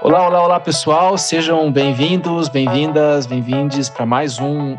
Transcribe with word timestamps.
Olá, 0.00 0.28
olá, 0.28 0.44
olá, 0.44 0.60
pessoal. 0.60 1.18
Sejam 1.18 1.72
bem-vindos, 1.72 2.48
bem-vindas, 2.48 3.26
bem-vindes 3.26 3.88
para 3.88 4.06
mais 4.06 4.38
um 4.38 4.74
uh, 4.74 4.78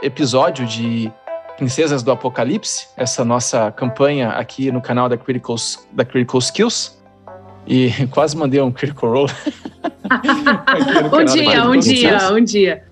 episódio 0.00 0.64
de 0.64 1.12
Princesas 1.56 2.04
do 2.04 2.12
Apocalipse, 2.12 2.86
essa 2.96 3.24
nossa 3.24 3.72
campanha 3.72 4.28
aqui 4.28 4.70
no 4.70 4.80
canal 4.80 5.08
da 5.08 5.16
Critical, 5.16 5.56
da 5.90 6.04
Critical 6.04 6.38
Skills. 6.38 6.99
E 7.66 7.90
quase 8.10 8.36
mandei 8.36 8.60
um 8.60 8.70
Critical 8.70 9.10
Role. 9.10 9.32
um 11.12 11.24
dia, 11.24 11.64
um 11.64 11.78
dia, 11.78 12.32
um 12.32 12.44
dia. 12.44 12.82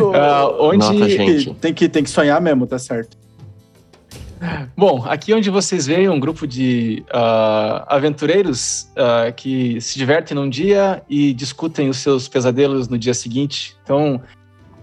uh, 0.00 0.56
onde 0.60 0.78
Nota, 0.78 1.54
tem, 1.60 1.74
que, 1.74 1.88
tem 1.88 2.02
que 2.02 2.10
sonhar 2.10 2.40
mesmo, 2.40 2.66
tá 2.66 2.78
certo. 2.78 3.16
Bom, 4.74 5.04
aqui 5.06 5.34
onde 5.34 5.50
vocês 5.50 5.86
veem 5.86 6.08
um 6.08 6.18
grupo 6.18 6.46
de 6.46 7.04
uh, 7.08 7.84
aventureiros 7.86 8.90
uh, 8.92 9.30
que 9.34 9.78
se 9.82 9.98
divertem 9.98 10.34
num 10.34 10.48
dia 10.48 11.02
e 11.10 11.34
discutem 11.34 11.90
os 11.90 11.98
seus 11.98 12.26
pesadelos 12.26 12.88
no 12.88 12.98
dia 12.98 13.12
seguinte. 13.12 13.76
Então, 13.82 14.22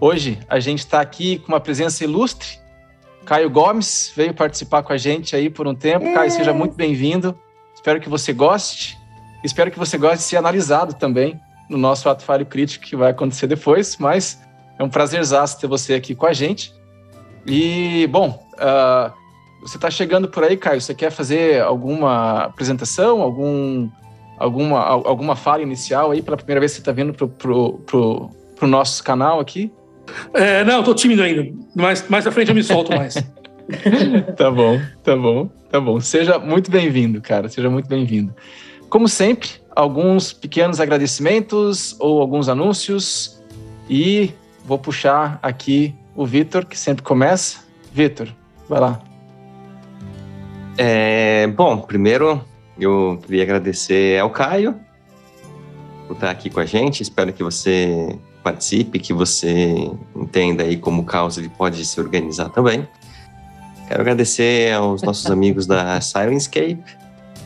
hoje 0.00 0.38
a 0.48 0.60
gente 0.60 0.80
está 0.80 1.00
aqui 1.00 1.38
com 1.40 1.48
uma 1.48 1.60
presença 1.60 2.04
ilustre. 2.04 2.60
Caio 3.24 3.50
Gomes 3.50 4.12
veio 4.16 4.32
participar 4.32 4.84
com 4.84 4.92
a 4.92 4.96
gente 4.96 5.34
aí 5.34 5.50
por 5.50 5.66
um 5.66 5.74
tempo. 5.74 6.06
É. 6.06 6.14
Caio, 6.14 6.30
seja 6.30 6.52
muito 6.52 6.76
bem-vindo. 6.76 7.36
Espero 7.88 8.00
que 8.00 8.08
você 8.10 8.34
goste. 8.34 8.98
Espero 9.42 9.70
que 9.70 9.78
você 9.78 9.96
goste 9.96 10.18
de 10.18 10.24
ser 10.24 10.36
analisado 10.36 10.92
também 10.92 11.40
no 11.70 11.78
nosso 11.78 12.06
ato 12.06 12.22
falho 12.22 12.44
crítico 12.44 12.84
que 12.84 12.94
vai 12.94 13.12
acontecer 13.12 13.46
depois. 13.46 13.96
Mas 13.96 14.38
é 14.78 14.84
um 14.84 14.90
prazerzaço 14.90 15.58
ter 15.58 15.66
você 15.66 15.94
aqui 15.94 16.14
com 16.14 16.26
a 16.26 16.34
gente. 16.34 16.70
E, 17.46 18.06
bom, 18.08 18.46
uh, 18.56 19.10
você 19.62 19.78
está 19.78 19.90
chegando 19.90 20.28
por 20.28 20.44
aí, 20.44 20.54
Caio. 20.54 20.82
Você 20.82 20.94
quer 20.94 21.10
fazer 21.10 21.62
alguma 21.62 22.44
apresentação, 22.44 23.22
algum, 23.22 23.88
alguma, 24.38 24.80
alguma 24.80 25.34
fala 25.34 25.62
inicial 25.62 26.10
aí 26.10 26.20
pela 26.20 26.36
primeira 26.36 26.60
vez 26.60 26.72
que 26.72 26.76
você 26.76 26.82
está 26.82 26.92
vindo 26.92 27.14
pro, 27.14 27.26
pro, 27.26 27.78
pro, 27.86 28.30
pro, 28.54 28.68
nosso 28.68 29.02
canal 29.02 29.40
aqui? 29.40 29.72
É, 30.34 30.62
não, 30.62 30.80
estou 30.80 30.94
tímido 30.94 31.22
ainda. 31.22 31.50
Mais, 31.74 32.06
mais 32.06 32.26
à 32.26 32.30
frente 32.30 32.50
eu 32.50 32.54
me 32.54 32.62
solto 32.62 32.94
mais. 32.94 33.14
tá 34.36 34.50
bom, 34.50 34.80
tá 35.02 35.16
bom, 35.16 35.50
tá 35.70 35.80
bom. 35.80 36.00
Seja 36.00 36.38
muito 36.38 36.70
bem-vindo, 36.70 37.20
cara. 37.20 37.48
Seja 37.48 37.68
muito 37.68 37.88
bem-vindo. 37.88 38.34
Como 38.88 39.06
sempre, 39.06 39.50
alguns 39.76 40.32
pequenos 40.32 40.80
agradecimentos 40.80 41.94
ou 42.00 42.20
alguns 42.20 42.48
anúncios 42.48 43.42
e 43.88 44.32
vou 44.64 44.78
puxar 44.78 45.38
aqui 45.42 45.94
o 46.16 46.24
Vitor, 46.24 46.66
que 46.66 46.78
sempre 46.78 47.02
começa. 47.02 47.58
Vitor, 47.92 48.28
vai 48.68 48.80
lá. 48.80 49.02
É, 50.76 51.46
bom, 51.48 51.78
primeiro 51.78 52.44
eu 52.78 53.20
queria 53.26 53.42
agradecer 53.42 54.18
ao 54.20 54.30
Caio 54.30 54.78
por 56.06 56.14
estar 56.14 56.30
aqui 56.30 56.48
com 56.48 56.60
a 56.60 56.66
gente. 56.66 57.02
Espero 57.02 57.32
que 57.32 57.42
você 57.42 58.18
participe, 58.42 58.98
que 58.98 59.12
você 59.12 59.90
entenda 60.16 60.62
aí 60.62 60.76
como 60.76 61.02
o 61.02 61.04
caos 61.04 61.36
ele 61.36 61.48
pode 61.50 61.84
se 61.84 62.00
organizar 62.00 62.48
também. 62.48 62.88
Quero 63.88 64.02
agradecer 64.02 64.74
aos 64.74 65.02
nossos 65.02 65.24
amigos 65.30 65.66
da 65.66 65.98
Sirenscape 65.98 66.84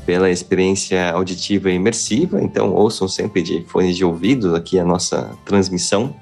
pela 0.04 0.28
experiência 0.28 1.12
auditiva 1.12 1.70
e 1.70 1.76
imersiva. 1.76 2.42
Então, 2.42 2.74
ouçam 2.74 3.06
sempre 3.06 3.42
de 3.42 3.62
fones 3.68 3.96
de 3.96 4.04
ouvido 4.04 4.56
aqui 4.56 4.76
a 4.76 4.84
nossa 4.84 5.30
transmissão. 5.44 6.12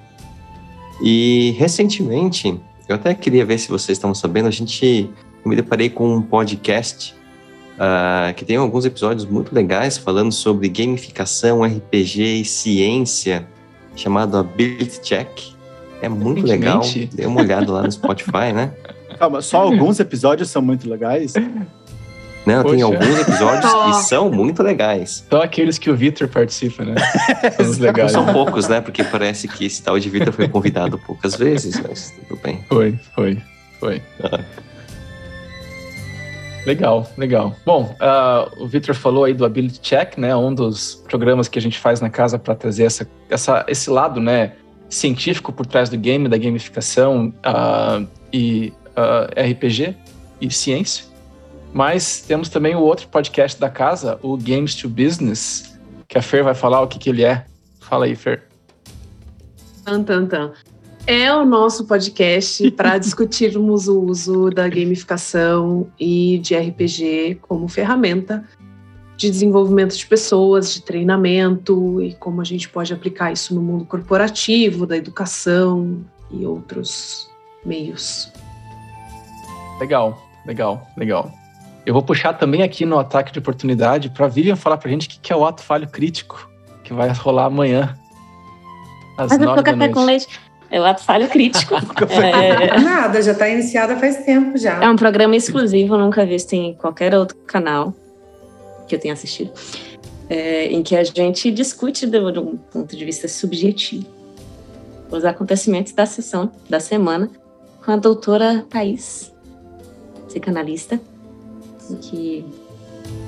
E 1.03 1.55
recentemente, 1.59 2.61
eu 2.87 2.97
até 2.97 3.15
queria 3.15 3.47
ver 3.47 3.59
se 3.59 3.71
vocês 3.71 3.97
estão 3.97 4.15
sabendo, 4.15 4.47
a 4.47 4.51
gente 4.51 5.09
me 5.43 5.57
deparei 5.57 5.89
com 5.89 6.17
um 6.17 6.21
podcast 6.21 7.15
uh, 7.77 8.35
que 8.35 8.45
tem 8.45 8.57
alguns 8.57 8.85
episódios 8.85 9.25
muito 9.25 9.55
legais 9.55 9.97
falando 9.97 10.33
sobre 10.33 10.69
gamificação, 10.69 11.63
RPG 11.63 12.43
e 12.43 12.45
ciência, 12.45 13.49
chamado 13.97 14.37
Ability 14.37 15.01
Check. 15.01 15.55
É 16.03 16.11
muito 16.11 16.47
legal. 16.47 16.83
Dê 17.11 17.25
uma 17.25 17.41
olhada 17.41 17.73
lá 17.73 17.83
no 17.83 17.91
Spotify, 17.91 18.53
né? 18.55 18.75
Calma, 19.21 19.43
só 19.43 19.59
alguns 19.63 20.01
episódios 20.01 20.49
são 20.49 20.63
muito 20.63 20.89
legais? 20.89 21.35
Não, 22.47 22.63
Poxa. 22.63 22.75
tem 22.75 22.83
alguns 22.83 23.21
episódios 23.21 23.73
que 23.73 23.93
são 24.05 24.31
muito 24.31 24.63
legais. 24.63 25.27
Só 25.31 25.43
aqueles 25.43 25.79
que 25.79 25.91
o 25.91 25.95
Victor 25.95 26.27
participa, 26.27 26.85
né? 26.85 26.95
São 27.55 27.71
os 27.71 27.79
legais. 27.79 28.13
São 28.13 28.33
poucos, 28.33 28.67
né? 28.67 28.81
Porque 28.81 29.05
parece 29.05 29.47
que 29.47 29.67
esse 29.67 29.83
tal 29.83 29.99
de 29.99 30.09
Victor 30.09 30.33
foi 30.33 30.49
convidado 30.49 30.99
poucas 30.99 31.37
vezes, 31.37 31.79
mas 31.87 32.15
tudo 32.27 32.41
bem. 32.43 32.65
Foi, 32.67 32.99
foi, 33.15 33.39
foi. 33.79 34.03
Ah. 34.25 34.41
Legal, 36.65 37.11
legal. 37.19 37.55
Bom, 37.65 37.95
uh, 38.01 38.63
o 38.63 38.67
Victor 38.67 38.95
falou 38.95 39.25
aí 39.25 39.35
do 39.35 39.45
Ability 39.45 39.81
Check, 39.81 40.17
né? 40.17 40.35
Um 40.35 40.55
dos 40.55 40.95
programas 41.09 41.47
que 41.47 41.59
a 41.59 41.63
gente 41.63 41.79
faz 41.79 42.01
na 42.01 42.09
casa 42.09 42.39
para 42.39 42.55
trazer 42.55 42.85
essa, 42.85 43.09
essa, 43.29 43.67
esse 43.69 43.91
lado, 43.91 44.19
né? 44.19 44.53
Científico 44.89 45.53
por 45.53 45.67
trás 45.67 45.91
do 45.91 45.99
game, 45.99 46.27
da 46.27 46.39
gamificação 46.39 47.35
uh, 47.47 48.07
e 48.33 48.73
uh, 48.97 49.51
RPG 49.51 49.97
e 50.41 50.51
ciência. 50.51 51.05
Mas 51.73 52.23
temos 52.23 52.49
também 52.49 52.75
o 52.75 52.81
outro 52.81 53.09
podcast 53.09 53.61
da 53.61 53.71
casa, 53.71 54.19
o 54.23 54.37
Games 54.37 54.75
to 54.75 54.89
Business, 54.89 55.79
que 56.09 56.19
a 56.19 56.23
Fer 56.23 56.43
vai 56.43 56.55
falar 56.55 56.81
o 56.81 56.89
que, 56.89 56.99
que 56.99 57.11
ele 57.11 57.25
é. 57.25 57.47
Fala 57.81 58.07
aí, 58.07 58.17
Fer. 58.17 58.43
Tan, 59.85 60.03
tan, 60.03 60.27
tan 60.27 60.53
é 61.07 61.33
o 61.35 61.45
nosso 61.45 61.87
podcast 61.87 62.71
para 62.73 62.99
discutirmos 62.99 63.89
o 63.89 64.01
uso 64.01 64.51
da 64.51 64.69
gamificação 64.69 65.91
e 65.99 66.39
de 66.39 66.57
RPG 66.57 67.41
como 67.43 67.69
ferramenta 67.69 68.45
de 69.17 69.29
desenvolvimento 69.29 69.95
de 69.95 70.07
pessoas, 70.07 70.73
de 70.73 70.83
treinamento 70.83 72.01
e 72.01 72.15
como 72.15 72.41
a 72.41 72.45
gente 72.45 72.69
pode 72.69 72.93
aplicar 72.93 73.33
isso 73.33 73.55
no 73.55 73.61
mundo 73.61 73.85
corporativo, 73.85 74.87
da 74.87 74.97
educação 74.97 76.03
e 76.31 76.47
outros 76.47 77.29
meios. 77.65 78.33
Legal, 79.81 80.23
legal, 80.47 80.87
legal. 80.97 81.33
Eu 81.87 81.95
vou 81.95 82.03
puxar 82.03 82.35
também 82.35 82.63
aqui 82.63 82.85
no 82.85 82.99
ataque 82.99 83.33
de 83.33 83.39
oportunidade 83.39 84.11
para 84.11 84.27
a 84.27 84.29
Vivian 84.29 84.55
falar 84.55 84.77
para 84.77 84.89
a 84.89 84.93
gente 84.93 85.09
o 85.09 85.21
que 85.21 85.33
é 85.33 85.37
o 85.37 85.45
ato 85.45 85.63
falho 85.63 85.89
crítico, 85.89 86.49
que 86.85 86.93
vai 86.93 87.09
rolar 87.09 87.47
amanhã. 87.47 87.97
Às 89.17 89.31
Mas 89.31 89.39
nove 89.39 89.63
café 89.63 89.89
com 89.89 90.05
leite. 90.05 90.29
É 90.71 90.81
o 90.81 90.85
ato 90.85 91.03
falho 91.03 91.27
crítico. 91.29 91.75
é... 92.13 92.79
Nada, 92.79 93.21
já 93.23 93.33
está 93.33 93.49
iniciada 93.49 93.97
faz 93.97 94.19
tempo 94.25 94.57
já. 94.57 94.83
É 94.83 94.89
um 94.89 94.97
programa 94.97 95.35
exclusivo, 95.35 95.97
nunca 95.97 96.25
visto 96.25 96.53
em 96.53 96.75
qualquer 96.75 97.15
outro 97.15 97.37
canal 97.39 97.93
que 98.87 98.95
eu 98.95 99.01
tenha 99.01 99.15
assistido, 99.15 99.53
é, 100.29 100.67
em 100.67 100.83
que 100.83 100.95
a 100.95 101.03
gente 101.03 101.51
discute 101.51 102.07
de, 102.07 102.33
de 102.33 102.39
um 102.39 102.57
ponto 102.57 102.97
de 102.97 103.05
vista 103.05 103.27
subjetivo 103.27 104.21
os 105.11 105.25
acontecimentos 105.25 105.93
da 105.93 106.07
sessão 106.07 106.51
da 106.69 106.79
semana 106.79 107.29
com 107.85 107.91
a 107.91 107.97
doutora 107.97 108.65
Thais, 108.71 109.33
psicanalista, 110.31 111.01
que 112.03 112.45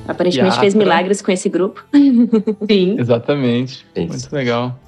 aparentemente 0.07 0.59
fez 0.59 0.75
milagres 0.75 1.21
com 1.21 1.33
esse 1.33 1.49
grupo. 1.49 1.85
Sim. 2.71 2.99
Exatamente. 2.99 3.85
Muito 3.97 4.33
legal. 4.33 4.79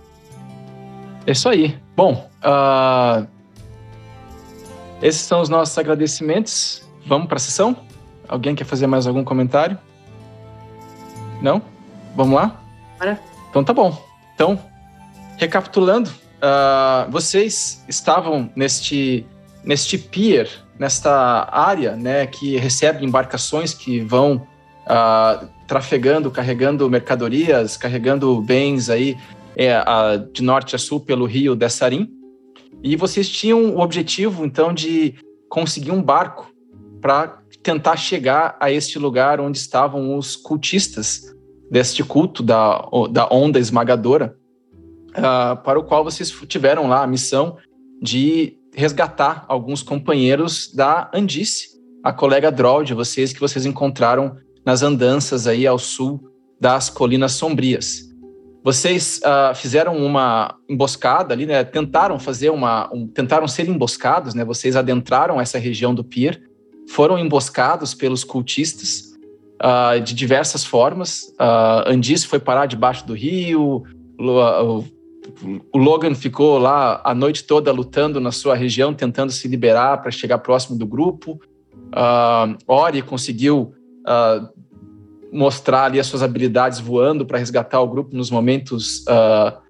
É 1.26 1.32
isso 1.32 1.48
aí. 1.48 1.76
Bom, 1.96 2.30
uh, 2.44 3.26
esses 5.02 5.22
são 5.22 5.40
os 5.40 5.48
nossos 5.48 5.76
agradecimentos. 5.76 6.82
Vamos 7.06 7.26
para 7.26 7.36
a 7.36 7.40
sessão? 7.40 7.76
Alguém 8.28 8.54
quer 8.54 8.64
fazer 8.64 8.86
mais 8.86 9.06
algum 9.06 9.24
comentário? 9.24 9.76
Não? 11.42 11.60
Vamos 12.14 12.36
lá? 12.36 12.62
Bora. 12.98 13.20
Então 13.50 13.64
tá 13.64 13.72
bom. 13.72 14.00
Então, 14.34 14.58
recapitulando, 15.36 16.08
uh, 16.08 17.10
vocês 17.10 17.84
estavam 17.88 18.50
neste, 18.54 19.26
neste 19.64 19.98
pier, 19.98 20.48
nesta 20.78 21.48
área, 21.52 21.96
né, 21.96 22.26
que 22.26 22.56
recebe 22.56 23.04
embarcações 23.04 23.72
que 23.72 24.00
vão 24.00 24.46
uh, 24.84 25.48
trafegando, 25.66 26.30
carregando 26.30 26.88
mercadorias, 26.90 27.76
carregando 27.76 28.40
bens 28.40 28.90
aí 28.90 29.16
é, 29.56 29.78
de 30.32 30.42
norte 30.42 30.74
a 30.74 30.78
sul 30.78 31.00
pelo 31.00 31.26
rio 31.26 31.54
Dessarim. 31.54 32.10
E 32.82 32.96
vocês 32.96 33.28
tinham 33.28 33.76
o 33.76 33.80
objetivo, 33.80 34.44
então, 34.44 34.72
de 34.72 35.14
conseguir 35.48 35.90
um 35.90 36.02
barco 36.02 36.52
para 37.00 37.38
tentar 37.62 37.96
chegar 37.96 38.56
a 38.60 38.70
este 38.70 38.98
lugar 38.98 39.40
onde 39.40 39.56
estavam 39.58 40.16
os 40.16 40.36
cultistas 40.36 41.34
deste 41.70 42.02
culto 42.02 42.42
da, 42.42 42.84
da 43.10 43.26
onda 43.30 43.58
esmagadora, 43.58 44.36
uh, 45.10 45.56
para 45.62 45.78
o 45.78 45.84
qual 45.84 46.04
vocês 46.04 46.30
tiveram 46.46 46.88
lá 46.88 47.02
a 47.02 47.06
missão 47.06 47.56
de 48.02 48.58
resgatar 48.74 49.44
alguns 49.48 49.82
companheiros 49.82 50.72
da 50.74 51.10
Andice, 51.14 51.68
a 52.02 52.12
colega 52.12 52.50
Droll 52.50 52.84
de 52.84 52.94
vocês 52.94 53.32
que 53.32 53.40
vocês 53.40 53.64
encontraram 53.64 54.36
nas 54.64 54.82
andanças 54.82 55.46
aí 55.46 55.66
ao 55.66 55.78
sul 55.78 56.20
das 56.60 56.88
Colinas 56.90 57.32
Sombrias. 57.32 58.02
Vocês 58.62 59.20
uh, 59.22 59.54
fizeram 59.54 59.96
uma 59.98 60.56
emboscada 60.68 61.34
ali, 61.34 61.44
né? 61.44 61.62
Tentaram 61.64 62.18
fazer 62.18 62.48
uma, 62.48 62.90
um, 62.94 63.06
tentaram 63.06 63.46
ser 63.46 63.68
emboscados, 63.68 64.34
né? 64.34 64.42
Vocês 64.42 64.74
adentraram 64.74 65.38
essa 65.38 65.58
região 65.58 65.94
do 65.94 66.02
pier, 66.02 66.40
foram 66.88 67.18
emboscados 67.18 67.92
pelos 67.92 68.24
cultistas 68.24 69.12
uh, 69.62 70.00
de 70.00 70.14
diversas 70.14 70.64
formas. 70.64 71.24
Uh, 71.38 71.90
Andis 71.90 72.24
foi 72.24 72.38
parar 72.38 72.64
debaixo 72.64 73.06
do 73.06 73.12
rio, 73.12 73.82
o, 75.72 75.78
Logan 75.78 76.14
ficou 76.14 76.58
lá 76.58 77.00
a 77.04 77.14
noite 77.14 77.44
toda 77.44 77.72
lutando 77.72 78.20
na 78.20 78.32
sua 78.32 78.54
região, 78.54 78.92
tentando 78.92 79.32
se 79.32 79.48
liberar 79.48 79.98
para 80.02 80.10
chegar 80.10 80.38
próximo 80.38 80.78
do 80.78 80.86
grupo. 80.86 81.40
Uh, 81.92 82.56
Ori 82.66 83.02
conseguiu 83.02 83.74
uh, 84.06 84.48
mostrar 85.32 85.84
ali 85.84 85.98
as 85.98 86.06
suas 86.06 86.22
habilidades 86.22 86.78
voando 86.78 87.24
para 87.24 87.38
resgatar 87.38 87.80
o 87.80 87.88
grupo 87.88 88.14
nos 88.14 88.30
momentos 88.30 89.04
uh, 89.06 89.64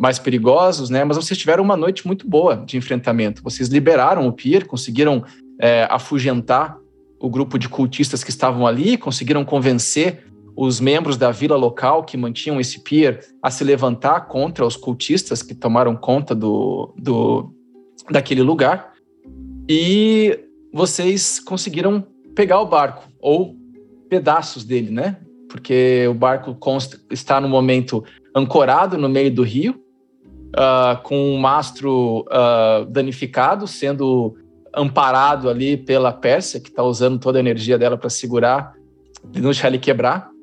mais 0.00 0.18
perigosos, 0.18 0.90
né? 0.90 1.04
Mas 1.04 1.16
vocês 1.16 1.38
tiveram 1.38 1.62
uma 1.62 1.76
noite 1.76 2.06
muito 2.06 2.28
boa 2.28 2.56
de 2.56 2.76
enfrentamento. 2.76 3.42
Vocês 3.42 3.68
liberaram 3.68 4.26
o 4.26 4.32
pier, 4.32 4.66
conseguiram 4.66 5.22
é, 5.60 5.86
afugentar 5.88 6.76
o 7.20 7.30
grupo 7.30 7.58
de 7.58 7.68
cultistas 7.68 8.24
que 8.24 8.30
estavam 8.30 8.66
ali, 8.66 8.96
conseguiram 8.96 9.44
convencer 9.44 10.24
os 10.56 10.80
membros 10.80 11.16
da 11.16 11.30
vila 11.30 11.56
local 11.56 12.04
que 12.04 12.16
mantinham 12.16 12.60
esse 12.60 12.80
pier 12.80 13.20
a 13.42 13.50
se 13.50 13.64
levantar 13.64 14.28
contra 14.28 14.64
os 14.64 14.76
cultistas 14.76 15.42
que 15.42 15.54
tomaram 15.54 15.96
conta 15.96 16.34
do, 16.34 16.94
do 16.96 17.52
daquele 18.10 18.42
lugar. 18.42 18.92
E 19.68 20.38
vocês 20.72 21.40
conseguiram 21.40 22.06
pegar 22.34 22.60
o 22.60 22.66
barco, 22.66 23.04
ou 23.20 23.56
pedaços 24.08 24.64
dele, 24.64 24.90
né? 24.90 25.18
Porque 25.48 26.06
o 26.08 26.14
barco 26.14 26.54
consta, 26.54 26.98
está 27.10 27.40
no 27.40 27.48
momento 27.48 28.04
ancorado 28.34 28.98
no 28.98 29.08
meio 29.08 29.32
do 29.32 29.42
rio, 29.42 29.80
uh, 30.54 31.00
com 31.02 31.16
um 31.16 31.38
mastro 31.38 32.24
uh, 32.28 32.84
danificado, 32.86 33.66
sendo 33.66 34.36
amparado 34.74 35.48
ali 35.48 35.76
pela 35.76 36.12
Pérsia, 36.12 36.60
que 36.60 36.68
está 36.68 36.82
usando 36.82 37.18
toda 37.18 37.38
a 37.38 37.40
energia 37.40 37.78
dela 37.78 37.96
para 37.96 38.10
segurar 38.10 38.74
e 39.32 39.38
não 39.38 39.50
deixar 39.50 39.68
ele 39.68 39.78
quebrar. 39.78 40.33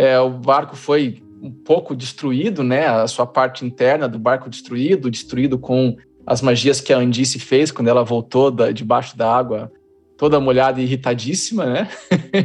É, 0.00 0.18
o 0.18 0.30
barco 0.30 0.74
foi 0.74 1.22
um 1.42 1.50
pouco 1.50 1.94
destruído, 1.94 2.64
né? 2.64 2.86
A 2.86 3.06
sua 3.06 3.26
parte 3.26 3.66
interna 3.66 4.08
do 4.08 4.18
barco 4.18 4.48
destruído, 4.48 5.10
destruído 5.10 5.58
com 5.58 5.94
as 6.26 6.40
magias 6.40 6.80
que 6.80 6.90
a 6.90 6.96
Andice 6.96 7.38
fez 7.38 7.70
quando 7.70 7.88
ela 7.88 8.02
voltou 8.02 8.50
da, 8.50 8.72
debaixo 8.72 9.14
da 9.14 9.30
água 9.30 9.70
toda 10.16 10.40
molhada 10.40 10.80
e 10.80 10.84
irritadíssima, 10.84 11.66
né? 11.66 11.88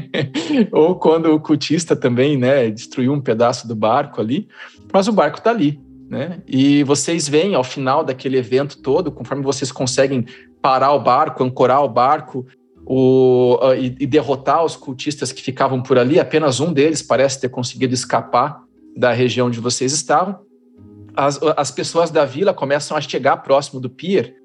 Ou 0.69 0.95
quando 0.95 1.33
o 1.33 1.39
cultista 1.39 1.95
também, 1.95 2.37
né, 2.37 2.69
destruiu 2.69 3.13
um 3.13 3.21
pedaço 3.21 3.65
do 3.69 3.75
barco 3.75 4.19
ali, 4.19 4.49
mas 4.91 5.07
o 5.07 5.13
barco 5.13 5.37
está 5.37 5.51
ali, 5.51 5.79
né? 6.09 6.41
E 6.45 6.83
vocês 6.83 7.25
veem 7.25 7.55
ao 7.55 7.63
final 7.63 8.03
daquele 8.03 8.37
evento 8.37 8.81
todo, 8.81 9.13
conforme 9.13 9.43
vocês 9.43 9.71
conseguem 9.71 10.25
parar 10.61 10.91
o 10.91 10.99
barco, 10.99 11.41
ancorar 11.41 11.81
o 11.85 11.89
barco, 11.89 12.45
o, 12.85 13.57
uh, 13.61 13.73
e, 13.73 13.95
e, 13.99 14.05
derrotar 14.05 14.63
os 14.63 14.75
cultistas 14.75 15.31
que 15.31 15.41
ficavam 15.41 15.81
por 15.81 15.97
ali, 15.97 16.19
apenas 16.19 16.59
um 16.59 16.71
deles 16.71 17.01
parece 17.01 17.41
ter 17.41 17.49
conseguido 17.49 17.93
escapar 17.93 18.61
da 18.95 19.11
região 19.11 19.47
onde 19.47 19.59
vocês 19.59 19.91
estavam. 19.91 20.39
As, 21.15 21.39
as 21.57 21.71
pessoas 21.71 22.11
da 22.11 22.25
vila 22.25 22.53
começam 22.53 22.95
a 22.95 23.01
chegar 23.01 23.37
próximo 23.37 23.79
do 23.79 23.89
pier 23.89 24.35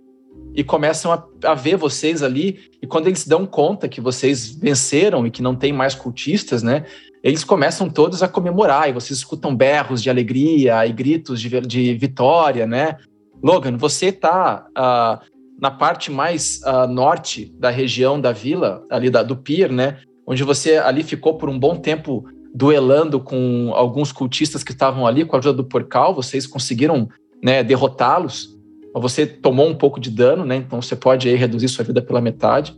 e 0.54 0.64
começam 0.64 1.12
a, 1.12 1.22
a, 1.44 1.54
ver 1.54 1.76
vocês 1.76 2.22
ali. 2.22 2.60
E 2.80 2.86
quando 2.86 3.08
eles 3.08 3.26
dão 3.26 3.44
conta 3.44 3.88
que 3.88 4.00
vocês 4.00 4.50
venceram 4.50 5.26
e 5.26 5.30
que 5.30 5.42
não 5.42 5.54
tem 5.54 5.72
mais 5.72 5.94
cultistas, 5.94 6.62
né? 6.62 6.84
Eles 7.22 7.44
começam 7.44 7.90
todos 7.90 8.22
a 8.22 8.28
comemorar 8.28 8.88
e 8.88 8.92
vocês 8.92 9.18
escutam 9.18 9.54
berros 9.54 10.02
de 10.02 10.08
alegria 10.08 10.86
e 10.86 10.92
gritos 10.92 11.40
de, 11.40 11.60
de 11.60 11.94
vitória, 11.94 12.66
né? 12.66 12.96
Logan, 13.42 13.76
você 13.76 14.06
está 14.06 14.66
uh, 14.70 15.39
na 15.60 15.70
parte 15.70 16.10
mais 16.10 16.60
uh, 16.62 16.86
norte 16.86 17.54
da 17.58 17.70
região 17.70 18.20
da 18.20 18.32
vila, 18.32 18.84
ali 18.90 19.10
da, 19.10 19.22
do 19.22 19.36
pier, 19.36 19.70
né? 19.70 19.98
Onde 20.26 20.42
você 20.44 20.76
ali 20.76 21.02
ficou 21.02 21.36
por 21.36 21.48
um 21.48 21.58
bom 21.58 21.76
tempo 21.76 22.24
duelando 22.54 23.20
com 23.20 23.72
alguns 23.74 24.12
cultistas 24.12 24.62
que 24.62 24.72
estavam 24.72 25.06
ali 25.06 25.24
com 25.24 25.36
a 25.36 25.38
ajuda 25.38 25.58
do 25.58 25.64
Porcal. 25.64 26.14
Vocês 26.14 26.46
conseguiram 26.46 27.08
né, 27.42 27.62
derrotá-los 27.62 28.60
você 28.94 29.26
tomou 29.26 29.68
um 29.68 29.74
pouco 29.74 30.00
de 30.00 30.10
dano, 30.10 30.44
né? 30.44 30.56
Então 30.56 30.82
você 30.82 30.96
pode 30.96 31.28
aí 31.28 31.36
reduzir 31.36 31.68
sua 31.68 31.84
vida 31.84 32.02
pela 32.02 32.20
metade. 32.20 32.76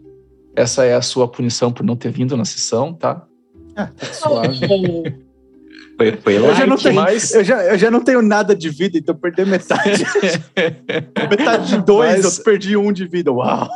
Essa 0.54 0.84
é 0.84 0.94
a 0.94 1.00
sua 1.00 1.26
punição 1.26 1.72
por 1.72 1.84
não 1.84 1.96
ter 1.96 2.10
vindo 2.10 2.36
na 2.36 2.44
sessão, 2.44 2.92
tá? 2.92 3.26
Ah, 3.74 3.86
tá 3.86 4.06
suave. 4.12 5.22
Foi, 6.02 6.18
foi 6.20 6.36
eu, 6.36 6.54
já 6.54 6.66
não 6.66 6.76
tenho, 6.76 6.94
mas... 6.96 7.32
eu, 7.32 7.44
já, 7.44 7.64
eu 7.64 7.78
já 7.78 7.90
não 7.90 8.00
tenho 8.00 8.20
nada 8.20 8.56
de 8.56 8.68
vida, 8.68 8.98
então 8.98 9.14
perder 9.14 9.46
metade. 9.46 10.04
metade 11.30 11.68
de 11.68 11.82
dois, 11.82 12.24
mas... 12.24 12.38
eu 12.38 12.44
perdi 12.44 12.76
um 12.76 12.92
de 12.92 13.06
vida. 13.06 13.30
Uau! 13.30 13.68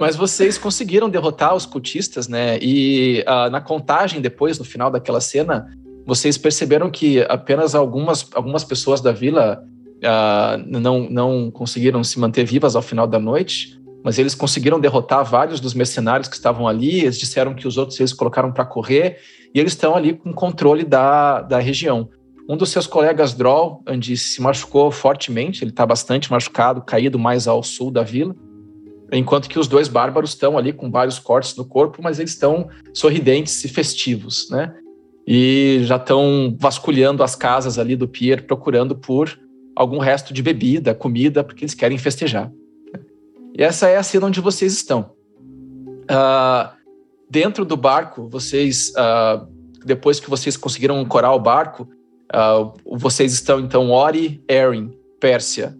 Mas 0.00 0.16
vocês 0.16 0.58
conseguiram 0.58 1.08
derrotar 1.08 1.54
os 1.54 1.66
cultistas, 1.66 2.26
né? 2.26 2.58
E 2.60 3.22
uh, 3.28 3.50
na 3.50 3.60
contagem 3.60 4.20
depois, 4.20 4.58
no 4.58 4.64
final 4.64 4.90
daquela 4.90 5.20
cena, 5.20 5.68
vocês 6.04 6.36
perceberam 6.36 6.90
que 6.90 7.20
apenas 7.28 7.74
algumas, 7.74 8.26
algumas 8.34 8.64
pessoas 8.64 9.00
da 9.00 9.12
vila 9.12 9.62
uh, 9.98 10.64
não, 10.66 11.08
não 11.08 11.50
conseguiram 11.50 12.02
se 12.02 12.18
manter 12.18 12.44
vivas 12.44 12.74
ao 12.74 12.82
final 12.82 13.06
da 13.06 13.20
noite, 13.20 13.78
mas 14.02 14.18
eles 14.18 14.34
conseguiram 14.34 14.80
derrotar 14.80 15.22
vários 15.24 15.60
dos 15.60 15.74
mercenários 15.74 16.28
que 16.28 16.34
estavam 16.34 16.66
ali. 16.66 17.02
Eles 17.02 17.18
disseram 17.18 17.54
que 17.54 17.68
os 17.68 17.76
outros 17.76 18.00
eles 18.00 18.12
colocaram 18.12 18.50
para 18.50 18.64
correr 18.64 19.18
e 19.54 19.60
eles 19.60 19.72
estão 19.72 19.94
ali 19.94 20.14
com 20.14 20.32
controle 20.32 20.84
da, 20.84 21.42
da 21.42 21.58
região. 21.58 22.08
Um 22.48 22.56
dos 22.56 22.70
seus 22.70 22.86
colegas, 22.86 23.34
Droll, 23.34 23.82
Andy, 23.86 24.16
se 24.16 24.40
machucou 24.40 24.90
fortemente, 24.90 25.62
ele 25.62 25.70
está 25.70 25.86
bastante 25.86 26.30
machucado, 26.30 26.82
caído 26.82 27.18
mais 27.18 27.46
ao 27.46 27.62
sul 27.62 27.90
da 27.90 28.02
vila, 28.02 28.34
enquanto 29.12 29.48
que 29.48 29.58
os 29.58 29.68
dois 29.68 29.88
bárbaros 29.88 30.30
estão 30.30 30.58
ali 30.58 30.72
com 30.72 30.90
vários 30.90 31.18
cortes 31.18 31.54
no 31.56 31.64
corpo, 31.64 32.02
mas 32.02 32.18
eles 32.18 32.32
estão 32.32 32.68
sorridentes 32.94 33.62
e 33.64 33.68
festivos, 33.68 34.48
né? 34.50 34.74
E 35.26 35.80
já 35.84 35.96
estão 35.96 36.56
vasculhando 36.58 37.22
as 37.22 37.36
casas 37.36 37.78
ali 37.78 37.94
do 37.94 38.08
pier, 38.08 38.44
procurando 38.44 38.96
por 38.96 39.38
algum 39.76 39.98
resto 39.98 40.34
de 40.34 40.42
bebida, 40.42 40.94
comida, 40.94 41.44
porque 41.44 41.64
eles 41.64 41.74
querem 41.74 41.96
festejar. 41.96 42.50
E 43.56 43.62
essa 43.62 43.88
é 43.88 43.96
a 43.96 44.02
cena 44.02 44.26
onde 44.26 44.40
vocês 44.40 44.72
estão. 44.72 45.12
Uh, 46.10 46.81
dentro 47.32 47.64
do 47.64 47.78
barco, 47.78 48.28
vocês, 48.28 48.90
uh, 48.90 49.48
depois 49.86 50.20
que 50.20 50.28
vocês 50.28 50.54
conseguiram 50.54 50.98
ancorar 50.98 51.34
o 51.34 51.40
barco, 51.40 51.88
uh, 52.30 52.98
vocês 52.98 53.32
estão 53.32 53.58
então 53.58 53.90
Ori, 53.90 54.44
Erin, 54.46 54.92
Pérsia, 55.18 55.74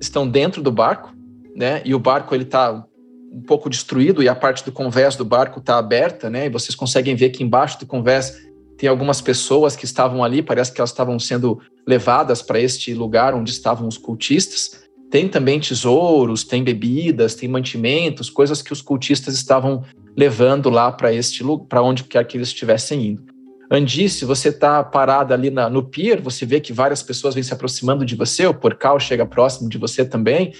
estão 0.00 0.28
dentro 0.28 0.60
do 0.60 0.72
barco, 0.72 1.14
né? 1.54 1.80
E 1.84 1.94
o 1.94 1.98
barco 2.00 2.34
ele 2.34 2.42
está 2.42 2.84
um 3.32 3.40
pouco 3.42 3.70
destruído 3.70 4.20
e 4.20 4.28
a 4.28 4.34
parte 4.34 4.64
do 4.64 4.72
convés 4.72 5.14
do 5.14 5.24
barco 5.24 5.60
está 5.60 5.78
aberta, 5.78 6.28
né? 6.28 6.46
E 6.46 6.50
vocês 6.50 6.74
conseguem 6.74 7.14
ver 7.14 7.30
que 7.30 7.44
embaixo 7.44 7.78
do 7.78 7.86
convés 7.86 8.36
tem 8.76 8.88
algumas 8.88 9.20
pessoas 9.20 9.76
que 9.76 9.84
estavam 9.84 10.24
ali, 10.24 10.42
parece 10.42 10.72
que 10.72 10.80
elas 10.80 10.90
estavam 10.90 11.20
sendo 11.20 11.60
levadas 11.86 12.42
para 12.42 12.58
este 12.58 12.92
lugar 12.94 13.32
onde 13.32 13.52
estavam 13.52 13.86
os 13.86 13.96
cultistas. 13.96 14.82
Tem 15.08 15.28
também 15.28 15.60
tesouros, 15.60 16.42
tem 16.42 16.64
bebidas, 16.64 17.36
tem 17.36 17.48
mantimentos, 17.48 18.28
coisas 18.28 18.60
que 18.60 18.72
os 18.72 18.82
cultistas 18.82 19.34
estavam 19.34 19.84
levando 20.20 20.68
lá 20.68 20.92
para 20.92 21.10
este 21.10 21.42
para 21.66 21.82
onde 21.82 22.04
quer 22.04 22.26
que 22.26 22.36
eles 22.36 22.48
estivessem 22.48 23.06
indo. 23.06 23.22
Andice, 23.70 24.26
você 24.26 24.50
está 24.50 24.84
parada 24.84 25.32
ali 25.32 25.48
na, 25.48 25.70
no 25.70 25.82
pier, 25.82 26.20
você 26.20 26.44
vê 26.44 26.60
que 26.60 26.74
várias 26.74 27.02
pessoas 27.02 27.34
vêm 27.34 27.42
se 27.42 27.54
aproximando 27.54 28.04
de 28.04 28.14
você, 28.14 28.46
o 28.46 28.52
porcal 28.52 29.00
chega 29.00 29.24
próximo 29.24 29.66
de 29.70 29.78
você 29.78 30.04
também, 30.04 30.52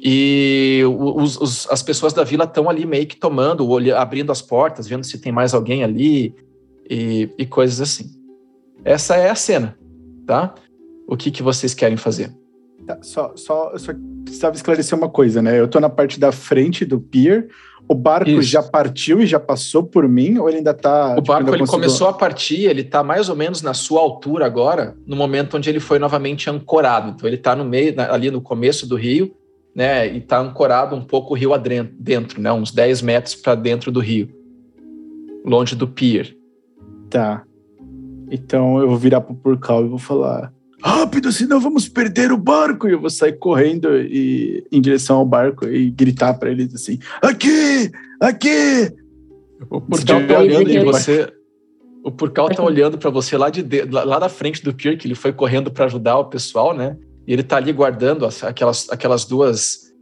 e 0.00 0.82
os, 0.84 1.36
os, 1.40 1.68
as 1.68 1.82
pessoas 1.82 2.12
da 2.12 2.22
vila 2.22 2.44
estão 2.44 2.70
ali 2.70 2.86
meio 2.86 3.06
que 3.06 3.16
tomando, 3.16 3.66
abrindo 3.96 4.30
as 4.30 4.40
portas, 4.40 4.86
vendo 4.86 5.04
se 5.04 5.18
tem 5.18 5.32
mais 5.32 5.52
alguém 5.52 5.82
ali, 5.82 6.32
e, 6.88 7.28
e 7.36 7.44
coisas 7.44 7.80
assim. 7.80 8.08
Essa 8.84 9.16
é 9.16 9.30
a 9.30 9.34
cena, 9.34 9.76
tá? 10.26 10.54
O 11.08 11.16
que, 11.16 11.30
que 11.30 11.42
vocês 11.42 11.74
querem 11.74 11.96
fazer? 11.96 12.32
Tá, 12.86 12.98
só, 13.02 13.32
só, 13.36 13.76
só 13.78 13.92
precisava 14.24 14.56
esclarecer 14.56 14.98
uma 14.98 15.08
coisa, 15.08 15.40
né? 15.40 15.58
Eu 15.58 15.68
tô 15.68 15.78
na 15.78 15.88
parte 15.88 16.18
da 16.18 16.32
frente 16.32 16.84
do 16.84 17.00
pier. 17.00 17.48
O 17.88 17.94
barco 17.94 18.30
Isso. 18.30 18.42
já 18.42 18.62
partiu 18.62 19.20
e 19.20 19.26
já 19.26 19.40
passou 19.40 19.82
por 19.82 20.08
mim, 20.08 20.38
ou 20.38 20.48
ele 20.48 20.58
ainda 20.58 20.72
tá. 20.72 21.12
O 21.12 21.16
tipo, 21.16 21.28
barco 21.28 21.50
ele 21.50 21.58
consigo... 21.58 21.76
começou 21.76 22.08
a 22.08 22.12
partir, 22.12 22.62
ele 22.62 22.84
tá 22.84 23.02
mais 23.02 23.28
ou 23.28 23.36
menos 23.36 23.60
na 23.60 23.74
sua 23.74 24.00
altura 24.00 24.46
agora, 24.46 24.96
no 25.06 25.16
momento 25.16 25.56
onde 25.56 25.68
ele 25.68 25.80
foi 25.80 25.98
novamente 25.98 26.48
ancorado. 26.48 27.10
Então 27.10 27.28
ele 27.28 27.36
tá 27.36 27.54
no 27.54 27.64
meio, 27.64 27.94
ali 28.00 28.30
no 28.30 28.40
começo 28.40 28.88
do 28.88 28.96
rio, 28.96 29.34
né? 29.74 30.06
E 30.06 30.20
tá 30.20 30.38
ancorado 30.38 30.94
um 30.94 31.04
pouco 31.04 31.34
o 31.34 31.36
rio 31.36 31.50
dentro, 31.98 32.40
né? 32.40 32.52
Uns 32.52 32.72
10 32.72 33.02
metros 33.02 33.34
para 33.34 33.54
dentro 33.54 33.90
do 33.90 34.00
rio, 34.00 34.28
longe 35.44 35.74
do 35.74 35.88
pier. 35.88 36.34
Tá. 37.10 37.42
Então 38.30 38.80
eu 38.80 38.88
vou 38.88 38.96
virar 38.96 39.20
pro 39.20 39.34
Porcal 39.34 39.84
e 39.84 39.88
vou 39.88 39.98
falar: 39.98 40.52
rápido, 40.82 41.30
senão 41.30 41.60
vamos 41.60 41.88
perder 41.88 42.32
o 42.32 42.36
barco. 42.36 42.88
E 42.88 42.92
eu 42.92 43.00
vou 43.00 43.10
sair 43.10 43.34
correndo 43.34 43.96
e, 43.96 44.64
em 44.70 44.80
direção 44.80 45.18
ao 45.18 45.26
barco 45.26 45.66
e 45.66 45.90
gritar 45.90 46.34
para 46.34 46.50
eles 46.50 46.74
assim: 46.74 46.98
aqui, 47.22 47.90
aqui. 48.20 48.92
O 49.70 49.80
Porcal 49.80 50.26
tá 50.26 50.38
olhando 50.40 50.70
e 50.70 50.84
você. 50.84 51.32
O 52.04 52.10
Purcal 52.10 52.48
tá 52.48 52.62
olhando 52.64 52.98
para 52.98 53.10
você 53.10 53.36
lá, 53.36 53.48
de, 53.48 53.62
lá 53.88 54.18
da 54.18 54.28
frente 54.28 54.62
do 54.64 54.74
pier, 54.74 54.98
que 54.98 55.06
ele 55.06 55.14
foi 55.14 55.32
correndo 55.32 55.70
para 55.70 55.84
ajudar 55.84 56.18
o 56.18 56.24
pessoal, 56.24 56.74
né? 56.74 56.96
E 57.26 57.32
ele 57.32 57.44
tá 57.44 57.58
ali 57.58 57.72
guardando 57.72 58.26
as, 58.26 58.42
aquelas, 58.42 58.90
aquelas 58.90 59.24
duas. 59.24 59.92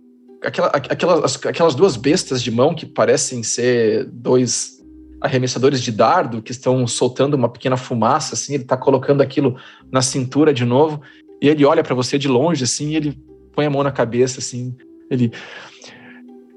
Aquela, 0.42 0.68
aquelas, 0.68 1.36
aquelas 1.44 1.74
duas 1.74 1.96
bestas 1.96 2.42
de 2.42 2.50
mão 2.50 2.74
que 2.74 2.86
parecem 2.86 3.42
ser 3.42 4.06
dois 4.06 4.79
arremessadores 5.20 5.82
de 5.82 5.92
dardo 5.92 6.40
que 6.40 6.52
estão 6.52 6.86
soltando 6.86 7.34
uma 7.34 7.48
pequena 7.48 7.76
fumaça, 7.76 8.34
assim. 8.34 8.54
Ele 8.54 8.64
tá 8.64 8.76
colocando 8.76 9.20
aquilo 9.20 9.56
na 9.90 10.02
cintura 10.02 10.52
de 10.52 10.64
novo. 10.64 11.00
E 11.42 11.48
ele 11.48 11.64
olha 11.64 11.82
para 11.82 11.94
você 11.94 12.18
de 12.18 12.28
longe, 12.28 12.64
assim, 12.64 12.90
e 12.90 12.96
ele 12.96 13.18
põe 13.52 13.66
a 13.66 13.70
mão 13.70 13.82
na 13.82 13.92
cabeça, 13.92 14.40
assim. 14.40 14.74
Ele. 15.10 15.32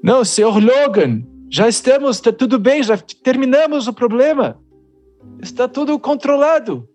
Não, 0.01 0.23
senhor 0.23 0.61
Logan, 0.61 1.23
já 1.49 1.67
estamos, 1.67 2.19
tá 2.19 2.31
tudo 2.31 2.57
bem, 2.59 2.83
já 2.83 2.97
terminamos 2.97 3.87
o 3.87 3.93
problema. 3.93 4.59
Está 5.41 5.67
tudo 5.67 5.99
controlado. 5.99 6.87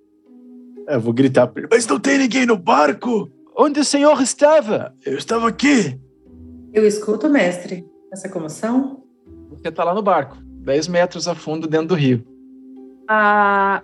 É, 0.88 0.96
eu 0.96 1.00
vou 1.00 1.12
gritar. 1.12 1.50
Mas 1.70 1.86
não 1.86 2.00
tem 2.00 2.18
ninguém 2.18 2.46
no 2.46 2.56
barco? 2.56 3.30
Onde 3.56 3.80
o 3.80 3.84
senhor 3.84 4.20
estava? 4.22 4.94
Eu 5.04 5.18
estava 5.18 5.48
aqui. 5.48 5.98
Eu 6.72 6.86
escuto, 6.86 7.28
mestre, 7.28 7.84
essa 8.12 8.28
comoção. 8.28 9.02
Você 9.50 9.68
está 9.68 9.82
lá 9.84 9.94
no 9.94 10.02
barco, 10.02 10.36
10 10.68 10.86
metros 10.88 11.26
a 11.26 11.34
fundo 11.34 11.66
dentro 11.66 11.88
do 11.88 11.94
rio. 11.94 12.22
Ah, 13.08 13.82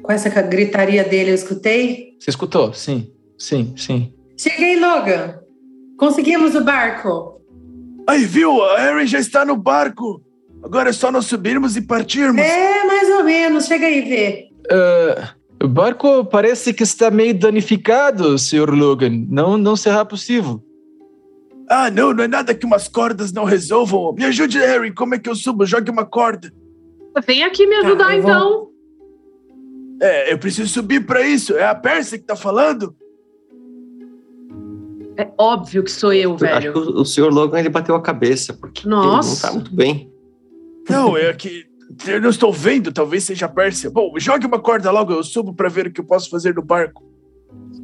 com 0.00 0.12
essa 0.12 0.28
gritaria 0.40 1.02
dele, 1.02 1.32
eu 1.32 1.34
escutei? 1.34 2.16
Você 2.16 2.30
escutou? 2.30 2.72
Sim, 2.72 3.12
sim, 3.36 3.74
sim. 3.76 4.14
Cheguei, 4.38 4.78
Logan. 4.78 5.40
Conseguimos 5.98 6.54
o 6.54 6.62
barco. 6.62 7.40
Aí, 8.08 8.24
viu? 8.24 8.62
A 8.62 8.84
Erin 8.84 9.04
já 9.04 9.18
está 9.18 9.44
no 9.44 9.56
barco. 9.56 10.22
Agora 10.62 10.90
é 10.90 10.92
só 10.92 11.10
nós 11.10 11.26
subirmos 11.26 11.76
e 11.76 11.82
partirmos. 11.82 12.40
É, 12.40 12.84
mais 12.84 13.10
ou 13.10 13.24
menos. 13.24 13.66
Chega 13.66 13.86
aí, 13.86 14.00
vê. 14.02 14.48
Uh, 14.70 15.64
o 15.64 15.68
barco 15.68 16.24
parece 16.24 16.72
que 16.72 16.84
está 16.84 17.10
meio 17.10 17.36
danificado, 17.36 18.38
Sr. 18.38 18.70
Logan. 18.70 19.26
Não, 19.28 19.58
não 19.58 19.74
será 19.74 20.04
possível. 20.04 20.62
Ah, 21.70 21.88
não, 21.88 22.12
não 22.12 22.24
é 22.24 22.28
nada 22.28 22.52
que 22.52 22.66
umas 22.66 22.88
cordas 22.88 23.32
não 23.32 23.44
resolvam. 23.44 24.12
Me 24.12 24.24
ajude, 24.24 24.58
Harry. 24.58 24.92
Como 24.92 25.14
é 25.14 25.20
que 25.20 25.30
eu 25.30 25.36
subo? 25.36 25.64
Jogue 25.64 25.88
uma 25.88 26.04
corda. 26.04 26.52
Vem 27.24 27.44
aqui 27.44 27.64
me 27.64 27.76
ajudar, 27.76 28.06
tá, 28.06 28.16
então. 28.16 28.70
É, 30.02 30.32
eu 30.32 30.38
preciso 30.38 30.68
subir 30.68 31.06
para 31.06 31.24
isso. 31.24 31.56
É 31.56 31.64
a 31.64 31.74
Percy 31.74 32.18
que 32.18 32.24
tá 32.24 32.34
falando? 32.34 32.96
É 35.16 35.30
óbvio 35.38 35.84
que 35.84 35.92
sou 35.92 36.12
eu, 36.12 36.36
velho. 36.36 36.56
Acho 36.56 36.72
que 36.72 36.78
o, 36.78 37.02
o 37.02 37.04
senhor 37.04 37.32
Logan 37.32 37.60
ele 37.60 37.68
bateu 37.68 37.94
a 37.94 38.02
cabeça, 38.02 38.52
porque 38.52 38.88
Nossa. 38.88 39.28
ele 39.28 39.34
não 39.34 39.42
tá 39.42 39.52
muito 39.52 39.74
bem. 39.76 40.12
Não, 40.88 41.16
é 41.16 41.32
que 41.34 41.66
eu 42.06 42.20
não 42.20 42.30
estou 42.30 42.52
vendo, 42.52 42.90
talvez 42.90 43.24
seja 43.24 43.48
Pérsia. 43.48 43.90
Bom, 43.90 44.12
jogue 44.18 44.46
uma 44.46 44.58
corda 44.58 44.90
logo, 44.90 45.12
eu 45.12 45.22
subo 45.22 45.54
para 45.54 45.68
ver 45.68 45.86
o 45.86 45.92
que 45.92 46.00
eu 46.00 46.04
posso 46.04 46.30
fazer 46.30 46.54
no 46.54 46.62
barco. 46.62 47.09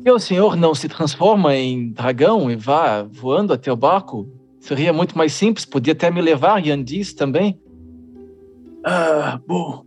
Se 0.06 0.12
o 0.12 0.20
senhor 0.20 0.56
não 0.56 0.72
se 0.72 0.88
transforma 0.88 1.56
em 1.56 1.90
dragão 1.90 2.48
e 2.48 2.54
vá 2.54 3.02
voando 3.02 3.52
até 3.52 3.72
o 3.72 3.76
barco, 3.76 4.24
seria 4.60 4.92
muito 4.92 5.18
mais 5.18 5.32
simples, 5.32 5.64
podia 5.64 5.94
até 5.94 6.08
me 6.12 6.22
levar, 6.22 6.64
Yandis 6.64 7.12
também. 7.12 7.60
Ah, 8.84 9.40
bom. 9.44 9.84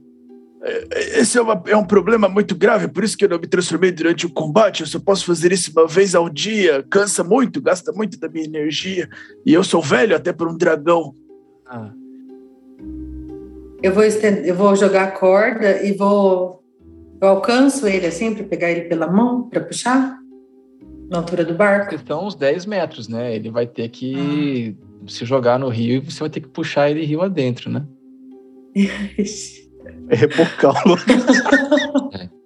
É, 0.62 1.22
esse 1.22 1.38
é, 1.38 1.42
uma, 1.42 1.64
é, 1.66 1.78
um 1.78 1.86
problema 1.86 2.28
muito 2.28 2.54
grave, 2.54 2.90
por 2.90 3.02
isso 3.02 3.18
que 3.18 3.24
eu 3.24 3.30
não 3.30 3.40
me 3.40 3.48
transformei 3.48 3.94
durante 3.94 4.26
o 4.26 4.30
combate. 4.30 4.82
Eu 4.82 4.88
só 4.88 5.00
posso 5.00 5.26
fazer 5.26 5.54
isso 5.54 5.72
uma 5.72 5.88
vez 5.88 6.14
ao 6.14 6.28
dia. 6.28 6.86
Cansa 6.90 7.24
muito, 7.24 7.62
gasta 7.62 7.94
muito 7.94 8.20
da 8.20 8.28
minha 8.28 8.44
energia. 8.44 9.08
E 9.46 9.54
eu 9.54 9.64
sou 9.64 9.82
velho 9.82 10.18
até 10.18 10.34
por 10.34 10.50
um 10.50 10.58
dragão. 10.58 11.16
Ah. 11.66 11.94
Eu 13.82 13.94
vou, 13.94 14.04
estender, 14.04 14.46
eu 14.46 14.54
vou 14.54 14.76
jogar 14.76 15.04
a 15.04 15.12
corda 15.12 15.82
e 15.82 15.94
vou. 15.94 16.59
Eu 17.22 17.28
alcanço 17.28 17.88
ele 17.88 18.06
assim 18.06 18.34
para 18.34 18.46
pegar 18.46 18.72
ele 18.72 18.82
pela 18.82 19.08
mão, 19.08 19.50
para 19.50 19.62
puxar? 19.62 20.18
Na 21.10 21.18
altura 21.18 21.44
do 21.44 21.54
barco? 21.54 21.96
Estão 21.96 22.28
uns 22.28 22.36
10 22.36 22.66
metros, 22.66 23.08
né? 23.08 23.36
Ele 23.36 23.50
vai 23.50 23.68
ter 23.68 23.90
que 23.90 24.76
ah. 25.04 25.06
se 25.10 25.26
jogar 25.26 25.60
no 25.60 25.70
rio 25.70 25.98
e 25.98 26.00
você 26.00 26.20
vai 26.20 26.30
ter 26.30 26.42
que 26.42 26.48
puxar 26.48 26.90
ele 26.90 27.06
rio 27.06 27.22
adentro, 27.22 27.70
né? 27.70 27.86
é 30.10 30.16
repocá-lo. 30.16 30.96
é. 32.14 32.30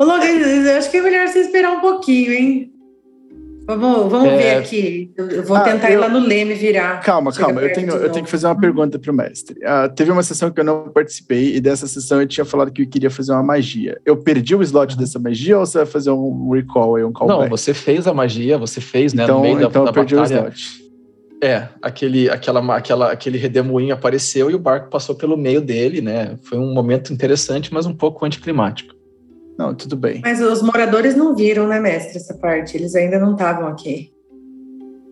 Ô, 0.00 0.04
Logan, 0.04 0.26
eu 0.26 0.78
acho 0.78 0.90
que 0.92 0.98
é 0.98 1.02
melhor 1.02 1.26
você 1.26 1.40
esperar 1.40 1.72
um 1.72 1.80
pouquinho, 1.80 2.32
hein? 2.32 2.72
Vamos, 3.68 4.10
vamos 4.10 4.28
é... 4.30 4.36
ver 4.38 4.56
aqui. 4.56 5.12
Eu 5.14 5.42
vou 5.42 5.54
ah, 5.54 5.60
tentar 5.60 5.90
eu... 5.90 5.98
ir 5.98 6.00
lá 6.00 6.08
no 6.08 6.20
Leme 6.20 6.54
virar. 6.54 7.00
Calma, 7.02 7.30
calma. 7.30 7.60
Eu 7.60 7.70
tenho, 7.74 7.90
eu 7.92 8.10
tenho 8.10 8.24
que 8.24 8.30
fazer 8.30 8.46
uma 8.46 8.58
pergunta 8.58 8.98
para 8.98 9.12
o 9.12 9.14
mestre. 9.14 9.58
Uh, 9.60 9.94
teve 9.94 10.10
uma 10.10 10.22
sessão 10.22 10.50
que 10.50 10.58
eu 10.58 10.64
não 10.64 10.88
participei 10.88 11.54
e 11.54 11.60
dessa 11.60 11.86
sessão 11.86 12.18
eu 12.18 12.26
tinha 12.26 12.46
falado 12.46 12.72
que 12.72 12.80
eu 12.80 12.88
queria 12.88 13.10
fazer 13.10 13.32
uma 13.32 13.42
magia. 13.42 14.00
Eu 14.06 14.16
perdi 14.16 14.56
o 14.56 14.62
slot 14.62 14.96
dessa 14.96 15.18
magia 15.18 15.58
ou 15.58 15.66
você 15.66 15.78
vai 15.78 15.86
fazer 15.86 16.10
um 16.10 16.50
recall 16.50 16.96
aí, 16.96 17.04
um 17.04 17.12
callback? 17.12 17.42
Não, 17.42 17.48
você 17.50 17.74
fez 17.74 18.06
a 18.06 18.14
magia, 18.14 18.56
você 18.56 18.80
fez, 18.80 19.12
né? 19.12 19.24
Então, 19.24 19.36
no 19.36 19.42
meio 19.42 19.62
então 19.62 19.84
da, 19.84 19.90
eu 19.90 19.94
perdi 19.94 20.14
batalha. 20.14 20.44
o 20.44 20.48
slot. 20.48 20.88
É, 21.42 21.68
aquele, 21.82 22.30
aquela, 22.30 22.74
aquela, 22.74 23.12
aquele 23.12 23.36
redemoinho 23.36 23.92
apareceu 23.92 24.50
e 24.50 24.54
o 24.54 24.58
barco 24.58 24.88
passou 24.88 25.14
pelo 25.14 25.36
meio 25.36 25.60
dele, 25.60 26.00
né? 26.00 26.36
Foi 26.42 26.58
um 26.58 26.72
momento 26.72 27.12
interessante, 27.12 27.72
mas 27.72 27.84
um 27.84 27.94
pouco 27.94 28.24
anticlimático. 28.24 28.97
Não, 29.58 29.74
tudo 29.74 29.96
bem. 29.96 30.20
Mas 30.22 30.40
os 30.40 30.62
moradores 30.62 31.16
não 31.16 31.34
viram, 31.34 31.66
né, 31.66 31.80
mestre, 31.80 32.16
essa 32.16 32.32
parte? 32.34 32.76
Eles 32.76 32.94
ainda 32.94 33.18
não 33.18 33.32
estavam 33.32 33.66
aqui. 33.66 34.12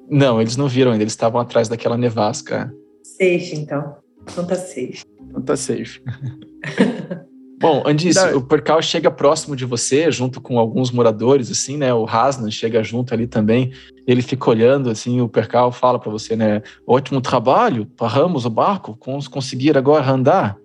Não, 0.09 0.41
eles 0.41 0.57
não 0.57 0.69
viram 0.69 0.93
ainda, 0.93 1.03
eles 1.03 1.15
estavam 1.15 1.41
atrás 1.41 1.69
daquela 1.69 1.99
nevasca. 1.99 2.73
Safe, 3.03 3.57
então. 3.57 3.97
Então 4.23 4.47
tá 4.47 4.55
safe. 4.55 5.03
Então 5.21 5.43
tá 5.43 5.57
safe. 5.57 6.01
Bom, 7.59 7.83
Andis, 7.87 8.17
o 8.35 8.43
Percal 8.43 8.83
chega 8.83 9.11
próximo 9.11 9.57
de 9.57 9.65
você, 9.65 10.11
junto 10.13 10.43
com 10.43 10.59
alguns 10.59 10.91
moradores, 10.93 11.51
assim, 11.51 11.79
né? 11.79 11.93
O 11.93 12.05
Hasnan 12.05 12.51
chega 12.51 12.85
junto 12.85 13.15
ali 13.15 13.27
também. 13.27 13.73
Ele 14.07 14.21
fica 14.21 14.51
olhando, 14.51 14.91
assim, 14.91 15.23
o 15.23 15.29
Percal 15.29 15.73
fala 15.73 15.99
para 15.99 16.13
você, 16.13 16.37
né? 16.37 16.63
Ótimo 16.87 17.21
trabalho, 17.21 17.87
paramos 17.97 18.45
o 18.45 18.51
barco, 18.51 18.97
vamos 19.05 19.27
conseguir 19.27 19.77
agora 19.77 20.09
andar 20.09 20.57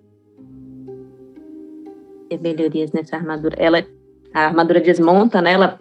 melhorias 2.38 2.92
nessa 2.92 3.16
armadura. 3.16 3.56
Ela, 3.58 3.86
a 4.32 4.46
armadura 4.46 4.80
desmonta, 4.80 5.40
né? 5.40 5.52
Ela 5.52 5.78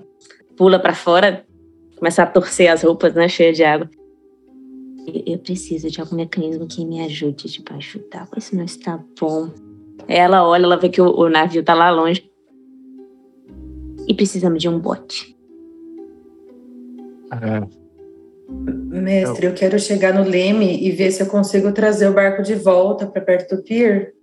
pula 0.57 0.79
para 0.79 0.93
fora, 0.93 1.45
começa 1.97 2.23
a 2.23 2.25
torcer 2.25 2.69
as 2.69 2.83
roupas, 2.83 3.13
né? 3.13 3.27
Cheia 3.27 3.53
de 3.53 3.63
água. 3.63 3.89
Eu 5.25 5.39
preciso 5.39 5.89
de 5.89 5.99
algum 5.99 6.15
mecanismo 6.15 6.67
que 6.67 6.85
me 6.85 7.03
ajude, 7.03 7.47
tipo, 7.47 7.73
ajudar. 7.73 8.27
Isso 8.37 8.55
não 8.55 8.63
está 8.63 8.99
bom. 9.19 9.49
Ela 10.07 10.47
olha, 10.47 10.63
ela 10.63 10.77
vê 10.77 10.89
que 10.89 11.01
o, 11.01 11.09
o 11.09 11.29
navio 11.29 11.63
tá 11.63 11.73
lá 11.73 11.89
longe. 11.89 12.29
E 14.07 14.13
precisamos 14.13 14.61
de 14.61 14.69
um 14.69 14.79
bote. 14.79 15.35
Ah. 17.31 17.67
Mestre, 18.49 19.45
eu 19.45 19.53
quero 19.53 19.79
chegar 19.79 20.13
no 20.13 20.27
leme 20.27 20.85
e 20.85 20.91
ver 20.91 21.11
se 21.11 21.23
eu 21.23 21.27
consigo 21.27 21.71
trazer 21.71 22.07
o 22.09 22.13
barco 22.13 22.43
de 22.43 22.53
volta 22.53 23.07
para 23.07 23.21
perto 23.21 23.55
do 23.55 23.63
pier. 23.63 24.13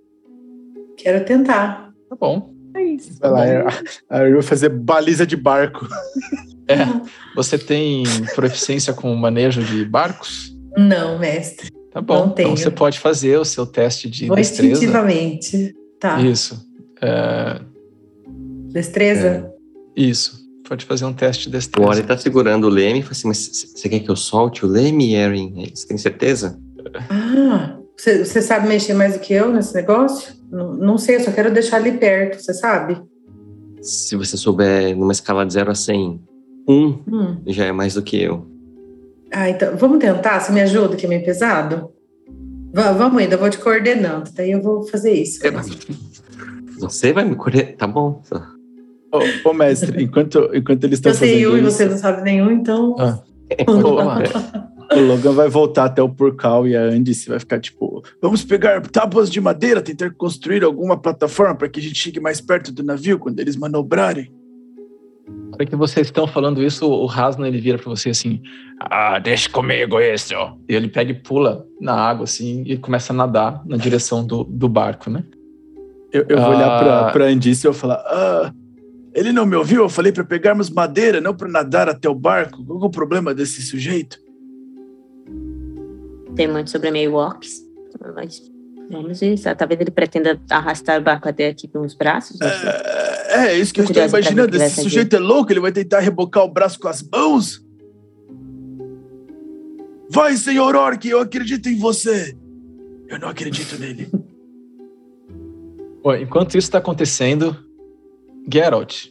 Quero 0.96 1.24
tentar. 1.24 1.87
Tá 2.08 2.16
bom. 2.16 2.54
É 2.74 2.82
isso. 2.82 3.18
Vai 3.20 3.62
lá, 3.62 3.70
a 4.10 4.22
eu 4.24 4.34
vou 4.34 4.42
fazer 4.42 4.68
baliza 4.68 5.26
de 5.26 5.36
barco. 5.36 5.86
É. 6.68 6.84
Você 7.34 7.56
tem 7.56 8.04
proficiência 8.34 8.92
com 8.92 9.14
manejo 9.14 9.62
de 9.62 9.84
barcos? 9.84 10.54
Não, 10.76 11.18
mestre. 11.18 11.70
Tá 11.90 12.00
bom. 12.00 12.26
Não 12.26 12.30
tenho. 12.30 12.48
Então 12.48 12.56
você 12.56 12.70
pode 12.70 12.98
fazer 12.98 13.38
o 13.38 13.44
seu 13.44 13.66
teste 13.66 14.08
de 14.08 14.26
vou 14.26 14.36
destreza. 14.36 14.72
Instintivamente. 14.74 15.74
Tá. 15.98 16.20
Isso. 16.20 16.62
É... 17.00 17.60
Destreza? 18.70 19.52
É... 19.96 20.00
Isso. 20.00 20.46
Pode 20.68 20.84
fazer 20.84 21.06
um 21.06 21.12
teste 21.14 21.44
de 21.44 21.52
destreza. 21.52 21.88
O 21.88 21.90
Ori 21.90 22.02
tá 22.02 22.16
segurando 22.16 22.64
o 22.66 22.70
leme 22.70 22.98
e 22.98 23.02
fala 23.02 23.12
assim: 23.12 23.28
Mas 23.28 23.72
você 23.74 23.88
quer 23.88 24.00
que 24.00 24.10
eu 24.10 24.16
solte 24.16 24.66
o 24.66 24.68
leme, 24.68 25.14
Erin? 25.14 25.72
Você 25.74 25.88
tem 25.88 25.96
certeza? 25.96 26.60
Ah, 27.08 27.78
você, 27.96 28.24
você 28.24 28.42
sabe 28.42 28.68
mexer 28.68 28.92
mais 28.92 29.14
do 29.14 29.20
que 29.20 29.32
eu 29.32 29.50
nesse 29.50 29.74
negócio? 29.74 30.37
Não, 30.50 30.74
não 30.74 30.98
sei, 30.98 31.16
eu 31.16 31.20
só 31.20 31.30
quero 31.30 31.52
deixar 31.52 31.76
ali 31.76 31.92
perto, 31.92 32.40
você 32.40 32.54
sabe? 32.54 33.00
Se 33.82 34.16
você 34.16 34.36
souber 34.36 34.96
numa 34.96 35.12
escala 35.12 35.44
de 35.44 35.52
0 35.52 35.70
a 35.70 35.74
100, 35.74 36.20
1 36.68 36.74
um 36.74 37.02
hum. 37.06 37.42
já 37.46 37.66
é 37.66 37.72
mais 37.72 37.94
do 37.94 38.02
que 38.02 38.20
eu. 38.20 38.46
Ah, 39.32 39.48
então 39.50 39.76
vamos 39.76 39.98
tentar? 39.98 40.40
Você 40.40 40.52
me 40.52 40.60
ajuda, 40.60 40.96
que 40.96 41.06
é 41.06 41.08
meio 41.08 41.24
pesado? 41.24 41.90
V 42.72 42.82
vamos 42.96 43.18
ainda, 43.20 43.34
eu 43.34 43.38
vou 43.38 43.50
te 43.50 43.58
coordenando, 43.58 44.30
daí 44.34 44.52
eu 44.52 44.62
vou 44.62 44.82
fazer 44.86 45.12
isso. 45.12 45.46
É, 45.46 45.50
você 46.78 47.12
vai 47.12 47.24
me 47.24 47.36
coordenar, 47.36 47.76
tá 47.76 47.86
bom. 47.86 48.22
Ô, 49.12 49.48
ô, 49.48 49.52
mestre, 49.54 50.02
enquanto, 50.02 50.50
enquanto 50.54 50.84
eles 50.84 50.98
estão 50.98 51.12
fazendo 51.12 51.30
isso... 51.30 51.44
Eu 51.44 51.50
sei 51.50 51.56
um 51.56 51.58
e 51.58 51.70
você 51.70 51.84
não 51.86 51.96
sabe 51.98 52.22
nenhum, 52.22 52.50
então... 52.50 52.96
Ah. 52.98 53.22
o 54.90 55.00
Logan 55.00 55.32
vai 55.32 55.48
voltar 55.48 55.84
até 55.84 56.02
o 56.02 56.08
Purcal 56.08 56.66
e 56.66 56.76
a 56.76 56.82
Andice 56.82 57.28
vai 57.28 57.38
ficar 57.38 57.60
tipo: 57.60 58.02
vamos 58.20 58.44
pegar 58.44 58.80
tábuas 58.82 59.30
de 59.30 59.40
madeira, 59.40 59.82
tentar 59.82 60.10
construir 60.10 60.64
alguma 60.64 60.96
plataforma 60.96 61.54
para 61.54 61.68
que 61.68 61.80
a 61.80 61.82
gente 61.82 61.96
chegue 61.96 62.20
mais 62.20 62.40
perto 62.40 62.72
do 62.72 62.82
navio 62.82 63.18
quando 63.18 63.38
eles 63.40 63.56
manobrarem. 63.56 64.32
Na 65.58 65.66
que 65.66 65.76
vocês 65.76 66.06
estão 66.06 66.26
falando 66.26 66.62
isso, 66.62 66.88
o 66.88 67.06
Hasna 67.06 67.48
ele 67.48 67.60
vira 67.60 67.78
para 67.78 67.90
você 67.90 68.10
assim: 68.10 68.40
Ah, 68.80 69.18
deixa 69.18 69.48
comigo 69.50 70.00
isso. 70.00 70.34
E 70.68 70.74
ele 70.74 70.88
pega 70.88 71.10
e 71.10 71.14
pula 71.14 71.66
na 71.80 71.94
água 71.94 72.24
assim 72.24 72.62
e 72.66 72.76
começa 72.76 73.12
a 73.12 73.16
nadar 73.16 73.62
na 73.66 73.76
direção 73.76 74.26
do, 74.26 74.44
do 74.44 74.68
barco, 74.68 75.10
né? 75.10 75.24
Eu, 76.10 76.24
eu 76.28 76.38
vou 76.38 76.50
olhar 76.50 76.78
pra, 76.78 77.10
pra 77.12 77.24
Andice 77.26 77.66
e 77.66 77.68
eu 77.68 77.72
vou 77.72 77.80
falar: 77.80 78.02
ah, 78.06 78.52
ele 79.14 79.32
não 79.32 79.44
me 79.44 79.56
ouviu? 79.56 79.82
Eu 79.82 79.88
falei 79.88 80.12
para 80.12 80.24
pegarmos 80.24 80.70
madeira, 80.70 81.20
não 81.20 81.34
para 81.34 81.48
nadar 81.48 81.88
até 81.88 82.08
o 82.08 82.14
barco. 82.14 82.64
Qual 82.64 82.82
é 82.82 82.86
o 82.86 82.90
problema 82.90 83.34
desse 83.34 83.60
sujeito? 83.60 84.18
Tem 86.38 86.46
muito 86.46 86.70
sobre 86.70 86.92
meio 86.92 87.14
walks. 87.14 87.66
Mas 88.14 88.40
vamos 88.88 89.18
ver. 89.18 89.36
Talvez 89.56 89.80
ele 89.80 89.90
pretenda 89.90 90.40
arrastar 90.48 91.00
o 91.00 91.02
barco 91.02 91.28
até 91.28 91.48
aqui 91.48 91.66
com 91.66 91.80
os 91.80 91.94
braços. 91.94 92.40
É, 92.40 93.48
é 93.48 93.58
isso 93.58 93.74
que 93.74 93.80
eu 93.80 93.84
estou 93.84 94.04
imaginando. 94.04 94.56
Esse 94.56 94.80
sujeito 94.80 95.16
é 95.16 95.18
louco, 95.18 95.52
ele 95.52 95.58
vai 95.58 95.72
tentar 95.72 95.98
rebocar 95.98 96.44
o 96.44 96.48
braço 96.48 96.78
com 96.78 96.86
as 96.86 97.02
mãos? 97.02 97.60
Vai, 100.08 100.36
senhor 100.36 100.76
Orc, 100.76 101.04
eu 101.08 101.18
acredito 101.18 101.68
em 101.68 101.76
você. 101.76 102.36
Eu 103.08 103.18
não 103.18 103.30
acredito 103.30 103.76
nele. 103.76 104.08
Bom, 106.00 106.14
enquanto 106.14 106.50
isso 106.50 106.68
está 106.68 106.78
acontecendo, 106.78 107.56
Geralt, 108.50 109.08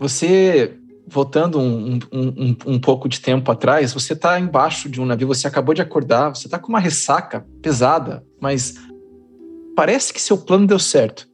você, 0.00 0.77
voltando 1.10 1.58
um, 1.58 1.94
um, 1.94 1.98
um, 2.12 2.56
um, 2.66 2.80
pouco 2.80 3.08
de 3.08 3.20
tempo 3.20 3.50
atrás, 3.50 3.92
você 3.92 4.12
está 4.12 4.38
embaixo 4.38 4.88
de 4.88 5.00
um 5.00 5.06
navio, 5.06 5.26
você 5.26 5.46
acabou 5.46 5.74
de 5.74 5.82
acordar, 5.82 6.34
você 6.34 6.46
está 6.46 6.58
com 6.58 6.68
uma 6.68 6.78
ressaca 6.78 7.46
pesada, 7.62 8.24
mas 8.40 8.74
parece 9.74 10.12
que 10.12 10.20
seu 10.20 10.38
plano 10.38 10.66
deu 10.66 10.78
certo. 10.78 11.28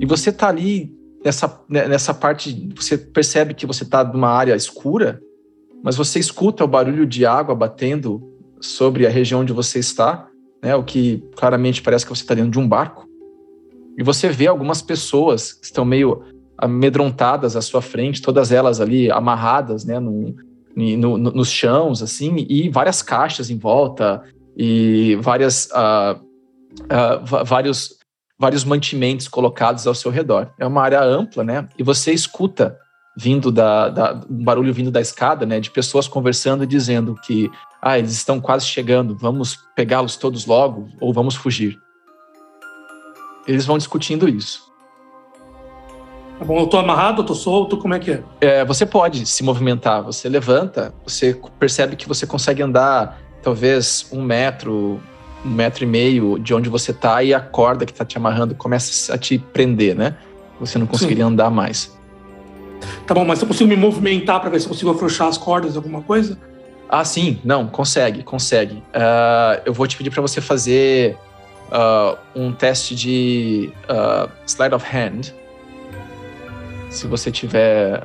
E 0.00 0.06
você 0.06 0.30
está 0.30 0.48
ali 0.48 0.92
nessa, 1.24 1.62
né, 1.68 1.86
nessa 1.86 2.14
parte, 2.14 2.72
você 2.74 2.96
percebe 2.96 3.54
que 3.54 3.66
você 3.66 3.84
está 3.84 4.02
numa 4.02 4.30
área 4.30 4.56
escura, 4.56 5.20
mas 5.82 5.96
você 5.96 6.18
escuta 6.18 6.64
o 6.64 6.68
barulho 6.68 7.06
de 7.06 7.24
água 7.24 7.54
batendo 7.54 8.22
sobre 8.60 9.06
a 9.06 9.10
região 9.10 9.40
onde 9.40 9.52
você 9.52 9.78
está, 9.78 10.28
né, 10.62 10.74
o 10.74 10.82
que 10.82 11.22
claramente 11.36 11.82
parece 11.82 12.04
que 12.04 12.14
você 12.14 12.22
está 12.22 12.34
dentro 12.34 12.50
de 12.50 12.58
um 12.58 12.68
barco. 12.68 13.08
E 13.98 14.02
você 14.02 14.28
vê 14.28 14.46
algumas 14.46 14.80
pessoas 14.80 15.52
que 15.52 15.66
estão 15.66 15.84
meio 15.84 16.22
amedrontadas 16.60 17.56
à 17.56 17.62
sua 17.62 17.80
frente, 17.80 18.20
todas 18.20 18.52
elas 18.52 18.80
ali 18.80 19.10
amarradas, 19.10 19.84
né, 19.84 19.98
no, 19.98 20.36
no, 20.76 21.18
no, 21.18 21.30
nos 21.32 21.50
chãos, 21.50 22.02
assim, 22.02 22.46
e 22.48 22.68
várias 22.68 23.00
caixas 23.00 23.50
em 23.50 23.56
volta 23.56 24.22
e 24.56 25.16
várias, 25.20 25.70
uh, 25.72 26.20
uh, 26.84 27.44
vários, 27.44 27.96
vários 28.38 28.62
mantimentos 28.64 29.26
colocados 29.26 29.86
ao 29.86 29.94
seu 29.94 30.10
redor. 30.10 30.52
É 30.58 30.66
uma 30.66 30.82
área 30.82 31.02
ampla, 31.02 31.42
né? 31.42 31.66
E 31.78 31.82
você 31.82 32.12
escuta 32.12 32.76
vindo 33.16 33.50
da, 33.50 33.88
da 33.88 34.20
um 34.28 34.44
barulho 34.44 34.72
vindo 34.72 34.90
da 34.90 35.00
escada, 35.00 35.44
né, 35.44 35.60
de 35.60 35.70
pessoas 35.70 36.06
conversando 36.06 36.64
e 36.64 36.66
dizendo 36.66 37.14
que 37.24 37.50
ah, 37.82 37.98
eles 37.98 38.12
estão 38.12 38.40
quase 38.40 38.66
chegando, 38.66 39.16
vamos 39.16 39.58
pegá-los 39.74 40.16
todos 40.16 40.46
logo 40.46 40.88
ou 41.00 41.12
vamos 41.12 41.34
fugir. 41.34 41.78
Eles 43.48 43.66
vão 43.66 43.78
discutindo 43.78 44.28
isso. 44.28 44.69
Tá 46.40 46.46
bom, 46.46 46.58
eu 46.58 46.66
tô 46.66 46.78
amarrado, 46.78 47.20
eu 47.20 47.26
tô 47.26 47.34
solto, 47.34 47.76
como 47.76 47.92
é 47.92 47.98
que 47.98 48.12
é? 48.12 48.22
é? 48.40 48.64
Você 48.64 48.86
pode 48.86 49.26
se 49.26 49.44
movimentar, 49.44 50.02
você 50.02 50.26
levanta, 50.26 50.94
você 51.06 51.38
percebe 51.58 51.96
que 51.96 52.08
você 52.08 52.26
consegue 52.26 52.62
andar 52.62 53.20
talvez 53.42 54.08
um 54.10 54.22
metro, 54.22 54.98
um 55.44 55.50
metro 55.50 55.84
e 55.84 55.86
meio 55.86 56.38
de 56.38 56.54
onde 56.54 56.70
você 56.70 56.94
tá 56.94 57.22
e 57.22 57.34
a 57.34 57.40
corda 57.40 57.84
que 57.84 57.92
tá 57.92 58.06
te 58.06 58.16
amarrando 58.16 58.54
começa 58.54 59.14
a 59.14 59.18
te 59.18 59.36
prender, 59.36 59.94
né? 59.94 60.16
Você 60.58 60.78
não 60.78 60.86
conseguiria 60.86 61.26
Sim. 61.26 61.32
andar 61.32 61.50
mais. 61.50 61.94
Tá 63.06 63.12
bom, 63.12 63.26
mas 63.26 63.42
eu 63.42 63.46
consigo 63.46 63.68
me 63.68 63.76
movimentar 63.76 64.40
para 64.40 64.48
ver 64.48 64.60
se 64.60 64.64
eu 64.64 64.70
consigo 64.70 64.90
afrouxar 64.92 65.28
as 65.28 65.36
cordas, 65.36 65.76
alguma 65.76 66.00
coisa? 66.00 66.38
Ah, 66.88 67.04
sim, 67.04 67.38
não, 67.44 67.66
consegue, 67.66 68.22
consegue. 68.22 68.76
Uh, 68.76 69.60
eu 69.66 69.74
vou 69.74 69.86
te 69.86 69.94
pedir 69.94 70.08
para 70.08 70.22
você 70.22 70.40
fazer 70.40 71.18
uh, 71.70 72.16
um 72.34 72.50
teste 72.50 72.94
de 72.94 73.70
uh, 73.90 74.30
slide 74.46 74.74
of 74.74 74.86
hand. 74.86 75.38
Se 76.90 77.06
você 77.06 77.30
tiver 77.30 78.04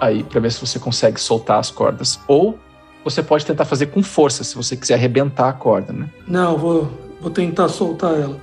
aí, 0.00 0.24
para 0.24 0.40
ver 0.40 0.50
se 0.50 0.60
você 0.60 0.78
consegue 0.78 1.20
soltar 1.20 1.58
as 1.58 1.70
cordas. 1.70 2.18
Ou 2.26 2.58
você 3.04 3.22
pode 3.22 3.44
tentar 3.44 3.64
fazer 3.64 3.86
com 3.86 4.02
força, 4.02 4.42
se 4.42 4.56
você 4.56 4.76
quiser 4.76 4.94
arrebentar 4.94 5.48
a 5.48 5.52
corda, 5.52 5.92
né? 5.92 6.08
Não, 6.26 6.56
vou, 6.56 6.90
vou 7.20 7.30
tentar 7.30 7.68
soltar 7.68 8.14
ela. 8.14 8.36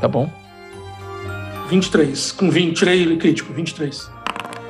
Tá 0.00 0.08
bom? 0.08 0.30
23. 1.68 2.32
Com 2.32 2.50
20, 2.50 2.76
tirei 2.76 3.16
crítico, 3.16 3.52
23. 3.52 4.10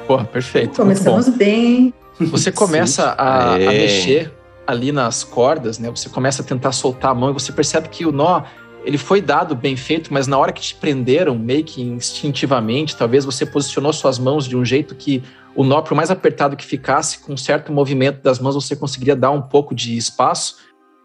Porra, 0.07 0.25
perfeito. 0.25 0.77
Começamos 0.77 1.29
bem. 1.29 1.95
Você 2.21 2.53
começa 2.53 3.15
a, 3.19 3.55
a, 3.55 3.59
mexer 3.59 4.33
ali 4.67 4.93
nas 4.93 5.25
cordas, 5.25 5.79
né? 5.79 5.91
Você 5.91 6.09
começa 6.09 6.43
a 6.43 6.45
tentar 6.45 6.73
soltar 6.73 7.11
a 7.11 7.15
mão 7.15 7.31
e 7.31 7.33
você 7.33 7.51
percebe 7.51 7.89
que 7.89 8.07
o 8.07 8.13
nó 8.13 8.43
ele 8.85 8.99
foi 8.99 9.21
dado 9.21 9.55
bem 9.55 9.77
feito, 9.77 10.13
mas 10.13 10.27
na 10.27 10.37
hora 10.39 10.53
que 10.53 10.61
te 10.61 10.75
prenderam, 10.75 11.39
meio 11.39 11.65
que 11.65 11.81
instintivamente, 11.81 12.97
talvez 12.97 13.25
você 13.25 13.47
posicionou 13.47 13.93
suas 13.93 14.19
mãos 14.19 14.47
de 14.47 14.57
um 14.57 14.65
jeito 14.65 14.95
que 14.95 15.23
o 15.55 15.63
nó, 15.65 15.83
por 15.83 15.95
mais 15.95 16.11
apertado 16.11 16.57
que 16.57 16.65
ficasse, 16.65 17.19
com 17.19 17.35
um 17.35 17.37
certo 17.37 17.73
movimento 17.73 18.23
das 18.23 18.39
mãos, 18.39 18.55
você 18.55 18.75
conseguiria 18.75 19.15
dar 19.15 19.31
um 19.31 19.43
pouco 19.43 19.75
de 19.75 19.97
espaço, 19.97 20.57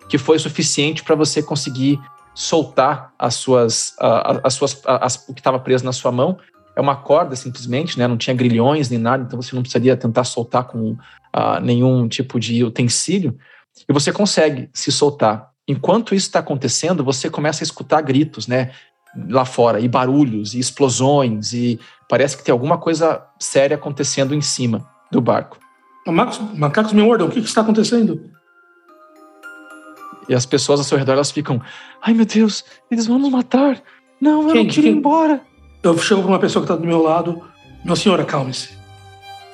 que 0.09 0.17
foi 0.17 0.39
suficiente 0.39 1.03
para 1.03 1.15
você 1.15 1.43
conseguir 1.43 1.99
soltar 2.33 3.13
as 3.17 3.35
suas, 3.35 3.95
as 3.99 4.53
suas, 4.53 4.81
as, 4.85 5.27
o 5.27 5.33
que 5.33 5.39
estava 5.39 5.59
preso 5.59 5.83
na 5.83 5.91
sua 5.91 6.11
mão 6.11 6.37
é 6.75 6.81
uma 6.81 6.95
corda 6.95 7.35
simplesmente, 7.35 7.97
né? 7.97 8.07
Não 8.07 8.15
tinha 8.15 8.35
grilhões 8.35 8.89
nem 8.89 8.99
nada, 8.99 9.23
então 9.23 9.41
você 9.41 9.55
não 9.55 9.63
precisaria 9.63 9.97
tentar 9.97 10.23
soltar 10.23 10.65
com 10.65 10.91
uh, 10.91 11.59
nenhum 11.61 12.07
tipo 12.07 12.39
de 12.39 12.63
utensílio. 12.63 13.35
E 13.89 13.91
você 13.91 14.11
consegue 14.11 14.69
se 14.71 14.91
soltar. 14.91 15.49
Enquanto 15.67 16.15
isso 16.15 16.27
está 16.27 16.39
acontecendo, 16.39 17.03
você 17.03 17.29
começa 17.29 17.63
a 17.63 17.65
escutar 17.65 18.01
gritos, 18.01 18.47
né? 18.47 18.71
Lá 19.29 19.45
fora, 19.45 19.79
e 19.79 19.87
barulhos, 19.87 20.53
e 20.53 20.59
explosões, 20.59 21.51
e 21.53 21.79
parece 22.07 22.37
que 22.37 22.43
tem 22.43 22.51
alguma 22.51 22.77
coisa 22.77 23.23
séria 23.39 23.75
acontecendo 23.75 24.33
em 24.33 24.41
cima 24.41 24.87
do 25.11 25.19
barco. 25.19 25.57
Macacos, 26.05 26.39
macacos 26.57 26.93
me 26.93 27.01
mordam, 27.01 27.27
o 27.27 27.31
que, 27.31 27.41
que 27.41 27.47
está 27.47 27.61
acontecendo? 27.61 28.31
E 30.29 30.33
as 30.35 30.45
pessoas 30.45 30.79
ao 30.79 30.85
seu 30.85 30.97
redor 30.97 31.13
elas 31.13 31.31
ficam: 31.31 31.61
Ai 32.01 32.13
meu 32.13 32.25
Deus, 32.25 32.63
eles 32.91 33.07
vão 33.07 33.17
nos 33.19 33.29
matar. 33.29 33.81
Não, 34.19 34.43
eu 34.43 34.53
quem, 34.53 34.63
não 34.63 34.73
queria 34.73 34.91
ir 34.91 34.95
embora. 34.95 35.41
Eu 35.83 35.97
chego 35.97 36.21
para 36.21 36.31
uma 36.31 36.39
pessoa 36.39 36.65
que 36.65 36.71
está 36.71 36.79
do 36.79 36.87
meu 36.87 37.01
lado. 37.01 37.43
Minha 37.83 37.95
senhora, 37.95 38.25
calme-se. 38.25 38.73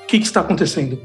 O 0.04 0.08
que, 0.08 0.20
que, 0.20 0.26
está 0.26 0.42
acontecendo? 0.42 1.00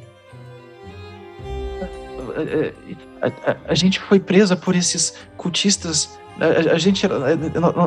A, 3.21 3.57
a, 3.73 3.75
gente 3.75 4.01
foi 4.01 4.21
presa 4.21 4.57
por 4.57 4.75
esses 4.75 5.15
cultistas. 5.37 6.19
A, 6.73 6.79
gente, 6.79 7.07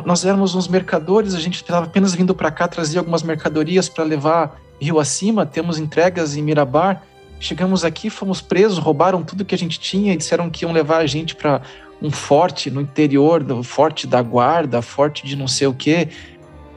nós 0.05 0.25
éramos 0.25 0.55
uns 0.55 0.67
mercadores. 0.67 1.33
A 1.33 1.39
gente 1.39 1.55
estava 1.55 1.85
apenas 1.85 2.13
vindo 2.13 2.35
para 2.35 2.51
cá 2.51 2.67
trazer 2.67 2.99
algumas 2.99 3.23
mercadorias 3.23 3.87
para 3.87 4.03
levar 4.03 4.59
rio 4.79 4.99
acima. 4.99 5.45
Temos 5.45 5.79
entregas 5.79 6.35
em 6.35 6.41
Mirabar. 6.41 7.03
Chegamos 7.39 7.83
aqui, 7.83 8.09
fomos 8.09 8.39
presos, 8.39 8.77
roubaram 8.77 9.23
tudo 9.23 9.43
que 9.43 9.55
a 9.55 9.57
gente 9.57 9.79
tinha 9.79 10.13
e 10.13 10.17
disseram 10.17 10.49
que 10.49 10.63
iam 10.63 10.71
levar 10.71 10.97
a 10.97 11.07
gente 11.07 11.35
para 11.35 11.61
um 12.01 12.11
forte 12.11 12.69
no 12.69 12.81
interior, 12.81 13.43
do 13.43 13.63
forte 13.63 14.05
da 14.05 14.21
guarda, 14.21 14.81
forte 14.81 15.25
de 15.25 15.35
não 15.35 15.47
sei 15.47 15.67
o 15.67 15.73
quê 15.73 16.09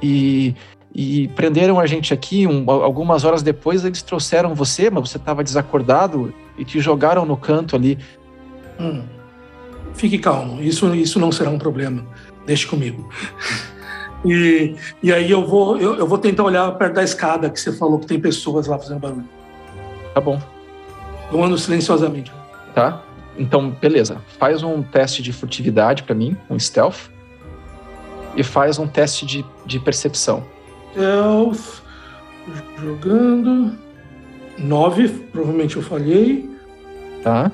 e, 0.04 0.54
e 0.94 1.28
prenderam 1.28 1.80
a 1.80 1.86
gente 1.86 2.12
aqui. 2.12 2.46
Um, 2.46 2.70
algumas 2.70 3.24
horas 3.24 3.42
depois 3.42 3.84
eles 3.84 4.02
trouxeram 4.02 4.54
você, 4.54 4.90
mas 4.90 5.08
você 5.08 5.16
estava 5.16 5.42
desacordado 5.42 6.32
e 6.58 6.64
te 6.64 6.78
jogaram 6.80 7.24
no 7.24 7.36
canto 7.36 7.74
ali. 7.74 7.98
Hum. 8.78 9.02
Fique 9.94 10.18
calmo, 10.18 10.60
isso, 10.60 10.92
isso 10.94 11.18
não 11.18 11.30
será 11.30 11.50
um 11.50 11.58
problema. 11.58 12.04
Deixe 12.46 12.66
comigo. 12.66 13.08
e, 14.24 14.74
e 15.02 15.12
aí 15.12 15.30
eu 15.30 15.46
vou, 15.46 15.78
eu, 15.78 15.96
eu 15.96 16.06
vou 16.06 16.18
tentar 16.18 16.42
olhar 16.44 16.70
perto 16.72 16.94
da 16.94 17.02
escada 17.02 17.48
que 17.48 17.60
você 17.60 17.72
falou 17.72 17.98
que 17.98 18.06
tem 18.06 18.20
pessoas 18.20 18.66
lá 18.66 18.78
fazendo 18.78 19.00
barulho. 19.00 19.28
Tá 20.12 20.20
bom. 20.20 20.40
Eu 21.32 21.42
ando 21.42 21.56
silenciosamente. 21.56 22.32
Tá? 22.74 23.02
Então, 23.38 23.70
beleza. 23.70 24.18
Faz 24.38 24.62
um 24.62 24.82
teste 24.82 25.22
de 25.22 25.32
furtividade 25.32 26.02
para 26.02 26.14
mim, 26.14 26.36
um 26.48 26.58
stealth 26.58 27.08
e 28.36 28.42
faz 28.42 28.78
um 28.78 28.86
teste 28.86 29.24
de, 29.24 29.44
de 29.64 29.78
percepção. 29.78 30.44
Elf, 30.96 31.80
jogando. 32.78 33.76
Nove, 34.58 35.08
provavelmente 35.08 35.76
eu 35.76 35.82
falhei. 35.82 36.48
Tá. 37.22 37.50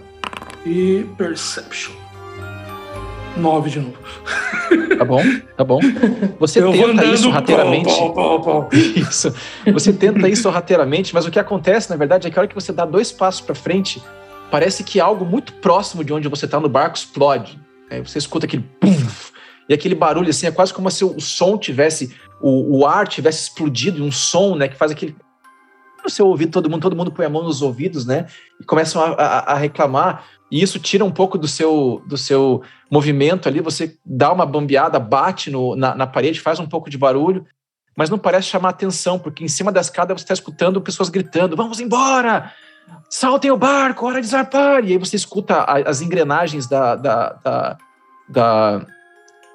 E 0.64 1.06
Perception. 1.16 1.94
Nove 3.36 3.70
de 3.70 3.80
novo. 3.80 3.98
Tá 4.98 5.04
bom, 5.04 5.22
tá 5.56 5.64
bom. 5.64 5.80
Você 6.38 6.60
eu 6.62 6.72
tenta 6.72 7.04
isso 7.06 7.22
sorrateiramente. 7.24 7.86
Pau, 7.86 8.12
pau, 8.12 8.42
pau, 8.42 8.68
isso. 8.72 9.34
Você 9.72 9.92
tenta 9.92 10.28
isso 10.28 10.42
sorrateiramente, 10.42 11.14
mas 11.14 11.26
o 11.26 11.30
que 11.30 11.38
acontece, 11.38 11.88
na 11.90 11.96
verdade, 11.96 12.26
é 12.26 12.30
que 12.30 12.38
a 12.38 12.42
hora 12.42 12.48
que 12.48 12.54
você 12.54 12.72
dá 12.72 12.84
dois 12.84 13.10
passos 13.10 13.40
para 13.40 13.54
frente, 13.54 14.02
parece 14.50 14.84
que 14.84 15.00
algo 15.00 15.24
muito 15.24 15.54
próximo 15.54 16.04
de 16.04 16.12
onde 16.12 16.28
você 16.28 16.44
está 16.44 16.60
no 16.60 16.68
barco 16.68 16.96
explode. 16.96 17.58
Aí 17.90 18.00
você 18.00 18.18
escuta 18.18 18.46
aquele 18.46 18.64
pum, 18.80 18.94
e 19.68 19.74
aquele 19.74 19.94
barulho 19.94 20.30
assim 20.30 20.46
é 20.46 20.50
quase 20.50 20.74
como 20.74 20.90
se 20.90 21.04
o 21.04 21.20
som 21.20 21.56
tivesse, 21.56 22.14
o, 22.40 22.78
o 22.78 22.86
ar 22.86 23.08
tivesse 23.08 23.44
explodido, 23.44 23.98
e 23.98 24.02
um 24.02 24.12
som, 24.12 24.54
né, 24.54 24.68
que 24.68 24.76
faz 24.76 24.92
aquele. 24.92 25.16
no 26.04 26.10
seu 26.10 26.26
ouvido, 26.26 26.52
todo 26.52 26.68
mundo, 26.68 26.82
todo 26.82 26.96
mundo 26.96 27.12
põe 27.12 27.26
a 27.26 27.30
mão 27.30 27.42
nos 27.42 27.62
ouvidos, 27.62 28.04
né? 28.04 28.26
E 28.60 28.64
começam 28.64 29.02
a, 29.02 29.10
a, 29.12 29.52
a 29.52 29.54
reclamar. 29.54 30.24
E 30.50 30.62
isso 30.62 30.78
tira 30.78 31.04
um 31.04 31.10
pouco 31.10 31.38
do 31.38 31.46
seu, 31.46 32.02
do 32.06 32.16
seu 32.16 32.62
movimento 32.90 33.48
ali. 33.48 33.60
Você 33.60 33.96
dá 34.04 34.32
uma 34.32 34.44
bambeada, 34.44 34.98
bate 34.98 35.50
no, 35.50 35.76
na, 35.76 35.94
na 35.94 36.06
parede, 36.06 36.40
faz 36.40 36.58
um 36.58 36.66
pouco 36.66 36.90
de 36.90 36.98
barulho, 36.98 37.46
mas 37.96 38.10
não 38.10 38.18
parece 38.18 38.48
chamar 38.48 38.70
atenção, 38.70 39.18
porque 39.18 39.44
em 39.44 39.48
cima 39.48 39.70
da 39.70 39.80
escada 39.80 40.14
você 40.14 40.24
está 40.24 40.34
escutando 40.34 40.80
pessoas 40.80 41.08
gritando: 41.08 41.56
vamos 41.56 41.80
embora! 41.80 42.52
Saltem 43.08 43.50
o 43.50 43.56
barco, 43.56 44.06
hora 44.06 44.20
de 44.20 44.26
zarpar! 44.26 44.84
E 44.84 44.92
aí 44.92 44.98
você 44.98 45.14
escuta 45.14 45.64
as 45.64 46.00
engrenagens 46.00 46.66
da, 46.66 46.96
da, 46.96 47.32
da, 47.44 47.78
da 48.28 48.86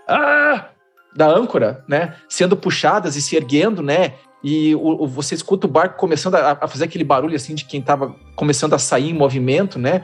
ah, 0.07 0.69
da 1.15 1.27
âncora, 1.27 1.83
né, 1.87 2.15
sendo 2.27 2.57
puxadas 2.57 3.15
e 3.15 3.21
se 3.21 3.35
erguendo, 3.35 3.81
né, 3.81 4.15
e 4.43 4.75
o, 4.75 5.03
o, 5.03 5.07
você 5.07 5.33
escuta 5.33 5.65
o 5.65 5.69
barco 5.69 5.97
começando 5.97 6.35
a, 6.35 6.51
a, 6.61 6.67
fazer 6.67 6.83
aquele 6.83 7.03
barulho 7.03 7.35
assim 7.35 7.55
de 7.55 7.65
quem 7.65 7.79
estava 7.79 8.13
começando 8.35 8.73
a 8.73 8.77
sair 8.77 9.09
em 9.09 9.13
movimento, 9.13 9.79
né, 9.79 10.03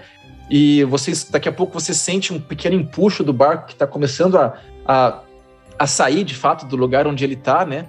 e 0.54 0.84
vocês 0.84 1.24
daqui 1.24 1.48
a 1.48 1.52
pouco 1.52 1.80
você 1.80 1.94
sente 1.94 2.34
um 2.34 2.40
pequeno 2.40 2.76
empuxo 2.76 3.24
do 3.24 3.32
barco 3.32 3.68
que 3.68 3.74
está 3.74 3.88
começando 3.88 4.38
a, 4.38 4.58
a, 4.86 5.20
a, 5.80 5.88
sair 5.88 6.26
de 6.26 6.36
fato 6.36 6.66
do 6.66 6.76
lugar 6.76 7.08
onde 7.08 7.24
ele 7.24 7.36
está, 7.36 7.66
né, 7.66 7.88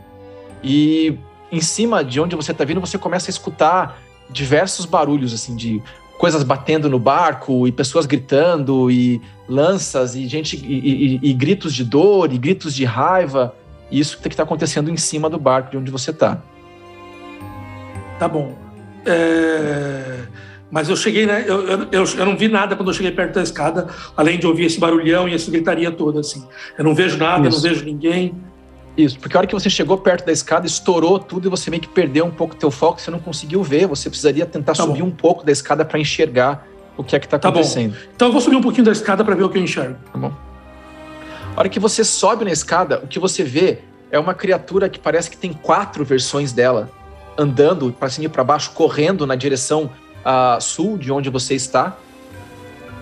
e 0.62 1.18
em 1.50 1.60
cima 1.60 2.04
de 2.04 2.20
onde 2.20 2.36
você 2.36 2.52
está 2.52 2.64
vindo 2.64 2.80
você 2.80 2.96
começa 2.96 3.28
a 3.28 3.32
escutar 3.32 4.00
diversos 4.30 4.86
barulhos 4.86 5.34
assim 5.34 5.56
de 5.56 5.82
coisas 6.16 6.44
batendo 6.44 6.88
no 6.88 7.00
barco 7.00 7.66
e 7.66 7.72
pessoas 7.72 8.06
gritando 8.06 8.88
e 8.92 9.20
lanças 9.48 10.14
e 10.14 10.28
gente 10.28 10.56
e, 10.56 11.16
e, 11.16 11.20
e 11.20 11.32
gritos 11.32 11.74
de 11.74 11.84
dor 11.84 12.32
e 12.32 12.38
gritos 12.38 12.72
de 12.76 12.84
raiva. 12.84 13.56
Isso 13.90 14.16
que 14.18 14.28
está 14.28 14.44
acontecendo 14.44 14.88
em 14.88 14.96
cima 14.96 15.28
do 15.28 15.36
barco 15.36 15.72
de 15.72 15.76
onde 15.76 15.90
você 15.90 16.12
está. 16.12 16.40
Tá 18.20 18.28
bom. 18.28 18.56
É... 19.04 20.22
Mas 20.72 20.88
eu 20.88 20.96
cheguei, 20.96 21.26
né? 21.26 21.44
Eu, 21.46 21.68
eu, 21.68 21.88
eu, 21.92 22.24
não 22.24 22.34
vi 22.34 22.48
nada 22.48 22.74
quando 22.74 22.88
eu 22.88 22.94
cheguei 22.94 23.12
perto 23.12 23.34
da 23.34 23.42
escada, 23.42 23.88
além 24.16 24.38
de 24.38 24.46
ouvir 24.46 24.64
esse 24.64 24.80
barulhão 24.80 25.28
e 25.28 25.34
essa 25.34 25.50
gritaria 25.50 25.90
toda, 25.90 26.20
assim. 26.20 26.42
Eu 26.78 26.82
não 26.82 26.94
vejo 26.94 27.18
nada, 27.18 27.46
Isso. 27.46 27.58
eu 27.58 27.62
não 27.62 27.76
vejo 27.76 27.84
ninguém. 27.84 28.34
Isso, 28.96 29.18
porque 29.18 29.36
a 29.36 29.40
hora 29.40 29.46
que 29.46 29.52
você 29.52 29.68
chegou 29.68 29.98
perto 29.98 30.24
da 30.24 30.32
escada, 30.32 30.66
estourou 30.66 31.18
tudo 31.18 31.46
e 31.46 31.50
você 31.50 31.68
meio 31.68 31.82
que 31.82 31.88
perdeu 31.88 32.24
um 32.24 32.30
pouco 32.30 32.56
teu 32.56 32.70
foco, 32.70 33.02
você 33.02 33.10
não 33.10 33.18
conseguiu 33.18 33.62
ver. 33.62 33.86
Você 33.86 34.08
precisaria 34.08 34.46
tentar 34.46 34.72
tá 34.72 34.82
subir 34.82 35.02
bom. 35.02 35.08
um 35.08 35.10
pouco 35.10 35.44
da 35.44 35.52
escada 35.52 35.84
para 35.84 35.98
enxergar 35.98 36.66
o 36.96 37.04
que 37.04 37.14
é 37.14 37.18
que 37.18 37.26
está 37.26 37.38
tá 37.38 37.50
acontecendo. 37.50 37.92
Bom. 37.92 37.98
Então 38.16 38.28
eu 38.28 38.32
vou 38.32 38.40
subir 38.40 38.56
um 38.56 38.62
pouquinho 38.62 38.86
da 38.86 38.92
escada 38.92 39.22
para 39.22 39.34
ver 39.34 39.44
o 39.44 39.50
que 39.50 39.58
eu 39.58 39.62
enxergo. 39.62 39.96
Tá 40.10 40.18
bom. 40.18 40.32
A 41.54 41.60
hora 41.60 41.68
que 41.68 41.78
você 41.78 42.02
sobe 42.02 42.46
na 42.46 42.50
escada, 42.50 42.98
o 43.04 43.06
que 43.06 43.18
você 43.18 43.44
vê 43.44 43.80
é 44.10 44.18
uma 44.18 44.32
criatura 44.32 44.88
que 44.88 44.98
parece 44.98 45.28
que 45.28 45.36
tem 45.36 45.52
quatro 45.52 46.02
versões 46.02 46.50
dela 46.50 46.90
andando 47.36 47.92
para 47.92 48.08
cima 48.08 48.26
e 48.26 48.28
para 48.28 48.42
baixo, 48.42 48.70
correndo 48.72 49.26
na 49.26 49.34
direção 49.34 49.90
uh, 50.24 50.60
sul 50.60 50.96
de 50.96 51.12
onde 51.12 51.30
você 51.30 51.54
está. 51.54 51.96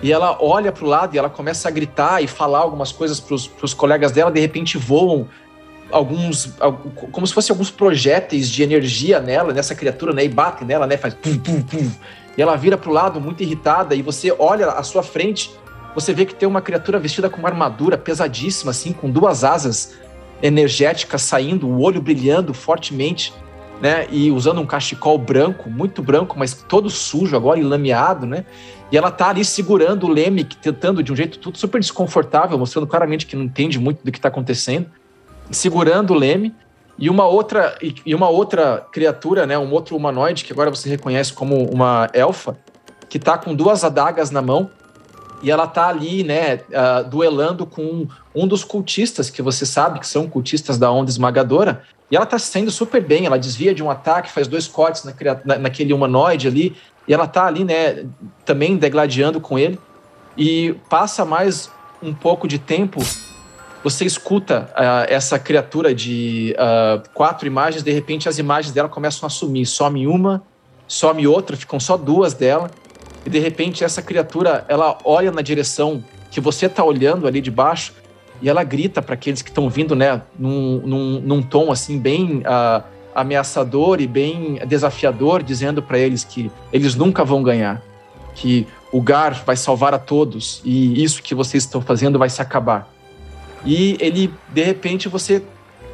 E 0.01 0.11
ela 0.11 0.37
olha 0.41 0.71
para 0.71 0.83
o 0.83 0.87
lado 0.87 1.15
e 1.15 1.19
ela 1.19 1.29
começa 1.29 1.67
a 1.67 1.71
gritar 1.71 2.23
e 2.23 2.27
falar 2.27 2.59
algumas 2.59 2.91
coisas 2.91 3.19
para 3.19 3.35
os 3.35 3.73
colegas 3.73 4.11
dela. 4.11 4.31
De 4.31 4.39
repente 4.39 4.77
voam 4.77 5.27
alguns, 5.91 6.53
como 7.11 7.27
se 7.27 7.33
fossem 7.33 7.53
alguns 7.53 7.69
projéteis 7.69 8.49
de 8.49 8.63
energia 8.63 9.19
nela, 9.19 9.53
nessa 9.53 9.75
criatura, 9.75 10.13
né? 10.13 10.25
E 10.25 10.29
batem 10.29 10.67
nela, 10.67 10.87
né? 10.87 10.97
Faz 10.97 11.13
pum, 11.13 11.37
pum, 11.37 11.61
pum. 11.61 11.91
E 12.35 12.41
ela 12.41 12.55
vira 12.55 12.77
pro 12.77 12.91
lado 12.91 13.19
muito 13.19 13.43
irritada 13.43 13.93
e 13.93 14.01
você 14.01 14.33
olha 14.39 14.69
à 14.69 14.83
sua 14.83 15.03
frente, 15.03 15.51
você 15.93 16.13
vê 16.13 16.25
que 16.25 16.33
tem 16.33 16.47
uma 16.47 16.61
criatura 16.61 16.97
vestida 16.97 17.29
com 17.29 17.37
uma 17.37 17.49
armadura 17.49 17.97
pesadíssima, 17.97 18.71
assim, 18.71 18.93
com 18.93 19.09
duas 19.09 19.43
asas 19.43 19.93
energéticas 20.41 21.21
saindo, 21.21 21.67
o 21.67 21.81
olho 21.81 22.01
brilhando 22.01 22.53
fortemente, 22.53 23.33
né? 23.81 24.07
E 24.11 24.31
usando 24.31 24.61
um 24.61 24.65
cachecol 24.65 25.17
branco, 25.17 25.69
muito 25.69 26.01
branco, 26.01 26.37
mas 26.37 26.53
todo 26.53 26.89
sujo 26.89 27.35
agora, 27.35 27.59
enlameado, 27.59 28.25
né? 28.25 28.45
E 28.91 28.97
ela 28.97 29.09
tá 29.09 29.29
ali 29.29 29.43
segurando 29.43 30.05
o 30.05 30.09
Leme, 30.09 30.43
tentando 30.43 31.01
de 31.01 31.11
um 31.11 31.15
jeito 31.15 31.39
tudo 31.39 31.57
super 31.57 31.79
desconfortável, 31.79 32.57
mostrando 32.57 32.85
claramente 32.85 33.25
que 33.25 33.35
não 33.35 33.43
entende 33.43 33.79
muito 33.79 34.03
do 34.03 34.11
que 34.11 34.17
está 34.17 34.27
acontecendo 34.27 34.87
segurando 35.51 36.11
o 36.11 36.17
leme 36.17 36.55
e 36.97 37.09
uma 37.09 37.25
outra 37.25 37.77
e 38.05 38.15
uma 38.15 38.29
outra 38.29 38.85
criatura, 38.91 39.45
né, 39.45 39.57
um 39.57 39.71
outro 39.71 39.95
humanoide 39.95 40.43
que 40.45 40.53
agora 40.53 40.69
você 40.69 40.89
reconhece 40.89 41.33
como 41.33 41.65
uma 41.69 42.09
elfa, 42.13 42.57
que 43.09 43.17
está 43.17 43.37
com 43.37 43.53
duas 43.53 43.83
adagas 43.83 44.31
na 44.31 44.41
mão 44.41 44.69
e 45.43 45.49
ela 45.49 45.65
tá 45.65 45.87
ali, 45.87 46.23
né, 46.23 46.55
uh, 46.55 47.09
duelando 47.09 47.65
com 47.65 48.07
um 48.33 48.47
dos 48.47 48.63
cultistas 48.63 49.29
que 49.29 49.41
você 49.41 49.65
sabe 49.65 49.99
que 49.99 50.07
são 50.07 50.27
cultistas 50.27 50.77
da 50.77 50.91
onda 50.91 51.09
esmagadora. 51.09 51.81
E 52.11 52.15
ela 52.15 52.25
tá 52.25 52.37
sendo 52.37 52.69
super 52.69 53.01
bem, 53.01 53.25
ela 53.25 53.39
desvia 53.39 53.73
de 53.73 53.81
um 53.81 53.89
ataque, 53.89 54.29
faz 54.29 54.47
dois 54.47 54.67
cortes 54.67 55.05
na, 55.05 55.13
na, 55.45 55.57
naquele 55.57 55.93
humanoide 55.93 56.47
ali, 56.47 56.75
e 57.07 57.13
ela 57.13 57.25
tá 57.25 57.45
ali, 57.45 57.63
né, 57.63 58.05
também 58.45 58.75
degladiando 58.77 59.39
com 59.39 59.57
ele. 59.57 59.79
E 60.37 60.75
passa 60.89 61.23
mais 61.23 61.71
um 62.03 62.13
pouco 62.13 62.47
de 62.47 62.59
tempo 62.59 63.01
você 63.83 64.05
escuta 64.05 64.69
uh, 64.71 65.11
essa 65.11 65.39
criatura 65.39 65.93
de 65.93 66.55
uh, 66.55 67.01
quatro 67.13 67.47
imagens, 67.47 67.83
de 67.83 67.91
repente 67.91 68.29
as 68.29 68.37
imagens 68.37 68.73
dela 68.73 68.87
começam 68.87 69.25
a 69.25 69.29
sumir. 69.29 69.65
Some 69.65 70.05
uma, 70.05 70.43
some 70.87 71.25
outra, 71.27 71.57
ficam 71.57 71.79
só 71.79 71.97
duas 71.97 72.33
dela. 72.33 72.69
E 73.25 73.29
de 73.29 73.39
repente 73.39 73.83
essa 73.83 74.01
criatura, 74.01 74.65
ela 74.67 74.97
olha 75.03 75.31
na 75.31 75.41
direção 75.41 76.03
que 76.29 76.39
você 76.39 76.67
está 76.67 76.83
olhando 76.83 77.27
ali 77.27 77.41
de 77.41 77.51
baixo 77.51 77.93
e 78.41 78.49
ela 78.49 78.63
grita 78.63 79.01
para 79.01 79.13
aqueles 79.13 79.41
que 79.41 79.49
estão 79.49 79.69
vindo, 79.69 79.95
né, 79.95 80.21
num, 80.37 80.81
num, 80.83 81.21
num, 81.21 81.41
tom 81.41 81.71
assim 81.71 81.99
bem 81.99 82.39
uh, 82.39 82.83
ameaçador 83.13 84.01
e 84.01 84.07
bem 84.07 84.59
desafiador, 84.67 85.43
dizendo 85.43 85.81
para 85.81 85.99
eles 85.99 86.23
que 86.23 86.51
eles 86.73 86.95
nunca 86.95 87.23
vão 87.23 87.43
ganhar, 87.43 87.81
que 88.33 88.67
o 88.91 89.01
Gar 89.01 89.43
vai 89.45 89.55
salvar 89.55 89.93
a 89.93 89.99
todos 89.99 90.61
e 90.65 91.01
isso 91.01 91.21
que 91.21 91.35
vocês 91.35 91.63
estão 91.63 91.81
fazendo 91.81 92.17
vai 92.17 92.29
se 92.29 92.41
acabar. 92.41 92.91
E 93.65 93.95
ele, 93.99 94.33
de 94.49 94.63
repente, 94.63 95.07
você 95.07 95.43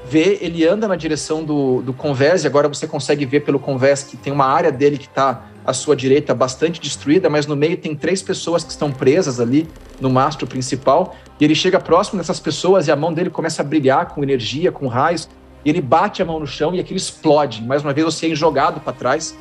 vê, 0.10 0.38
ele 0.41 0.65
anda 0.65 0.88
na 0.88 0.95
direção 0.95 1.43
do, 1.43 1.81
do 1.81 1.93
Convés, 1.93 2.43
e 2.43 2.47
agora 2.47 2.67
você 2.67 2.88
consegue 2.88 3.25
ver 3.25 3.41
pelo 3.41 3.60
Convés 3.60 4.03
que 4.03 4.15
tem 4.15 4.31
uma 4.31 4.45
área 4.45 4.71
dele 4.71 4.97
que 4.97 5.07
está 5.07 5.47
à 5.67 5.73
sua 5.73 5.97
direita 5.97 6.34
bastante 6.34 6.80
destruída, 6.80 7.30
mas 7.30 7.45
no 7.45 7.53
meio 7.53 7.75
tem 7.75 7.93
três 7.93 8.21
pessoas 8.21 8.63
que 8.63 8.71
estão 8.71 8.89
presas 8.89 9.38
ali 9.38 9.67
no 9.99 10.10
mastro 10.10 10.47
principal, 10.47 11.13
e 11.38 11.43
ele 11.43 11.53
chega 11.53 11.77
próximo 11.77 12.17
dessas 12.17 12.39
pessoas 12.39 12.88
e 12.88 12.91
a 12.91 12.95
mão 12.95 13.13
dele 13.13 13.30
começa 13.30 13.62
a 13.62 13.65
brilhar 13.65 14.08
com 14.08 14.23
energia, 14.23 14.71
com 14.71 14.88
raios, 14.88 15.27
e 15.65 15.69
ele 15.69 15.82
bate 15.82 16.21
a 16.21 16.25
mão 16.25 16.39
no 16.39 16.47
chão 16.47 16.73
e 16.73 16.80
aquilo 16.80 16.95
explode. 16.95 17.62
Mais 17.62 17.84
uma 17.84 17.91
vez 17.91 18.06
você 18.06 18.32
é 18.32 18.36
jogado 18.36 18.80
para 18.80 18.93
trás. 18.93 19.38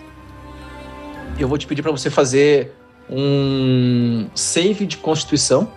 Eu 1.39 1.47
vou 1.47 1.57
te 1.57 1.67
pedir 1.67 1.83
para 1.83 1.93
você 1.93 2.11
fazer 2.11 2.73
um 3.09 4.27
save 4.35 4.85
de 4.85 4.97
constituição. 4.97 5.71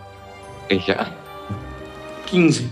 Já? 0.72 1.14
15. 2.26 2.72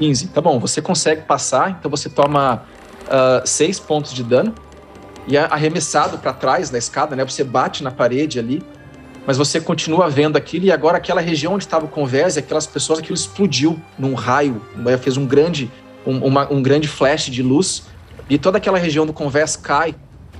15. 0.00 0.28
Tá 0.28 0.40
bom, 0.40 0.58
você 0.58 0.82
consegue 0.82 1.22
passar, 1.22 1.70
então 1.70 1.88
você 1.88 2.08
toma 2.08 2.64
6 3.44 3.78
uh, 3.78 3.82
pontos 3.82 4.12
de 4.12 4.24
dano 4.24 4.52
e 5.26 5.36
é 5.36 5.40
arremessado 5.40 6.18
para 6.18 6.32
trás 6.32 6.70
da 6.70 6.78
escada, 6.78 7.14
né? 7.14 7.24
Você 7.24 7.44
bate 7.44 7.82
na 7.82 7.90
parede 7.90 8.38
ali, 8.38 8.62
mas 9.26 9.36
você 9.36 9.60
continua 9.60 10.08
vendo 10.08 10.36
aquilo 10.36 10.64
e 10.64 10.72
agora 10.72 10.98
aquela 10.98 11.20
região 11.20 11.54
onde 11.54 11.64
estava 11.64 11.84
o 11.84 11.88
convés, 11.88 12.36
aquelas 12.36 12.66
pessoas, 12.66 12.98
aquilo 12.98 13.14
explodiu 13.14 13.80
num 13.98 14.14
raio, 14.14 14.60
né? 14.74 14.96
fez 14.98 15.16
um 15.16 15.26
grande, 15.26 15.70
um, 16.04 16.18
uma, 16.18 16.52
um 16.52 16.60
grande 16.60 16.88
flash 16.88 17.26
de 17.26 17.42
luz 17.42 17.84
e 18.28 18.36
toda 18.36 18.58
aquela 18.58 18.78
região 18.78 19.06
do 19.06 19.12
convés 19.12 19.56
cai 19.56 19.94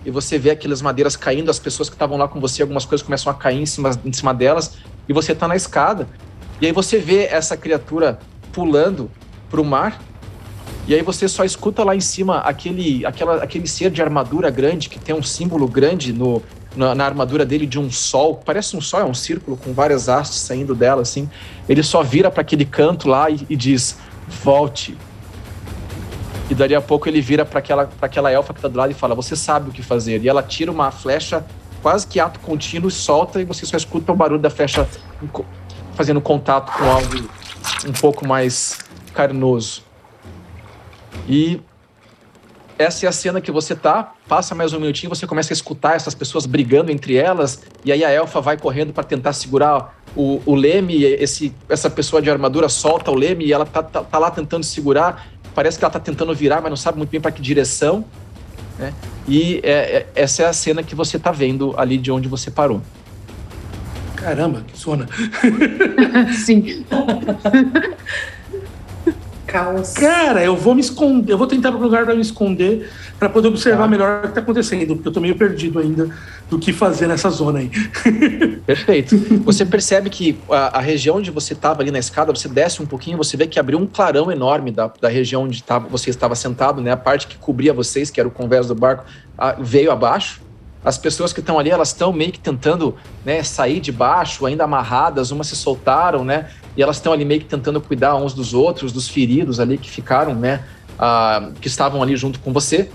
e 0.04 0.10
você 0.10 0.36
vê 0.36 0.50
aquelas 0.50 0.82
madeiras 0.82 1.14
caindo, 1.14 1.48
as 1.48 1.60
pessoas 1.60 1.88
que 1.88 1.94
estavam 1.94 2.18
lá 2.18 2.26
com 2.26 2.40
você, 2.40 2.62
algumas 2.62 2.84
coisas 2.84 3.04
começam 3.04 3.30
a 3.30 3.34
cair 3.34 3.60
em 3.60 3.66
cima, 3.66 3.90
em 4.04 4.12
cima 4.12 4.34
delas 4.34 4.78
e 5.08 5.12
você 5.12 5.30
está 5.30 5.46
na 5.46 5.54
escada 5.54 6.08
e 6.60 6.66
aí 6.66 6.72
você 6.72 6.98
vê 6.98 7.24
essa 7.24 7.56
criatura 7.56 8.18
pulando 8.52 9.10
pro 9.50 9.64
mar. 9.64 10.00
E 10.86 10.94
aí 10.94 11.02
você 11.02 11.28
só 11.28 11.44
escuta 11.44 11.84
lá 11.84 11.94
em 11.94 12.00
cima 12.00 12.38
aquele, 12.38 13.06
aquela, 13.06 13.36
aquele 13.36 13.68
ser 13.68 13.90
de 13.90 14.02
armadura 14.02 14.50
grande 14.50 14.88
que 14.88 14.98
tem 14.98 15.14
um 15.14 15.22
símbolo 15.22 15.68
grande 15.68 16.12
no, 16.12 16.42
na, 16.74 16.92
na, 16.94 17.04
armadura 17.04 17.46
dele 17.46 17.66
de 17.66 17.78
um 17.78 17.90
sol. 17.90 18.40
Parece 18.44 18.76
um 18.76 18.80
sol, 18.80 19.00
é 19.00 19.04
um 19.04 19.14
círculo 19.14 19.56
com 19.56 19.72
várias 19.72 20.08
hastes 20.08 20.40
saindo 20.40 20.74
dela, 20.74 21.02
assim. 21.02 21.30
Ele 21.68 21.82
só 21.84 22.02
vira 22.02 22.30
para 22.30 22.40
aquele 22.40 22.64
canto 22.64 23.08
lá 23.08 23.30
e, 23.30 23.46
e, 23.48 23.54
diz: 23.54 23.96
Volte. 24.42 24.96
E 26.50 26.54
dali 26.54 26.74
a 26.74 26.80
pouco 26.80 27.08
ele 27.08 27.20
vira 27.20 27.44
para 27.44 27.60
aquela, 27.60 27.88
aquela 28.00 28.32
elfa 28.32 28.52
que 28.52 28.60
tá 28.60 28.66
do 28.66 28.76
lado 28.76 28.90
e 28.90 28.94
fala: 28.94 29.14
Você 29.14 29.36
sabe 29.36 29.70
o 29.70 29.72
que 29.72 29.82
fazer. 29.82 30.20
E 30.20 30.28
ela 30.28 30.42
tira 30.42 30.70
uma 30.70 30.90
flecha 30.90 31.44
quase 31.80 32.06
que 32.06 32.18
ato 32.18 32.40
contínuo, 32.40 32.90
solta 32.90 33.40
e 33.40 33.44
você 33.44 33.66
só 33.66 33.76
escuta 33.76 34.12
o 34.12 34.16
barulho 34.16 34.40
da 34.40 34.50
flecha 34.50 34.88
fazendo 35.94 36.20
contato 36.20 36.72
com 36.72 36.84
algo 36.84 37.28
um 37.86 37.92
pouco 37.92 38.26
mais 38.26 38.78
carnoso. 39.12 39.91
E 41.28 41.60
essa 42.78 43.06
é 43.06 43.08
a 43.08 43.12
cena 43.12 43.40
que 43.40 43.50
você 43.50 43.74
tá, 43.74 44.12
passa 44.26 44.54
mais 44.54 44.72
um 44.72 44.80
minutinho, 44.80 45.08
você 45.08 45.26
começa 45.26 45.52
a 45.52 45.54
escutar 45.54 45.94
essas 45.94 46.14
pessoas 46.14 46.46
brigando 46.46 46.90
entre 46.90 47.14
elas, 47.14 47.62
e 47.84 47.92
aí 47.92 48.04
a 48.04 48.10
elfa 48.10 48.40
vai 48.40 48.56
correndo 48.56 48.92
para 48.92 49.04
tentar 49.04 49.32
segurar 49.32 50.02
o, 50.16 50.42
o 50.44 50.54
leme, 50.54 51.04
esse, 51.04 51.54
essa 51.68 51.88
pessoa 51.88 52.20
de 52.20 52.30
armadura 52.30 52.68
solta 52.68 53.10
o 53.10 53.14
leme 53.14 53.44
e 53.44 53.52
ela 53.52 53.64
tá, 53.64 53.82
tá, 53.82 54.02
tá 54.02 54.18
lá 54.18 54.30
tentando 54.30 54.64
segurar, 54.64 55.28
parece 55.54 55.78
que 55.78 55.84
ela 55.84 55.92
tá 55.92 56.00
tentando 56.00 56.34
virar, 56.34 56.60
mas 56.60 56.70
não 56.70 56.76
sabe 56.76 56.98
muito 56.98 57.10
bem 57.10 57.20
para 57.20 57.30
que 57.30 57.40
direção. 57.40 58.04
né? 58.78 58.92
E 59.28 59.60
é, 59.62 59.70
é, 59.70 60.06
essa 60.14 60.42
é 60.42 60.46
a 60.46 60.52
cena 60.52 60.82
que 60.82 60.94
você 60.94 61.18
tá 61.18 61.30
vendo 61.30 61.74
ali 61.78 61.96
de 61.96 62.10
onde 62.10 62.26
você 62.28 62.50
parou. 62.50 62.82
Caramba, 64.16 64.62
que 64.66 64.78
zona. 64.78 65.08
Sim. 66.44 66.84
Caos. 69.52 69.92
Cara, 69.92 70.42
eu 70.42 70.56
vou 70.56 70.74
me 70.74 70.80
esconder, 70.80 71.32
eu 71.32 71.38
vou 71.38 71.46
tentar 71.46 71.70
um 71.70 71.78
lugar 71.78 72.04
para 72.06 72.14
me 72.14 72.22
esconder 72.22 72.90
para 73.18 73.28
poder 73.28 73.48
observar 73.48 73.82
Tá. 73.82 73.88
melhor 73.88 74.18
o 74.18 74.22
que 74.22 74.28
está 74.28 74.40
acontecendo, 74.40 74.94
porque 74.96 75.08
eu 75.08 75.12
tô 75.12 75.20
meio 75.20 75.36
perdido 75.36 75.78
ainda 75.78 76.08
do 76.50 76.58
que 76.58 76.72
fazer 76.72 77.06
nessa 77.06 77.28
zona 77.30 77.58
aí. 77.60 77.70
Perfeito. 78.66 79.16
Você 79.44 79.64
percebe 79.66 80.08
que 80.10 80.38
a, 80.50 80.78
a 80.78 80.80
região 80.80 81.16
onde 81.16 81.30
você 81.30 81.52
estava 81.52 81.82
ali 81.82 81.90
na 81.90 81.98
escada, 81.98 82.34
você 82.34 82.48
desce 82.48 82.82
um 82.82 82.86
pouquinho, 82.86 83.16
você 83.16 83.36
vê 83.36 83.46
que 83.46 83.58
abriu 83.60 83.78
um 83.78 83.86
clarão 83.86 84.30
enorme 84.32 84.70
da, 84.70 84.90
da 85.00 85.08
região 85.08 85.42
onde 85.44 85.62
tava, 85.62 85.88
você 85.88 86.10
estava 86.10 86.34
sentado, 86.34 86.80
né? 86.80 86.90
A 86.92 86.96
parte 86.96 87.26
que 87.26 87.36
cobria 87.36 87.72
vocês, 87.72 88.10
que 88.10 88.18
era 88.20 88.28
o 88.28 88.32
convés 88.32 88.66
do 88.66 88.74
barco, 88.74 89.04
a- 89.36 89.56
veio 89.60 89.90
abaixo. 89.92 90.40
As 90.84 90.98
pessoas 90.98 91.32
que 91.32 91.38
estão 91.38 91.60
ali, 91.60 91.70
elas 91.70 91.88
estão 91.88 92.12
meio 92.12 92.32
que 92.32 92.40
tentando 92.40 92.96
né, 93.24 93.42
sair 93.44 93.78
de 93.78 93.92
baixo, 93.92 94.44
ainda 94.46 94.64
amarradas, 94.64 95.30
umas 95.30 95.46
se 95.46 95.54
soltaram, 95.54 96.24
né? 96.24 96.46
E 96.76 96.82
elas 96.82 96.96
estão 96.96 97.12
ali 97.12 97.24
meio 97.24 97.40
que 97.40 97.46
tentando 97.46 97.80
cuidar 97.80 98.16
uns 98.16 98.32
dos 98.32 98.54
outros, 98.54 98.92
dos 98.92 99.08
feridos 99.08 99.60
ali 99.60 99.76
que 99.76 99.90
ficaram, 99.90 100.34
né? 100.34 100.64
ah, 100.98 101.50
que 101.60 101.66
estavam 101.66 102.02
ali 102.02 102.16
junto 102.16 102.38
com 102.38 102.52
você. 102.52 102.88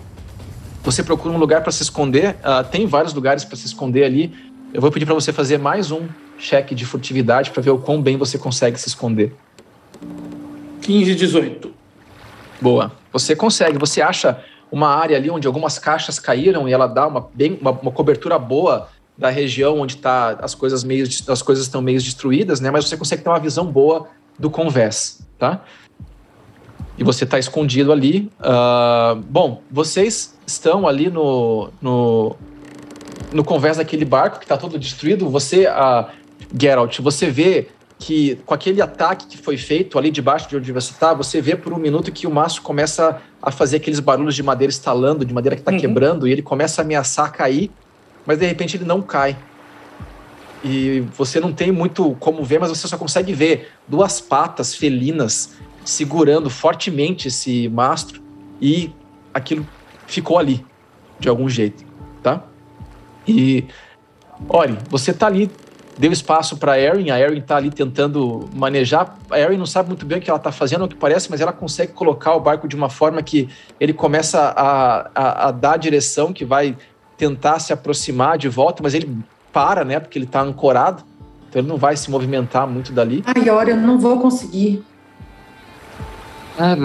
Você 0.84 1.04
procura 1.04 1.34
um 1.34 1.38
lugar 1.38 1.62
para 1.62 1.72
se 1.72 1.84
esconder. 1.84 2.38
ah, 2.44 2.63
tem 2.63 2.88
vários 2.88 3.13
lugares 3.13 3.44
para 3.44 3.58
se 3.58 3.66
esconder 3.66 4.06
ali. 4.06 4.34
Eu 4.74 4.82
vou 4.82 4.92
pedir 4.92 5.06
para 5.06 5.13
você 5.13 5.34
fazer 5.34 5.58
mais 5.58 5.92
um 5.92 6.08
cheque 6.38 6.74
de 6.74 6.86
furtividade 6.86 7.52
para 7.52 7.62
ver 7.62 7.72
o 7.72 7.78
quão 7.78 8.02
bem 8.02 8.16
você 8.16 8.38
consegue 8.38 8.80
se 8.80 8.88
esconder. 8.88 9.36
15 10.82 11.12
e 11.12 11.16
18. 11.16 11.74
Boa. 12.62 12.92
Você 13.12 13.36
consegue. 13.36 13.78
Você 13.78 14.02
acha 14.02 14.42
uma 14.72 14.88
área 14.88 15.18
ali 15.18 15.30
onde 15.30 15.48
algumas 15.48 15.78
caixas 15.80 16.20
caíram 16.20 16.68
e 16.68 16.74
ela 16.74 16.88
dá 16.88 17.08
uma, 17.08 17.28
bem, 17.34 17.58
uma, 17.60 17.72
uma 17.72 17.92
cobertura 17.92 18.38
boa 18.38 18.88
da 19.18 19.30
região 19.30 19.80
onde 19.80 19.98
tá 19.98 20.38
as 20.42 20.54
coisas 20.54 20.84
meio 20.84 21.08
as 21.28 21.42
coisas 21.42 21.66
estão 21.66 21.82
meio 21.82 22.00
destruídas, 22.00 22.60
né? 22.60 22.70
Mas 22.70 22.88
você 22.88 22.96
consegue 22.96 23.24
ter 23.24 23.30
uma 23.30 23.40
visão 23.40 23.66
boa 23.66 24.08
do 24.38 24.50
convés, 24.50 25.20
tá? 25.40 25.62
E 26.98 27.04
você 27.04 27.24
está 27.24 27.38
escondido 27.38 27.92
ali. 27.92 28.32
Ah, 28.40 29.18
bom, 29.30 29.62
vocês 29.72 30.36
estão 30.46 30.88
ali 30.88 31.10
no, 31.10 31.70
no, 31.82 32.36
no 33.32 33.44
convés 33.44 33.78
daquele 33.78 34.06
barco 34.06 34.40
que 34.40 34.46
está 34.46 34.58
todo 34.58 34.78
destruído. 34.80 35.30
Você, 35.30 35.68
a 35.68 36.10
Geralt, 36.60 37.00
você 37.00 37.30
vê 37.30 37.68
que 38.00 38.36
com 38.46 38.54
aquele 38.54 38.82
ataque 38.82 39.26
que 39.26 39.38
foi 39.38 39.58
feito 39.58 39.98
ali 39.98 40.12
debaixo 40.12 40.48
de 40.48 40.56
onde 40.56 40.72
você 40.72 40.92
está, 40.92 41.14
você 41.14 41.42
vê 41.42 41.56
por 41.56 41.74
um 41.74 41.78
minuto 41.78 42.12
que 42.12 42.28
o 42.28 42.32
mastro 42.32 42.62
começa 42.62 43.20
a 43.42 43.52
fazer 43.52 43.78
aqueles 43.78 44.00
barulhos 44.00 44.36
de 44.36 44.44
madeira 44.44 44.72
estalando, 44.72 45.26
de 45.26 45.34
madeira 45.34 45.56
que 45.56 45.62
está 45.62 45.72
Uhum. 45.72 45.80
quebrando, 45.80 46.28
e 46.28 46.32
ele 46.32 46.44
começa 46.44 46.82
a 46.82 46.84
ameaçar 46.86 47.32
cair, 47.32 47.72
mas 48.28 48.38
de 48.38 48.46
repente 48.46 48.76
ele 48.76 48.84
não 48.84 49.02
cai. 49.02 49.38
E 50.63 51.00
você 51.16 51.40
não 51.40 51.54
tem 51.54 51.72
muito 51.72 52.16
como 52.20 52.44
ver, 52.44 52.60
mas 52.60 52.70
você 52.70 52.88
só 52.88 52.98
consegue 52.98 53.34
ver 53.34 53.72
duas 53.88 54.20
patas 54.20 54.76
felinas 54.76 55.56
segurando 55.86 56.50
fortemente 56.50 57.30
esse 57.30 57.70
mastro 57.70 58.22
e 58.62 58.92
aquilo 59.34 59.66
ficou 60.06 60.38
ali, 60.38 60.66
de 61.18 61.30
algum 61.30 61.48
jeito, 61.48 61.86
tá? 62.22 62.44
E, 63.26 63.66
olha, 64.50 64.78
você 64.90 65.13
tá 65.13 65.28
ali, 65.28 65.50
deu 65.98 66.12
espaço 66.12 66.58
para 66.58 66.80
Erin, 66.80 67.12
a 67.12 67.20
Erin 67.20 67.40
tá 67.40 67.56
ali 67.56 67.70
tentando 67.70 68.50
manejar. 68.54 69.18
A 69.30 69.40
Erin 69.40 69.58
não 69.58 69.66
sabe 69.66 69.90
muito 69.90 70.06
bem 70.06 70.18
o 70.18 70.22
que 70.22 70.30
ela 70.30 70.40
tá 70.40 70.52
fazendo, 70.52 70.86
o 70.86 70.88
que 70.88 70.96
parece, 70.96 71.30
mas 71.30 71.40
ela 71.40 71.54
consegue 71.54 71.94
colocar 71.94 72.34
o 72.34 72.40
barco 72.40 72.68
de 72.68 72.76
uma 72.76 72.90
forma 72.90 73.22
que 73.22 73.48
ele 73.80 73.94
começa 73.94 74.40
a, 74.42 75.10
a, 75.13 75.48
a 75.48 75.52
dar 75.52 75.74
a 75.74 75.78
direção 75.78 76.34
que 76.34 76.44
vai 76.44 76.76
tentar 77.18 77.60
se 77.60 77.74
aproximar 77.74 78.38
de 78.38 78.48
volta, 78.48 78.82
mas 78.84 78.94
ele 78.94 79.18
para, 79.52 79.84
né? 79.84 80.00
Porque 80.00 80.18
ele 80.20 80.26
tá 80.28 80.42
ancorado, 80.42 81.04
então 81.50 81.62
ele 81.62 81.68
não 81.68 81.78
vai 81.78 81.98
se 81.98 82.12
movimentar 82.12 82.68
muito 82.68 82.92
dali. 82.92 83.24
Ai, 83.26 83.50
olha, 83.50 83.72
eu 83.72 83.78
não 83.78 83.98
vou 84.00 84.20
conseguir. 84.20 84.84
Ah, 86.60 86.76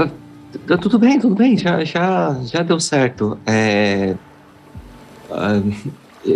tá 0.66 0.76
tudo 0.76 0.98
bem, 0.98 1.18
tudo 1.20 1.34
bem, 1.34 1.56
já, 1.56 1.82
já, 1.84 2.34
já 2.44 2.62
deu 2.62 2.78
certo. 2.80 3.38
É, 3.46 4.14
ah, 5.30 5.60
é, 6.26 6.30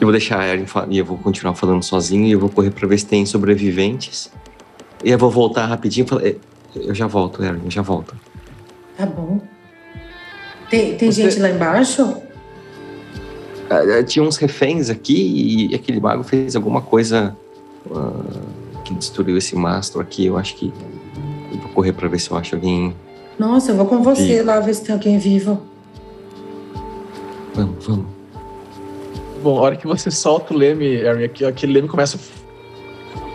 eu 0.00 0.06
vou 0.06 0.12
deixar 0.12 0.40
a 0.40 0.48
Erin 0.48 0.66
falar 0.66 0.86
e 0.90 0.98
eu 0.98 1.04
vou 1.04 1.16
continuar 1.18 1.54
falando 1.54 1.82
sozinho 1.82 2.26
e 2.26 2.32
eu 2.32 2.40
vou 2.40 2.48
correr 2.48 2.70
pra 2.70 2.86
ver 2.88 2.98
se 2.98 3.06
tem 3.06 3.24
sobreviventes. 3.26 4.30
E 5.04 5.10
eu 5.10 5.18
vou 5.18 5.30
voltar 5.30 5.66
rapidinho 5.66 6.04
e 6.04 6.08
falar. 6.08 6.26
"É, 6.26 6.36
Eu 6.74 6.94
já 6.94 7.06
volto, 7.06 7.44
Erin, 7.44 7.60
eu 7.64 7.70
já 7.70 7.82
volto. 7.82 8.16
Tá 8.96 9.04
bom. 9.04 9.40
Tem, 10.70 10.96
tem 10.96 11.12
Você- 11.12 11.28
gente 11.30 11.38
lá 11.42 11.50
embaixo? 11.50 12.16
Ah, 13.70 13.98
ah, 13.98 14.02
Tinha 14.02 14.24
uns 14.24 14.36
reféns 14.36 14.90
aqui 14.90 15.68
e 15.70 15.74
aquele 15.74 16.00
mago 16.00 16.22
fez 16.22 16.54
alguma 16.56 16.80
coisa 16.80 17.36
ah, 17.90 18.80
que 18.84 18.94
destruiu 18.94 19.36
esse 19.36 19.56
mastro 19.56 20.00
aqui. 20.00 20.26
Eu 20.26 20.36
acho 20.36 20.56
que. 20.56 20.72
Eu 21.52 21.58
vou 21.58 21.68
correr 21.70 21.92
pra 21.92 22.08
ver 22.08 22.18
se 22.18 22.30
eu 22.30 22.36
acho 22.36 22.54
alguém. 22.54 22.94
Nossa, 23.38 23.72
eu 23.72 23.76
vou 23.76 23.86
com 23.86 24.02
você 24.02 24.36
Vivo. 24.38 24.46
lá 24.46 24.60
ver 24.60 24.74
se 24.74 24.84
tem 24.84 24.94
alguém 24.94 25.18
vivo. 25.18 25.60
Vamos, 27.54 27.86
vamos. 27.86 28.06
Bom, 29.42 29.58
a 29.58 29.62
hora 29.62 29.76
que 29.76 29.86
você 29.86 30.10
solta 30.10 30.54
o 30.54 30.56
leme, 30.56 31.04
aqui, 31.24 31.44
aquele 31.44 31.72
leme 31.72 31.88
começa 31.88 32.18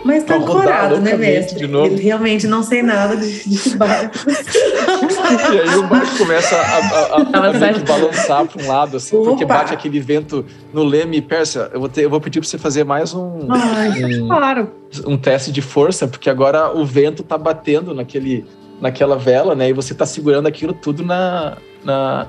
Mas 0.08 0.24
tá 0.24 0.38
rodar 0.38 0.56
ancorado, 0.56 1.00
né, 1.02 1.14
mestre? 1.14 1.58
de 1.58 1.66
novo. 1.66 1.94
Eu 1.94 1.98
realmente 1.98 2.46
não 2.46 2.62
sei 2.62 2.82
nada 2.82 3.14
de, 3.14 3.46
de 3.46 3.68
barco. 3.76 4.16
E 5.52 5.60
aí 5.60 5.76
o 5.76 5.86
barco 5.86 6.16
começa 6.16 6.56
a, 6.56 6.60
a, 6.60 7.16
a, 7.16 7.16
a 7.38 7.40
meio 7.42 7.52
que 7.52 7.58
certo. 7.58 7.84
balançar 7.84 8.46
para 8.46 8.62
um 8.62 8.66
lado, 8.66 8.96
assim, 8.96 9.22
porque 9.22 9.44
Opa! 9.44 9.58
bate 9.58 9.74
aquele 9.74 10.00
vento 10.00 10.46
no 10.72 10.82
leme. 10.82 11.20
Persa, 11.20 11.70
eu 11.74 11.80
vou, 11.80 11.90
ter, 11.90 12.06
eu 12.06 12.08
vou 12.08 12.22
pedir 12.22 12.40
para 12.40 12.48
você 12.48 12.56
fazer 12.56 12.84
mais 12.84 13.12
um, 13.12 13.48
Ai, 13.50 14.02
um, 14.22 14.28
claro. 14.28 14.70
um 15.06 15.18
teste 15.18 15.52
de 15.52 15.60
força, 15.60 16.08
porque 16.08 16.30
agora 16.30 16.74
o 16.74 16.86
vento 16.86 17.22
tá 17.22 17.36
batendo 17.36 17.92
naquele, 17.92 18.46
naquela 18.80 19.18
vela, 19.18 19.54
né? 19.54 19.68
E 19.68 19.74
você 19.74 19.94
tá 19.94 20.06
segurando 20.06 20.46
aquilo 20.46 20.72
tudo 20.72 21.04
na, 21.04 21.58
na, 21.84 22.28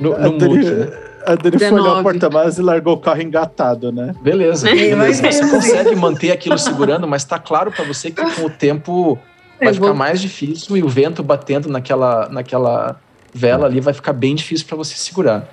no, 0.00 0.18
no 0.18 0.32
muque, 0.32 0.68
né? 0.68 1.11
A 1.26 1.34
Dani 1.34 1.58
foi 1.58 1.66
olhar 1.68 1.80
o 1.80 2.02
19. 2.02 2.02
porta-malas 2.02 2.58
e 2.58 2.62
largou 2.62 2.94
o 2.94 2.98
carro 2.98 3.22
engatado, 3.22 3.90
né? 3.92 4.14
Beleza, 4.22 4.66
beleza. 4.70 5.22
Você 5.30 5.48
consegue 5.50 5.94
manter 5.96 6.30
aquilo 6.32 6.58
segurando, 6.58 7.06
mas 7.06 7.24
tá 7.24 7.38
claro 7.38 7.70
para 7.70 7.84
você 7.84 8.10
que 8.10 8.22
com 8.34 8.46
o 8.46 8.50
tempo 8.50 9.18
vai 9.60 9.72
ficar 9.72 9.94
mais 9.94 10.20
difícil 10.20 10.76
e 10.76 10.82
o 10.82 10.88
vento 10.88 11.22
batendo 11.22 11.68
naquela, 11.68 12.28
naquela 12.28 12.96
vela 13.32 13.66
ali 13.66 13.80
vai 13.80 13.94
ficar 13.94 14.12
bem 14.12 14.34
difícil 14.34 14.66
para 14.66 14.76
você 14.76 14.94
segurar. 14.96 15.48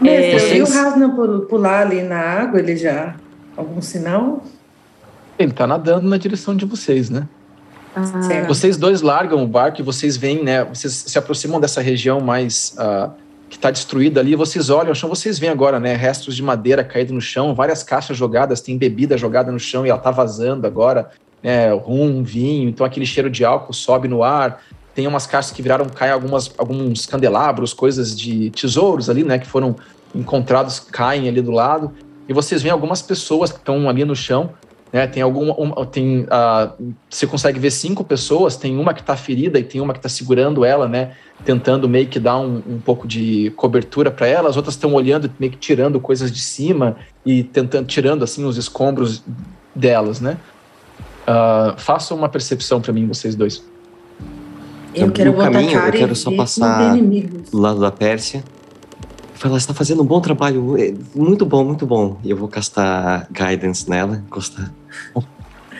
Mestre, 0.00 0.32
eu 0.32 0.38
vi 0.38 0.62
o 0.62 0.66
Vocês- 0.66 0.74
Rasna 0.84 1.08
pul- 1.10 1.40
pular 1.42 1.82
ali 1.82 2.02
na 2.02 2.18
água, 2.18 2.58
ele 2.58 2.76
já. 2.76 3.14
Algum 3.56 3.82
sinal? 3.82 4.42
Ele 5.38 5.52
tá 5.52 5.66
nadando 5.66 6.08
na 6.08 6.16
direção 6.16 6.56
de 6.56 6.64
vocês, 6.64 7.10
né? 7.10 7.26
Ah, 7.94 8.22
Certo. 8.22 8.48
Vocês 8.48 8.76
dois 8.78 9.02
largam 9.02 9.42
o 9.42 9.46
barco 9.46 9.80
e 9.80 9.84
vocês 9.84 10.16
veem, 10.16 10.42
né? 10.42 10.64
Vocês 10.64 11.04
se 11.08 11.18
aproximam 11.18 11.60
dessa 11.60 11.80
região 11.82 12.20
mais 12.20 12.74
ah, 12.78 13.10
que 13.52 13.58
está 13.58 13.70
destruída 13.70 14.18
ali. 14.18 14.34
Vocês 14.34 14.70
olham 14.70 14.92
o 14.92 14.94
chão, 14.94 15.10
vocês 15.10 15.38
veem 15.38 15.52
agora, 15.52 15.78
né? 15.78 15.94
Restos 15.94 16.34
de 16.34 16.42
madeira 16.42 16.82
caídos 16.82 17.12
no 17.12 17.20
chão, 17.20 17.54
várias 17.54 17.82
caixas 17.82 18.16
jogadas, 18.16 18.62
tem 18.62 18.78
bebida 18.78 19.18
jogada 19.18 19.52
no 19.52 19.60
chão 19.60 19.84
e 19.84 19.90
ela 19.90 19.98
tá 19.98 20.10
vazando 20.10 20.66
agora, 20.66 21.10
né? 21.42 21.70
Rum, 21.70 22.22
vinho, 22.22 22.70
então 22.70 22.86
aquele 22.86 23.04
cheiro 23.04 23.28
de 23.28 23.44
álcool 23.44 23.74
sobe 23.74 24.08
no 24.08 24.22
ar. 24.22 24.62
Tem 24.94 25.06
umas 25.06 25.26
caixas 25.26 25.52
que 25.52 25.60
viraram, 25.60 25.84
caem 25.84 26.12
algumas, 26.12 26.50
alguns 26.56 27.04
candelabros, 27.04 27.74
coisas 27.74 28.18
de 28.18 28.48
tesouros 28.50 29.10
ali, 29.10 29.22
né? 29.22 29.38
Que 29.38 29.46
foram 29.46 29.76
encontrados, 30.14 30.80
caem 30.80 31.28
ali 31.28 31.42
do 31.42 31.50
lado. 31.50 31.92
E 32.26 32.32
vocês 32.32 32.62
veem 32.62 32.72
algumas 32.72 33.02
pessoas 33.02 33.52
que 33.52 33.58
estão 33.58 33.86
ali 33.86 34.02
no 34.02 34.16
chão, 34.16 34.50
né? 34.92 35.06
Tem 35.06 35.22
alguma, 35.22 35.54
uma- 35.54 35.86
tem, 35.86 36.26
ah, 36.30 36.72
você 37.08 37.26
consegue 37.26 37.58
ver 37.58 37.70
cinco 37.70 38.04
pessoas, 38.04 38.56
tem 38.56 38.76
uma 38.78 38.92
que 38.92 39.00
está 39.00 39.16
ferida 39.16 39.58
e 39.58 39.64
tem 39.64 39.80
uma 39.80 39.92
que 39.92 39.98
está 39.98 40.08
segurando 40.08 40.64
ela, 40.64 40.86
né? 40.86 41.12
Tentando 41.44 41.88
meio 41.88 42.06
que 42.06 42.20
dar 42.20 42.38
um, 42.38 42.62
um 42.68 42.78
pouco 42.78 43.06
de 43.08 43.50
cobertura 43.56 44.10
para 44.10 44.26
ela. 44.26 44.48
As 44.50 44.56
outras 44.56 44.74
estão 44.74 44.92
olhando, 44.94 45.30
meio 45.40 45.50
que 45.52 45.58
tirando 45.58 45.98
coisas 45.98 46.30
de 46.30 46.40
cima 46.40 46.96
e 47.24 47.42
tentando 47.42 47.86
tirando 47.86 48.22
assim 48.22 48.44
os 48.44 48.56
escombros 48.56 49.22
delas, 49.74 50.20
né? 50.20 50.36
Ah, 51.26 51.74
façam 51.78 52.16
uma 52.16 52.28
percepção 52.28 52.80
para 52.80 52.92
mim, 52.92 53.06
vocês 53.06 53.34
dois. 53.34 53.64
Eu 54.94 55.06
No 55.06 55.12
quero 55.12 55.32
botar 55.32 55.50
caminho, 55.50 55.70
eu 55.72 55.80
cara 55.80 55.92
quero 55.92 56.12
e 56.12 56.16
só 56.16 56.30
passar- 56.36 56.94
do 56.96 57.58
lado 57.58 57.80
da 57.80 57.90
Pérsia. 57.90 58.44
Fala, 59.42 59.58
você 59.58 59.66
tá 59.66 59.74
fazendo 59.74 60.04
um 60.04 60.06
bom 60.06 60.20
trabalho, 60.20 60.76
é, 60.78 60.94
muito 61.16 61.44
bom, 61.44 61.64
muito 61.64 61.84
bom. 61.84 62.16
E 62.22 62.30
eu 62.30 62.36
vou 62.36 62.46
castar 62.46 63.26
guidance 63.28 63.90
nela, 63.90 64.22
encostar. 64.24 64.72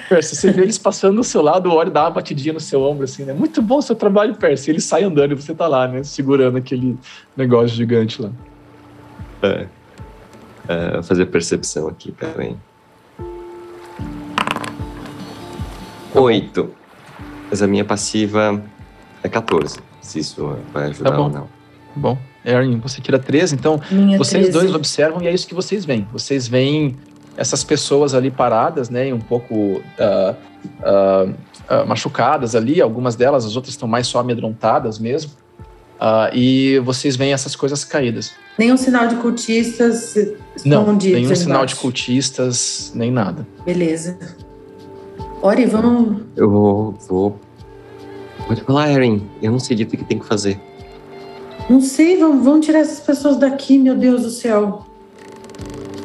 Percy, 0.08 0.34
você 0.34 0.50
vê 0.50 0.62
eles 0.62 0.78
passando 0.78 1.18
do 1.18 1.22
seu 1.22 1.40
lado, 1.40 1.68
o 1.68 1.72
Ori 1.72 1.88
dá 1.88 2.02
uma 2.02 2.10
batidinha 2.10 2.52
no 2.52 2.58
seu 2.58 2.82
ombro, 2.82 3.04
assim, 3.04 3.22
né? 3.22 3.32
Muito 3.32 3.62
bom 3.62 3.76
o 3.76 3.82
seu 3.82 3.94
trabalho, 3.94 4.34
Percy. 4.34 4.72
Ele 4.72 4.80
sai 4.80 5.04
andando 5.04 5.30
e 5.30 5.34
você 5.36 5.54
tá 5.54 5.68
lá, 5.68 5.86
né? 5.86 6.02
Segurando 6.02 6.58
aquele 6.58 6.98
negócio 7.36 7.68
gigante 7.68 8.20
lá. 8.20 8.32
É, 10.68 11.00
fazer 11.04 11.26
percepção 11.26 11.86
aqui, 11.86 12.10
peraí. 12.10 12.56
Oito. 16.16 16.74
Mas 17.48 17.62
a 17.62 17.68
minha 17.68 17.84
passiva 17.84 18.60
é 19.22 19.28
14. 19.28 19.78
Se 20.00 20.18
isso 20.18 20.58
vai 20.72 20.86
ajudar 20.86 21.12
Tá 21.12 21.20
ou 21.20 21.30
não. 21.30 21.48
Bom. 21.94 22.31
Erin, 22.44 22.78
você 22.78 23.00
tira 23.00 23.18
13, 23.18 23.54
então 23.54 23.80
Minha 23.90 24.18
vocês 24.18 24.48
13. 24.48 24.52
dois 24.52 24.74
observam 24.74 25.22
e 25.22 25.26
é 25.28 25.32
isso 25.32 25.46
que 25.46 25.54
vocês 25.54 25.84
veem. 25.84 26.06
Vocês 26.12 26.48
veem 26.48 26.96
essas 27.36 27.64
pessoas 27.64 28.14
ali 28.14 28.30
paradas, 28.30 28.90
né, 28.90 29.08
e 29.08 29.12
um 29.12 29.20
pouco 29.20 29.82
ah, 29.98 30.34
ah, 30.82 31.26
ah, 31.68 31.84
machucadas 31.84 32.54
ali, 32.54 32.80
algumas 32.80 33.16
delas, 33.16 33.44
as 33.44 33.56
outras 33.56 33.74
estão 33.74 33.88
mais 33.88 34.06
só 34.06 34.18
amedrontadas 34.18 34.98
mesmo. 34.98 35.30
E 36.32 36.80
vocês 36.80 37.14
veem 37.14 37.32
essas 37.32 37.54
coisas 37.54 37.84
caídas. 37.84 38.32
Nenhum 38.58 38.76
sinal 38.76 39.06
de 39.06 39.14
cultistas 39.16 40.16
Não, 40.64 40.82
escondidos 40.82 41.14
nenhum 41.14 41.28
ali 41.28 41.36
sinal 41.36 41.64
de 41.64 41.76
cultistas, 41.76 42.90
nem 42.92 43.08
nada. 43.10 43.46
Beleza. 43.64 44.18
Ori, 45.40 45.64
vamos. 45.64 46.22
Eu 46.36 46.50
vou. 46.50 46.92
vou... 47.08 47.40
Pode 48.48 48.62
falar, 48.62 48.90
Erin. 48.90 49.30
Eu 49.40 49.52
não 49.52 49.60
sei 49.60 49.76
de 49.76 49.84
o 49.84 49.86
que 49.86 49.96
tem 49.98 50.18
que 50.18 50.26
fazer. 50.26 50.60
Não 51.68 51.80
sei, 51.80 52.18
vamos, 52.18 52.44
vamos 52.44 52.66
tirar 52.66 52.80
essas 52.80 53.00
pessoas 53.00 53.36
daqui, 53.36 53.78
meu 53.78 53.94
Deus 53.96 54.22
do 54.22 54.30
céu. 54.30 54.84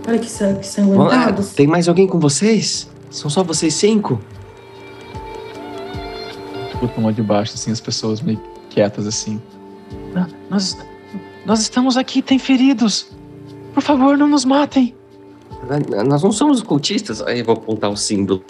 Olha 0.08 0.20
que, 0.20 0.30
sa- 0.30 0.54
que 0.54 0.66
sanguentados. 0.66 1.50
tem 1.54 1.68
mais 1.68 1.88
alguém 1.90 2.08
com 2.08 2.20
vocês? 2.20 2.90
São 3.12 3.30
só 3.30 3.44
vocês 3.44 3.74
cinco? 3.74 4.22
Escutam 6.74 7.06
lá 7.06 7.12
de 7.12 7.22
baixo, 7.22 7.54
assim, 7.56 7.72
as 7.72 7.82
pessoas 7.82 8.22
meio 8.22 8.40
quietas, 8.70 9.08
assim. 9.08 9.42
"Ah, 10.16 10.28
Nós, 10.50 10.78
nós 11.46 11.60
estamos 11.62 11.98
aqui, 11.98 12.22
tem 12.22 12.38
feridos. 12.40 13.08
Por 13.74 13.82
favor, 13.84 14.18
não 14.18 14.28
nos 14.28 14.46
matem. 14.46 14.96
Nós 16.08 16.24
não 16.24 16.32
somos 16.32 16.62
cultistas. 16.62 17.22
Aí 17.22 17.40
eu 17.40 17.46
vou 17.46 17.56
apontar 17.56 17.90
o 17.90 17.98
símbolo 17.98 18.42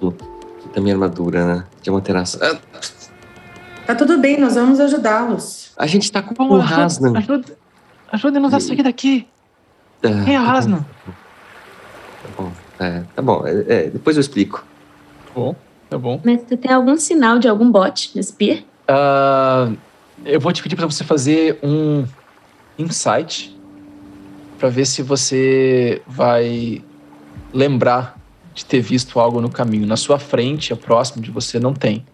da 0.76 0.82
minha 0.82 0.94
armadura, 0.94 1.46
né? 1.46 1.64
De 1.82 1.90
Amaterasu. 1.90 2.38
Ah, 2.42 2.60
Tá 3.88 3.96
tudo 3.96 4.18
bem, 4.20 4.38
nós 4.40 4.56
vamos 4.56 4.80
ajudá-los. 4.80 5.72
a 5.78 5.88
gente 5.88 6.12
tá 6.12 6.22
com 6.22 6.34
Bom, 6.34 6.58
o 6.58 6.62
ajuda- 6.62 6.84
Hasnan. 6.86 7.18
ajuda- 7.18 7.58
a 8.54 8.60
sair 8.60 8.84
daqui. 8.84 9.28
Ah, 10.04 10.24
Quem 10.26 10.36
é 10.36 10.38
tá 10.40 10.44
bom, 10.44 10.50
Hasnan? 10.52 10.86
Tá 12.24 12.30
bom, 12.38 12.52
é, 12.80 13.04
tá 13.16 13.22
bom. 13.22 13.48
é, 13.48 13.66
é, 13.68 13.90
depois 13.90 14.18
eu 14.18 14.22
explico. 14.22 14.66
Bom, 15.34 15.56
tá 15.90 15.98
bom. 15.98 16.20
Mas 16.24 16.42
tu 16.44 16.58
tem 16.58 16.72
algum 16.72 16.98
sinal 16.98 17.40
de 17.40 17.48
algum 17.48 17.72
bot 17.72 18.12
nesse 18.16 18.34
pier? 18.34 18.64
Ah, 18.88 19.72
eu 20.26 20.40
vou 20.40 20.52
te 20.52 20.62
pedir 20.62 20.76
para 20.76 20.86
você 20.86 21.04
fazer 21.04 21.58
um 21.64 22.06
insight 22.78 23.58
para 24.60 24.70
ver 24.70 24.86
se 24.86 25.02
você 25.02 26.02
vai 26.08 26.84
lembrar 27.54 28.18
de 28.54 28.66
ter 28.66 28.82
visto 28.82 29.20
algo 29.20 29.40
no 29.40 29.50
caminho. 29.50 29.86
Na 29.88 29.96
sua 29.96 30.20
frente, 30.20 30.74
próximo 30.78 31.22
de 31.24 31.32
você, 31.32 31.60
não 31.60 31.74
tem. 31.74 32.06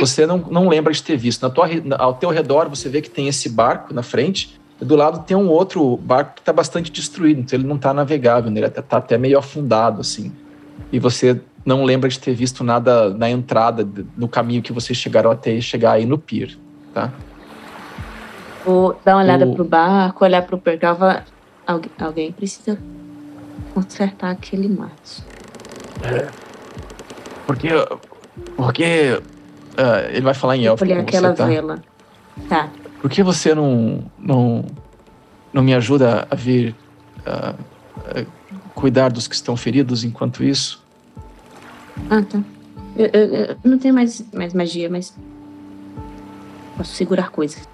Você 0.00 0.26
não, 0.26 0.38
não 0.38 0.68
lembra 0.68 0.92
de 0.92 1.02
ter 1.02 1.16
visto. 1.16 1.42
Na 1.42 1.50
tua, 1.50 1.68
ao 1.98 2.14
teu 2.14 2.30
redor, 2.30 2.68
você 2.68 2.88
vê 2.88 3.00
que 3.00 3.08
tem 3.10 3.26
esse 3.28 3.48
barco 3.48 3.92
na 3.94 4.02
frente. 4.02 4.58
E 4.80 4.84
do 4.84 4.94
lado 4.94 5.24
tem 5.24 5.36
um 5.36 5.48
outro 5.48 5.96
barco 5.96 6.34
que 6.36 6.40
está 6.40 6.52
bastante 6.52 6.90
destruído. 6.92 7.40
Então 7.40 7.58
ele 7.58 7.66
não 7.66 7.76
está 7.76 7.92
navegável, 7.94 8.50
né? 8.50 8.60
ele 8.60 8.66
está 8.68 8.98
até 8.98 9.16
meio 9.18 9.38
afundado, 9.38 10.00
assim. 10.00 10.32
E 10.92 10.98
você 10.98 11.40
não 11.64 11.84
lembra 11.84 12.08
de 12.08 12.18
ter 12.18 12.34
visto 12.34 12.62
nada 12.62 13.10
na 13.10 13.28
entrada, 13.28 13.86
no 14.16 14.28
caminho 14.28 14.62
que 14.62 14.72
vocês 14.72 14.96
chegaram 14.96 15.30
até 15.30 15.60
chegar 15.60 15.92
aí 15.92 16.06
no 16.06 16.16
pier, 16.18 16.50
tá? 16.94 17.12
Vou 18.64 18.98
dar 19.04 19.16
uma 19.16 19.22
olhada 19.22 19.46
O- 19.46 19.54
pro 19.54 19.64
barco, 19.64 20.24
olhar 20.24 20.42
pro 20.42 20.58
pergal 20.58 20.94
e 20.94 20.98
falar, 20.98 21.24
"Algu- 21.66 21.90
alguém 21.98 22.30
precisa 22.32 22.78
consertar 23.74 24.30
aquele 24.30 24.68
maço. 24.68 25.24
Porque. 27.46 27.68
Porque. 28.56 29.20
Ah, 29.78 30.02
ele 30.10 30.20
vai 30.22 30.34
falar 30.34 30.56
em 30.56 30.66
elfo. 30.66 30.84
Olhar 30.84 30.96
com 30.96 31.02
aquela 31.02 31.32
tá? 31.32 31.46
vela. 31.46 31.82
Tá. 32.48 32.68
Por 33.00 33.08
que 33.08 33.22
você 33.22 33.54
não. 33.54 34.02
não, 34.18 34.64
não 35.52 35.62
me 35.62 35.72
ajuda 35.74 36.26
a 36.30 36.34
vir. 36.34 36.74
ah, 37.24 37.54
ah, 38.04 38.24
cuidar 38.74 39.08
dos 39.10 39.26
que 39.26 39.34
estão 39.34 39.56
feridos 39.56 40.04
enquanto 40.04 40.44
isso? 40.44 40.84
Ah, 42.10 42.22
tá. 42.22 42.40
Eu, 42.96 43.06
eu- 43.12 43.34
eu 43.34 43.56
não 43.64 43.78
tenho 43.78 43.94
mais, 43.94 44.24
mais 44.32 44.52
magia, 44.52 44.88
mas. 44.90 45.16
Posso 46.76 46.92
segurar 46.94 47.30
coisas. 47.30 47.68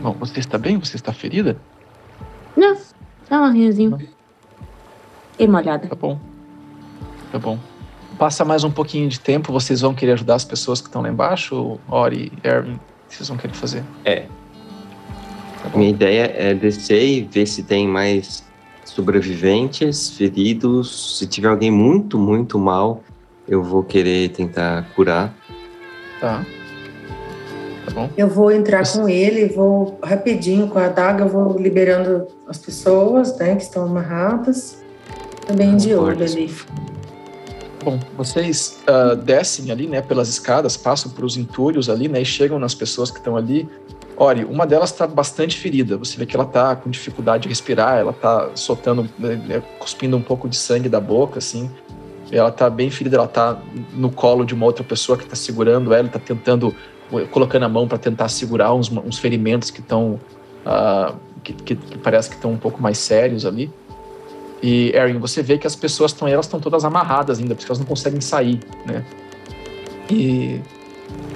Bom, 0.00 0.12
você 0.12 0.38
está 0.38 0.58
bem? 0.58 0.78
Você 0.78 0.96
está 0.96 1.12
ferida? 1.12 1.56
Não, 2.56 2.76
só 3.28 3.34
um 3.36 3.44
arranhozinho. 3.44 3.98
E 5.38 5.48
molhada. 5.48 5.88
Tá 5.88 5.96
bom. 5.96 6.20
Tá 7.32 7.38
bom. 7.38 7.58
Passa 8.18 8.44
mais 8.44 8.62
um 8.62 8.70
pouquinho 8.70 9.08
de 9.08 9.18
tempo, 9.18 9.52
vocês 9.52 9.80
vão 9.80 9.94
querer 9.94 10.12
ajudar 10.12 10.36
as 10.36 10.44
pessoas 10.44 10.80
que 10.80 10.86
estão 10.88 11.02
lá 11.02 11.08
embaixo? 11.08 11.78
Ori, 11.88 12.32
Erwin, 12.44 12.74
o 12.74 13.08
que 13.08 13.16
vocês 13.16 13.28
vão 13.28 13.36
querer 13.36 13.54
fazer? 13.54 13.82
É. 14.04 14.26
Tá. 15.62 15.76
Minha 15.76 15.90
ideia 15.90 16.32
é 16.36 16.54
descer 16.54 17.02
e 17.04 17.22
ver 17.22 17.46
se 17.46 17.62
tem 17.62 17.88
mais 17.88 18.44
sobreviventes, 18.84 20.10
feridos. 20.10 21.18
Se 21.18 21.26
tiver 21.26 21.48
alguém 21.48 21.70
muito, 21.70 22.18
muito 22.18 22.58
mal, 22.58 23.02
eu 23.48 23.62
vou 23.62 23.82
querer 23.82 24.28
tentar 24.30 24.86
curar. 24.94 25.34
Tá. 26.20 26.44
Tá 27.84 27.90
bom. 27.92 28.10
Eu 28.16 28.28
vou 28.28 28.52
entrar 28.52 28.84
Você- 28.84 29.00
com 29.00 29.08
ele, 29.08 29.46
vou 29.46 29.98
rapidinho 30.04 30.68
com 30.68 30.78
a 30.78 30.84
adaga, 30.86 31.24
eu 31.24 31.28
vou 31.28 31.58
liberando 31.58 32.28
as 32.46 32.58
pessoas, 32.58 33.36
né, 33.38 33.56
que 33.56 33.62
estão 33.62 33.84
amarradas. 33.84 34.80
Também 35.46 35.76
de 35.76 35.92
olho 35.94 36.24
ali. 36.24 36.54
Bom, 37.84 37.98
vocês 38.16 38.80
ah, 38.86 39.14
descem 39.14 39.70
ali, 39.70 39.86
né, 39.88 40.00
pelas 40.00 40.28
escadas, 40.28 40.76
passam 40.76 41.10
por 41.10 41.24
os 41.24 41.36
entulhos 41.36 41.88
ali, 41.90 42.08
né, 42.08 42.22
e 42.22 42.24
chegam 42.24 42.58
nas 42.58 42.74
pessoas 42.74 43.10
que 43.10 43.18
estão 43.18 43.36
ali. 43.36 43.68
Ori, 44.16 44.44
uma 44.44 44.66
delas 44.66 44.90
está 44.90 45.06
bastante 45.06 45.58
ferida. 45.58 45.96
Você 45.96 46.16
vê 46.16 46.24
que 46.26 46.36
ela 46.36 46.44
está 46.44 46.76
com 46.76 46.88
dificuldade 46.90 47.44
de 47.44 47.48
respirar, 47.48 47.98
ela 47.98 48.12
está 48.12 48.50
soltando, 48.54 49.08
né, 49.18 49.34
né, 49.34 49.62
cuspindo 49.78 50.16
um 50.16 50.22
pouco 50.22 50.48
de 50.48 50.56
sangue 50.56 50.88
da 50.88 51.00
boca, 51.00 51.38
assim. 51.38 51.70
Ela 52.30 52.50
está 52.50 52.70
bem 52.70 52.88
ferida, 52.88 53.16
ela 53.16 53.26
está 53.26 53.60
no 53.94 54.10
colo 54.10 54.44
de 54.44 54.54
uma 54.54 54.64
outra 54.64 54.84
pessoa 54.84 55.18
que 55.18 55.24
está 55.24 55.34
segurando 55.36 55.92
ela, 55.92 56.06
está 56.06 56.18
tentando, 56.18 56.74
colocando 57.30 57.64
a 57.64 57.68
mão 57.68 57.88
para 57.88 57.98
tentar 57.98 58.28
segurar 58.28 58.72
uns, 58.72 58.90
uns 58.90 59.18
ferimentos 59.18 59.70
que 59.70 59.80
estão, 59.80 60.20
ah, 60.64 61.14
que, 61.42 61.52
que- 61.52 61.76
que 61.76 61.98
parece 61.98 62.30
que 62.30 62.36
estão 62.36 62.52
um 62.52 62.56
pouco 62.56 62.80
mais 62.80 62.96
sérios 62.98 63.44
ali. 63.44 63.70
E, 64.62 64.92
Erin, 64.94 65.18
você 65.18 65.42
vê 65.42 65.58
que 65.58 65.66
as 65.66 65.74
pessoas 65.74 66.12
estão, 66.12 66.28
elas 66.28 66.46
estão 66.46 66.60
todas 66.60 66.84
amarradas 66.84 67.40
ainda, 67.40 67.54
porque 67.54 67.66
elas 67.66 67.80
não 67.80 67.86
conseguem 67.86 68.20
sair, 68.20 68.60
né? 68.86 69.04
E, 70.08 70.60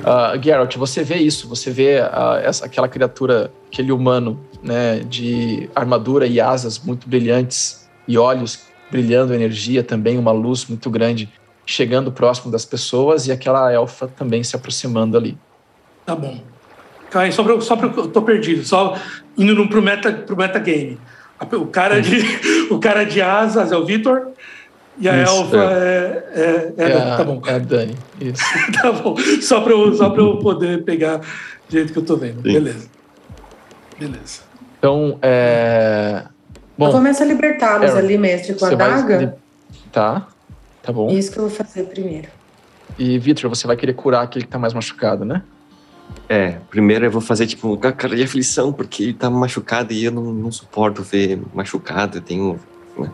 uh, 0.02 0.40
Geralt, 0.40 0.76
você 0.76 1.02
vê 1.02 1.16
isso, 1.16 1.48
você 1.48 1.70
vê 1.70 1.98
ah, 1.98 2.40
essa, 2.42 2.66
aquela 2.66 2.88
criatura, 2.88 3.50
aquele 3.66 3.90
humano, 3.90 4.38
né, 4.62 5.00
de 5.00 5.68
armadura 5.74 6.26
e 6.26 6.40
asas 6.40 6.78
muito 6.78 7.08
brilhantes 7.08 7.88
e 8.06 8.16
olhos 8.16 8.66
brilhando 8.90 9.34
energia 9.34 9.82
também, 9.82 10.18
uma 10.18 10.32
luz 10.32 10.66
muito 10.66 10.88
grande, 10.88 11.28
chegando 11.64 12.12
próximo 12.12 12.50
das 12.52 12.64
pessoas 12.64 13.26
e 13.26 13.32
aquela 13.32 13.72
elfa 13.72 14.06
também 14.06 14.44
se 14.44 14.54
aproximando 14.54 15.16
ali. 15.16 15.36
Tá 16.04 16.14
bom. 16.14 16.40
Caio, 17.10 17.32
só 17.32 17.42
pra, 17.42 17.60
só 17.60 17.76
pra, 17.76 17.88
eu 17.88 18.08
tô 18.08 18.22
perdido, 18.22 18.64
só 18.64 18.96
indo 19.36 19.68
pro, 19.68 19.82
meta, 19.82 20.12
pro 20.12 20.36
metagame. 20.36 20.98
O 21.52 21.66
cara, 21.66 22.00
de, 22.00 22.16
o 22.70 22.78
cara 22.78 23.04
de 23.04 23.20
asas 23.20 23.72
é 23.72 23.76
o 23.76 23.84
Vitor 23.84 24.28
e 24.98 25.08
a 25.08 25.22
Isso, 25.22 25.42
elfa 25.42 25.56
é, 25.56 26.24
é, 26.34 26.74
é, 26.76 26.92
a- 26.92 27.14
a, 27.14 27.16
Tá 27.18 27.24
bom, 27.24 27.42
é 27.46 27.52
a 27.54 27.58
Dani, 27.58 27.94
isso. 28.20 28.42
tá 28.80 28.92
bom. 28.92 29.16
Só 29.42 29.60
pra, 29.60 29.72
eu, 29.72 29.94
só 29.94 30.14
eu 30.14 30.38
poder 30.38 30.84
pegar 30.84 31.18
do 31.18 31.24
jeito 31.70 31.92
que 31.92 31.98
eu 31.98 32.04
tô 32.04 32.16
vendo. 32.16 32.36
Sim. 32.36 32.52
Beleza. 32.54 32.88
Beleza. 33.98 34.40
Então, 34.78 35.18
é... 35.22 36.22
eu 36.24 36.30
Bom, 36.78 36.92
começo 36.92 37.22
a 37.22 37.26
libertá-los 37.26 37.94
ali, 37.94 38.16
mestre, 38.18 38.54
com 38.54 38.64
a 38.66 38.74
vai... 38.74 38.90
adaga. 38.92 39.36
Tá, 39.90 40.26
tá 40.82 40.92
bom. 40.92 41.10
Isso 41.10 41.32
que 41.32 41.38
eu 41.38 41.48
vou 41.48 41.50
fazer 41.50 41.84
primeiro. 41.84 42.28
E, 42.98 43.18
Victor, 43.18 43.48
você 43.48 43.66
vai 43.66 43.76
querer 43.76 43.94
curar 43.94 44.22
aquele 44.22 44.44
que 44.44 44.50
tá 44.50 44.58
mais 44.58 44.72
machucado, 44.72 45.24
né? 45.24 45.42
É, 46.28 46.58
primeiro 46.70 47.04
eu 47.04 47.10
vou 47.10 47.20
fazer 47.20 47.46
tipo 47.46 47.74
uma 47.74 47.92
cara 47.92 48.16
de 48.16 48.22
aflição, 48.22 48.72
porque 48.72 49.02
ele 49.02 49.14
tá 49.14 49.30
machucado 49.30 49.92
e 49.92 50.04
eu 50.04 50.12
não, 50.12 50.32
não 50.32 50.50
suporto 50.50 51.02
ver 51.02 51.40
machucado. 51.54 52.18
Eu 52.18 52.22
tenho. 52.22 52.60
né? 52.98 53.10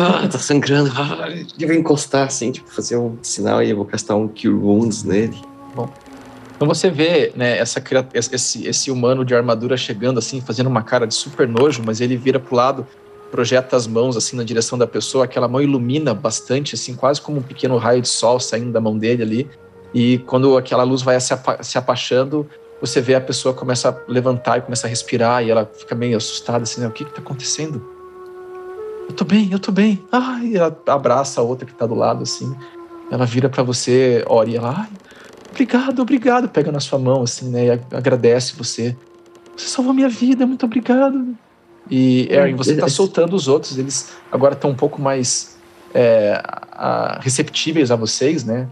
Ah, 0.00 0.26
tá 0.26 0.38
sangrando. 0.38 0.90
Ah, 0.96 1.28
eu 1.58 1.68
vou 1.68 1.76
encostar 1.76 2.26
assim, 2.26 2.50
tipo, 2.50 2.68
fazer 2.68 2.96
um 2.96 3.16
sinal 3.22 3.62
e 3.62 3.70
eu 3.70 3.76
vou 3.76 3.84
castar 3.84 4.16
um 4.16 4.26
Cure 4.26 4.48
Wounds 4.48 5.04
nele. 5.04 5.36
Então 6.56 6.68
você 6.68 6.90
vê, 6.90 7.32
né, 7.34 7.58
essa, 7.58 7.82
esse, 8.14 8.66
esse 8.68 8.90
humano 8.90 9.24
de 9.24 9.34
armadura 9.34 9.76
chegando 9.76 10.18
assim, 10.18 10.40
fazendo 10.40 10.68
uma 10.68 10.82
cara 10.82 11.06
de 11.06 11.14
super 11.14 11.48
nojo, 11.48 11.82
mas 11.84 12.00
ele 12.00 12.16
vira 12.16 12.38
pro 12.38 12.54
lado, 12.54 12.86
projeta 13.32 13.74
as 13.74 13.86
mãos 13.86 14.16
assim 14.16 14.36
na 14.36 14.44
direção 14.44 14.78
da 14.78 14.86
pessoa, 14.86 15.24
aquela 15.24 15.48
mão 15.48 15.60
ilumina 15.60 16.14
bastante, 16.14 16.76
assim, 16.76 16.94
quase 16.94 17.20
como 17.20 17.38
um 17.38 17.42
pequeno 17.42 17.76
raio 17.78 18.00
de 18.02 18.08
sol 18.08 18.38
saindo 18.38 18.70
da 18.70 18.80
mão 18.80 18.96
dele 18.96 19.22
ali. 19.22 19.50
E 19.94 20.18
quando 20.18 20.56
aquela 20.56 20.82
luz 20.82 21.02
vai 21.02 21.20
se, 21.20 21.32
apa 21.32 21.62
se 21.62 21.76
apachando, 21.76 22.48
você 22.80 23.00
vê 23.00 23.14
a 23.14 23.20
pessoa 23.20 23.54
começa 23.54 23.90
a 23.90 24.10
levantar 24.10 24.58
e 24.58 24.62
começa 24.62 24.86
a 24.86 24.90
respirar, 24.90 25.44
e 25.44 25.50
ela 25.50 25.70
fica 25.78 25.94
meio 25.94 26.16
assustada, 26.16 26.62
assim, 26.62 26.80
né? 26.80 26.86
O 26.86 26.90
que 26.90 27.04
que 27.04 27.12
tá 27.12 27.20
acontecendo? 27.20 27.84
Eu 29.08 29.14
tô 29.14 29.24
bem, 29.24 29.48
eu 29.52 29.58
tô 29.58 29.70
bem. 29.70 30.02
Ai, 30.10 30.56
ela 30.56 30.76
abraça 30.86 31.40
a 31.40 31.44
outra 31.44 31.66
que 31.66 31.74
tá 31.74 31.86
do 31.86 31.94
lado, 31.94 32.22
assim. 32.22 32.54
Ela 33.10 33.26
vira 33.26 33.48
para 33.48 33.62
você, 33.62 34.24
ora, 34.26 34.48
e 34.48 34.56
ela, 34.56 34.74
ai, 34.78 34.88
Obrigado, 35.52 36.00
obrigado. 36.00 36.48
Pega 36.48 36.72
na 36.72 36.80
sua 36.80 36.98
mão, 36.98 37.22
assim, 37.22 37.50
né? 37.50 37.66
E 37.66 37.70
agradece 37.94 38.54
você. 38.56 38.96
Você 39.54 39.68
salvou 39.68 39.92
minha 39.92 40.08
vida, 40.08 40.46
muito 40.46 40.64
obrigado. 40.64 41.36
E, 41.90 42.26
Erin, 42.30 42.54
você 42.54 42.74
tá 42.74 42.88
soltando 42.88 43.36
os 43.36 43.48
outros, 43.48 43.76
eles 43.76 44.12
agora 44.30 44.54
estão 44.54 44.70
um 44.70 44.74
pouco 44.74 45.00
mais 45.00 45.58
é, 45.92 46.40
a, 46.72 47.18
receptíveis 47.20 47.90
a 47.90 47.96
vocês, 47.96 48.44
né? 48.44 48.66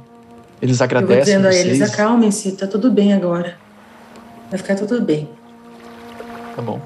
Eles 0.61 0.80
agradecem. 0.80 1.34
Eu 1.34 1.40
vou 1.40 1.50
dizendo 1.50 1.52
vocês. 1.52 1.66
a 1.66 1.68
eles: 1.68 1.94
acalmem-se, 1.94 2.52
tá 2.52 2.66
tudo 2.66 2.90
bem 2.90 3.12
agora. 3.12 3.56
Vai 4.50 4.58
ficar 4.58 4.74
tudo 4.74 5.00
bem. 5.00 5.28
Tá 6.54 6.62
bom. 6.62 6.80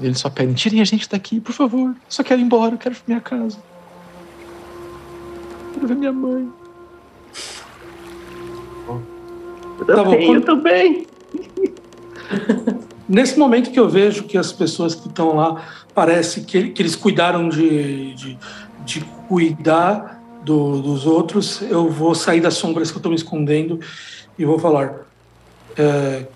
Eles 0.00 0.18
só 0.18 0.30
pedem: 0.30 0.54
tirem 0.54 0.80
a 0.80 0.84
gente 0.84 1.08
daqui, 1.08 1.40
por 1.40 1.52
favor. 1.52 1.90
Eu 1.90 1.96
só 2.08 2.22
quero 2.22 2.40
ir 2.40 2.44
embora, 2.44 2.74
eu 2.74 2.78
quero 2.78 2.94
ir 2.94 2.98
pra 2.98 3.04
minha 3.06 3.20
casa. 3.20 3.58
Eu 5.66 5.74
quero 5.74 5.86
ver 5.88 5.96
minha 5.96 6.12
mãe. 6.12 6.48
Eu 9.78 9.86
tá 9.86 10.04
bom, 10.04 10.14
eu 10.14 10.40
também. 10.42 11.06
Nesse 13.08 13.38
momento 13.38 13.70
que 13.70 13.80
eu 13.80 13.88
vejo 13.88 14.24
que 14.24 14.36
as 14.36 14.52
pessoas 14.52 14.94
que 14.94 15.08
estão 15.08 15.36
lá 15.36 15.64
parece 15.94 16.42
que, 16.42 16.68
que 16.70 16.82
eles 16.82 16.94
cuidaram 16.94 17.48
de, 17.48 18.14
de, 18.14 18.38
de 18.84 19.00
cuidar 19.26 20.17
do, 20.44 20.80
dos 20.80 21.06
outros, 21.06 21.62
eu 21.62 21.88
vou 21.90 22.14
sair 22.14 22.40
das 22.40 22.54
sombras 22.54 22.90
que 22.90 22.96
eu 22.96 23.00
estou 23.00 23.10
me 23.10 23.16
escondendo 23.16 23.80
e 24.38 24.44
vou 24.44 24.58
falar: 24.58 25.06
é, 25.76 26.26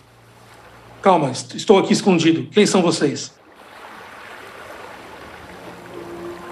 Calma, 1.02 1.30
estou 1.30 1.78
aqui 1.78 1.92
escondido. 1.92 2.48
Quem 2.50 2.64
são 2.64 2.80
vocês? 2.80 3.32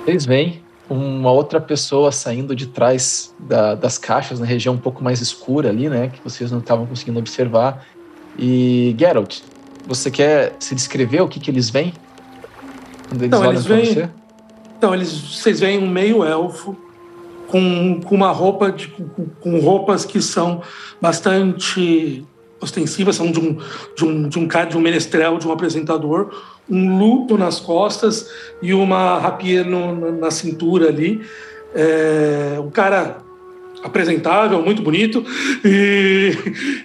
Vocês 0.05 0.26
veem 0.26 0.62
uma 0.88 1.30
outra 1.30 1.61
pessoa 1.61 2.11
saindo 2.11 2.57
de 2.57 2.66
trás 2.66 3.32
da, 3.38 3.76
das 3.76 3.96
caixas, 3.96 4.40
na 4.40 4.46
região 4.46 4.74
um 4.74 4.78
pouco 4.78 5.05
mais 5.05 5.20
escura 5.20 5.68
ali, 5.68 5.88
né? 5.88 6.09
Que 6.09 6.20
vocês 6.22 6.51
não 6.51 6.59
estavam 6.59 6.84
conseguindo 6.84 7.20
observar. 7.20 7.86
E 8.36 8.94
Geralt, 8.98 9.38
você 9.86 10.11
quer 10.11 10.57
se 10.59 10.74
descrever 10.74 11.20
o 11.20 11.28
que, 11.28 11.38
que 11.38 11.48
eles 11.48 11.70
veem? 11.70 11.92
Quando 13.09 13.22
eles 13.22 13.26
então, 13.26 13.40
olham 13.40 13.53
eles 13.53 13.66
veem, 13.66 13.94
você? 13.94 14.11
Então, 14.76 14.94
eles, 14.94 15.12
vocês 15.12 15.61
veem 15.61 15.78
um 15.78 15.88
meio 15.88 16.24
elfo 16.24 16.76
com, 17.51 18.01
com 18.01 18.14
uma 18.14 18.30
roupa 18.30 18.70
de, 18.70 18.88
com, 18.88 19.26
com 19.40 19.59
roupas 19.59 20.05
que 20.05 20.22
são 20.22 20.62
bastante 21.01 22.24
ostensivas, 22.61 23.16
são 23.16 23.30
de 23.32 23.40
um, 23.40 23.59
de 23.96 24.05
um, 24.05 24.28
de 24.28 24.38
um, 24.38 24.46
de 24.46 24.76
um 24.76 24.80
menestrel, 24.80 25.38
de 25.38 25.48
um 25.48 25.53
apresentador, 25.53 26.30
um 26.68 26.96
luto 26.98 27.36
nas 27.36 27.59
costas 27.59 28.30
e 28.62 28.72
uma 28.72 29.18
rapier 29.18 29.66
no, 29.66 30.12
na 30.12 30.30
cintura 30.30 30.88
ali. 30.88 31.20
É, 31.74 32.59
um 32.61 32.70
cara 32.70 33.18
apresentável, 33.82 34.62
muito 34.62 34.82
bonito 34.82 35.24
e, 35.64 36.36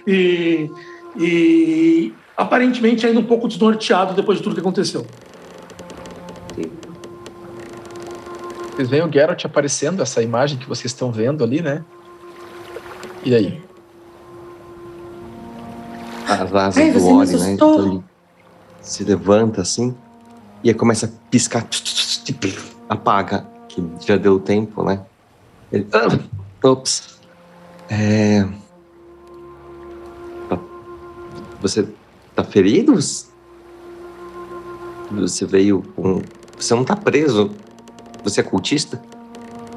e, 0.06 0.70
e 1.18 2.14
aparentemente 2.36 3.06
ainda 3.06 3.20
um 3.20 3.24
pouco 3.24 3.46
desnorteado 3.46 4.14
depois 4.14 4.38
de 4.38 4.44
tudo 4.44 4.54
que 4.54 4.60
aconteceu. 4.60 5.06
Vocês 8.76 8.90
veem 8.90 9.02
o 9.02 9.10
Geralt 9.10 9.42
aparecendo, 9.42 10.02
essa 10.02 10.22
imagem 10.22 10.58
que 10.58 10.68
vocês 10.68 10.92
estão 10.92 11.10
vendo 11.10 11.42
ali, 11.42 11.62
né? 11.62 11.82
E 13.24 13.34
aí? 13.34 13.64
As 16.28 16.54
asas 16.54 16.76
Ai, 16.76 16.92
do 16.92 17.06
Ori, 17.06 17.36
né? 17.38 17.52
Então 17.52 17.86
ele 17.86 18.04
se 18.82 19.02
levanta 19.02 19.62
assim 19.62 19.96
e 20.62 20.68
aí 20.68 20.74
começa 20.74 21.06
a 21.06 21.08
piscar, 21.30 21.66
apaga, 22.86 23.46
que 23.66 23.82
já 24.06 24.18
deu 24.18 24.38
tempo, 24.38 24.84
né? 24.84 25.00
Ele, 25.72 25.86
ah, 25.94 26.68
ops. 26.68 27.18
É... 27.88 28.46
Tá, 30.50 30.58
você 31.62 31.88
tá 32.34 32.44
ferido? 32.44 32.94
Você 35.12 35.46
veio 35.46 35.82
com. 35.96 36.20
Você 36.58 36.74
não 36.74 36.84
tá 36.84 36.94
preso. 36.94 37.50
Você 38.26 38.40
é 38.40 38.42
cultista? 38.42 39.00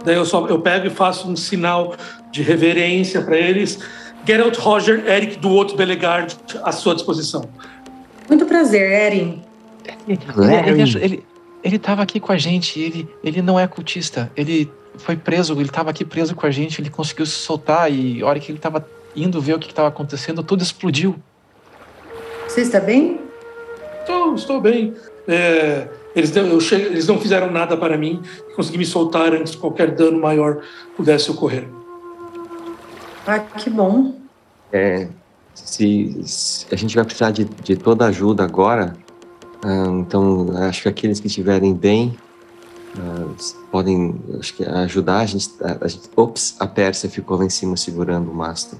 Daí 0.03 0.15
eu 0.15 0.25
só 0.25 0.47
eu 0.47 0.59
pego 0.59 0.87
e 0.87 0.89
faço 0.89 1.29
um 1.29 1.35
sinal 1.35 1.95
de 2.31 2.41
reverência 2.41 3.21
para 3.21 3.37
eles. 3.37 3.77
Geralt 4.25 4.57
Roger 4.57 5.07
Eric 5.07 5.37
do 5.37 5.49
outro 5.49 5.77
Belegard 5.77 6.35
à 6.63 6.71
sua 6.71 6.95
disposição. 6.95 7.47
Muito 8.27 8.47
prazer, 8.47 8.91
Erin. 8.91 9.43
Ele, 10.07 10.97
ele, 10.99 11.25
ele 11.63 11.79
tava 11.79 12.01
aqui 12.01 12.19
com 12.19 12.31
a 12.31 12.37
gente, 12.37 12.79
ele, 12.79 13.07
ele 13.23 13.39
não 13.43 13.59
é 13.59 13.67
cultista. 13.67 14.31
Ele 14.35 14.71
foi 14.97 15.15
preso, 15.15 15.53
ele 15.53 15.65
estava 15.65 15.91
aqui 15.91 16.03
preso 16.03 16.35
com 16.35 16.47
a 16.47 16.51
gente, 16.51 16.81
ele 16.81 16.89
conseguiu 16.89 17.27
se 17.27 17.33
soltar 17.33 17.91
e 17.91 18.23
a 18.23 18.25
hora 18.25 18.39
que 18.39 18.51
ele 18.51 18.57
estava 18.57 18.83
indo 19.15 19.39
ver 19.39 19.53
o 19.53 19.59
que 19.59 19.69
estava 19.69 19.89
acontecendo, 19.89 20.43
tudo 20.43 20.63
explodiu. 20.63 21.15
Você 22.47 22.61
está 22.61 22.79
bem? 22.79 23.21
Estou, 23.99 24.33
estou 24.33 24.59
bem. 24.59 24.95
É, 25.27 25.87
eles, 26.19 26.35
não, 26.35 26.59
cheguei, 26.59 26.87
eles 26.87 27.07
não 27.07 27.19
fizeram 27.19 27.51
nada 27.51 27.75
para 27.75 27.97
mim, 27.97 28.21
consegui 28.55 28.77
me 28.77 28.85
soltar 28.85 29.33
antes 29.33 29.55
que 29.55 29.61
qualquer 29.61 29.91
dano 29.91 30.19
maior 30.19 30.61
pudesse 30.95 31.31
ocorrer. 31.31 31.67
Ah, 33.25 33.39
que 33.39 33.69
bom. 33.69 34.15
É, 34.71 35.07
se, 35.53 36.21
se, 36.23 36.65
a 36.71 36.75
gente 36.75 36.95
vai 36.95 37.03
precisar 37.03 37.31
de, 37.31 37.45
de 37.45 37.75
toda 37.75 38.05
ajuda 38.05 38.43
agora, 38.43 38.95
uh, 39.63 39.99
então 39.99 40.49
acho 40.57 40.83
que 40.83 40.89
aqueles 40.89 41.19
que 41.19 41.27
estiverem 41.27 41.73
bem 41.73 42.17
uh, 42.97 43.35
podem 43.71 44.19
acho 44.39 44.55
que 44.55 44.63
ajudar. 44.63 45.19
A 45.19 45.25
gente, 45.25 45.49
a, 45.61 45.85
a 45.85 45.87
gente, 45.87 46.09
ops, 46.15 46.55
a 46.59 46.67
Pérsia 46.67 47.09
ficou 47.09 47.37
lá 47.37 47.45
em 47.45 47.49
cima 47.49 47.77
segurando 47.77 48.31
o 48.31 48.33
mastro. 48.33 48.79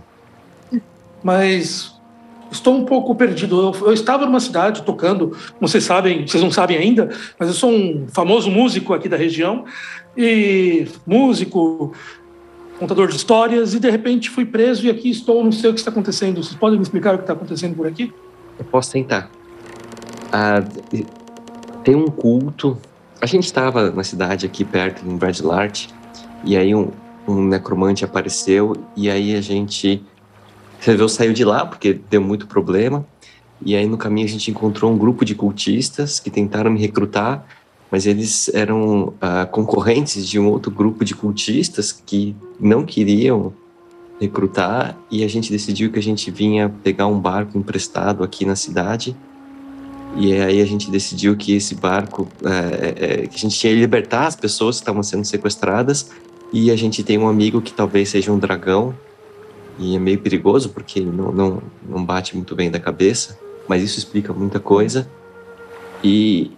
Mas 1.23 1.98
estou 2.51 2.75
um 2.75 2.85
pouco 2.85 3.13
perdido. 3.15 3.73
Eu, 3.73 3.87
eu, 3.87 3.93
estava 3.93 4.25
numa 4.25 4.39
cidade 4.39 4.81
tocando, 4.83 5.35
vocês 5.59 5.83
sabem, 5.83 6.25
vocês 6.27 6.41
não 6.41 6.51
sabem 6.51 6.77
ainda, 6.77 7.09
mas 7.37 7.49
eu 7.49 7.55
sou 7.55 7.71
um 7.71 8.07
famoso 8.07 8.49
músico 8.49 8.93
aqui 8.93 9.07
da 9.07 9.17
região 9.17 9.65
e 10.17 10.87
músico, 11.05 11.93
contador 12.79 13.07
de 13.07 13.15
histórias 13.15 13.73
e 13.73 13.79
de 13.79 13.89
repente 13.89 14.29
fui 14.29 14.45
preso 14.45 14.85
e 14.85 14.89
aqui 14.89 15.09
estou, 15.09 15.43
não 15.43 15.51
sei 15.51 15.69
o 15.69 15.73
que 15.73 15.79
está 15.79 15.91
acontecendo. 15.91 16.43
Vocês 16.43 16.55
podem 16.55 16.77
me 16.77 16.83
explicar 16.83 17.13
o 17.15 17.17
que 17.17 17.23
está 17.23 17.33
acontecendo 17.33 17.75
por 17.75 17.87
aqui? 17.87 18.13
Eu 18.57 18.65
posso 18.65 18.91
tentar. 18.91 19.29
Ah, 20.31 20.63
tem 21.83 21.95
um 21.95 22.07
culto. 22.07 22.77
A 23.21 23.25
gente 23.25 23.45
estava 23.45 23.91
na 23.91 24.03
cidade 24.03 24.45
aqui 24.45 24.63
perto, 24.63 25.05
em 25.05 25.17
Bradlart, 25.17 25.87
e 26.45 26.55
aí 26.55 26.73
um, 26.73 26.89
um 27.27 27.43
necromante 27.43 28.05
apareceu 28.05 28.75
e 28.95 29.09
aí 29.09 29.35
a 29.35 29.41
gente 29.41 30.01
resolveu 30.79 31.09
sair 31.09 31.33
de 31.33 31.43
lá 31.43 31.65
porque 31.65 31.99
deu 32.09 32.21
muito 32.21 32.47
problema. 32.47 33.05
E 33.61 33.75
aí 33.75 33.85
no 33.85 33.97
caminho 33.97 34.25
a 34.25 34.29
gente 34.29 34.49
encontrou 34.49 34.91
um 34.91 34.97
grupo 34.97 35.25
de 35.25 35.35
cultistas 35.35 36.19
que 36.19 36.29
tentaram 36.29 36.71
me 36.71 36.79
recrutar 36.79 37.45
mas 37.91 38.05
eles 38.05 38.49
eram 38.53 39.07
uh, 39.07 39.47
concorrentes 39.51 40.27
de 40.27 40.39
um 40.39 40.47
outro 40.47 40.71
grupo 40.71 41.03
de 41.03 41.15
cultistas 41.15 41.91
que 41.91 42.35
não 42.59 42.85
queriam 42.85 43.53
recrutar. 44.19 44.97
E 45.09 45.23
a 45.23 45.27
gente 45.27 45.51
decidiu 45.51 45.91
que 45.91 45.97
a 45.97 46.01
gente 46.01 46.29
vinha 46.29 46.69
pegar 46.83 47.07
um 47.07 47.19
barco 47.19 47.57
emprestado 47.57 48.23
aqui 48.23 48.45
na 48.45 48.55
cidade. 48.55 49.15
E 50.15 50.33
aí 50.33 50.61
a 50.61 50.65
gente 50.65 50.91
decidiu 50.91 51.35
que 51.35 51.55
esse 51.55 51.75
barco 51.75 52.27
é, 52.43 53.23
é, 53.23 53.27
que 53.27 53.35
a 53.35 53.39
gente 53.39 53.57
tinha 53.57 53.73
que 53.73 53.79
libertar 53.79 54.27
as 54.27 54.35
pessoas 54.35 54.77
que 54.77 54.81
estavam 54.83 55.01
sendo 55.01 55.25
sequestradas. 55.25 56.11
E 56.53 56.69
a 56.69 56.75
gente 56.75 57.03
tem 57.03 57.17
um 57.17 57.27
amigo 57.27 57.61
que 57.61 57.73
talvez 57.73 58.09
seja 58.09 58.31
um 58.31 58.37
dragão 58.37 58.93
e 59.79 59.95
é 59.95 59.99
meio 59.99 60.19
perigoso 60.19 60.69
porque 60.69 60.99
ele 60.99 61.11
não, 61.11 61.31
não, 61.31 61.63
não 61.87 62.05
bate 62.05 62.35
muito 62.35 62.55
bem 62.55 62.69
da 62.69 62.79
cabeça 62.79 63.39
mas 63.67 63.81
isso 63.81 63.97
explica 63.97 64.33
muita 64.33 64.59
coisa 64.59 65.09
e 66.03 66.51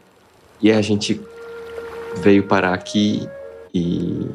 e 0.61 0.72
a 0.72 0.82
gente 0.82 1.19
veio 2.17 2.43
parar 2.43 2.74
aqui 2.74 3.28
e 3.74 4.28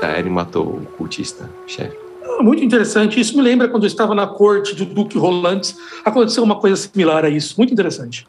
a 0.00 0.18
Eren 0.18 0.30
matou 0.30 0.64
o 0.64 0.86
cultista, 0.96 1.50
chefe. 1.66 1.96
Ah, 2.22 2.42
muito 2.42 2.62
interessante. 2.62 3.20
Isso 3.20 3.36
me 3.36 3.42
lembra 3.42 3.68
quando 3.68 3.82
eu 3.82 3.88
estava 3.88 4.14
na 4.14 4.26
corte 4.26 4.74
do 4.74 4.84
Duque 4.84 5.18
Rolantes. 5.18 5.76
Aconteceu 6.04 6.42
uma 6.42 6.56
coisa 6.56 6.76
similar 6.76 7.24
a 7.24 7.28
isso. 7.28 7.54
Muito 7.58 7.72
interessante. 7.72 8.26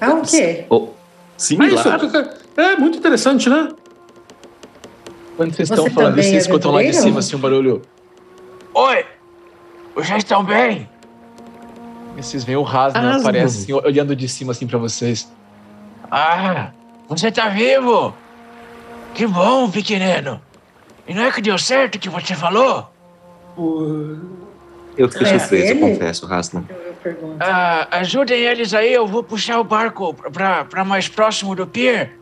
Ah, 0.00 0.14
o 0.14 0.22
quê? 0.22 0.66
Oh, 0.68 0.88
similar? 1.36 2.00
Ah, 2.00 2.04
isso, 2.04 2.60
é 2.60 2.76
muito 2.76 2.98
interessante, 2.98 3.48
né? 3.48 3.68
Quando 5.36 5.54
vocês 5.54 5.70
estão 5.70 5.88
falando 5.90 6.18
isso, 6.18 6.28
vocês 6.28 6.42
escutam 6.44 6.72
lá 6.72 6.82
de 6.82 6.92
cima 6.92 7.18
assim 7.20 7.36
um 7.36 7.38
barulho. 7.38 7.82
Oi! 8.74 9.04
Vocês 9.94 10.18
estão 10.18 10.44
bem? 10.44 10.88
E 12.16 12.22
vocês 12.22 12.44
veem 12.44 12.56
o 12.56 12.62
Rasna 12.62 13.16
aparece 13.16 13.62
assim, 13.62 13.72
olhando 13.72 14.14
de 14.14 14.28
cima 14.28 14.52
assim 14.52 14.66
para 14.66 14.78
vocês. 14.78 15.30
Ah, 16.10 16.70
você 17.08 17.30
tá 17.30 17.48
vivo? 17.48 18.14
Que 19.14 19.26
bom, 19.26 19.70
pequenino. 19.70 20.40
E 21.06 21.14
não 21.14 21.22
é 21.22 21.32
que 21.32 21.40
deu 21.40 21.58
certo 21.58 21.96
o 21.96 21.98
que 21.98 22.08
você 22.08 22.34
falou? 22.34 22.90
Eu 24.96 25.08
fiquei 25.08 25.28
é 25.28 25.38
surpreso, 25.38 25.72
eu 25.72 25.80
confesso, 25.80 26.26
Rasna. 26.26 26.64
Ah, 27.40 27.88
ajudem 27.98 28.40
eles 28.40 28.72
aí, 28.72 28.92
eu 28.92 29.06
vou 29.06 29.22
puxar 29.22 29.58
o 29.58 29.64
barco 29.64 30.14
pra, 30.14 30.64
pra 30.64 30.84
mais 30.84 31.08
próximo 31.08 31.54
do 31.54 31.66
pier. 31.66 32.18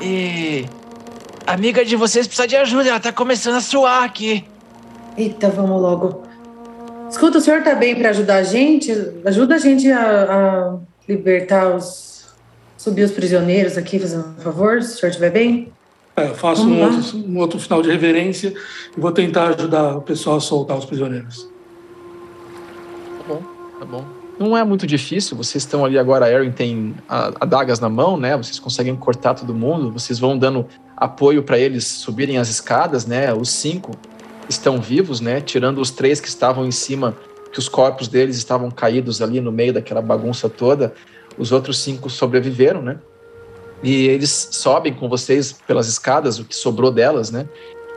E. 0.00 0.66
A 1.50 1.54
amiga 1.54 1.84
de 1.84 1.96
vocês 1.96 2.28
precisa 2.28 2.46
de 2.46 2.54
ajuda, 2.54 2.90
ela 2.90 3.00
tá 3.00 3.12
começando 3.12 3.56
a 3.56 3.60
suar 3.60 4.04
aqui. 4.04 4.44
Eita, 5.18 5.50
vamos 5.50 5.82
logo. 5.82 6.22
Escuta, 7.10 7.38
o 7.38 7.40
senhor 7.40 7.64
tá 7.64 7.74
bem 7.74 7.96
para 7.96 8.10
ajudar 8.10 8.36
a 8.36 8.42
gente? 8.44 8.92
Ajuda 9.24 9.56
a 9.56 9.58
gente 9.58 9.90
a, 9.90 10.22
a 10.30 10.78
libertar 11.08 11.74
os. 11.74 12.28
subir 12.78 13.02
os 13.02 13.10
prisioneiros 13.10 13.76
aqui, 13.76 13.98
fazendo 13.98 14.28
um 14.28 14.40
favor, 14.40 14.80
se 14.80 14.94
o 14.94 14.98
senhor 14.98 15.10
estiver 15.10 15.30
bem? 15.30 15.72
É, 16.14 16.28
eu 16.28 16.36
faço 16.36 16.62
um 16.62 16.84
outro, 16.84 17.18
um 17.18 17.38
outro, 17.38 17.58
final 17.58 17.82
de 17.82 17.90
reverência 17.90 18.54
e 18.96 19.00
vou 19.00 19.10
tentar 19.10 19.48
ajudar 19.48 19.96
o 19.96 20.02
pessoal 20.02 20.36
a 20.36 20.40
soltar 20.40 20.78
os 20.78 20.84
prisioneiros. 20.84 21.50
Tá 23.18 23.24
bom, 23.26 23.42
tá 23.80 23.84
bom. 23.84 24.19
Não 24.40 24.56
é 24.56 24.64
muito 24.64 24.86
difícil, 24.86 25.36
vocês 25.36 25.64
estão 25.64 25.84
ali 25.84 25.98
agora, 25.98 26.24
a 26.24 26.30
Erin 26.32 26.50
tem 26.50 26.94
adagas 27.38 27.78
na 27.78 27.90
mão, 27.90 28.16
né? 28.16 28.34
Vocês 28.38 28.58
conseguem 28.58 28.96
cortar 28.96 29.34
todo 29.34 29.54
mundo, 29.54 29.92
vocês 29.92 30.18
vão 30.18 30.38
dando 30.38 30.66
apoio 30.96 31.42
para 31.42 31.58
eles 31.58 31.86
subirem 31.86 32.38
as 32.38 32.48
escadas, 32.48 33.04
né? 33.04 33.34
Os 33.34 33.50
cinco 33.50 33.90
estão 34.48 34.80
vivos, 34.80 35.20
né? 35.20 35.42
Tirando 35.42 35.78
os 35.78 35.90
três 35.90 36.22
que 36.22 36.28
estavam 36.28 36.64
em 36.64 36.70
cima, 36.70 37.14
que 37.52 37.58
os 37.58 37.68
corpos 37.68 38.08
deles 38.08 38.38
estavam 38.38 38.70
caídos 38.70 39.20
ali 39.20 39.42
no 39.42 39.52
meio 39.52 39.74
daquela 39.74 40.00
bagunça 40.00 40.48
toda. 40.48 40.94
Os 41.36 41.52
outros 41.52 41.78
cinco 41.78 42.08
sobreviveram, 42.08 42.80
né? 42.80 42.98
E 43.82 44.08
eles 44.08 44.48
sobem 44.52 44.94
com 44.94 45.06
vocês 45.06 45.52
pelas 45.52 45.86
escadas, 45.86 46.38
o 46.38 46.46
que 46.46 46.56
sobrou 46.56 46.90
delas, 46.90 47.30
né? 47.30 47.46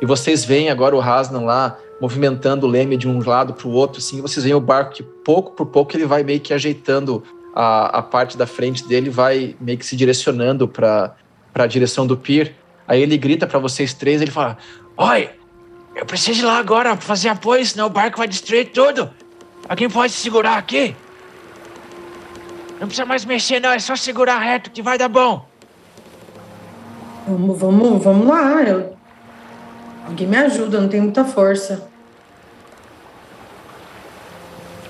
E 0.01 0.05
vocês 0.05 0.43
veem 0.43 0.69
agora 0.69 0.93
o 0.93 0.99
Hasnan 1.01 1.45
lá 1.45 1.77
movimentando 2.01 2.67
o 2.67 2.69
leme 2.69 2.97
de 2.97 3.07
um 3.07 3.23
lado 3.23 3.53
para 3.53 3.67
o 3.67 3.71
outro, 3.71 3.99
assim. 3.99 4.21
Vocês 4.21 4.43
veem 4.43 4.55
o 4.55 4.59
barco 4.59 4.93
que 4.93 5.03
pouco 5.03 5.51
por 5.51 5.65
pouco 5.67 5.95
ele 5.95 6.05
vai 6.05 6.23
meio 6.23 6.39
que 6.39 6.53
ajeitando 6.53 7.23
a, 7.55 7.99
a 7.99 8.01
parte 8.01 8.37
da 8.37 8.47
frente 8.47 8.85
dele, 8.87 9.09
vai 9.09 9.55
meio 9.59 9.77
que 9.77 9.85
se 9.85 9.95
direcionando 9.95 10.67
para 10.67 11.15
a 11.53 11.67
direção 11.67 12.07
do 12.07 12.17
pier. 12.17 12.55
Aí 12.87 13.01
ele 13.01 13.17
grita 13.17 13.47
para 13.47 13.59
vocês 13.59 13.93
três, 13.93 14.21
ele 14.21 14.31
fala: 14.31 14.57
Oi, 14.97 15.29
eu 15.95 16.05
preciso 16.05 16.41
ir 16.41 16.45
lá 16.45 16.57
agora 16.57 16.97
fazer 16.97 17.29
apoio, 17.29 17.65
senão 17.65 17.87
o 17.87 17.89
barco 17.89 18.17
vai 18.17 18.27
destruir 18.27 18.71
tudo. 18.71 19.09
Alguém 19.69 19.89
pode 19.89 20.11
segurar 20.11 20.57
aqui? 20.57 20.95
Não 22.79 22.87
precisa 22.87 23.05
mais 23.05 23.23
mexer, 23.23 23.59
não. 23.59 23.69
É 23.69 23.79
só 23.79 23.95
segurar 23.95 24.39
reto 24.39 24.71
que 24.71 24.81
vai 24.81 24.97
dar 24.97 25.07
bom. 25.07 25.47
Vamos, 27.25 27.59
vamos, 27.59 28.03
vamos 28.03 28.27
lá. 28.27 28.63
Eu... 28.63 28.97
Alguém 30.05 30.27
me 30.27 30.37
ajuda, 30.37 30.77
eu 30.77 30.81
não 30.81 30.89
tenho 30.89 31.03
muita 31.03 31.23
força. 31.23 31.87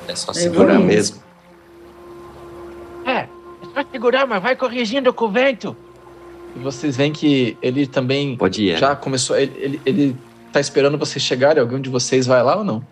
É 0.08 0.16
só 0.16 0.34
segurar 0.34 0.80
mesmo. 0.80 1.22
É, 3.06 3.20
é 3.20 3.28
só 3.74 3.90
segurar, 3.92 4.26
mas 4.26 4.42
vai 4.42 4.56
corrigindo 4.56 5.14
com 5.14 5.26
o 5.26 5.32
vento. 5.32 5.76
E 6.56 6.60
vocês 6.60 6.98
veem 6.98 7.12
que 7.12 7.58
ele 7.62 7.88
também 7.88 8.36
Pode 8.36 8.64
ir, 8.64 8.78
já 8.78 8.92
é. 8.92 8.96
começou. 8.96 9.36
Ele, 9.38 9.54
ele, 9.58 9.82
ele 9.86 10.18
tá 10.52 10.60
esperando 10.60 10.98
vocês 10.98 11.24
chegarem? 11.24 11.62
Algum 11.62 11.80
de 11.80 11.90
vocês 11.90 12.28
vai 12.28 12.44
lá 12.44 12.58
ou 12.58 12.64
não? 12.64 12.86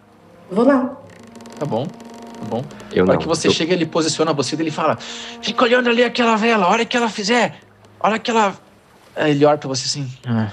Vou 0.49 0.65
lá. 0.65 0.97
Tá 1.59 1.65
bom, 1.65 1.85
tá 1.85 2.45
bom. 2.49 2.63
Eu 2.91 3.05
Na 3.05 3.13
hora 3.13 3.21
que 3.21 3.27
você 3.27 3.47
eu... 3.47 3.51
chega, 3.51 3.73
ele 3.73 3.85
posiciona 3.85 4.33
você 4.33 4.55
e 4.55 4.61
ele 4.61 4.71
fala: 4.71 4.97
Fica 5.41 5.63
olhando 5.63 5.89
ali 5.89 6.03
aquela 6.03 6.35
vela, 6.35 6.65
a 6.65 6.69
hora 6.69 6.85
que 6.85 6.97
ela 6.97 7.09
fizer. 7.09 7.59
A 7.99 8.07
hora 8.07 8.19
que 8.19 8.31
ela. 8.31 8.55
Ele 9.15 9.45
olha 9.45 9.57
pra 9.57 9.67
você 9.67 9.85
assim. 9.85 10.11
Ah. 10.25 10.51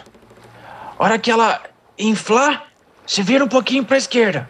A 0.98 1.04
hora 1.04 1.18
que 1.18 1.30
ela 1.30 1.62
inflar, 1.98 2.66
você 3.06 3.22
vira 3.22 3.44
um 3.44 3.48
pouquinho 3.48 3.84
pra 3.84 3.96
esquerda. 3.96 4.48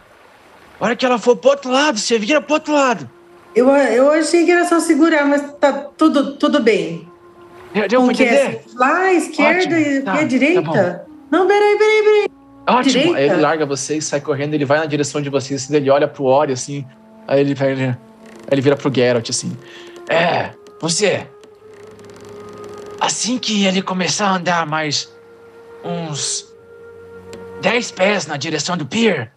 A 0.79 0.85
hora 0.85 0.95
que 0.95 1.05
ela 1.05 1.19
for 1.19 1.35
pro 1.35 1.51
outro 1.51 1.69
lado, 1.69 1.99
você 1.99 2.17
vira 2.17 2.41
pro 2.41 2.55
outro 2.55 2.73
lado. 2.73 3.09
Eu, 3.55 3.69
eu 3.69 4.11
achei 4.11 4.45
que 4.45 4.51
era 4.51 4.65
só 4.65 4.79
segurar, 4.79 5.25
mas 5.25 5.41
tá 5.59 5.73
tudo, 5.97 6.37
tudo 6.37 6.61
bem. 6.61 7.07
Deu 7.87 8.01
pra 8.03 8.11
entender? 8.11 8.61
Lá 8.75 9.13
esquerda 9.13 9.75
Ótimo. 9.75 9.75
e 9.75 10.01
tá, 10.01 10.13
à 10.13 10.23
direita? 10.23 10.61
Tá 10.61 11.05
não, 11.29 11.47
peraí, 11.47 11.77
peraí, 11.77 12.03
peraí. 12.03 12.29
Ótimo. 12.67 12.91
Direita. 12.91 13.17
Aí 13.17 13.25
ele 13.25 13.41
larga 13.41 13.65
vocês, 13.65 14.05
sai 14.05 14.21
correndo, 14.21 14.53
ele 14.55 14.65
vai 14.65 14.79
na 14.79 14.85
direção 14.85 15.21
de 15.21 15.29
vocês, 15.29 15.63
assim, 15.63 15.75
ele 15.75 15.89
olha 15.89 16.07
pro 16.07 16.23
Ori, 16.23 16.53
assim. 16.53 16.85
Aí 17.27 17.41
ele, 17.41 17.55
ele, 17.59 17.97
ele 18.49 18.61
vira 18.61 18.75
pro 18.75 18.91
Geralt, 18.93 19.29
assim. 19.29 19.55
É, 20.09 20.51
você. 20.81 21.27
Assim 22.99 23.37
que 23.37 23.65
ele 23.65 23.81
começar 23.81 24.27
a 24.27 24.35
andar 24.35 24.65
mais 24.65 25.11
uns 25.83 26.47
10 27.61 27.91
pés 27.91 28.25
na 28.27 28.37
direção 28.37 28.77
do 28.77 28.85
pier, 28.85 29.31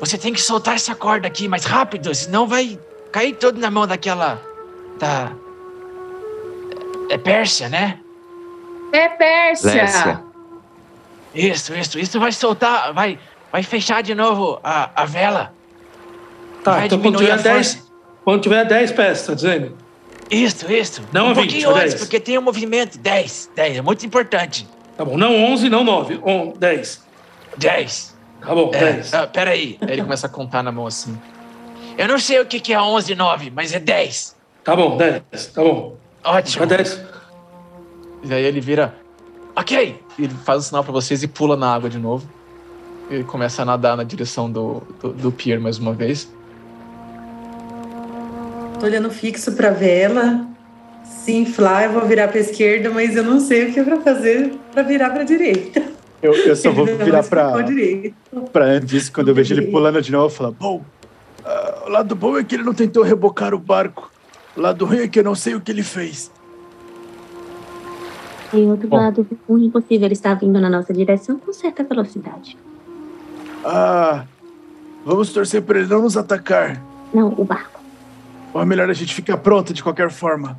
você 0.00 0.18
tem 0.18 0.32
que 0.32 0.40
soltar 0.40 0.74
essa 0.74 0.94
corda 0.94 1.26
aqui 1.26 1.46
mais 1.48 1.64
rápido, 1.64 2.14
senão 2.14 2.46
vai 2.46 2.78
cair 3.10 3.34
todo 3.34 3.58
na 3.60 3.70
mão 3.70 3.86
daquela. 3.86 4.40
da. 4.98 5.32
É 7.10 7.18
Pérsia, 7.18 7.68
né? 7.68 8.00
É 8.92 9.08
Pérsia. 9.08 9.70
Pérsia. 9.70 10.22
Isso, 11.34 11.74
isso. 11.74 11.98
Isso 11.98 12.20
vai 12.20 12.32
soltar, 12.32 12.92
vai, 12.92 13.18
vai 13.50 13.62
fechar 13.62 14.02
de 14.02 14.14
novo 14.14 14.58
a, 14.64 15.02
a 15.02 15.04
vela. 15.04 15.52
Tá, 16.64 16.72
vai 16.72 16.86
então 16.86 17.00
quando 17.00 17.18
tiver, 17.18 17.38
10, 17.38 17.90
quando 18.24 18.42
tiver 18.42 18.64
10 18.64 18.92
pés, 18.92 19.26
tá 19.26 19.34
dizendo? 19.34 19.76
Isso, 20.30 20.70
isso. 20.72 21.02
Não 21.12 21.26
um 21.26 21.34
20, 21.34 21.36
pouquinho 21.36 21.70
antes, 21.70 21.92
10. 21.92 21.94
porque 21.96 22.18
tem 22.18 22.38
um 22.38 22.42
movimento. 22.42 22.98
10, 22.98 23.50
10, 23.54 23.76
é 23.78 23.82
muito 23.82 24.06
importante. 24.06 24.66
Tá 25.02 25.06
bom, 25.06 25.16
não 25.16 25.34
11, 25.52 25.68
não 25.68 25.82
9, 25.82 26.20
10. 26.56 27.02
10. 27.56 28.16
Tá 28.40 28.54
bom, 28.54 28.70
é, 28.72 28.92
10. 28.92 29.14
Ah, 29.14 29.26
peraí. 29.26 29.76
Aí 29.80 29.94
ele 29.94 30.02
começa 30.02 30.28
a 30.28 30.30
contar 30.30 30.62
na 30.62 30.70
mão 30.70 30.86
assim. 30.86 31.20
Eu 31.98 32.06
não 32.06 32.20
sei 32.20 32.38
o 32.38 32.46
que, 32.46 32.60
que 32.60 32.72
é 32.72 32.80
11 32.80 33.10
e 33.10 33.16
9, 33.16 33.50
mas 33.50 33.74
é 33.74 33.80
10. 33.80 34.36
Tá 34.62 34.76
bom, 34.76 34.96
10. 34.96 35.46
Tá 35.48 35.60
bom. 35.60 35.96
Ótimo. 36.22 36.62
É 36.62 36.66
10. 36.68 37.04
E 38.22 38.32
aí 38.32 38.44
ele 38.44 38.60
vira. 38.60 38.94
Ok! 39.56 40.00
Ele 40.16 40.34
faz 40.44 40.60
o 40.60 40.62
sinal 40.68 40.84
para 40.84 40.92
vocês 40.92 41.20
e 41.24 41.26
pula 41.26 41.56
na 41.56 41.74
água 41.74 41.90
de 41.90 41.98
novo. 41.98 42.24
Ele 43.10 43.24
começa 43.24 43.62
a 43.62 43.64
nadar 43.64 43.96
na 43.96 44.04
direção 44.04 44.48
do, 44.48 44.84
do, 45.00 45.12
do 45.14 45.32
pier 45.32 45.58
mais 45.58 45.78
uma 45.78 45.92
vez. 45.92 46.32
Tô 48.78 48.86
olhando 48.86 49.10
fixo 49.10 49.50
pra 49.56 49.70
vela. 49.70 50.46
Se 51.20 51.32
inflar, 51.32 51.84
eu 51.84 51.92
vou 51.92 52.06
virar 52.06 52.28
pra 52.28 52.40
esquerda, 52.40 52.90
mas 52.90 53.14
eu 53.14 53.22
não 53.22 53.38
sei 53.38 53.68
o 53.68 53.72
que 53.72 53.80
é 53.80 53.84
pra 53.84 54.00
fazer 54.00 54.54
pra 54.72 54.82
virar 54.82 55.10
pra 55.10 55.22
direita. 55.22 55.82
Eu, 56.20 56.34
eu 56.34 56.56
só 56.56 56.70
vou 56.70 56.86
virar 56.86 57.22
pra, 57.24 57.52
pra 58.52 58.64
antes, 58.64 59.08
quando 59.08 59.28
eu 59.28 59.34
vejo 59.34 59.54
ele 59.54 59.66
pulando 59.66 60.00
de 60.00 60.12
novo, 60.12 60.26
eu 60.26 60.30
falo, 60.30 60.52
bom, 60.52 60.84
uh, 61.44 61.86
o 61.86 61.88
lado 61.88 62.14
bom 62.14 62.38
é 62.38 62.44
que 62.44 62.54
ele 62.54 62.62
não 62.62 62.74
tentou 62.74 63.02
rebocar 63.02 63.54
o 63.54 63.58
barco. 63.58 64.10
O 64.56 64.60
lado 64.60 64.84
ruim 64.84 64.98
é 64.98 65.08
que 65.08 65.18
eu 65.18 65.24
não 65.24 65.34
sei 65.34 65.54
o 65.54 65.60
que 65.60 65.70
ele 65.70 65.82
fez. 65.82 66.30
Em 68.52 68.70
outro 68.70 68.86
Bom. 68.86 68.96
lado, 68.96 69.26
o 69.48 69.58
impossível 69.58 70.12
está 70.12 70.34
vindo 70.34 70.60
na 70.60 70.68
nossa 70.68 70.92
direção 70.92 71.38
com 71.38 71.52
certa 71.52 71.82
velocidade. 71.82 72.56
Ah, 73.64 74.26
vamos 75.04 75.32
torcer 75.32 75.62
para 75.62 75.78
ele 75.78 75.88
não 75.88 76.02
nos 76.02 76.16
atacar. 76.16 76.82
Não, 77.14 77.28
o 77.36 77.44
barco. 77.44 77.80
Ou 78.52 78.60
é 78.60 78.64
melhor 78.64 78.90
a 78.90 78.92
gente 78.92 79.14
ficar 79.14 79.38
pronto 79.38 79.72
de 79.72 79.82
qualquer 79.82 80.10
forma. 80.10 80.58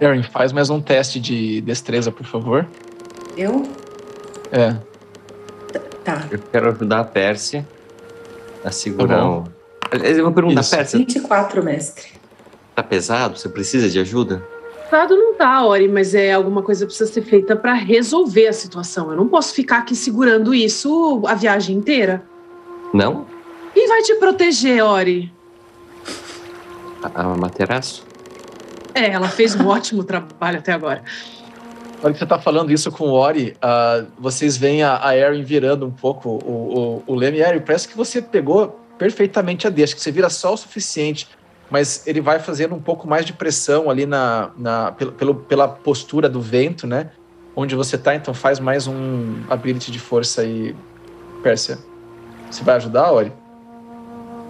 Erin, 0.00 0.22
faz 0.22 0.52
mais 0.52 0.70
um 0.70 0.80
teste 0.80 1.20
de 1.20 1.60
destreza, 1.60 2.10
por 2.10 2.26
favor. 2.26 2.66
Eu? 3.36 3.62
É. 4.50 4.76
Tá. 6.04 6.26
Eu 6.30 6.38
quero 6.52 6.70
ajudar 6.70 7.00
a 7.00 7.04
Pérsia 7.04 7.66
a 8.64 8.70
segurar 8.70 9.18
tá 9.18 9.28
o. 9.28 9.44
Eu 9.92 10.24
vou 10.24 10.32
perguntar, 10.32 10.60
Isso. 10.60 10.76
Pérsia. 10.76 10.98
24, 10.98 11.62
mestre. 11.62 12.08
Tá 12.74 12.82
pesado? 12.82 13.38
Você 13.38 13.48
precisa 13.48 13.88
de 13.88 13.98
ajuda? 13.98 14.42
Pesado 14.90 15.16
não 15.16 15.34
tá, 15.34 15.64
Ori, 15.66 15.88
mas 15.88 16.14
é 16.14 16.32
alguma 16.32 16.62
coisa 16.62 16.84
que 16.84 16.86
precisa 16.88 17.12
ser 17.12 17.22
feita 17.22 17.56
para 17.56 17.72
resolver 17.72 18.46
a 18.46 18.52
situação. 18.52 19.10
Eu 19.10 19.16
não 19.16 19.26
posso 19.26 19.52
ficar 19.52 19.78
aqui 19.78 19.96
segurando 19.96 20.54
isso 20.54 21.22
a 21.26 21.34
viagem 21.34 21.76
inteira. 21.76 22.22
Não? 22.92 23.26
Quem 23.72 23.88
vai 23.88 24.02
te 24.02 24.14
proteger, 24.16 24.84
Ori? 24.84 25.32
A, 27.02 27.22
a 27.22 27.36
Materaço? 27.36 28.04
É, 28.94 29.10
ela 29.10 29.28
fez 29.28 29.54
um 29.54 29.66
ótimo 29.66 30.04
trabalho 30.04 30.58
até 30.58 30.72
agora. 30.72 31.02
Na 31.98 32.04
hora 32.04 32.12
que 32.12 32.18
você 32.18 32.26
tá 32.26 32.38
falando 32.38 32.70
isso 32.70 32.90
com 32.92 33.08
o 33.08 33.12
Ori, 33.12 33.56
uh, 33.56 34.06
vocês 34.18 34.56
veem 34.56 34.82
a, 34.82 35.04
a 35.04 35.16
Erin 35.16 35.42
virando 35.42 35.86
um 35.86 35.90
pouco 35.90 36.28
o, 36.28 37.02
o, 37.06 37.12
o 37.12 37.14
Leme. 37.14 37.38
Erin, 37.38 37.60
parece 37.60 37.88
que 37.88 37.96
você 37.96 38.22
pegou 38.22 38.80
perfeitamente 38.98 39.66
a 39.66 39.70
deixa, 39.70 39.94
que 39.94 40.00
você 40.00 40.12
vira 40.12 40.30
só 40.30 40.54
o 40.54 40.56
suficiente 40.56 41.28
mas 41.70 42.06
ele 42.06 42.20
vai 42.20 42.38
fazendo 42.38 42.74
um 42.74 42.80
pouco 42.80 43.08
mais 43.08 43.24
de 43.24 43.32
pressão 43.32 43.90
ali 43.90 44.06
na, 44.06 44.50
na 44.56 44.92
pelo, 44.92 45.34
pela 45.34 45.66
postura 45.66 46.28
do 46.28 46.40
vento, 46.40 46.86
né? 46.86 47.10
Onde 47.56 47.74
você 47.74 47.96
tá, 47.96 48.14
então 48.14 48.34
faz 48.34 48.60
mais 48.60 48.86
um 48.86 49.42
ability 49.48 49.90
de 49.90 49.98
força 49.98 50.42
aí, 50.42 50.74
Pérsia. 51.42 51.78
Você 52.50 52.62
vai 52.62 52.76
ajudar, 52.76 53.10
Ori? 53.12 53.32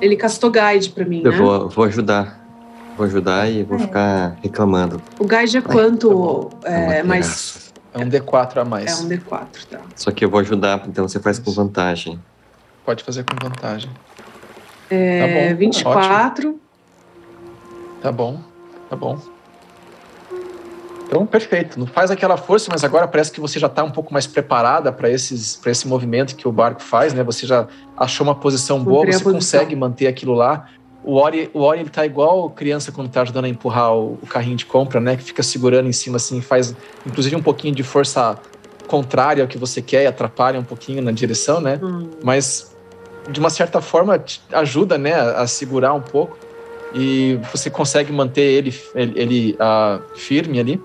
Ele 0.01 0.17
castou 0.17 0.51
guide 0.51 0.91
pra 0.91 1.05
mim, 1.05 1.23
Eu 1.25 1.31
né? 1.31 1.39
vou, 1.39 1.69
vou 1.69 1.85
ajudar. 1.85 2.44
Vou 2.97 3.07
ajudar 3.07 3.51
e 3.51 3.63
vou 3.63 3.77
é. 3.77 3.81
ficar 3.81 4.37
reclamando. 4.43 5.03
O 5.19 5.27
guide 5.27 5.59
é 5.59 5.61
quanto? 5.61 6.51
Tá 6.61 6.71
é, 6.71 7.03
mais... 7.03 7.73
É 7.93 7.99
um 7.99 8.09
D4 8.09 8.57
a 8.57 8.65
mais. 8.65 9.01
É 9.01 9.05
um 9.05 9.09
D4, 9.09 9.47
tá. 9.71 9.81
Só 9.95 10.11
que 10.11 10.25
eu 10.25 10.31
vou 10.31 10.41
ajudar, 10.41 10.83
então 10.89 11.07
você 11.07 11.21
faz 11.21 11.39
com 11.39 11.53
vantagem. 11.53 12.21
Pode 12.85 13.05
fazer 13.05 13.25
com 13.25 13.37
vantagem. 13.41 13.91
É, 14.91 15.21
tá 15.21 15.53
bom, 15.53 15.57
24. 15.57 16.49
Ótimo. 16.49 16.61
Tá 18.03 18.13
bom, 18.13 18.41
tá 18.91 18.97
bom. 18.97 19.19
Então, 21.07 21.25
perfeito. 21.25 21.79
Não 21.79 21.87
faz 21.87 22.11
aquela 22.11 22.37
força, 22.37 22.69
mas 22.73 22.83
agora 22.83 23.07
parece 23.07 23.31
que 23.31 23.41
você 23.41 23.59
já 23.59 23.69
está 23.69 23.85
um 23.85 23.91
pouco 23.91 24.13
mais 24.13 24.27
preparada 24.27 24.91
para 24.91 25.09
esse 25.09 25.87
movimento 25.87 26.35
que 26.35 26.49
o 26.49 26.53
barco 26.53 26.83
faz, 26.83 27.15
né? 27.15 27.23
Você 27.23 27.47
já 27.47 27.69
achou 27.97 28.27
uma 28.27 28.35
posição 28.35 28.83
boa, 28.83 29.07
você 29.07 29.23
consegue 29.23 29.77
manter 29.77 30.09
aquilo 30.09 30.35
lá. 30.35 30.69
O 31.05 31.17
Ori, 31.17 31.51
o 31.53 31.61
Ori 31.61 31.81
ele 31.81 31.91
tá 31.91 32.07
igual 32.07 32.49
criança 32.49 32.91
quando 32.91 33.11
tá 33.11 33.21
ajudando 33.21 33.45
a 33.45 33.49
empurrar 33.49 33.95
o, 33.95 34.15
o, 34.23 34.27
carrinho 34.27 34.57
de 34.57 34.65
compra, 34.65 35.01
né? 35.01 35.17
Que 35.17 35.23
fica 35.23 35.43
segurando 35.43 35.87
em 35.87 35.93
cima 35.93 36.17
assim, 36.17 36.41
faz 36.41 36.75
inclusive 37.07 37.37
um 37.37 37.43
pouquinho 37.43 37.75
de 37.75 37.83
força 37.83 38.39
contrária 38.87 39.43
ao 39.43 39.49
que 39.49 39.59
você 39.59 39.83
quer 39.83 40.05
e 40.05 40.07
atrapalha 40.07 40.59
um 40.59 40.65
pouquinho 40.65 41.03
na 41.03 41.13
direção, 41.13 41.61
né? 41.61 41.79
Hum. 41.83 42.09
Mas 42.23 42.75
de 43.29 43.39
uma 43.39 43.51
certa 43.51 43.83
forma 43.83 44.23
ajuda, 44.53 44.97
né, 44.97 45.15
a 45.15 45.47
segurar 45.47 45.93
um 45.93 46.01
pouco 46.01 46.39
e 46.95 47.39
você 47.53 47.69
consegue 47.69 48.13
manter 48.13 48.43
ele, 48.43 48.75
ele, 48.95 49.21
ele 49.21 49.53
uh, 49.55 50.03
firme 50.17 50.59
ali. 50.59 50.81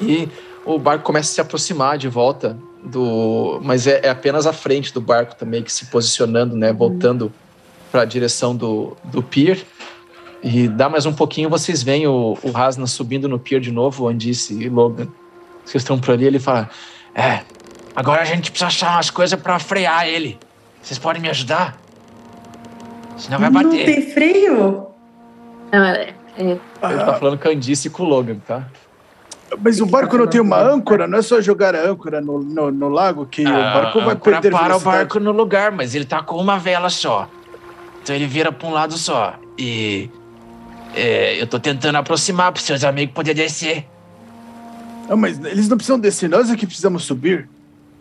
E 0.00 0.28
o 0.64 0.78
barco 0.78 1.04
começa 1.04 1.30
a 1.30 1.34
se 1.34 1.40
aproximar 1.40 1.98
de 1.98 2.08
volta 2.08 2.56
do, 2.84 3.60
mas 3.62 3.86
é, 3.86 4.00
é 4.04 4.08
apenas 4.08 4.46
a 4.46 4.52
frente 4.52 4.92
do 4.92 5.00
barco 5.00 5.36
também 5.36 5.62
que 5.62 5.72
se 5.72 5.86
posicionando, 5.86 6.56
né, 6.56 6.72
voltando 6.72 7.26
hum 7.26 7.49
para 7.90 8.02
a 8.02 8.04
direção 8.04 8.54
do, 8.54 8.96
do 9.04 9.22
pier. 9.22 9.58
E 10.42 10.68
dá 10.68 10.88
mais 10.88 11.04
um 11.04 11.12
pouquinho, 11.12 11.50
vocês 11.50 11.82
veem 11.82 12.06
o, 12.06 12.36
o 12.42 12.56
Hasna 12.56 12.86
subindo 12.86 13.28
no 13.28 13.38
pier 13.38 13.60
de 13.60 13.70
novo, 13.70 14.08
onde 14.08 14.30
e 14.50 14.68
Logan. 14.68 15.08
Vocês 15.64 15.82
estão 15.82 15.98
por 15.98 16.12
ali, 16.12 16.24
ele 16.24 16.38
fala: 16.38 16.70
É, 17.14 17.40
agora 17.94 18.22
a 18.22 18.24
gente 18.24 18.50
precisa 18.50 18.68
achar 18.68 18.96
umas 18.96 19.10
coisas 19.10 19.38
para 19.38 19.58
frear 19.58 20.08
ele. 20.08 20.38
Vocês 20.82 20.98
podem 20.98 21.20
me 21.20 21.28
ajudar? 21.28 21.78
Senão 23.18 23.38
vai 23.38 23.50
bater. 23.50 23.66
Não 23.66 23.84
tem 23.84 24.02
freio? 24.10 24.86
Não, 25.70 25.84
é, 25.84 26.14
é. 26.38 26.42
Ele 26.42 26.60
tá 26.80 27.14
falando 27.14 27.38
Candice 27.38 27.90
com 27.90 28.02
o 28.02 28.06
Logan, 28.06 28.38
tá? 28.46 28.66
Mas 29.62 29.80
o 29.80 29.86
barco 29.86 30.16
não 30.16 30.26
tem 30.26 30.40
uma 30.40 30.58
âncora? 30.58 31.06
Não 31.06 31.18
é 31.18 31.22
só 31.22 31.40
jogar 31.40 31.74
a 31.74 31.82
âncora 31.82 32.20
no, 32.20 32.38
no, 32.40 32.70
no 32.70 32.88
lago 32.88 33.26
que 33.26 33.44
ah, 33.44 33.50
o 33.50 33.52
barco 33.52 34.00
vai 34.00 34.16
perder 34.16 34.50
para 34.50 34.76
o 34.76 34.80
barco 34.80 35.20
no 35.20 35.32
lugar, 35.32 35.72
mas 35.72 35.94
ele 35.94 36.04
tá 36.04 36.22
com 36.22 36.36
uma 36.36 36.58
vela 36.58 36.88
só. 36.88 37.28
Então 38.02 38.14
ele 38.14 38.26
vira 38.26 38.50
para 38.50 38.68
um 38.68 38.72
lado 38.72 38.96
só. 38.96 39.38
E 39.58 40.10
é, 40.94 41.40
eu 41.40 41.46
tô 41.46 41.58
tentando 41.58 41.96
aproximar 41.96 42.52
para 42.52 42.62
seus 42.62 42.84
amigos 42.84 43.14
poderem 43.14 43.42
descer. 43.42 43.86
Não, 45.08 45.16
mas 45.16 45.38
eles 45.44 45.68
não 45.68 45.76
precisam 45.76 45.98
descer, 45.98 46.28
nós 46.28 46.50
é 46.50 46.56
que 46.56 46.66
precisamos 46.66 47.04
subir. 47.04 47.48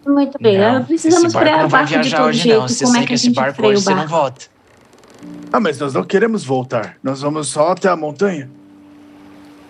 Muito 0.06 0.38
bem, 0.40 0.58
não, 0.58 0.86
precisamos 0.86 1.34
frear 1.34 1.66
o 1.66 1.70
barco 1.70 2.00
de 2.00 2.12
todo 2.12 2.26
hoje, 2.26 2.40
jeito. 2.44 2.60
Não. 2.60 2.68
Você 2.68 2.86
Como 2.86 2.98
é 2.98 3.06
que, 3.06 3.14
esse 3.14 3.30
barco 3.32 3.66
hoje 3.66 3.82
você 3.82 3.94
não 3.94 4.08
volta. 4.08 4.46
Ah, 5.52 5.60
mas 5.60 5.80
nós 5.80 5.94
não 5.94 6.04
queremos 6.04 6.44
voltar. 6.44 6.98
Nós 7.04 7.22
vamos 7.22 7.48
só 7.48 7.72
até 7.72 7.90
a 7.90 7.96
montanha. 7.96 8.50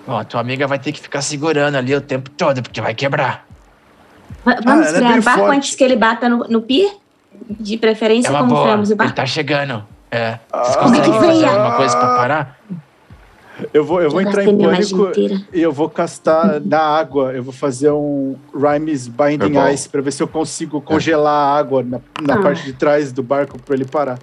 Ó, 0.07 0.23
tua 0.23 0.41
amiga 0.41 0.67
vai 0.67 0.77
ter 0.77 0.91
que 0.91 0.99
ficar 0.99 1.21
segurando 1.21 1.75
ali 1.75 1.95
o 1.95 2.01
tempo 2.01 2.29
todo, 2.29 2.61
porque 2.61 2.81
vai 2.81 2.93
quebrar. 2.93 3.47
Vamos 4.43 4.87
ah, 4.87 4.93
frear 4.93 5.15
é 5.15 5.19
o 5.19 5.23
barco 5.23 5.39
forte. 5.39 5.57
antes 5.57 5.75
que 5.75 5.83
ele 5.83 5.95
bata 5.95 6.29
no, 6.29 6.39
no 6.47 6.61
pier? 6.61 6.91
De 7.49 7.77
preferência, 7.77 8.29
é 8.29 8.31
como 8.31 8.49
boa. 8.49 8.63
freamos 8.63 8.91
o 8.91 8.95
barco? 8.95 9.11
Ele 9.11 9.15
tá 9.15 9.25
chegando. 9.25 9.85
É. 10.11 10.39
Vocês 10.51 10.75
ah, 10.75 10.79
conseguem 10.79 11.13
fazer 11.13 11.45
alguma 11.45 11.77
coisa 11.77 11.97
pra 11.97 12.07
parar? 12.15 12.59
Eu 13.73 13.83
vou, 13.83 14.01
eu 14.01 14.09
vou 14.09 14.21
entrar 14.21 14.43
em 14.45 14.57
pânico 14.57 15.11
e 15.53 15.61
eu 15.61 15.71
vou 15.71 15.89
castar 15.89 16.61
na 16.61 16.79
água. 16.79 17.33
Eu 17.33 17.43
vou 17.43 17.53
fazer 17.53 17.91
um 17.91 18.35
Rhymes 18.53 19.07
Binding 19.07 19.57
é 19.57 19.73
Ice 19.73 19.89
pra 19.89 20.01
ver 20.01 20.11
se 20.11 20.23
eu 20.23 20.27
consigo 20.27 20.81
congelar 20.81 21.33
a 21.33 21.57
água 21.57 21.83
na, 21.83 21.99
na 22.21 22.35
ah. 22.35 22.41
parte 22.41 22.63
de 22.63 22.73
trás 22.73 23.11
do 23.11 23.21
barco 23.21 23.61
pra 23.61 23.75
ele 23.75 23.85
parar. 23.85 24.17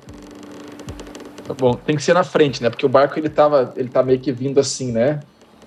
Tá 1.47 1.55
bom, 1.55 1.75
tem 1.75 1.95
que 1.95 2.03
ser 2.03 2.15
na 2.15 2.25
frente, 2.25 2.63
né? 2.63 2.71
Porque 2.71 2.85
o 2.85 2.89
barco 2.89 3.19
ele 3.19 3.29
tava, 3.29 3.73
ele 3.77 3.89
tá 3.89 4.03
meio 4.03 4.19
que 4.19 4.33
vindo 4.33 4.59
assim, 4.59 4.91
né? 4.91 5.21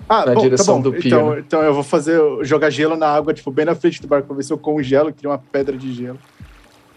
Ah, 0.10 0.26
na 0.26 0.34
bom, 0.34 0.36
tá 0.36 0.42
direção 0.42 0.78
tá 0.78 0.84
do 0.84 0.92
pier. 0.92 1.06
Então, 1.06 1.30
né? 1.30 1.44
então 1.46 1.62
eu 1.62 1.74
vou 1.74 1.84
fazer, 1.84 2.20
jogar 2.42 2.70
gelo 2.70 2.98
na 2.98 3.08
água, 3.08 3.34
tipo, 3.34 3.50
bem 3.52 3.66
na 3.66 3.76
frente 3.76 4.02
do 4.02 4.08
barco, 4.08 4.28
pra 4.28 4.36
ver 4.36 4.44
se 4.44 4.52
eu 4.52 4.58
congelo, 4.58 5.14
crio 5.14 5.30
uma 5.30 5.38
pedra 5.38 5.78
de 5.78 5.94
gelo. 5.94 6.20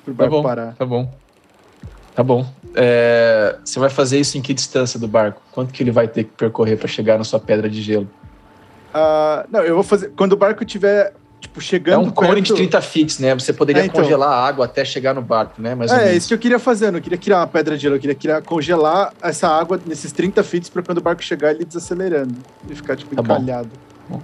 Pro 0.05 0.15
tá 0.15 0.19
barco 0.19 0.35
tá 0.35 0.37
bom, 0.37 0.43
parar. 0.43 0.75
Tá 0.75 0.87
bom. 0.87 1.22
Tá 2.15 2.23
bom. 2.23 2.47
É, 2.75 3.57
você 3.65 3.79
vai 3.79 3.91
fazer 3.91 4.19
isso 4.19 4.37
em 4.37 4.43
que 4.43 4.53
distância 4.53 4.99
do 4.99 5.09
barco? 5.09 5.41
Quanto 5.53 5.73
que 5.73 5.83
ele 5.83 5.91
vai 5.91 6.09
ter 6.09 6.25
que 6.25 6.31
percorrer 6.31 6.77
para 6.77 6.89
chegar 6.89 7.19
na 7.19 7.25
sua 7.25 7.41
pedra 7.41 7.69
de 7.69 7.81
gelo? 7.81 8.09
Uh, 8.95 9.47
não, 9.51 9.61
eu 9.61 9.75
vou 9.75 9.85
fazer. 9.85 10.13
Quando 10.17 10.33
o 10.33 10.37
barco 10.37 10.63
estiver 10.63 11.15
tipo, 11.41 11.61
chegando. 11.61 12.05
É 12.05 12.09
um 12.09 12.11
cone 12.11 12.35
perto... 12.35 12.45
de 12.45 12.55
30 12.55 12.81
feet, 12.81 13.21
né? 13.21 13.35
Você 13.35 13.53
poderia 13.53 13.83
é, 13.83 13.87
então... 13.87 14.03
congelar 14.03 14.31
a 14.31 14.47
água 14.47 14.65
até 14.65 14.85
chegar 14.85 15.15
no 15.15 15.23
barco, 15.23 15.61
né? 15.61 15.75
Mais 15.75 15.91
é, 15.91 16.11
é 16.11 16.17
isso 16.17 16.29
que 16.29 16.35
eu 16.35 16.39
queria 16.39 16.59
fazer. 16.59 16.87
Eu 16.87 16.93
não 16.93 17.01
queria 17.01 17.19
criar 17.19 17.39
uma 17.39 17.47
pedra 17.47 17.77
de 17.77 17.83
gelo, 17.83 17.97
eu 17.97 18.01
queria 18.01 18.15
criar, 18.15 18.43
congelar 18.43 19.13
essa 19.23 19.49
água 19.49 19.81
nesses 19.85 20.13
30 20.13 20.43
feet 20.43 20.71
para 20.71 20.83
quando 20.83 20.99
o 20.99 21.03
barco 21.03 21.23
chegar 21.23 21.51
ele 21.51 21.65
desacelerando. 21.65 22.35
E 22.69 22.75
ficar, 22.75 22.97
tipo, 22.97 23.15
tá 23.15 23.23
encalhado. 23.23 23.71
Bom. 24.09 24.21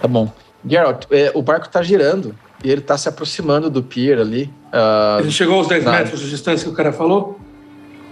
Tá 0.00 0.08
bom. 0.08 0.32
Geralt, 0.66 1.06
é, 1.10 1.30
o 1.34 1.42
barco 1.42 1.68
tá 1.68 1.82
girando 1.82 2.34
e 2.62 2.70
ele 2.70 2.80
tá 2.80 2.96
se 2.98 3.08
aproximando 3.08 3.70
do 3.70 3.82
pier 3.82 4.18
ali. 4.18 4.52
Uh, 4.72 5.20
ele 5.20 5.30
chegou 5.30 5.56
aos 5.56 5.68
10 5.68 5.84
na... 5.84 5.92
metros 5.92 6.20
de 6.20 6.30
distância 6.30 6.64
que 6.64 6.70
o 6.70 6.76
cara 6.76 6.92
falou? 6.92 7.38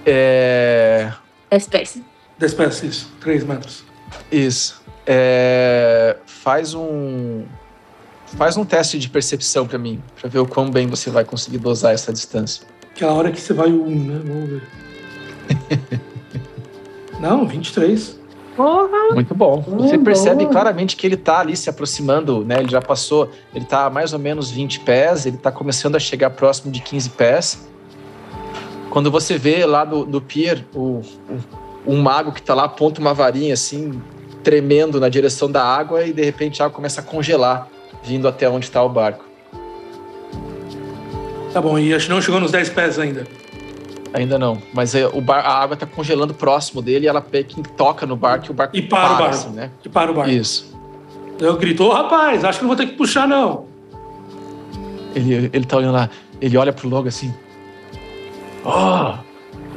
É. 0.05 1.12
10 1.51 1.68
pés. 1.68 1.99
10 2.38 2.55
pés, 2.55 2.82
isso. 2.82 3.12
3 3.20 3.44
metros. 3.44 3.84
Isso. 4.30 4.82
É... 5.07 6.16
Faz 6.26 6.74
um. 6.74 7.44
Faz 8.36 8.57
um 8.57 8.64
teste 8.64 8.99
de 8.99 9.09
percepção 9.09 9.66
para 9.66 9.78
mim, 9.78 10.03
para 10.20 10.28
ver 10.28 10.40
o 10.40 10.47
quão 10.47 10.68
bem 10.68 10.86
você 10.88 11.11
vai 11.11 11.24
conseguir 11.24 11.59
dosar 11.59 11.94
essa 11.94 12.12
distância. 12.12 12.66
Aquela 12.90 13.12
hora 13.12 13.30
que 13.30 13.40
você 13.40 13.53
vai 13.53 13.70
um, 13.70 13.88
né? 13.88 14.20
Vamos 14.24 14.51
ver. 14.51 16.01
Não, 17.20 17.47
23. 17.47 18.18
Porra. 18.57 19.14
Muito 19.14 19.34
bom. 19.34 19.61
Você 19.61 19.98
percebe 19.98 20.46
claramente 20.46 20.96
que 20.96 21.07
ele 21.07 21.14
está 21.14 21.40
ali 21.40 21.54
se 21.54 21.68
aproximando, 21.68 22.42
né? 22.42 22.61
Ele 22.61 22.70
já 22.70 22.80
passou, 22.80 23.30
ele 23.54 23.64
está 23.64 23.84
a 23.84 23.90
mais 23.90 24.14
ou 24.14 24.18
menos 24.18 24.50
20 24.50 24.80
pés, 24.80 25.26
ele 25.26 25.36
está 25.36 25.52
começando 25.52 25.94
a 25.94 25.98
chegar 25.98 26.30
próximo 26.30 26.72
de 26.72 26.80
15 26.80 27.11
pés. 27.11 27.68
Quando 28.88 29.11
você 29.11 29.36
vê 29.36 29.66
lá 29.66 29.84
do, 29.84 30.07
do 30.07 30.22
pier, 30.22 30.64
o, 30.74 31.02
o, 31.28 31.40
um 31.86 32.00
mago 32.00 32.32
que 32.32 32.40
está 32.40 32.54
lá 32.54 32.64
aponta 32.64 32.98
uma 32.98 33.12
varinha 33.12 33.52
assim, 33.52 34.00
tremendo 34.42 34.98
na 34.98 35.11
direção 35.11 35.50
da 35.50 35.62
água 35.62 36.04
e 36.04 36.14
de 36.14 36.24
repente 36.24 36.62
a 36.62 36.64
água 36.64 36.74
começa 36.74 37.02
a 37.02 37.04
congelar, 37.04 37.68
vindo 38.02 38.26
até 38.26 38.48
onde 38.48 38.64
está 38.64 38.82
o 38.82 38.88
barco. 38.88 39.24
Tá 41.52 41.61
bom, 41.61 41.78
e 41.78 41.92
acho 41.92 42.07
que 42.07 42.12
não 42.12 42.22
chegou 42.22 42.40
nos 42.40 42.52
10 42.52 42.70
pés 42.70 42.98
ainda. 42.98 43.26
Ainda 44.17 44.39
não, 44.39 44.62
mas 44.73 44.95
é, 44.95 45.07
o 45.07 45.21
bar, 45.21 45.45
a 45.45 45.62
água 45.62 45.75
está 45.75 45.85
congelando 45.85 46.33
próximo 46.33 46.81
dele 46.81 47.05
e 47.05 47.09
ela 47.09 47.21
que 47.21 47.62
toca 47.77 48.07
no 48.07 48.17
barco 48.17 48.47
e 48.47 48.51
o 48.51 48.55
barco 48.55 48.75
e 48.75 48.81
para, 48.81 49.09
para 49.09 49.14
o 49.14 49.19
barco. 49.19 49.35
Assim, 49.35 49.51
né? 49.51 49.71
E 49.85 49.89
para 49.91 50.11
o 50.11 50.14
barco. 50.14 50.31
Isso. 50.31 50.75
Eu 51.39 51.55
grito, 51.59 51.87
rapaz, 51.91 52.43
acho 52.43 52.59
que 52.59 52.64
não 52.64 52.71
vou 52.71 52.77
ter 52.79 52.87
que 52.87 52.95
puxar 52.95 53.29
não. 53.29 53.67
Ele, 55.14 55.51
ele 55.53 55.67
tá 55.67 55.77
olhando 55.77 55.93
lá, 55.93 56.09
ele 56.41 56.57
olha 56.57 56.73
pro 56.73 56.89
Logo 56.89 57.09
assim. 57.09 57.35
Oh, 58.64 59.12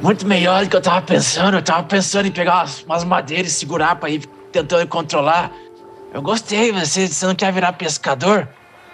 muito 0.02 0.26
melhor 0.26 0.64
do 0.64 0.70
que 0.70 0.76
eu 0.76 0.80
tava 0.80 1.02
pensando. 1.02 1.58
Eu 1.58 1.62
tava 1.62 1.82
pensando 1.82 2.24
em 2.24 2.32
pegar 2.32 2.60
umas, 2.60 2.82
umas 2.84 3.04
madeiras 3.04 3.52
e 3.52 3.54
segurar 3.54 3.96
pra 3.96 4.08
ir 4.08 4.24
tentando 4.50 4.88
controlar. 4.88 5.52
Eu 6.14 6.22
gostei, 6.22 6.72
você, 6.72 7.06
você 7.06 7.26
não 7.26 7.34
quer 7.34 7.52
virar 7.52 7.74
pescador? 7.74 8.48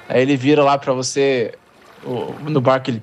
Aí 0.09 0.23
ele 0.23 0.37
vira 0.37 0.65
lá 0.65 0.77
pra 0.77 0.93
você 0.93 1.55
no 2.43 2.61
barco 2.61 2.91
ele. 2.91 3.03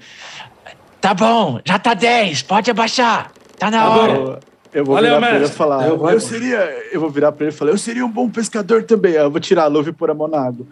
Tá 1.03 1.13
bom, 1.13 1.59
já 1.65 1.77
tá 1.77 1.93
10, 1.93 2.43
pode 2.43 2.71
abaixar. 2.71 3.29
Tá 3.59 3.69
na 3.69 3.89
hora. 3.89 4.13
Eu, 4.13 4.39
eu 4.73 4.85
vou 4.85 4.95
Valeu, 4.95 5.15
virar 5.15 5.27
pra 5.27 5.35
ele 5.35 5.45
e 5.45 5.49
falar. 5.49 5.85
Eu, 5.85 6.09
eu, 6.09 6.19
seria. 6.21 6.59
Eu 6.93 7.01
vou 7.01 7.09
virar 7.09 7.33
pra 7.33 7.45
ele 7.45 7.53
e 7.53 7.57
falar, 7.57 7.71
eu 7.71 7.77
seria 7.77 8.05
um 8.05 8.09
bom 8.09 8.29
pescador 8.29 8.83
também. 8.83 9.11
Eu 9.11 9.29
vou 9.29 9.41
tirar 9.41 9.63
a 9.63 9.67
luva 9.67 9.89
e 9.89 9.91
pôr 9.91 10.09
a 10.09 10.13
mão 10.13 10.29
na 10.29 10.39
água. 10.39 10.65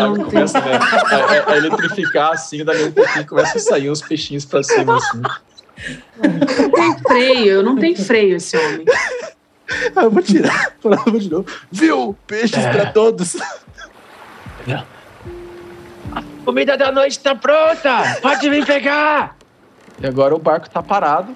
água 0.00 0.24
começa 0.26 0.60
né, 0.60 0.78
a, 0.78 1.50
a, 1.54 1.56
eletrificar 1.56 2.34
assim, 2.34 2.64
dali 2.64 2.84
um 2.84 2.92
pouquinho 2.92 3.26
começa 3.26 3.58
a 3.58 3.60
sair 3.60 3.90
uns 3.90 4.00
peixinhos 4.00 4.44
pra 4.44 4.62
cima 4.62 4.96
assim. 4.96 5.22
Não 6.22 6.70
tem 6.70 6.98
freio, 7.00 7.62
não 7.64 7.74
tem 7.74 7.96
freio 7.96 8.36
esse 8.36 8.56
homem. 8.56 8.84
Ah, 9.96 10.04
eu 10.04 10.10
vou 10.12 10.22
tirar, 10.22 10.72
vou 10.80 11.18
de 11.18 11.28
novo. 11.28 11.46
Viu? 11.68 12.16
Peixes 12.28 12.64
é. 12.64 12.70
pra 12.70 12.92
todos. 12.92 13.36
A 14.76 16.22
comida 16.44 16.76
da 16.76 16.92
noite 16.92 17.18
tá 17.18 17.34
pronta! 17.34 18.18
Pode 18.22 18.48
vir 18.48 18.64
pegar! 18.66 19.36
E 20.00 20.06
agora 20.06 20.34
o 20.34 20.38
barco 20.38 20.68
tá 20.70 20.82
parado. 20.82 21.34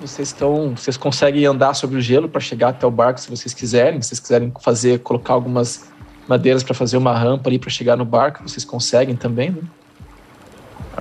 Vocês 0.00 0.28
estão. 0.28 0.74
Vocês 0.74 0.96
conseguem 0.96 1.44
andar 1.44 1.74
sobre 1.74 1.98
o 1.98 2.00
gelo 2.00 2.28
para 2.28 2.40
chegar 2.40 2.70
até 2.70 2.86
o 2.86 2.90
barco 2.90 3.20
se 3.20 3.28
vocês 3.28 3.52
quiserem. 3.52 4.00
Se 4.00 4.08
vocês 4.08 4.20
quiserem 4.20 4.52
fazer, 4.60 5.00
colocar 5.00 5.34
algumas 5.34 5.90
madeiras 6.26 6.62
para 6.62 6.74
fazer 6.74 6.96
uma 6.96 7.12
rampa 7.12 7.50
ali 7.50 7.58
para 7.58 7.68
chegar 7.68 7.96
no 7.96 8.04
barco, 8.04 8.42
vocês 8.42 8.64
conseguem 8.64 9.16
também, 9.16 9.50
né? 9.50 9.62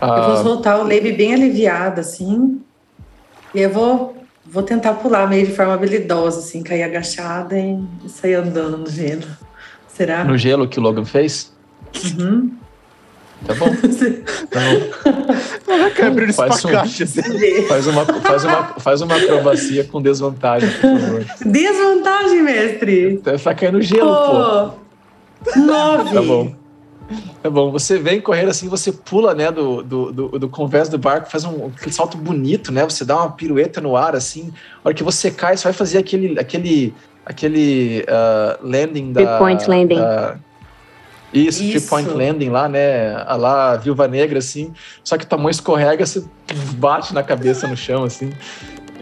Eu 0.01 0.07
vou 0.07 0.33
ah, 0.33 0.43
soltar 0.43 0.79
o 0.79 0.83
Leib 0.83 1.15
bem 1.15 1.33
aliviado, 1.33 1.99
assim. 2.01 2.61
E 3.53 3.61
eu 3.61 3.69
vou, 3.69 4.17
vou 4.45 4.63
tentar 4.63 4.93
pular 4.93 5.27
meio 5.27 5.45
de 5.45 5.53
forma 5.53 5.73
habilidosa, 5.73 6.39
assim, 6.39 6.61
cair 6.61 6.83
agachada 6.83 7.57
e 7.57 7.79
sair 8.07 8.35
andando 8.35 8.77
no 8.77 8.89
gelo. 8.89 9.25
Será? 9.87 10.23
No 10.23 10.37
gelo 10.37 10.67
que 10.67 10.79
o 10.79 10.81
Logan 10.81 11.05
fez? 11.05 11.53
Uhum. 12.19 12.51
Tá 13.45 13.53
bom. 13.53 13.67
Tá 14.49 14.59
bom. 16.09 16.33
Faz 16.33 16.65
um- 16.65 16.71
caixa. 16.71 17.03
assim. 17.03 17.21
Faz 17.67 17.87
uma, 17.87 18.05
faz, 18.05 18.43
uma, 18.43 18.63
faz 18.79 19.01
uma 19.01 19.15
acrobacia 19.15 19.83
com 19.85 20.01
desvantagem, 20.01 20.69
por 20.69 20.81
favor. 20.99 21.25
Desvantagem, 21.45 22.41
mestre. 22.41 23.17
Tá, 23.23 23.37
tá 23.37 23.53
caindo 23.55 23.81
gelo, 23.81 24.13
pô. 24.13 24.71
Pô, 25.51 25.59
nove. 25.59 26.13
Tá 26.13 26.21
bom. 26.21 26.55
Tá 27.41 27.49
bom, 27.49 27.71
você 27.71 27.97
vem 27.97 28.21
correndo 28.21 28.49
assim, 28.49 28.67
você 28.67 28.91
pula, 28.91 29.33
né, 29.33 29.51
do, 29.51 29.81
do, 29.81 30.11
do, 30.11 30.27
do 30.39 30.49
convés 30.49 30.89
do 30.89 30.97
barco, 30.99 31.27
faz 31.29 31.43
um 31.43 31.67
aquele 31.75 31.91
salto 31.91 32.17
bonito, 32.17 32.71
né? 32.71 32.83
Você 32.83 33.03
dá 33.03 33.15
uma 33.15 33.31
pirueta 33.31 33.81
no 33.81 33.95
ar, 33.95 34.15
assim. 34.15 34.53
A 34.83 34.89
hora 34.89 34.93
que 34.93 35.03
você 35.03 35.31
cai, 35.31 35.57
você 35.57 35.63
vai 35.63 35.73
fazer 35.73 35.97
aquele, 35.97 36.37
aquele, 36.39 36.93
aquele 37.25 38.05
ah, 38.07 38.59
landing 38.61 39.11
da... 39.13 39.21
Three-point 39.25 39.67
landing. 39.69 39.95
da- 39.95 40.37
isso, 41.33 41.63
Isso. 41.63 41.71
three 41.77 41.81
point 41.89 42.09
landing 42.09 42.49
lá, 42.49 42.67
né? 42.67 43.15
A 43.27 43.35
lá, 43.35 43.75
Viúva 43.75 44.07
Negra, 44.07 44.39
assim. 44.39 44.73
Só 45.03 45.17
que 45.17 45.25
tua 45.27 45.37
mão 45.37 45.49
escorrega, 45.49 46.05
você 46.05 46.23
bate 46.75 47.13
na 47.13 47.21
cabeça 47.23 47.67
no 47.67 47.77
chão, 47.77 48.03
assim. 48.03 48.31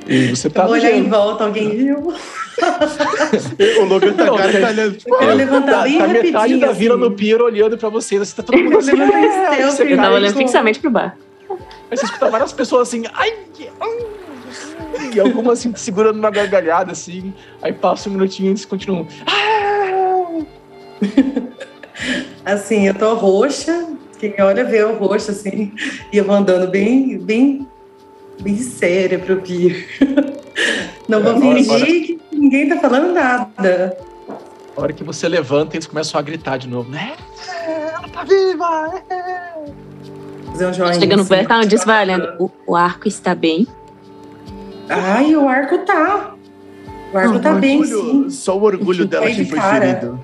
E 0.08 0.28
você 0.28 0.50
tá 0.50 0.66
olhar 0.68 0.92
em 0.92 1.10
volta, 1.10 1.44
alguém 1.46 1.70
viu? 1.78 2.14
O 3.80 3.84
Logan 3.86 4.14
tá 4.14 4.26
Não, 4.26 4.36
gargalhando. 4.38 4.96
Tipo, 4.98 5.16
Eu 5.16 5.36
levantar 5.36 5.72
Tá, 5.72 5.84
bem 5.84 5.98
tá 6.00 6.06
rapidinho. 6.08 6.34
metade 6.34 6.58
da 6.60 6.72
vila 6.72 6.96
assim. 6.96 7.04
no 7.04 7.12
pier 7.12 7.42
olhando 7.42 7.78
pra 7.78 7.90
vocês. 7.90 8.28
Você 8.28 8.36
tá 8.36 8.44
todo 8.44 8.58
mundo 8.58 8.78
assim. 8.78 8.92
"É", 9.00 9.64
eu 9.64 9.68
Eu 9.90 9.98
tava 9.98 10.16
olhando 10.16 10.28
tipo, 10.30 10.40
fixamente 10.40 10.80
pro 10.80 10.90
bar. 10.90 11.18
Aí 11.92 11.96
você 11.98 12.06
escuta 12.06 12.30
várias 12.30 12.52
pessoas 12.54 12.88
assim, 12.88 13.04
ai, 13.14 13.34
ai", 13.80 15.10
e 15.14 15.20
algumas 15.20 15.60
assim 15.60 15.74
segurando 15.76 16.18
uma 16.20 16.30
gargalhada 16.32 16.92
assim. 16.94 17.34
Aí 17.62 17.74
passa 17.74 18.10
um 18.10 18.14
minutinho 18.14 18.48
e 18.48 18.50
eles 18.52 18.66
continuam. 18.66 19.08
Assim, 22.46 22.88
eu 22.88 22.94
tô 22.94 23.14
roxa. 23.16 23.88
Quem 24.20 24.34
olha 24.40 24.64
vê 24.64 24.82
eu 24.82 24.96
roxa, 24.98 25.32
assim. 25.32 25.74
E 26.12 26.18
eu 26.18 26.26
vou 26.26 26.36
andando 26.36 26.70
bem, 26.70 27.18
bem, 27.20 27.68
bem 28.42 28.58
séria 28.58 29.20
pro 29.20 29.42
pier. 29.42 29.88
Não 31.08 31.22
vou 31.22 31.40
fingir 31.40 32.06
que 32.06 32.20
ninguém 32.32 32.68
tá 32.68 32.78
falando 32.78 33.14
nada. 33.14 33.98
A 34.76 34.82
hora 34.82 34.94
que 34.94 35.04
você 35.04 35.28
levanta, 35.28 35.76
eles 35.76 35.88
começam 35.88 36.20
a 36.20 36.22
gritar 36.22 36.58
de 36.58 36.68
novo, 36.68 36.90
né? 36.90 37.14
Ela 37.66 38.08
tá 38.10 38.24
viva! 38.24 39.04
é." 39.10 39.48
Fazer 40.58 40.68
um 40.68 40.74
joinha. 40.74 41.00
Chegando 41.00 41.20
assim. 41.22 41.30
perto, 41.30 41.54
onde 41.54 41.78
vai 41.78 42.04
olhando. 42.04 42.36
O, 42.40 42.52
o 42.66 42.76
arco 42.76 43.08
está 43.08 43.36
bem. 43.36 43.68
Ai, 44.90 45.36
o 45.36 45.48
arco 45.48 45.78
tá. 45.80 46.34
O 47.14 47.18
arco 47.18 47.40
tá 47.40 47.54
bem, 47.54 47.84
sim. 47.86 48.30
só 48.30 48.58
o 48.58 48.64
orgulho 48.64 49.06
dela 49.06 49.28
que 49.28 49.44
de 49.44 49.46
foi 49.46 49.60
ferido. 49.60 50.20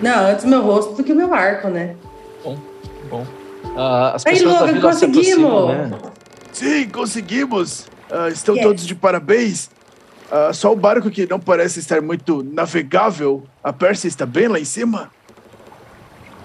Não, 0.00 0.26
antes 0.26 0.44
meu 0.44 0.62
rosto 0.62 0.94
do 0.94 1.04
que 1.04 1.12
o 1.12 1.16
meu 1.16 1.32
arco, 1.32 1.68
né? 1.68 1.94
Bom. 3.10 3.26
ah, 3.76 4.12
as 4.14 4.26
Aí, 4.26 4.40
Logan, 4.42 4.80
conseguimos! 4.80 5.68
né? 5.68 5.90
Sim, 6.52 6.88
conseguimos. 6.88 7.86
Ah, 8.10 8.28
estão 8.28 8.54
Yes. 8.54 8.64
todos 8.64 8.86
de 8.86 8.94
parabéns. 8.94 9.70
Ah, 10.30 10.52
só 10.52 10.72
o 10.72 10.76
barco 10.76 11.10
que 11.10 11.26
não 11.28 11.38
parece 11.38 11.80
estar 11.80 12.00
muito 12.00 12.42
navegável. 12.42 13.44
A 13.62 13.72
Pérsia 13.72 14.08
está 14.08 14.26
bem 14.26 14.48
lá 14.48 14.58
em 14.58 14.64
cima? 14.64 15.10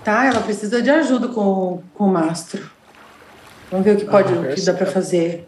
Tá, 0.04 0.26
ela 0.26 0.40
precisa 0.42 0.82
de 0.82 0.90
ajuda 0.90 1.28
com, 1.28 1.82
com 1.94 2.06
o 2.06 2.08
mastro. 2.10 2.70
Vamos 3.72 3.86
ver 3.86 3.96
o 3.96 3.98
que 4.00 4.06
pode, 4.06 4.30
Ah, 4.34 4.38
o 4.38 4.40
que 4.42 4.48
Percy, 4.48 4.66
dá 4.66 4.74
pra 4.74 4.86
fazer. 4.86 5.48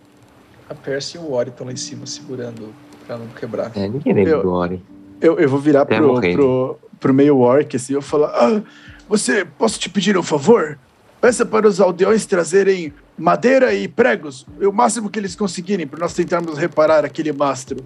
A 0.70 0.74
Percy 0.76 1.18
e 1.18 1.20
o 1.20 1.32
Ori 1.34 1.50
estão 1.50 1.66
lá 1.66 1.74
em 1.74 1.78
cima 1.78 2.06
segurando 2.06 2.74
pra 3.08 3.18
não 3.18 3.28
quebrar. 3.28 3.72
É, 3.76 3.88
ninguém 3.88 4.14
lembra 4.14 4.42
do 4.42 4.52
Ori. 4.52 4.84
Eu, 5.20 5.40
eu 5.40 5.50
vou 5.50 5.60
virar 5.60 5.86
pro, 5.86 6.20
pro, 6.20 6.80
pro 7.02 7.14
meio 7.14 7.40
orc, 7.40 7.76
assim, 7.76 7.94
eu 7.94 8.02
falar: 8.02 8.30
ah, 8.30 8.62
você, 9.10 9.44
posso 9.44 9.78
te 9.78 9.90
pedir 9.90 10.18
um 10.18 10.24
favor? 10.24 10.80
Peça 11.20 11.46
para 11.46 11.68
os 11.68 11.82
aldeões 11.82 12.26
trazerem 12.26 12.94
madeira 13.18 13.74
e 13.74 13.88
pregos, 13.88 14.48
o 14.60 14.72
máximo 14.72 15.10
que 15.10 15.20
eles 15.20 15.36
conseguirem, 15.36 15.86
para 15.86 16.00
nós 16.00 16.14
tentarmos 16.14 16.58
reparar 16.58 17.04
aquele 17.04 17.34
mastro. 17.34 17.84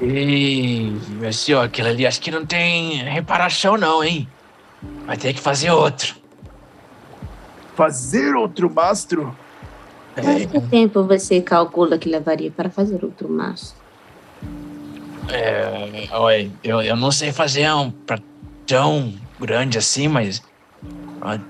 Ih, 0.00 0.92
meu 1.20 1.32
senhor, 1.32 1.62
aquilo 1.62 1.88
ali 1.88 2.06
acho 2.06 2.20
que 2.20 2.30
não 2.30 2.44
tem 2.44 3.02
reparação 3.04 3.78
não, 3.78 4.04
hein? 4.04 4.28
Vai 5.06 5.16
ter 5.16 5.32
que 5.32 5.40
fazer 5.40 5.70
outro. 5.70 6.16
Fazer 7.74 8.34
outro 8.34 8.68
mastro? 8.68 9.34
Quanto 10.14 10.68
tempo 10.68 11.04
você 11.04 11.40
calcula 11.40 11.98
que 11.98 12.08
levaria 12.08 12.50
para 12.50 12.68
fazer 12.68 13.02
outro 13.04 13.28
maço? 13.28 13.74
É, 15.32 16.08
olha, 16.12 16.50
eu, 16.62 16.80
eu 16.82 16.96
não 16.96 17.10
sei 17.10 17.32
fazer 17.32 17.70
um 17.72 17.90
pra 17.90 18.18
tão 18.66 19.12
grande 19.40 19.78
assim, 19.78 20.08
mas 20.08 20.42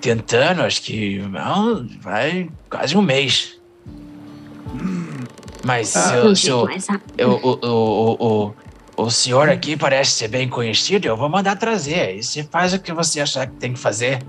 tentando, 0.01 0.62
acho 0.62 0.83
que 0.83 1.18
não, 1.18 1.87
vai 2.01 2.49
quase 2.70 2.97
um 2.97 3.03
mês. 3.03 3.61
Mas 5.64 5.95
Ah, 5.97 6.35
se, 6.35 6.49
eu, 6.49 6.68
eu- 7.18 7.31
o, 7.31 7.66
o, 7.66 7.68
o, 7.68 8.55
o, 8.99 9.05
o 9.05 9.11
senhor 9.11 9.49
aqui 9.49 9.77
parece 9.77 10.12
ser 10.12 10.29
bem 10.29 10.49
conhecido, 10.49 11.07
eu 11.07 11.16
vou 11.16 11.29
mandar 11.29 11.57
trazer. 11.57 12.01
Aí 12.01 12.22
você 12.22 12.45
faz 12.45 12.72
o 12.72 12.79
que 12.79 12.93
você 12.93 13.20
achar 13.20 13.47
que 13.47 13.57
tem 13.57 13.72
que 13.72 13.79
fazer. 13.79 14.22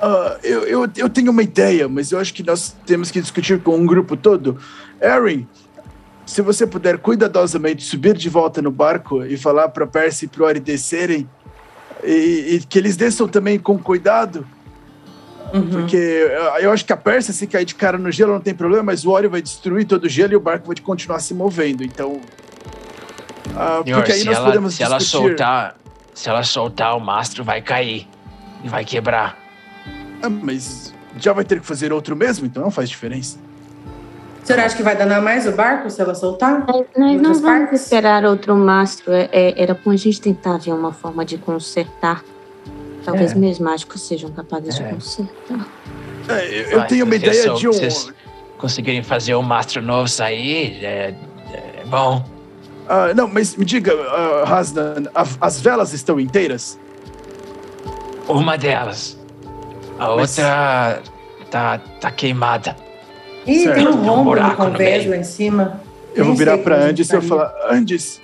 Ah, 0.00 0.38
eu, 0.42 0.62
eu, 0.66 0.88
eu 0.96 1.08
tenho 1.10 1.30
uma 1.30 1.42
ideia, 1.42 1.88
mas 1.88 2.12
eu 2.12 2.18
acho 2.18 2.32
que 2.32 2.42
nós 2.42 2.76
temos 2.86 3.10
que 3.10 3.20
discutir 3.20 3.60
com 3.62 3.76
um 3.76 3.86
grupo 3.86 4.16
todo. 4.16 4.58
Erin, 5.02 5.48
se 6.26 6.42
você 6.42 6.66
puder 6.66 6.98
cuidadosamente 6.98 7.84
subir 7.84 8.14
de 8.14 8.28
volta 8.28 8.60
no 8.60 8.70
barco 8.70 9.24
e 9.24 9.36
falar 9.36 9.68
para 9.68 9.86
Percy 9.86 10.24
e 10.26 10.28
pro 10.28 10.44
Ori 10.44 10.60
descerem, 10.60 11.28
e, 12.04 12.56
e 12.56 12.66
que 12.68 12.78
eles 12.78 12.96
desçam 12.96 13.26
também 13.26 13.58
com 13.58 13.78
cuidado, 13.78 14.44
Uhum. 15.54 15.70
porque 15.70 15.96
eu 16.60 16.72
acho 16.72 16.84
que 16.84 16.92
a 16.92 16.96
Percy, 16.96 17.32
se 17.32 17.46
cair 17.46 17.64
de 17.64 17.74
cara 17.74 17.96
no 17.96 18.10
gelo, 18.10 18.32
não 18.32 18.40
tem 18.40 18.52
problema, 18.54 18.82
mas 18.82 19.04
o 19.04 19.10
Ori 19.10 19.28
vai 19.28 19.40
destruir 19.40 19.86
todo 19.86 20.04
o 20.04 20.08
gelo 20.08 20.32
e 20.32 20.36
o 20.36 20.40
barco 20.40 20.66
vai 20.66 20.76
continuar 20.76 21.20
se 21.20 21.32
movendo. 21.34 21.84
Então. 21.84 22.20
ah, 23.54 23.80
Senhor, 23.84 23.98
porque 23.98 24.12
aí 24.12 24.20
se 24.20 24.26
nós 24.26 24.36
ela, 24.36 24.46
podemos 24.46 24.74
se 24.74 24.82
ela 24.82 24.98
soltar, 24.98 25.76
se 26.12 26.28
ela 26.28 26.42
soltar 26.42 26.96
o 26.96 27.00
mastro, 27.00 27.44
vai 27.44 27.62
cair 27.62 28.08
e 28.64 28.68
vai 28.68 28.84
quebrar. 28.84 29.38
Ah, 30.20 30.28
mas 30.28 30.92
já 31.18 31.32
vai 31.32 31.44
ter 31.44 31.60
que 31.60 31.66
fazer 31.66 31.92
outro 31.92 32.16
mesmo, 32.16 32.44
então 32.46 32.62
não 32.62 32.70
faz 32.70 32.88
diferença. 32.88 33.38
O 34.46 34.48
senhor 34.48 34.60
acha 34.60 34.76
que 34.76 34.82
vai 34.84 34.94
danar 34.96 35.20
mais 35.20 35.44
o 35.44 35.50
barco 35.50 35.90
se 35.90 36.00
ela 36.00 36.14
soltar? 36.14 36.64
Nós 36.96 37.16
não 37.16 37.34
vamos 37.34 37.40
partes? 37.40 37.82
esperar 37.82 38.24
outro 38.24 38.54
mastro. 38.54 39.12
É- 39.12 39.28
é- 39.32 39.60
era 39.60 39.74
bom 39.74 39.90
a 39.90 39.96
gente 39.96 40.20
tentar 40.20 40.56
ver 40.58 40.70
uma 40.72 40.92
forma 40.92 41.24
de 41.24 41.36
consertar. 41.36 42.22
Talvez 43.04 43.32
É. 43.32 43.34
meios 43.34 43.58
mágicos 43.58 44.02
sejam 44.02 44.30
capazes 44.30 44.78
É. 44.78 44.84
de 44.84 44.94
consertar. 44.94 45.66
É, 46.28 46.46
eu 46.60 46.78
eu 46.78 46.86
tenho 46.86 47.04
uma 47.04 47.16
ideia 47.16 47.54
de 47.54 47.66
um. 47.68 47.72
vocês 47.72 48.08
conseguirem 48.56 49.02
fazer 49.02 49.34
o 49.34 49.42
mastro 49.42 49.82
novo 49.82 50.06
sair, 50.06 50.78
é, 50.84 51.12
é 51.52 51.84
bom. 51.86 52.24
Ah, 52.88 53.12
não, 53.14 53.26
mas 53.26 53.56
me 53.56 53.64
diga, 53.64 53.92
uh, 53.96 54.44
Hasnan, 54.44 55.06
a- 55.12 55.26
as 55.40 55.60
velas 55.60 55.92
estão 55.92 56.20
inteiras? 56.20 56.78
Uma 58.28 58.56
delas. 58.56 59.18
A 59.98 60.14
Mas- 60.14 60.38
outra 60.38 61.02
tá, 61.50 61.78
tá 62.00 62.10
queimada. 62.12 62.76
Ih, 63.46 63.60
Certo. 63.64 63.74
tem 63.76 63.86
um 63.88 63.90
um 63.90 64.04
rombo 64.04 64.34
no 64.34 64.56
convés 64.56 65.06
lá 65.06 65.16
em 65.16 65.24
cima. 65.24 65.80
Eu 66.14 66.24
vou 66.24 66.34
virar 66.34 66.58
para 66.58 66.76
Andes 66.82 67.08
e 67.10 67.14
eu 67.14 67.22
falar: 67.22 67.52
Andes, 67.70 68.20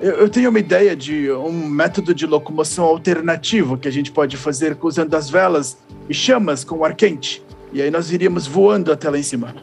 eu, 0.00 0.12
eu 0.12 0.28
tenho 0.28 0.50
uma 0.50 0.58
ideia 0.58 0.94
de 0.94 1.30
um 1.32 1.52
método 1.68 2.14
de 2.14 2.26
locomoção 2.26 2.84
alternativo 2.84 3.76
que 3.78 3.88
a 3.88 3.90
gente 3.90 4.12
pode 4.12 4.36
fazer 4.36 4.76
usando 4.80 5.14
as 5.14 5.28
velas 5.30 5.76
e 6.08 6.14
chamas 6.14 6.62
com 6.64 6.84
ar 6.84 6.94
quente. 6.94 7.42
E 7.72 7.80
aí 7.80 7.90
nós 7.90 8.12
iríamos 8.12 8.46
voando 8.46 8.92
até 8.92 9.08
lá 9.08 9.18
em 9.18 9.22
cima. 9.22 9.54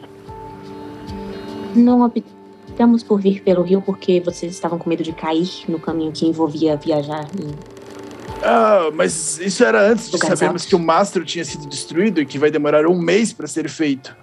Não 1.74 2.02
optamos 2.04 3.02
por 3.02 3.20
vir 3.20 3.42
pelo 3.42 3.62
rio 3.62 3.80
porque 3.82 4.20
vocês 4.20 4.52
estavam 4.52 4.78
com 4.78 4.88
medo 4.88 5.02
de 5.02 5.12
cair 5.12 5.48
no 5.68 5.78
caminho 5.78 6.12
que 6.12 6.26
envolvia 6.26 6.76
viajar. 6.76 7.26
em- 7.38 7.54
Ah, 8.42 8.90
mas 8.94 9.38
isso 9.40 9.64
era 9.64 9.90
antes 9.90 10.10
de 10.10 10.18
sabermos 10.18 10.64
que 10.64 10.74
o 10.74 10.78
mastro 10.78 11.24
tinha 11.24 11.44
sido 11.44 11.66
destruído 11.66 12.20
e 12.20 12.26
que 12.26 12.38
vai 12.38 12.50
demorar 12.50 12.86
um 12.86 12.98
mês 12.98 13.32
para 13.32 13.46
ser 13.46 13.68
feito. 13.68 14.16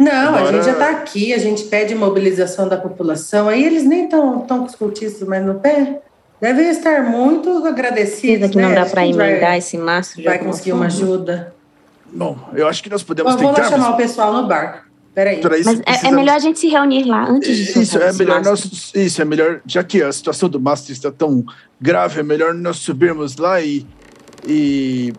Não, 0.00 0.10
a 0.34 0.38
Agora- 0.38 0.52
gente 0.52 0.64
já 0.64 0.74
tá 0.74 0.90
aqui, 0.90 1.32
a 1.34 1.38
gente 1.38 1.64
pede 1.64 1.94
mobilização 1.94 2.66
da 2.68 2.76
população. 2.76 3.48
Aí 3.48 3.62
eles 3.64 3.84
nem 3.84 4.04
estão 4.04 4.40
tão 4.40 4.60
com 4.60 4.64
os 4.64 4.74
cultistas 4.74 5.28
mais 5.28 5.44
no 5.44 5.56
pé. 5.56 6.00
Devem 6.40 6.70
estar 6.70 7.02
muito 7.02 7.66
agradecidos. 7.66 8.20
Certeza 8.20 8.48
que 8.48 8.58
não 8.58 8.70
né? 8.70 8.74
dá 8.76 8.86
para 8.86 9.02
a 9.02 9.04
gente 9.04 9.16
vai- 9.16 9.30
emendar 9.32 9.56
esse 9.58 9.76
mastro 9.76 10.22
Vai 10.24 10.38
conseguir 10.38 10.72
uma 10.72 10.86
ajuda. 10.86 11.52
Bom, 12.12 12.36
eu 12.54 12.66
acho 12.66 12.82
que 12.82 12.88
nós 12.88 13.02
podemos 13.02 13.34
Bom, 13.34 13.38
vou 13.42 13.48
lá 13.50 13.54
tentar. 13.56 13.68
chamar 13.70 13.90
o 13.90 13.96
pessoal 13.96 14.32
no 14.32 14.48
barco. 14.48 14.88
Peraí. 15.14 15.40
Mas 15.64 15.80
é- 15.80 16.06
é, 16.08 16.10
melhor 16.12 16.36
a 16.36 16.38
gente 16.38 16.58
se 16.58 16.68
reunir 16.68 17.04
lá 17.04 17.28
antes 17.28 17.54
de 17.56 17.78
Isso 17.82 17.98
é 17.98 18.12
melhor 18.12 18.42
mastro. 18.42 18.70
nós, 18.70 18.92
isso 18.94 19.20
é 19.20 19.24
melhor, 19.24 19.60
já 19.66 19.82
que 19.84 20.02
a 20.02 20.10
situação 20.10 20.48
do 20.48 20.58
Master 20.58 20.92
está 20.92 21.10
tão 21.10 21.44
grave, 21.80 22.20
é 22.20 22.22
melhor 22.22 22.54
nós 22.54 22.76
subirmos 22.78 23.36
lá 23.36 23.60
e, 23.60 23.84
e 24.46 25.12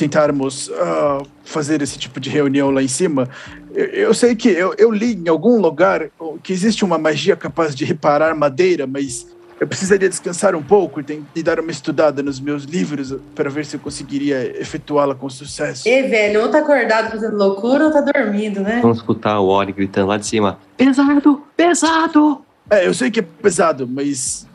tentarmos 0.00 0.70
ah, 0.74 1.22
fazer 1.44 1.82
esse 1.82 1.98
tipo 1.98 2.18
de 2.18 2.30
reunião 2.30 2.70
lá 2.70 2.82
em 2.82 2.88
cima. 2.88 3.28
Eu, 3.74 3.86
eu 3.86 4.14
sei 4.14 4.34
que 4.34 4.48
eu, 4.48 4.74
eu 4.78 4.90
li 4.90 5.14
em 5.14 5.28
algum 5.28 5.60
lugar 5.60 6.08
que 6.42 6.52
existe 6.52 6.84
uma 6.84 6.96
magia 6.96 7.36
capaz 7.36 7.74
de 7.74 7.84
reparar 7.84 8.34
madeira, 8.34 8.86
mas 8.86 9.26
eu 9.60 9.66
precisaria 9.66 10.08
descansar 10.08 10.54
um 10.54 10.62
pouco 10.62 11.02
e, 11.02 11.22
e 11.34 11.42
dar 11.42 11.60
uma 11.60 11.70
estudada 11.70 12.22
nos 12.22 12.40
meus 12.40 12.64
livros 12.64 13.14
para 13.34 13.50
ver 13.50 13.66
se 13.66 13.76
eu 13.76 13.80
conseguiria 13.80 14.58
efetuá-la 14.58 15.14
com 15.14 15.28
sucesso. 15.28 15.86
Ei, 15.86 16.08
velho, 16.08 16.40
ou 16.42 16.48
tá 16.48 16.60
acordado 16.60 17.10
fazendo 17.10 17.36
loucura 17.36 17.84
ou 17.84 17.92
tá 17.92 18.00
dormindo, 18.00 18.60
né? 18.60 18.80
Vamos 18.80 18.98
escutar 18.98 19.38
o 19.38 19.48
Ori 19.48 19.72
gritando 19.72 20.08
lá 20.08 20.16
de 20.16 20.24
cima. 20.24 20.58
Pesado, 20.78 21.44
pesado! 21.54 22.40
É, 22.70 22.86
eu 22.86 22.94
sei 22.94 23.10
que 23.10 23.20
é 23.20 23.22
pesado, 23.22 23.86
mas 23.86 24.46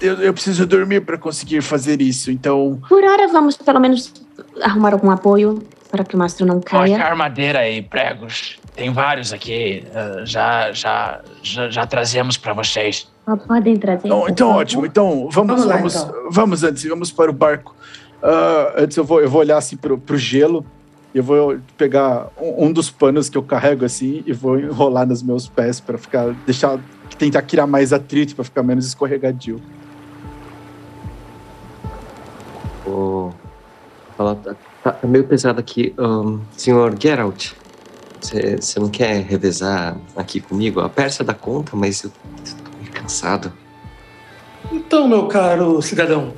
eu, 0.00 0.14
eu 0.18 0.32
preciso 0.32 0.64
dormir 0.66 1.00
para 1.00 1.18
conseguir 1.18 1.62
fazer 1.62 2.00
isso, 2.00 2.30
então. 2.30 2.80
Por 2.88 3.02
hora, 3.02 3.26
vamos 3.26 3.56
pelo 3.56 3.80
menos 3.80 4.12
arrumar 4.62 4.92
algum 4.92 5.10
apoio 5.10 5.62
para 5.90 6.04
que 6.04 6.14
o 6.14 6.18
mastro 6.18 6.46
não 6.46 6.60
caia. 6.60 6.96
Pode 6.96 7.02
armadeira 7.02 7.60
aí, 7.60 7.82
pregos. 7.82 8.58
Tem 8.74 8.92
vários 8.92 9.32
aqui. 9.32 9.84
Uh, 9.88 10.26
já, 10.26 10.72
já, 10.72 11.20
já, 11.42 11.70
já 11.70 11.86
trazemos 11.86 12.36
para 12.36 12.52
vocês. 12.52 13.10
Ah, 13.26 13.36
podem 13.36 13.76
trazer. 13.76 14.06
Então, 14.06 14.28
então 14.28 14.50
ótimo. 14.50 14.86
Então, 14.86 15.28
vamos, 15.30 15.34
Vamos 15.34 15.64
lá, 15.64 15.76
vamos, 15.76 15.94
então. 15.96 16.14
vamos 16.30 16.62
antes, 16.62 16.84
vamos 16.84 17.12
para 17.12 17.30
o 17.30 17.34
barco. 17.34 17.74
Ah, 18.22 18.74
antes 18.78 18.96
eu 18.96 19.04
vou, 19.04 19.20
eu 19.20 19.30
vou 19.30 19.40
olhar 19.40 19.58
assim 19.58 19.76
pro, 19.76 19.98
pro 19.98 20.16
gelo. 20.16 20.64
Eu 21.14 21.22
vou 21.22 21.58
pegar 21.76 22.28
um, 22.40 22.66
um 22.66 22.72
dos 22.72 22.90
panos 22.90 23.28
que 23.28 23.38
eu 23.38 23.42
carrego 23.42 23.84
assim 23.84 24.22
e 24.26 24.32
vou 24.32 24.58
enrolar 24.58 25.06
nos 25.06 25.22
meus 25.22 25.48
pés 25.48 25.80
para 25.80 25.96
ficar, 25.96 26.34
deixar, 26.44 26.78
tentar 27.18 27.42
criar 27.42 27.66
mais 27.66 27.92
atrito 27.92 28.34
para 28.34 28.44
ficar 28.44 28.62
menos 28.62 28.86
escorregadio. 28.86 29.60
Ô, 32.86 33.30
fala, 34.18 34.34
tá, 34.34 34.54
tá- 34.82 34.92
tá 34.92 35.06
meio 35.06 35.24
pesado 35.24 35.60
aqui. 35.60 35.94
Ahn, 35.96 36.40
senhor 36.56 36.94
Geralt, 37.00 37.52
você 38.20 38.80
não 38.80 38.88
quer 38.88 39.22
revezar 39.22 39.96
aqui 40.16 40.40
comigo? 40.40 40.80
A 40.80 40.88
Pérsia 40.88 41.24
dá 41.24 41.32
conta, 41.32 41.76
mas 41.76 42.02
eu 42.02 42.10
tô 42.10 42.76
meio 42.80 42.90
cansado. 42.92 43.52
Então, 44.72 45.06
meu 45.06 45.26
caro 45.28 45.80
cidadão, 45.80 46.34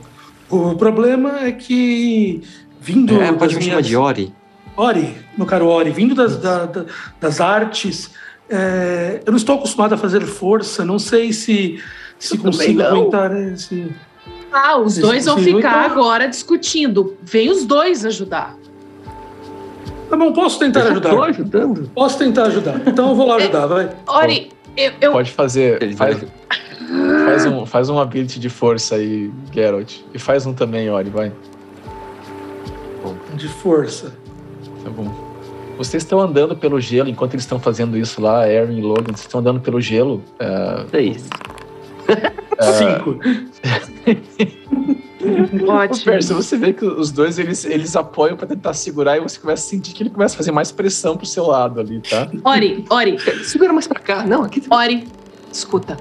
o 0.51 0.75
problema 0.77 1.41
é 1.41 1.53
que 1.53 2.43
vindo 2.79 3.21
É, 3.21 3.33
pode 3.33 3.57
me 3.57 3.63
chamar 3.63 3.77
minhas... 3.77 3.87
de 3.87 3.97
Ori. 3.97 4.35
Ori, 4.77 5.17
meu 5.37 5.47
caro 5.47 5.67
Ori, 5.67 5.91
vindo 5.91 6.15
das, 6.15 6.37
da- 6.37 6.67
da- 6.67 6.85
das 7.19 7.41
artes, 7.41 8.11
é, 8.49 9.23
eu 9.25 9.33
não 9.33 9.37
estou 9.39 9.57
acostumado 9.57 9.95
a 9.95 9.99
fazer 9.99 10.21
força, 10.23 10.85
não 10.85 10.99
sei 10.99 11.33
se, 11.33 11.83
se 12.19 12.37
consigo 12.37 12.83
aguentar 12.83 13.35
esse... 13.37 13.91
Ah, 14.53 14.79
os 14.79 14.95
Sim, 14.95 15.01
dois 15.03 15.25
vão 15.27 15.39
sim, 15.39 15.45
ficar 15.57 15.87
então- 15.87 15.93
agora 16.03 16.27
discutindo. 16.29 17.17
Vem 17.23 17.51
os 17.51 17.65
dois 17.65 18.05
ajudar. 18.05 18.57
Tá 20.09 20.17
bom, 20.17 20.33
posso 20.33 20.59
tentar 20.59 20.83
ajudar. 20.91 21.11
Tô 21.11 21.23
ajudando. 21.23 21.91
Posso 21.95 22.19
tentar 22.19 22.45
ajudar. 22.47 22.81
Então 22.87 23.11
eu 23.11 23.15
vou 23.15 23.27
lá 23.29 23.37
ajudar, 23.37 23.67
vai. 23.67 23.91
Ori, 24.09 24.51
eu, 24.77 24.93
eu- 25.01 25.13
Pode 25.13 25.31
fazer. 25.31 25.95
Faz, 25.95 26.19
faz, 27.25 27.47
um, 27.47 27.65
faz 27.65 27.89
um 27.89 27.99
ability 28.01 28.41
de 28.41 28.49
força 28.49 28.97
aí, 28.97 29.31
Geralt. 29.53 29.99
E 30.13 30.19
faz 30.19 30.47
um 30.47 30.53
também, 30.53 30.91
Ori, 30.91 31.11
vai. 31.11 31.33
De 33.35 33.47
força. 33.49 34.13
Tá 34.83 34.91
bom. 34.91 35.09
Vocês 35.79 36.03
estão 36.03 36.21
andando 36.21 36.55
pelo 36.57 36.79
gelo 36.81 37.09
enquanto 37.09 37.35
eles 37.35 37.45
estão 37.45 37.59
fazendo 37.59 37.97
isso 37.97 38.21
lá, 38.21 38.41
Aaron 38.45 38.73
e 38.73 38.83
Logan. 38.83 39.07
Vocês 39.13 39.21
estão 39.21 39.41
andando 39.41 39.61
pelo 39.61 39.81
gelo. 39.81 40.23
é, 40.39 40.85
Seis. 40.91 41.29
Cinco. 42.79 43.19
Ô, 45.67 45.73
ótimo. 45.73 46.05
Percy, 46.05 46.33
você 46.33 46.57
vê 46.57 46.73
que 46.73 46.85
os 46.85 47.11
dois 47.11 47.39
eles, 47.39 47.65
eles 47.65 47.95
apoiam 47.95 48.37
pra 48.37 48.47
tentar 48.47 48.73
segurar 48.75 49.19
e 49.19 49.21
você 49.21 49.39
começa 49.39 49.67
a 49.67 49.71
sentir 49.71 49.93
que 49.93 50.03
ele 50.03 50.11
começa 50.11 50.35
a 50.35 50.39
fazer 50.39 50.51
mais 50.51 50.73
pressão 50.73 51.17
pro 51.17 51.27
seu 51.27 51.47
lado 51.47 51.79
ali, 51.79 52.01
tá? 52.01 52.29
Ori, 52.45 52.85
Ori, 52.89 53.19
Segura 53.45 53.73
mais 53.73 53.87
pra 53.87 54.01
cá. 54.01 54.25
Não, 54.25 54.43
aqui. 54.45 54.63
Ori, 54.71 55.07
escuta. 55.53 55.97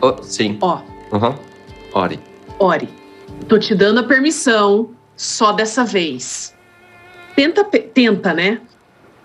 Oh, 0.00 0.22
sim. 0.22 0.58
Ó, 0.60 0.80
Aham. 1.12 1.34
Ori. 1.92 2.20
Ori, 2.58 2.88
tô 3.48 3.58
te 3.58 3.74
dando 3.74 4.00
a 4.00 4.04
permissão 4.04 4.90
só 5.16 5.52
dessa 5.52 5.84
vez. 5.84 6.54
Tenta, 7.34 7.64
pe- 7.64 7.80
tenta, 7.80 8.32
né? 8.32 8.60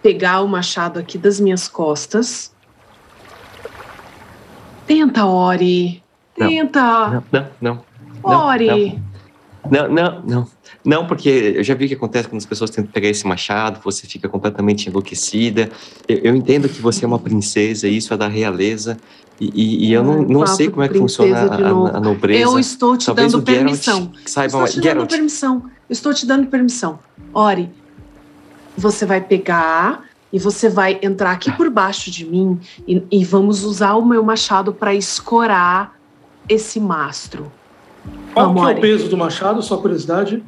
Pegar 0.02 0.42
o 0.42 0.48
machado 0.48 1.00
aqui 1.00 1.18
das 1.18 1.40
minhas 1.40 1.68
costas. 1.68 2.54
Tenta, 4.86 5.26
Ori. 5.26 6.04
Tenta. 6.38 6.82
Não, 7.10 7.24
não, 7.32 7.48
não. 7.62 7.84
não, 8.24 8.46
Ori. 8.48 9.02
Não, 9.70 9.90
não, 9.90 10.22
não. 10.24 10.48
Não, 10.86 11.06
porque 11.08 11.54
eu 11.58 11.64
já 11.64 11.74
vi 11.74 11.86
o 11.86 11.88
que 11.90 11.94
acontece 11.96 12.28
quando 12.30 12.38
as 12.40 12.46
pessoas 12.46 12.70
tentam 12.70 12.92
pegar 12.92 13.10
esse 13.10 13.28
machado, 13.28 13.80
você 13.84 14.08
fica 14.08 14.30
completamente 14.30 14.88
enlouquecida. 14.88 15.70
Eu, 16.08 16.18
eu 16.20 16.36
entendo 16.36 16.70
que 16.70 16.82
você 16.82 17.04
é 17.04 17.08
uma 17.08 17.20
princesa, 17.20 17.88
e 17.88 17.98
isso 17.98 18.14
é 18.14 18.18
da 18.18 18.28
realeza, 18.28 18.98
e, 19.40 19.52
e- 19.54 19.88
e 19.88 19.94
eu 19.94 20.04
não, 20.04 20.20
Ai, 20.20 20.26
não 20.26 20.48
sei 20.48 20.70
como 20.70 20.84
é 20.84 20.88
que 20.88 20.98
funciona 20.98 21.38
a, 21.38 21.98
a, 21.98 22.00
nobreza. 22.00 22.40
Eu 22.42 22.58
estou 22.58 22.96
te 22.96 23.06
Talvez 23.08 23.34
dando 23.34 23.44
permissão. 23.44 24.12
saiba 24.26 24.48
Estou 24.48 24.66
te 24.68 24.76
dando 24.76 24.84
Geralt, 24.84 25.10
permissão. 25.10 25.64
Eu 25.66 25.72
Estou 25.94 26.14
te 26.14 26.26
dando 26.26 26.48
permissão. 26.48 27.00
Ori, 27.34 27.70
você 28.78 29.06
vai 29.06 29.20
pegar 29.22 30.06
e 30.32 30.40
você 30.40 30.70
vai 30.70 31.00
entrar 31.02 31.32
aqui 31.32 31.52
por 31.52 31.70
baixo 31.70 32.10
de 32.10 32.26
mim 32.26 32.60
e, 32.88 33.04
e 33.12 33.26
vamos 33.26 33.64
usar 33.64 33.96
o 33.96 34.06
meu 34.06 34.24
machado 34.24 34.74
para 34.74 34.94
escorar 34.96 35.97
esse 36.48 36.80
mastro. 36.80 37.52
Qual 38.34 38.54
que 38.54 38.60
é 38.60 38.62
Amore. 38.62 38.78
o 38.78 38.82
peso 38.82 39.10
do 39.10 39.18
machado, 39.18 39.62
só 39.62 39.78
curiosidade? 39.78 40.44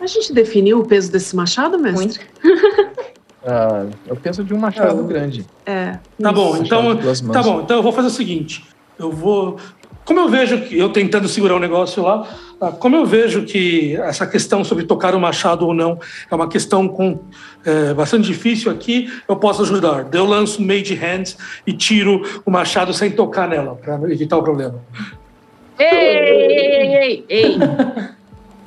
A 0.00 0.06
gente 0.06 0.32
definiu 0.32 0.80
o 0.80 0.86
peso 0.86 1.10
desse 1.10 1.34
machado, 1.34 1.78
mestre? 1.78 2.20
Muito. 2.42 2.94
Ah, 3.46 3.84
é 4.08 4.12
o 4.12 4.16
peso 4.16 4.42
de 4.42 4.54
um 4.54 4.58
machado 4.58 5.00
Ah, 5.00 5.02
grande. 5.02 5.46
É. 5.66 5.98
Tá 6.18 6.32
bom, 6.32 6.56
então, 6.56 6.96
tá 7.30 7.42
bom, 7.42 7.60
então 7.60 7.76
eu 7.76 7.82
vou 7.82 7.92
fazer 7.92 8.08
o 8.08 8.10
seguinte. 8.10 8.64
Eu 8.98 9.12
vou. 9.12 9.58
Como 10.04 10.20
eu 10.20 10.28
vejo 10.30 10.62
que 10.62 10.78
eu 10.78 10.88
tentando 10.88 11.28
segurar 11.28 11.54
o 11.56 11.58
negócio 11.58 12.02
lá, 12.02 12.26
ah, 12.60 12.72
como 12.72 12.96
eu 12.96 13.04
vejo 13.04 13.44
que 13.44 13.96
essa 13.96 14.26
questão 14.26 14.64
sobre 14.64 14.84
tocar 14.84 15.14
o 15.14 15.20
machado 15.20 15.66
ou 15.66 15.74
não 15.74 15.98
é 16.30 16.34
uma 16.34 16.48
questão 16.48 16.88
com, 16.88 17.20
é, 17.64 17.92
bastante 17.92 18.26
difícil 18.26 18.72
aqui, 18.72 19.12
eu 19.28 19.36
posso 19.36 19.62
ajudar. 19.62 20.06
Eu 20.12 20.24
lanço 20.24 20.62
Mage 20.62 20.94
Hands 20.94 21.36
e 21.66 21.72
tiro 21.74 22.22
o 22.46 22.50
machado 22.50 22.94
sem 22.94 23.10
tocar 23.10 23.46
nela, 23.46 23.74
para 23.74 24.10
evitar 24.10 24.38
o 24.38 24.42
problema. 24.42 24.80
Ei, 25.78 25.88
ei, 25.88 26.96
ei, 26.96 27.24
ei. 27.28 27.58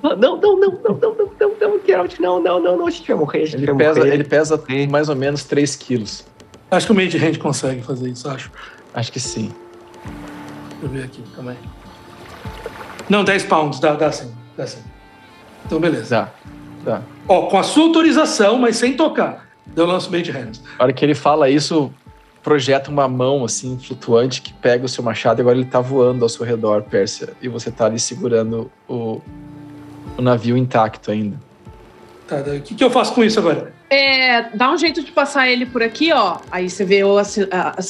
Não, 0.04 0.16
não, 0.16 0.38
não, 0.38 0.60
não, 0.60 0.70
não, 0.70 0.98
não, 1.00 1.16
não, 1.40 1.52
não, 1.60 1.80
Geralt, 1.86 2.20
não, 2.20 2.40
não, 2.42 2.60
não, 2.62 2.78
não, 2.78 2.88
a 2.88 2.92
gente 2.92 3.08
vai 3.08 3.18
morrer, 3.18 3.42
a 3.42 3.46
gente 3.46 3.56
Ele 3.58 3.66
vai 3.66 3.78
pesa, 3.78 4.00
morrer. 4.00 4.14
ele 4.14 4.24
pesa 4.24 4.64
Sim. 4.70 4.88
mais 4.88 5.10
ou 5.10 5.16
menos 5.16 5.44
3 5.44 5.76
quilos. 5.76 6.24
Acho 6.70 6.86
que 6.86 6.92
o 6.92 6.96
Mage 6.96 7.18
Hand 7.18 7.38
consegue 7.40 7.82
fazer 7.82 8.08
isso, 8.10 8.30
acho. 8.30 8.52
Acho 8.94 9.12
que 9.12 9.20
sim. 9.20 9.52
Deixa 10.70 10.86
eu 10.86 10.90
ver 10.90 11.04
aqui, 11.06 11.24
calma 11.36 11.52
aí. 11.52 11.58
Não, 13.10 13.24
10 13.24 13.46
pounds, 13.46 13.80
dá, 13.80 13.96
dá 13.96 14.12
sim, 14.12 14.32
dá 14.56 14.68
sim. 14.68 14.82
Então, 15.66 15.80
beleza. 15.80 16.30
Dá. 16.86 17.00
Dá. 17.00 17.02
Ó, 17.28 17.48
com 17.48 17.58
a 17.58 17.64
sua 17.64 17.86
autorização, 17.86 18.58
mas 18.60 18.78
sem 18.78 18.94
tocar. 18.96 19.48
Eu 19.76 19.88
lanço 19.88 20.12
Mage 20.12 20.32
Hands. 20.32 20.64
A 20.78 20.84
hora 20.84 20.94
que 20.94 21.04
ele 21.04 21.16
fala 21.16 21.50
isso, 21.50 21.92
projeta 22.48 22.90
uma 22.90 23.10
mão 23.10 23.44
assim, 23.44 23.78
flutuante, 23.78 24.42
que 24.42 24.54
pega 24.54 24.86
o 24.86 24.88
seu 24.88 25.04
machado 25.04 25.42
e 25.42 25.42
agora 25.42 25.58
ele 25.58 25.66
tá 25.66 25.82
voando 25.82 26.24
ao 26.24 26.30
seu 26.30 26.46
redor, 26.46 26.82
Pérsia. 26.84 27.34
E 27.42 27.50
você 27.50 27.70
tá 27.70 27.88
ali 27.88 28.00
segurando 28.00 28.72
o, 28.88 29.20
o 30.18 30.22
navio 30.22 30.56
intacto 30.56 31.12
ainda. 31.12 31.38
Tá, 32.26 32.42
daí, 32.42 32.60
o 32.60 32.62
que, 32.62 32.74
que 32.74 32.82
eu 32.82 32.90
faço 32.90 33.14
com 33.14 33.22
isso 33.22 33.38
agora? 33.38 33.74
É, 33.90 34.44
dá 34.56 34.72
um 34.72 34.78
jeito 34.78 35.04
de 35.04 35.12
passar 35.12 35.50
ele 35.50 35.66
por 35.66 35.84
aqui, 35.84 36.14
ó. 36.14 36.38
Aí 36.50 36.70
você 36.70 36.86
vê 36.86 37.00
eu, 37.00 37.18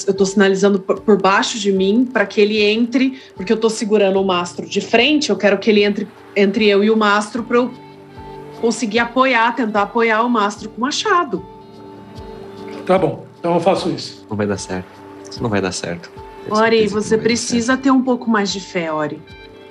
eu 0.07 0.13
tô 0.15 0.25
sinalizando 0.25 0.79
por, 0.79 1.01
por 1.01 1.21
baixo 1.21 1.59
de 1.59 1.71
mim 1.71 2.09
para 2.11 2.25
que 2.25 2.41
ele 2.41 2.59
entre, 2.59 3.21
porque 3.35 3.53
eu 3.53 3.57
tô 3.57 3.69
segurando 3.69 4.19
o 4.19 4.25
mastro 4.25 4.65
de 4.65 4.81
frente. 4.81 5.29
Eu 5.29 5.37
quero 5.37 5.59
que 5.59 5.69
ele 5.69 5.83
entre 5.83 6.07
entre 6.35 6.67
eu 6.67 6.83
e 6.83 6.89
o 6.89 6.97
mastro 6.97 7.43
para 7.43 7.57
eu 7.57 7.71
conseguir 8.59 8.97
apoiar, 8.97 9.55
tentar 9.55 9.83
apoiar 9.83 10.23
o 10.23 10.29
mastro 10.29 10.67
com 10.69 10.77
o 10.77 10.81
machado. 10.81 11.45
Tá 12.87 12.97
bom, 12.97 13.26
então 13.47 13.55
eu 13.55 13.61
faço 13.61 13.89
isso. 13.89 14.25
Não 14.29 14.35
vai 14.35 14.45
dar 14.45 14.57
certo. 14.57 14.85
Isso 15.31 15.41
não 15.41 15.49
vai 15.49 15.61
dar 15.61 15.71
certo. 15.71 16.11
Ori, 16.49 16.85
você 16.87 17.17
precisa 17.17 17.77
ter 17.77 17.91
um 17.91 18.03
pouco 18.03 18.29
mais 18.29 18.51
de 18.51 18.59
fé, 18.59 18.91
Ori. 18.91 19.21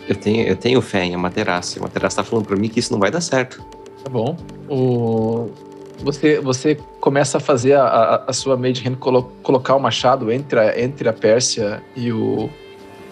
Eu 0.09 0.15
tenho, 0.15 0.47
eu 0.47 0.57
tenho 0.57 0.81
fé 0.81 1.05
em 1.05 1.15
Amaterasu. 1.15 1.79
A 1.79 1.83
Amaterasu 1.83 2.17
tá 2.17 2.25
falando 2.25 2.47
pra 2.47 2.57
mim 2.57 2.71
que 2.71 2.81
isso 2.81 2.91
não 2.91 2.99
vai 2.99 3.11
dar 3.11 3.21
certo. 3.21 3.63
Tá 4.03 4.09
bom. 4.09 4.35
O... 4.67 5.51
Você, 5.99 6.41
você 6.41 6.79
começa 7.01 7.37
a 7.37 7.41
fazer 7.41 7.75
a, 7.75 7.85
a, 7.85 8.25
a 8.29 8.33
sua 8.33 8.57
Mage 8.57 8.87
Hand 8.89 8.97
colo- 8.97 9.31
colocar 9.43 9.75
o 9.75 9.79
machado 9.81 10.33
entre 10.33 10.59
a, 10.59 10.81
entre 10.81 11.07
a 11.07 11.13
Pérsia 11.13 11.83
e 11.95 12.11
o, 12.11 12.49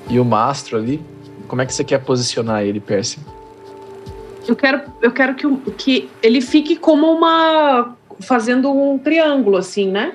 e 0.08 0.18
o 0.18 0.24
mastro 0.24 0.78
ali. 0.78 1.04
Como 1.46 1.60
é 1.60 1.66
que 1.66 1.74
você 1.74 1.84
quer 1.84 1.98
posicionar 1.98 2.62
ele, 2.62 2.80
Pérsia? 2.80 3.20
Eu 4.48 4.56
quero, 4.56 4.80
eu 5.02 5.12
quero 5.12 5.34
que, 5.34 5.56
que 5.72 6.10
ele 6.22 6.40
fique 6.40 6.76
como 6.76 7.10
uma. 7.10 7.94
fazendo 8.20 8.70
um 8.70 8.98
triângulo, 8.98 9.58
assim, 9.58 9.90
né? 9.90 10.14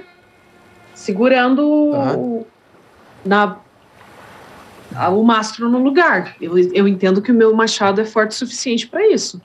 Segurando 1.00 1.66
o- 1.66 2.46
na, 3.26 3.56
a- 4.94 5.10
o 5.10 5.24
mastro 5.24 5.70
no 5.70 5.80
lugar. 5.82 6.36
Eu, 6.42 6.58
eu 6.74 6.86
entendo 6.90 7.22
que 7.22 7.32
o 7.32 7.34
meu 7.34 7.54
machado 7.56 8.02
é 8.02 8.06
forte 8.06 8.32
o 8.32 8.36
suficiente 8.36 8.86
para 8.86 9.08
isso. 9.08 9.42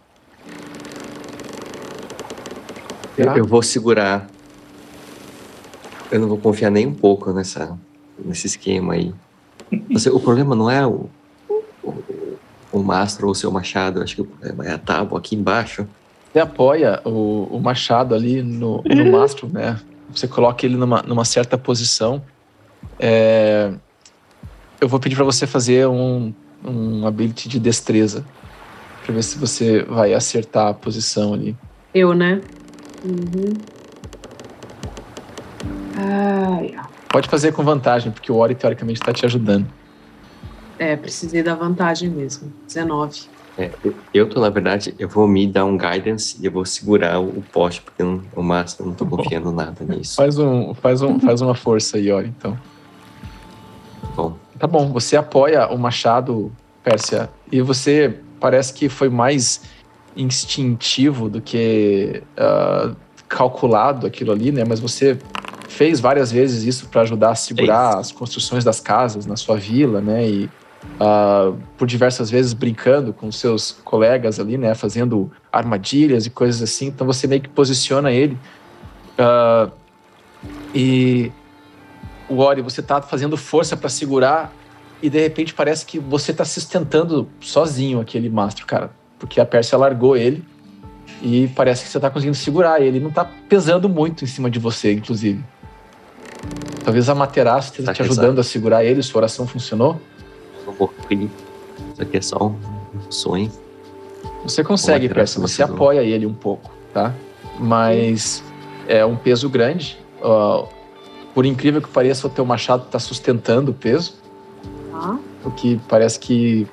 Eu, 3.16 3.26
Tá. 3.26 3.36
eu 3.38 3.44
vou 3.46 3.62
segurar. 3.62 4.26
Eu 6.11 6.18
não 6.18 6.26
vou 6.28 6.38
confiar 6.38 6.70
nem 6.70 6.88
um 6.88 6.92
pouco 6.94 7.32
nessa, 7.32 7.78
nesse 8.18 8.48
esquema 8.48 8.94
aí. 8.94 9.14
Você- 9.92 10.11
o 10.11 10.18
problema 10.18 10.57
não 10.57 10.68
é 10.68 10.84
o, 10.84 11.09
o, 11.84 11.94
o 12.72 12.82
mastro 12.82 13.26
ou 13.26 13.32
o 13.32 13.34
seu 13.34 13.52
machado, 13.52 14.02
acho 14.02 14.16
que 14.16 14.28
é 14.64 14.72
a 14.72 14.78
tábua 14.78 15.20
aqui 15.20 15.36
embaixo. 15.36 15.86
Você 16.32 16.40
apoia 16.40 17.00
o, 17.05 17.44
o 17.48 17.61
machado 17.61 18.12
ali 18.12 18.42
no, 18.42 18.82
no 18.84 19.12
mastro, 19.12 19.48
né? 19.48 19.78
Você 20.15 20.29
coloca 20.29 20.65
ele 20.65 20.77
numa, 20.77 21.03
numa 21.03 21.25
certa 21.25 21.59
posição. 21.59 22.23
É, 22.99 23.73
eu 24.81 24.89
vou 24.89 25.01
pedir 25.01 25.17
para 25.17 25.25
você 25.25 25.47
fazer 25.47 25.89
um, 25.89 26.33
um 26.65 27.07
ability 27.07 27.49
de 27.49 27.59
destreza. 27.59 28.25
Pra 29.05 29.15
ver 29.15 29.23
se 29.23 29.37
você 29.39 29.83
vai 29.83 30.15
acertar 30.15 30.69
a 30.69 30.75
posição 30.75 31.35
ali. 31.35 31.57
Eu, 31.93 32.15
né? 32.15 32.41
Uhum. 33.05 33.55
Ai, 35.97 36.75
Pode 37.15 37.29
fazer 37.29 37.53
com 37.53 37.62
vantagem, 37.62 38.11
porque 38.11 38.33
o 38.33 38.37
Ori 38.37 38.55
teoricamente 38.55 39.01
está 39.01 39.12
te 39.12 39.25
ajudando. 39.25 39.67
É, 40.79 40.97
precisei 40.97 41.43
da 41.43 41.55
vantagem 41.55 42.11
mesmo. 42.11 42.53
19. 42.67 43.29
É, 43.57 43.70
eu 44.12 44.28
tô, 44.28 44.40
na 44.40 44.48
verdade, 44.48 44.94
eu 44.98 45.09
vou 45.09 45.28
me 45.28 45.46
dar 45.46 45.64
um 45.64 45.78
guidance 45.78 46.36
e 46.40 46.46
eu 46.46 46.50
vou 46.50 46.64
segurar 46.64 47.20
o, 47.20 47.42
poste, 47.52 47.80
porque 47.82 48.02
não, 48.02 48.22
o 48.34 48.42
máximo 48.42 48.86
eu 48.86 48.88
não 48.90 48.94
tô 48.94 49.07
confiando 49.07 49.52
nada 49.52 49.84
nisso. 49.84 50.16
Faz, 50.16 50.38
um, 50.38 50.74
faz, 50.74 51.02
um, 51.02 51.20
faz 51.20 51.40
uma 51.40 51.55
força 51.55 51.96
aí, 51.96 52.11
Ori, 52.11 52.32
então. 52.36 52.59
Bom. 54.16 54.36
Tá 54.59 54.66
bom, 54.66 54.92
você 54.92 55.16
apoia 55.16 55.68
o 55.68 55.78
machado, 55.78 56.50
Pérsia, 56.82 57.30
e 57.50 57.61
você 57.61 58.18
parece 58.40 58.74
que 58.74 58.88
foi 58.88 59.09
mais 59.09 59.62
instintivo 60.16 61.28
do 61.28 61.40
que 61.40 62.22
uh, 62.36 62.96
calculado 63.28 64.07
aquilo 64.07 64.32
ali, 64.32 64.52
né? 64.52 64.64
Mas 64.66 64.80
você 64.80 65.18
fez 65.68 65.98
várias 65.98 66.30
vezes 66.30 66.62
isso 66.62 66.88
para 66.88 67.02
ajudar 67.02 67.30
a 67.30 67.34
segurar 67.34 67.98
as 67.98 68.12
construções 68.12 68.64
das 68.64 68.80
casas 68.80 69.26
na 69.26 69.36
sua 69.36 69.57
vila, 69.57 70.00
né? 70.00 70.28
E 70.28 70.50
uh, 70.95 71.57
por 71.76 71.87
diversas 71.87 72.30
vezes 72.30 72.53
brincando 72.53 73.12
com 73.12 73.30
seus 73.30 73.72
colegas 73.85 74.39
ali, 74.39 74.57
né? 74.57 74.74
Fazendo 74.74 75.30
armadilhas 75.53 76.26
e 76.26 76.30
coisas 76.30 76.62
assim. 76.62 76.87
Então 76.87 77.07
você 77.07 77.26
meio 77.26 77.41
que 77.41 77.49
posiciona 77.49 78.11
ele. 78.12 78.39
Uh, 79.18 79.70
e 80.74 81.32
o 82.28 82.39
Ori, 82.39 82.62
você 82.62 82.82
tá 82.82 83.01
fazendo 83.01 83.37
força 83.37 83.76
para 83.76 83.89
segurar 83.89 84.53
e 85.03 85.11
de 85.11 85.20
repente 85.20 85.53
parece 85.53 85.85
que 85.85 85.99
você 85.99 86.32
tá 86.32 86.45
sustentando 86.45 87.28
sozinho 87.41 88.01
aquele 88.01 88.28
mastro, 88.28 88.66
cara. 88.66 88.91
Porque 89.18 89.41
a 89.41 89.47
Pérsia 89.47 89.76
largou 89.78 90.16
ele 90.16 90.45
e 91.22 91.49
parece 91.55 91.85
que 91.85 91.91
você 91.91 92.01
tá 92.01 92.11
conseguindo 92.11 92.37
segurar 92.37 92.80
ele. 92.80 93.01
Não 93.01 93.11
tá 93.11 93.24
pesando 93.49 93.89
muito 93.89 94.24
em 94.24 94.26
cima 94.26 94.51
de 94.51 94.59
você, 94.59 94.93
inclusive. 94.93 95.43
Talvez 96.85 97.09
a 97.09 97.14
Materaço 97.14 97.70
esteja 97.70 97.87
tá 97.87 97.95
te 97.95 98.03
ajudando 98.03 98.39
a 98.39 98.45
segurar 98.45 98.85
ele, 98.85 99.03
sua 99.03 99.20
oração 99.20 99.47
funcionou? 99.47 100.01
Um 100.67 100.73
pouquinho. 100.73 101.31
Isso 101.93 102.03
aqui 102.03 102.17
é 102.17 102.21
só 102.21 102.47
um 102.47 103.11
sonho. 103.11 103.51
Você 104.45 104.62
consegue, 104.62 105.09
Percy, 105.09 105.41
você 105.41 105.62
apoia 105.62 106.03
ele 106.03 106.27
um 106.27 106.35
pouco, 106.35 106.71
tá? 106.93 107.15
Mas 107.59 108.43
é 108.87 109.05
um 109.05 109.17
peso 109.17 109.49
grande. 109.49 109.99
Uh, 110.21 110.69
por 111.35 111.47
incrível 111.47 111.81
que 111.81 111.89
pareça, 111.89 112.27
o 112.27 112.31
teu 112.31 112.45
machado 112.45 112.85
está 112.85 112.99
sustentando 112.99 113.73
o 113.73 113.75
peso. 113.75 114.15
Ah. 114.93 115.17
O 115.45 115.51
que 115.51 115.81
parece 115.89 116.19
que 116.19 116.67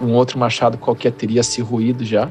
um 0.00 0.14
outro 0.14 0.38
machado 0.38 0.78
qualquer 0.78 1.12
teria 1.12 1.42
se 1.42 1.60
ruído 1.60 2.04
já. 2.04 2.30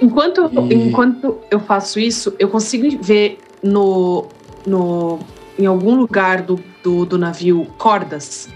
Enquanto, 0.00 0.48
e... 0.52 0.74
enquanto 0.74 1.38
eu 1.50 1.58
faço 1.58 1.98
isso, 1.98 2.34
eu 2.38 2.48
consigo 2.48 3.02
ver 3.02 3.38
no, 3.62 4.26
no 4.66 5.18
em 5.58 5.66
algum 5.66 5.96
lugar 5.96 6.42
do, 6.42 6.60
do, 6.82 7.04
do 7.04 7.18
navio 7.18 7.66
cordas? 7.76 8.48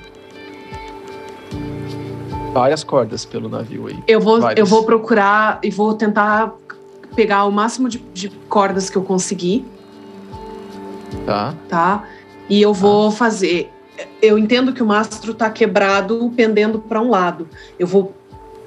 Várias 2.52 2.84
cordas 2.84 3.24
pelo 3.24 3.48
navio 3.48 3.86
aí. 3.86 4.02
Eu 4.06 4.20
vou, 4.20 4.50
eu 4.52 4.66
vou 4.66 4.84
procurar 4.84 5.58
e 5.62 5.70
vou 5.70 5.94
tentar 5.94 6.52
pegar 7.16 7.44
o 7.44 7.50
máximo 7.50 7.88
de, 7.88 7.98
de 8.12 8.28
cordas 8.48 8.90
que 8.90 8.96
eu 8.96 9.02
conseguir. 9.02 9.64
Tá. 11.24 11.54
Tá. 11.68 12.04
E 12.48 12.60
eu 12.60 12.74
vou 12.74 13.10
tá. 13.10 13.16
fazer. 13.16 13.70
Eu 14.20 14.38
entendo 14.38 14.72
que 14.72 14.82
o 14.82 14.86
mastro 14.86 15.32
tá 15.32 15.48
quebrado, 15.50 16.32
pendendo 16.36 16.78
para 16.78 17.00
um 17.00 17.08
lado. 17.08 17.48
Eu 17.78 17.86
vou 17.86 18.14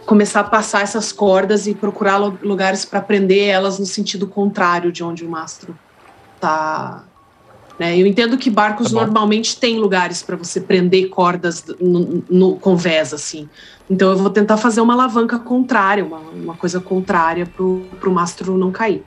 começar 0.05 0.41
a 0.41 0.43
passar 0.43 0.81
essas 0.81 1.11
cordas 1.11 1.67
e 1.67 1.73
procurar 1.73 2.17
lugares 2.17 2.85
para 2.85 3.01
prender 3.01 3.49
elas 3.49 3.79
no 3.79 3.85
sentido 3.85 4.27
contrário 4.27 4.91
de 4.91 5.03
onde 5.03 5.25
o 5.25 5.29
mastro 5.29 5.77
tá 6.39 7.03
né? 7.77 7.97
Eu 7.97 8.07
entendo 8.07 8.37
que 8.37 8.49
barcos 8.49 8.91
tá 8.91 8.95
normalmente 9.01 9.57
têm 9.57 9.77
lugares 9.77 10.23
para 10.23 10.35
você 10.35 10.61
prender 10.61 11.09
cordas 11.09 11.65
no, 11.79 12.23
no 12.29 12.55
convés, 12.55 13.13
assim. 13.13 13.49
Então 13.89 14.11
eu 14.11 14.17
vou 14.17 14.29
tentar 14.29 14.57
fazer 14.57 14.81
uma 14.81 14.93
alavanca 14.93 15.37
contrária, 15.37 16.03
uma, 16.03 16.19
uma 16.19 16.55
coisa 16.55 16.79
contrária 16.79 17.45
para 17.45 17.63
o 17.63 18.13
mastro 18.13 18.57
não 18.57 18.71
cair. 18.71 19.03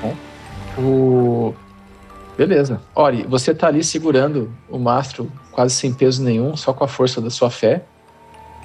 Bom, 0.00 0.14
o... 0.78 1.54
Beleza. 2.36 2.80
Ori, 2.94 3.24
você 3.28 3.52
está 3.52 3.68
ali 3.68 3.82
segurando 3.82 4.52
o 4.68 4.78
mastro 4.78 5.30
quase 5.52 5.74
sem 5.74 5.92
peso 5.94 6.22
nenhum, 6.22 6.56
só 6.56 6.72
com 6.72 6.84
a 6.84 6.88
força 6.88 7.20
da 7.20 7.30
sua 7.30 7.48
fé. 7.48 7.84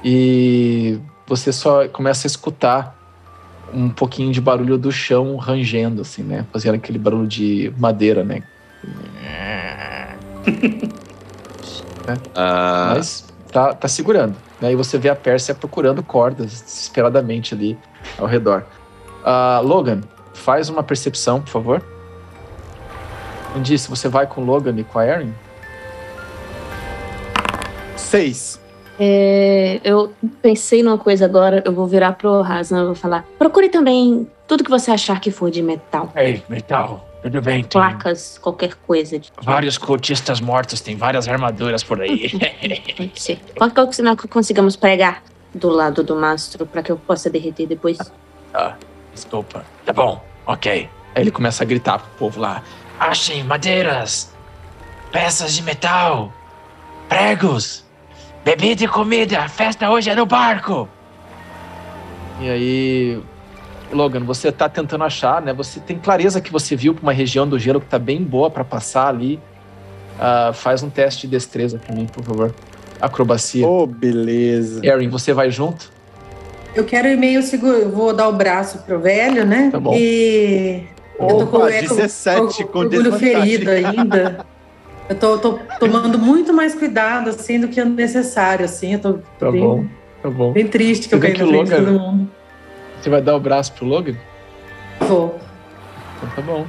E 0.03 0.97
você 1.27 1.53
só 1.53 1.87
começa 1.87 2.25
a 2.25 2.29
escutar 2.29 2.98
um 3.73 3.89
pouquinho 3.89 4.31
de 4.31 4.41
barulho 4.41 4.77
do 4.77 4.91
chão 4.91 5.35
rangendo, 5.35 6.01
assim, 6.01 6.23
né? 6.23 6.45
Fazendo 6.51 6.75
aquele 6.75 6.97
barulho 6.97 7.27
de 7.27 7.73
madeira, 7.77 8.23
né? 8.23 8.43
Uh... 12.35 12.89
Mas 12.95 13.25
tá, 13.51 13.73
tá 13.73 13.87
segurando. 13.87 14.35
Né? 14.59 14.71
E 14.71 14.75
você 14.75 14.97
vê 14.97 15.09
a 15.09 15.15
Pérsia 15.15 15.53
procurando 15.53 16.01
cordas 16.01 16.61
desesperadamente 16.61 17.53
ali 17.53 17.77
ao 18.17 18.25
redor. 18.25 18.65
Uh, 19.21 19.65
Logan, 19.65 20.01
faz 20.33 20.69
uma 20.69 20.83
percepção, 20.83 21.41
por 21.41 21.49
favor. 21.49 21.83
Andy, 23.55 23.77
se 23.77 23.89
você 23.89 24.07
vai 24.07 24.27
com 24.27 24.41
o 24.41 24.45
Logan 24.45 24.75
e 24.77 24.83
com 24.83 24.99
a 24.99 25.05
Erin? 25.05 25.33
Seis. 27.95 28.58
É, 28.99 29.79
eu 29.83 30.13
pensei 30.41 30.83
numa 30.83 30.97
coisa 30.97 31.23
agora, 31.23 31.63
eu 31.65 31.71
vou 31.71 31.87
virar 31.87 32.13
pro 32.13 32.43
Hasna 32.43 32.81
e 32.81 32.85
vou 32.85 32.95
falar: 32.95 33.25
procure 33.37 33.69
também 33.69 34.27
tudo 34.45 34.63
que 34.63 34.69
você 34.69 34.91
achar 34.91 35.21
que 35.21 35.31
for 35.31 35.49
de 35.49 35.61
metal. 35.61 36.11
Ei, 36.15 36.43
metal. 36.49 37.05
Tudo 37.21 37.41
bem, 37.41 37.61
tem 37.63 37.69
Placas, 37.69 38.37
qualquer 38.37 38.75
coisa. 38.75 39.19
De... 39.19 39.29
Vários 39.41 39.77
cultistas 39.77 40.39
mortos, 40.39 40.79
tem 40.79 40.95
várias 40.95 41.27
armaduras 41.27 41.83
por 41.83 42.01
aí. 42.01 42.29
Pode 42.95 43.21
ser. 43.21 43.39
Qualquer 43.57 43.85
coisa 43.85 44.15
que 44.15 44.27
conseguimos 44.27 44.75
pregar 44.75 45.21
do 45.53 45.69
lado 45.69 46.03
do 46.03 46.15
mastro 46.15 46.65
para 46.65 46.81
que 46.81 46.91
eu 46.91 46.97
possa 46.97 47.29
derreter 47.29 47.67
depois. 47.67 47.97
Ah, 48.53 48.75
desculpa. 49.13 49.65
Tá 49.85 49.91
bom, 49.91 50.23
ok. 50.45 50.89
Aí 51.15 51.21
ele 51.21 51.31
começa 51.31 51.63
a 51.63 51.65
gritar 51.65 51.99
pro 51.99 52.09
povo 52.17 52.39
lá: 52.39 52.63
Achem 52.99 53.43
madeiras, 53.43 54.33
peças 55.11 55.53
de 55.53 55.63
metal, 55.63 56.31
pregos. 57.07 57.88
Bebida 58.43 58.83
e 58.83 58.87
comida, 58.87 59.39
a 59.39 59.49
festa 59.49 59.89
hoje 59.89 60.09
é 60.09 60.15
no 60.15 60.25
barco. 60.25 60.87
E 62.39 62.49
aí, 62.49 63.21
Logan, 63.91 64.23
você 64.23 64.51
tá 64.51 64.69
tentando 64.69 65.03
achar, 65.03 65.41
né? 65.41 65.53
Você 65.53 65.79
tem 65.79 65.97
clareza 65.97 66.39
que 66.39 66.51
você 66.51 66.75
viu 66.75 66.95
uma 67.01 67.11
região 67.11 67.47
do 67.47 67.59
gelo 67.59 67.81
que 67.81 67.87
tá 67.87 67.99
bem 67.99 68.23
boa 68.23 68.49
para 68.49 68.63
passar 68.63 69.07
ali. 69.07 69.39
Uh, 70.17 70.53
faz 70.53 70.83
um 70.83 70.89
teste 70.89 71.27
de 71.27 71.31
destreza 71.31 71.77
pra 71.77 71.93
mim, 71.93 72.05
por 72.05 72.23
favor. 72.23 72.55
Acrobacia. 72.99 73.67
Oh, 73.67 73.85
beleza. 73.85 74.85
Erin, 74.85 75.09
você 75.09 75.33
vai 75.33 75.51
junto? 75.51 75.91
Eu 76.75 76.85
quero 76.85 77.07
ir 77.07 77.17
meio 77.17 77.41
seguro. 77.41 77.77
Eu 77.77 77.91
vou 77.91 78.13
dar 78.13 78.27
o 78.29 78.33
braço 78.33 78.79
pro 78.79 78.99
velho, 78.99 79.45
né? 79.45 79.69
Tá 79.71 79.79
bom. 79.79 79.93
E. 79.95 80.83
Opa, 81.17 81.33
eu 81.33 81.37
tô 81.39 81.47
com, 81.47 81.65
17 81.65 82.63
com, 82.65 82.71
com, 82.71 82.89
com 82.89 83.17
ferido 83.17 83.69
ainda. 83.69 84.45
Eu 85.09 85.15
tô, 85.15 85.39
tô, 85.39 85.59
tomando 85.79 86.19
muito 86.19 86.53
mais 86.53 86.75
cuidado, 86.75 87.31
assim, 87.31 87.59
do 87.59 87.67
que 87.67 87.81
o 87.81 87.85
necessário, 87.85 88.63
assim. 88.63 88.93
Eu 88.93 88.99
tô 88.99 89.13
tá 89.39 89.51
bem, 89.51 89.59
bom, 89.59 89.85
tá 90.21 90.29
bom. 90.29 90.53
bem 90.53 90.67
triste 90.67 91.09
que 91.09 91.15
eu 91.15 91.19
caí 91.19 91.35
na 91.35 91.47
frente 91.47 91.69
de 91.69 91.75
todo 91.75 91.91
mundo. 91.99 92.29
Você 93.01 93.09
vai 93.09 93.19
dar 93.19 93.35
o 93.35 93.39
braço 93.39 93.73
pro 93.73 93.85
Logan? 93.85 94.15
Vou. 94.99 95.39
Então 96.17 96.29
tá 96.35 96.41
bom. 96.43 96.67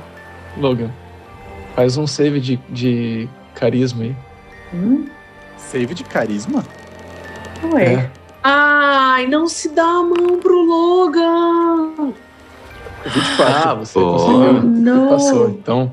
Logan, 0.57 0.91
faz 1.77 1.99
um 1.99 2.07
save 2.07 2.41
de, 2.41 2.57
de 2.71 3.29
carisma 3.55 4.05
aí. 4.05 4.17
Hum? 4.73 5.07
Save 5.59 5.93
de 5.93 6.05
carisma? 6.05 6.65
Ué. 7.75 7.95
É. 7.95 8.11
Ai, 8.43 9.27
não 9.27 9.47
se 9.47 9.69
dá 9.69 9.85
a 9.85 10.03
mão 10.03 10.39
pro 10.41 10.63
Logan! 10.63 12.15
24. 13.05 13.69
Ah, 13.69 13.75
você 13.75 13.99
oh. 13.99 14.13
conseguiu. 14.13 14.63
Não. 14.63 15.09
Passou. 15.09 15.51
Então, 15.51 15.93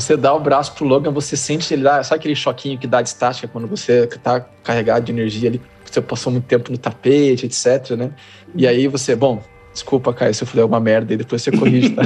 você 0.00 0.16
dá 0.16 0.34
o 0.34 0.40
braço 0.40 0.74
pro 0.74 0.84
Logan, 0.84 1.10
você 1.10 1.36
sente 1.36 1.72
ele 1.72 1.82
dá, 1.82 2.02
sabe 2.02 2.18
aquele 2.18 2.36
choquinho 2.36 2.78
que 2.78 2.86
dá 2.86 3.00
de 3.00 3.08
estática 3.08 3.48
quando 3.48 3.66
você 3.66 4.06
tá 4.06 4.40
carregado 4.62 5.06
de 5.06 5.12
energia 5.12 5.48
ali, 5.48 5.60
você 5.84 6.02
passou 6.02 6.30
muito 6.30 6.44
tempo 6.44 6.70
no 6.70 6.76
tapete, 6.76 7.46
etc, 7.46 7.96
né? 7.96 8.10
E 8.54 8.66
aí 8.66 8.86
você, 8.88 9.16
bom, 9.16 9.42
desculpa, 9.72 10.12
Caio, 10.12 10.34
se 10.34 10.42
eu 10.42 10.46
falei 10.46 10.62
alguma 10.62 10.80
merda 10.80 11.14
e 11.14 11.16
depois 11.16 11.40
você 11.40 11.50
corrige, 11.50 11.90
tá? 11.90 12.02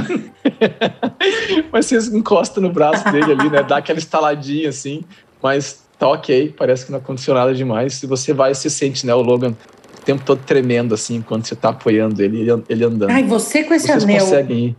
mas 1.71 1.87
você 1.87 1.97
encosta 2.15 2.61
no 2.61 2.71
braço 2.71 3.03
dele 3.11 3.33
ali, 3.33 3.49
né? 3.49 3.61
Dá 3.61 3.77
aquela 3.77 3.99
estaladinha 3.99 4.69
assim, 4.69 5.03
mas 5.43 5.83
tá 5.99 6.07
ok, 6.07 6.53
parece 6.57 6.85
que 6.85 6.91
não 6.91 6.99
aconteceu 6.99 7.33
nada 7.33 7.53
demais. 7.53 8.01
E 8.01 8.07
você 8.07 8.33
vai 8.33 8.51
e 8.51 8.55
se 8.55 8.69
sente, 8.69 9.05
né, 9.05 9.13
o 9.13 9.21
Logan 9.21 9.53
o 10.01 10.03
tempo 10.03 10.23
todo 10.25 10.41
tremendo, 10.43 10.93
assim, 10.95 11.17
enquanto 11.17 11.45
você 11.45 11.55
tá 11.55 11.69
apoiando 11.69 12.23
ele, 12.23 12.47
ele 12.67 12.83
andando. 12.83 13.11
Ai, 13.11 13.23
você 13.23 13.63
com 13.63 13.73
esse 13.73 13.85
Vocês 13.85 14.03
anel. 14.03 14.19
conseguem 14.19 14.65
ir. 14.67 14.75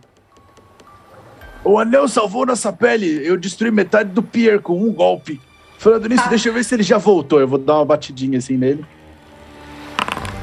O 1.63 1.79
anel 1.79 2.07
salvou 2.07 2.45
nossa 2.45 2.71
pele. 2.73 3.25
Eu 3.25 3.37
destruí 3.37 3.71
metade 3.71 4.09
do 4.09 4.21
pier 4.21 4.59
com 4.59 4.73
um 4.81 4.91
golpe. 4.91 5.39
Falando 5.77 6.07
nisso, 6.09 6.23
Ah. 6.25 6.29
deixa 6.29 6.49
eu 6.49 6.53
ver 6.53 6.63
se 6.63 6.75
ele 6.75 6.83
já 6.83 6.97
voltou. 6.97 7.39
Eu 7.39 7.47
vou 7.47 7.57
dar 7.57 7.75
uma 7.75 7.85
batidinha 7.85 8.37
assim 8.37 8.57
nele. 8.57 8.85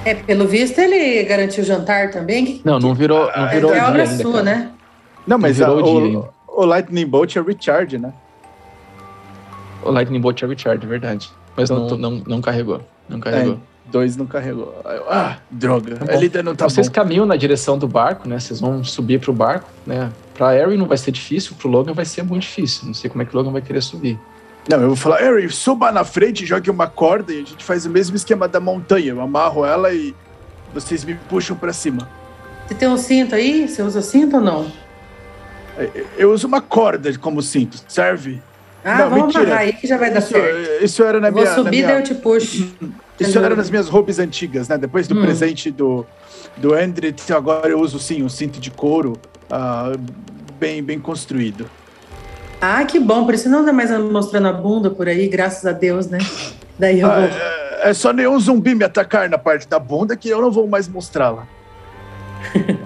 É, 0.05 0.14
pelo 0.14 0.47
visto 0.49 0.79
ele 0.79 1.23
garantiu 1.25 1.62
o 1.62 1.66
jantar 1.66 2.11
também. 2.11 2.61
Não, 2.64 2.79
não 2.79 2.95
virou, 2.95 3.27
não 3.37 3.47
é, 3.47 3.55
virou 3.55 3.71
é 3.71 3.75
dia 3.75 3.89
obra 3.89 4.03
ainda, 4.05 4.23
sua, 4.23 4.33
cara. 4.33 4.45
né? 4.45 4.71
Não, 5.27 5.39
mas 5.39 5.59
virou 5.59 5.79
a- 5.79 5.81
o 5.81 5.83
dia 5.83 5.93
o, 5.93 6.05
ainda. 6.05 6.31
o 6.49 6.64
Lightning 6.64 7.07
Bolt 7.07 7.37
é 7.37 7.41
recharge, 7.43 7.99
né? 7.99 8.12
O 9.83 9.91
Lightning 9.91 10.21
Bolt 10.21 10.43
é 10.43 10.47
Richard, 10.47 10.85
é 10.85 10.89
verdade. 10.89 11.31
Mas 11.57 11.68
não, 11.68 11.85
Então- 11.87 11.99
não, 11.99 12.11
não 12.27 12.41
carregou. 12.41 12.81
Não 13.09 13.21
carregou. 13.21 13.59
Dois 13.91 14.16
não 14.16 14.26
carregou. 14.26 14.74
Eu, 14.84 15.05
Ah, 15.11 15.38
droga. 15.51 15.97
Tá 15.97 16.12
a 16.12 16.16
líder 16.16 16.45
não 16.45 16.55
tá 16.55 16.68
Vocês 16.68 16.88
bom. 16.88 16.95
caminham 16.95 17.26
na 17.26 17.36
direção 17.36 17.76
do 17.78 17.88
barco, 17.88 18.28
né? 18.28 18.38
Vocês 18.38 18.61
vão 18.61 18.84
subir 18.84 19.20
pro 19.20 19.32
barco, 19.32 19.68
né? 19.86 20.11
Pra 20.34 20.51
Harry 20.53 20.76
não 20.76 20.86
vai 20.86 20.97
ser 20.97 21.11
difícil, 21.11 21.55
pro 21.59 21.68
Logan 21.68 21.93
vai 21.93 22.05
ser 22.05 22.22
muito 22.22 22.43
difícil. 22.43 22.86
Não 22.86 22.95
sei 22.95 23.11
como 23.11 23.22
é 23.22 23.26
que 23.26 23.34
o 23.34 23.38
Logan 23.38 23.51
vai 23.53 23.61
querer 23.62 23.82
subir. 23.82 24.18
Não, 24.68 24.78
eu 24.80 24.88
vou 24.88 24.97
falar, 24.97 25.18
Harry, 25.18 25.49
suba 25.51 25.91
na 25.91 26.05
frente, 26.05 26.47
jogue 26.47 26.70
uma 26.70 26.86
corda 26.86 27.32
e 27.32 27.36
a 27.43 27.45
gente 27.45 27.64
faz 27.64 27.84
o 27.86 27.91
mesmo 27.91 28.14
esquema 28.14 28.47
da 28.47 28.61
montanha. 28.61 29.09
Eu 29.11 29.20
amarro 29.20 29.64
ela 29.64 29.93
e 29.93 30.14
vocês 30.72 31.05
me 31.05 31.14
puxam 31.28 31.57
pra 31.57 31.72
cima. 31.72 32.09
Você 32.68 32.74
tem 32.74 32.88
um 32.88 32.97
cinto 32.97 33.34
aí? 33.34 33.66
Você 33.68 33.82
usa 33.82 34.01
cinto 34.01 34.36
ou 34.36 34.43
não? 34.43 34.70
Eu 36.16 36.32
uso 36.32 36.47
uma 36.47 36.61
corda 36.61 37.16
como 37.18 37.43
cinto, 37.43 37.78
serve? 37.88 38.41
Ah, 38.85 38.99
Não, 38.99 39.11
vamos 39.11 39.24
mentira. 39.26 39.43
amarrar 39.45 39.59
aí 39.61 39.72
que 39.74 39.87
já 39.87 39.97
vai 39.99 40.11
dar 40.11 40.20
Isso, 40.20 40.28
certo. 40.28 40.85
isso 40.85 41.03
era 41.05 41.20
na 41.20 41.31
vou 41.31 41.41
minha. 41.43 41.51
na 41.51 41.57
subir, 41.57 41.70
minha- 41.70 41.87
daí 41.89 41.97
eu 41.99 42.03
te 42.03 42.14
puxo. 42.14 42.74
Isso 43.18 43.39
era 43.39 43.55
nas 43.55 43.68
minhas 43.68 43.89
roupas 43.89 44.18
antigas, 44.18 44.68
né? 44.68 44.78
Depois 44.78 45.07
do 45.07 45.14
Hum. 45.18 45.22
presente 45.22 45.70
do, 45.70 46.07
do 46.57 46.72
Andrew, 46.74 47.12
agora 47.37 47.68
eu 47.68 47.78
uso 47.81 47.99
sim 47.99 48.22
um 48.22 48.28
cinto 48.31 48.59
de 48.59 48.70
couro 48.70 49.20
ah, 49.51 49.93
bem, 50.59 50.83
bem 50.83 50.99
construído. 50.99 51.70
Ah, 52.62 52.83
que 52.85 52.99
bom. 52.99 53.24
Por 53.26 53.35
isso 53.35 53.49
não 53.51 53.59
anda 53.61 53.72
mais 53.72 53.91
mostrando 54.01 54.49
a 54.49 54.53
bunda 54.53 54.89
por 54.91 55.07
aí, 55.09 55.28
graças 55.28 55.66
a 55.66 55.72
Deus, 55.72 56.07
né? 56.07 56.18
Daí 56.78 57.01
eu 57.01 57.11
Ah, 57.11 57.16
vou. 57.16 57.24
é, 57.24 57.91
é 57.91 57.95
só 57.95 58.12
nenhum 58.12 58.39
zumbi 58.41 58.74
me 58.74 58.85
atacar 58.85 59.28
na 59.28 59.37
parte 59.39 59.68
da 59.68 59.78
bunda 59.78 60.16
que 60.16 60.28
eu 60.31 60.41
não 60.41 60.51
vou 60.51 60.66
mais 60.66 60.89
mostrá-la. 60.89 61.47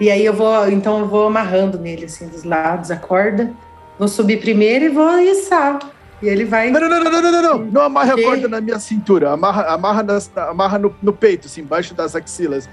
E 0.00 0.10
aí 0.10 0.24
eu 0.24 0.32
vou, 0.34 0.68
então 0.68 0.98
eu 0.98 1.06
vou 1.06 1.28
amarrando 1.28 1.78
nele, 1.78 2.06
assim, 2.06 2.26
dos 2.26 2.42
lados, 2.42 2.90
a 2.90 2.96
corda. 2.96 3.52
Vou 3.98 4.08
subir 4.08 4.38
primeiro 4.40 4.86
e 4.86 4.88
vou 4.88 5.18
içar. 5.20 5.78
E 6.22 6.28
ele 6.28 6.44
vai. 6.44 6.70
Não, 6.70 6.80
não, 6.80 6.88
não, 6.88 7.00
não, 7.04 7.10
não, 7.10 7.32
não, 7.32 7.42
não. 7.42 7.58
Não 7.58 7.82
amarre 7.82 8.12
a 8.12 8.22
corda 8.22 8.48
na 8.48 8.60
minha 8.60 8.78
cintura. 8.78 9.30
Amarra, 9.32 9.64
amarra, 9.74 10.02
nas- 10.02 10.30
amarra 10.36 10.78
no, 10.78 10.94
no 11.02 11.12
peito, 11.12 11.46
assim, 11.46 11.60
embaixo 11.62 11.94
das 11.94 12.14
axilas. 12.14 12.68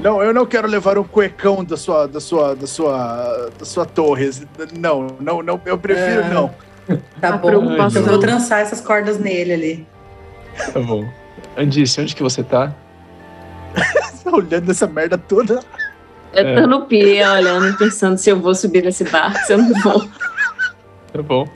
Não, 0.00 0.22
eu 0.22 0.32
não 0.32 0.46
quero 0.46 0.66
levar 0.66 0.96
um 0.98 1.04
cuecão 1.04 1.62
da 1.62 1.76
sua, 1.76 2.08
da 2.08 2.18
sua, 2.18 2.56
da 2.56 2.66
sua, 2.66 3.50
da 3.58 3.64
sua 3.64 3.84
torre. 3.84 4.30
Não, 4.78 5.06
não, 5.20 5.42
não. 5.42 5.60
Eu 5.66 5.76
prefiro 5.78 6.22
Ah. 6.24 6.28
não. 6.28 6.54
Tá 7.20 7.32
bom. 7.36 7.46
preocupação. 7.48 8.02
Eu 8.02 8.08
vou 8.08 8.18
trançar 8.18 8.60
essas 8.60 8.80
cordas 8.80 9.18
nele 9.18 9.52
ali. 9.52 9.86
Tá 10.72 10.80
bom. 10.80 11.06
Andice, 11.56 12.00
onde 12.00 12.16
que 12.16 12.22
você 12.22 12.42
tá? 12.42 12.72
Tá 14.24 14.30
olhando 14.30 14.70
essa 14.70 14.86
merda 14.86 15.18
toda. 15.18 15.60
Eu 16.32 16.46
É. 16.46 16.60
tô 16.60 16.66
no 16.66 16.86
pia 16.86 17.32
olhando, 17.32 17.76
pensando 17.76 18.16
se 18.16 18.30
eu 18.30 18.38
vou 18.40 18.54
subir 18.54 18.82
nesse 18.84 19.04
barco, 19.04 19.38
se 19.44 19.52
eu 19.52 19.58
não 19.58 19.72
vou. 19.82 20.08
Tá 21.12 21.22
bom. 21.22 21.46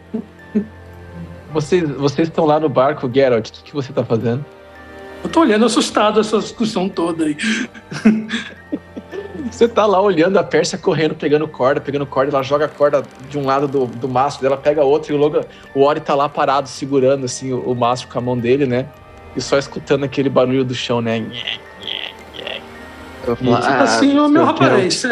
Vocês, 1.52 1.88
vocês 1.90 2.28
estão 2.28 2.44
lá 2.44 2.60
no 2.60 2.68
barco, 2.68 3.10
Geralt. 3.12 3.48
O 3.48 3.52
que, 3.52 3.62
que 3.62 3.74
você 3.74 3.92
tá 3.92 4.04
fazendo? 4.04 4.44
Eu 5.24 5.30
tô 5.30 5.40
olhando 5.40 5.64
assustado 5.64 6.20
essa 6.20 6.38
discussão 6.38 6.88
toda 6.88 7.24
aí. 7.24 7.36
Você 9.50 9.68
tá 9.68 9.86
lá 9.86 10.00
olhando 10.00 10.36
a 10.38 10.44
Pérsia 10.44 10.76
correndo, 10.76 11.14
pegando 11.14 11.46
corda, 11.48 11.80
pegando 11.80 12.04
corda, 12.04 12.32
ela 12.32 12.42
joga 12.42 12.66
a 12.66 12.68
corda 12.68 13.02
de 13.30 13.38
um 13.38 13.46
lado 13.46 13.66
do, 13.66 13.86
do 13.86 14.08
mastro 14.08 14.42
dela, 14.42 14.56
pega 14.56 14.82
outro, 14.82 15.12
e 15.12 15.16
o, 15.16 15.18
Logan, 15.18 15.42
o 15.74 15.82
Ori 15.82 16.00
tá 16.00 16.14
lá 16.14 16.28
parado, 16.28 16.68
segurando 16.68 17.24
assim 17.24 17.52
o, 17.52 17.60
o 17.60 17.74
mastro 17.74 18.08
com 18.08 18.18
a 18.18 18.20
mão 18.20 18.36
dele, 18.36 18.66
né? 18.66 18.86
E 19.34 19.40
só 19.40 19.56
escutando 19.56 20.04
aquele 20.04 20.28
barulho 20.28 20.64
do 20.64 20.74
chão, 20.74 21.00
né? 21.00 21.24
Eu 23.26 23.34
vou 23.34 23.36
falar, 23.36 23.60
Tipo 23.60 23.72
ah, 23.72 23.82
assim, 23.82 24.18
ô 24.18 24.28
meu 24.28 24.44
rapaz, 24.44 25.02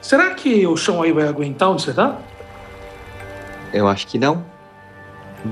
será 0.00 0.30
que 0.30 0.66
o 0.66 0.76
chão 0.76 1.02
aí 1.02 1.12
vai 1.12 1.26
aguentar 1.26 1.70
onde 1.70 1.82
você 1.82 1.92
tá? 1.92 2.18
Eu 3.72 3.88
acho 3.88 4.06
que 4.06 4.18
não. 4.18 4.44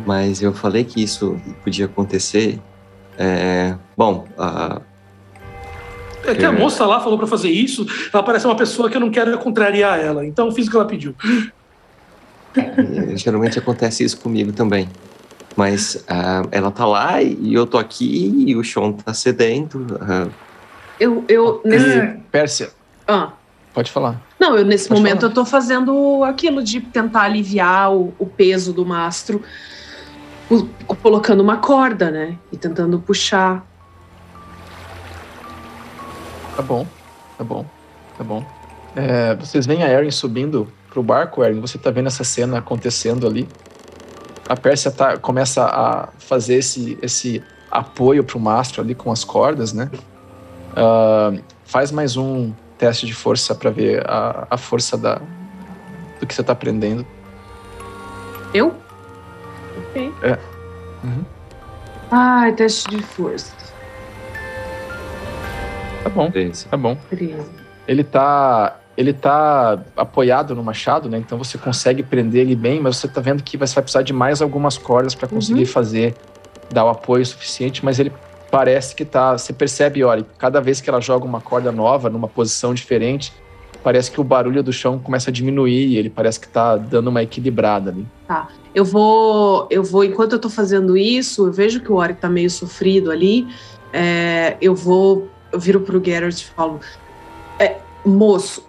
Mas 0.07 0.43
eu 0.43 0.53
falei 0.53 0.85
que 0.85 1.03
isso 1.03 1.41
podia 1.65 1.87
acontecer. 1.87 2.61
É, 3.17 3.75
bom, 3.97 4.27
ah, 4.39 4.81
É 6.25 6.35
que 6.35 6.45
a 6.45 6.53
moça 6.53 6.85
lá 6.87 7.01
falou 7.01 7.17
pra 7.19 7.27
fazer 7.27 7.49
isso, 7.51 7.87
ela 8.13 8.23
parece 8.23 8.47
uma 8.47 8.55
pessoa 8.57 8.89
que 8.91 8.97
eu 8.97 9.01
não 9.01 9.11
quero 9.11 9.37
contrariar 9.39 9.99
ela, 9.99 10.25
então 10.27 10.47
eu 10.47 10.53
fiz 10.53 10.67
o 10.67 10.71
que 10.71 10.77
ela 10.77 10.85
pediu. 10.85 11.15
é, 12.57 13.17
geralmente 13.17 13.59
acontece 13.59 14.05
isso 14.05 14.21
comigo 14.21 14.53
também. 14.53 14.89
Mas 15.57 16.05
ah, 16.07 16.43
ela 16.53 16.71
tá 16.71 16.87
lá 16.87 17.21
e 17.23 17.53
eu 17.53 17.67
tô 17.67 17.79
aqui 17.79 18.45
e 18.47 18.55
o 18.55 18.63
chão 18.63 18.93
tá 18.93 19.13
sedento. 19.13 19.85
ah, 20.01 20.29
Eu, 21.01 21.25
eu 21.29 21.61
nesse. 21.65 21.99
E, 21.99 22.07
Pérsia, 22.31 22.71
Ah. 23.07 23.33
Pode 23.79 23.93
falar. 23.93 24.21
Não, 24.41 24.57
eu 24.59 24.65
nesse 24.65 24.89
Pode 24.89 25.01
momento 25.01 25.21
falar. 25.21 25.31
eu 25.31 25.35
tô 25.35 25.45
fazendo 25.45 26.25
aquilo 26.25 26.65
de 26.65 26.81
tentar 26.81 27.23
aliviar 27.23 27.95
o, 27.95 28.13
o 28.19 28.27
peso 28.27 28.73
do 28.73 28.85
mastro, 28.85 29.41
o- 30.51 30.67
colocando 30.97 31.41
uma 31.45 31.59
corda, 31.59 32.11
né? 32.11 32.37
E 32.51 32.57
tentando 32.57 32.99
puxar. 32.99 33.65
Tá 36.57 36.63
bom, 36.63 36.85
tá 37.37 37.45
bom, 37.45 37.65
tá 38.17 38.25
bom. 38.25 38.45
É, 38.97 39.37
vocês 39.37 39.65
veem 39.65 39.85
a 39.85 39.89
Erin 39.89 40.11
subindo 40.11 40.67
pro 40.91 41.01
barco, 41.01 41.45
Erin. 41.45 41.61
Você 41.61 41.79
tá 41.79 41.93
vendo 41.93 42.09
essa 42.09 42.25
cena 42.25 42.59
acontecendo 42.59 43.29
ali. 43.29 43.49
A 44.49 44.57
Pérsia 44.57 44.91
tá, 44.91 45.17
começa 45.19 45.65
a 45.65 46.09
fazer 46.19 46.55
esse, 46.57 46.99
esse 47.01 47.41
apoio 47.71 48.25
pro 48.25 48.41
mastro 48.41 48.83
ali 48.83 48.93
com 48.97 49.13
as 49.13 49.23
cordas, 49.23 49.73
né? 49.73 49.89
Ah, 50.75 51.33
faz 51.65 51.93
mais 51.93 52.17
um 52.17 52.53
teste 52.79 53.07
de 53.07 53.15
força 53.15 53.55
para 53.55 53.71
ver 53.71 54.03
a, 54.09 54.47
a 54.51 54.57
força 54.57 54.97
da, 54.97 55.21
do 56.21 56.27
que 56.27 56.35
você 56.35 56.43
tá 56.43 56.53
aprendendo. 56.53 57.05
Eu? 58.55 58.75
Ok. 59.77 60.13
É. 60.23 60.39
Uhum. 61.05 61.25
Ai, 62.11 62.53
teste 62.53 62.89
de 62.89 63.03
força. 63.03 63.53
Tá 66.03 66.09
bom, 66.11 66.31
beleza. 66.31 66.69
tá 66.71 66.77
bom. 66.77 66.97
Ele 67.87 68.05
tá, 68.05 68.79
ele 68.97 69.13
tá 69.13 69.79
apoiado 69.97 70.55
no 70.55 70.63
machado, 70.63 71.09
né? 71.09 71.19
Então 71.19 71.37
você 71.37 71.59
consegue 71.59 72.03
prender 72.03 72.43
ele 72.43 72.57
bem, 72.57 72.81
mas 72.81 72.97
você 72.97 73.09
tá 73.09 73.21
vendo 73.21 73.43
que 73.43 73.57
você 73.57 73.75
vai 73.75 73.83
precisar 73.83 74.03
de 74.03 74.13
mais 74.13 74.41
algumas 74.41 74.79
cordas 74.79 75.15
para 75.15 75.29
conseguir 75.29 75.67
fazer, 75.67 76.15
dar 76.71 76.85
o 76.85 76.89
apoio 76.89 77.25
suficiente, 77.27 77.85
mas 77.85 77.99
ele 77.99 78.13
parece 78.51 78.95
que 78.95 79.05
tá. 79.05 79.37
Você 79.37 79.53
percebe, 79.53 80.03
olha, 80.05 80.25
cada 80.39 80.61
vez 80.61 80.81
que 80.81 80.89
ela 80.89 81.01
joga 81.01 81.25
uma 81.25 81.41
corda 81.41 81.71
nova 81.73 82.09
numa 82.11 82.29
posição 82.29 82.75
diferente, 82.75 83.33
parece 83.83 84.11
que 84.11 84.21
o 84.21 84.25
barulho 84.25 84.63
do 84.63 84.73
chão 84.73 84.99
começa 84.99 85.31
a 85.31 85.33
diminuir, 85.33 85.87
e 85.87 85.97
ele 85.97 86.11
parece 86.11 86.41
que 86.41 86.49
tá 86.49 86.77
dando 86.77 87.09
uma 87.09 87.23
equilibrada 87.23 87.91
ali. 87.91 88.07
Eu 88.75 88.85
vou, 88.85 89.67
eu 89.71 89.83
vou, 89.83 90.05
enquanto 90.05 90.33
eu 90.33 90.39
tô 90.39 90.51
fazendo 90.51 90.97
isso, 90.97 91.47
eu 91.47 91.53
vejo 91.53 91.81
que 91.81 91.91
o 91.91 91.97
Ori 91.97 92.15
tá 92.15 92.29
meio 92.29 92.51
sofrido 92.51 93.11
ali. 93.11 93.47
é, 93.93 94.57
eu 94.61 94.75
vou, 94.75 95.29
eu 95.53 95.59
viro 95.59 95.81
pro 95.81 96.03
Geralt 96.05 96.41
e 96.41 96.45
falo: 96.47 96.81
é, 97.59 97.77
moço, 98.05 98.67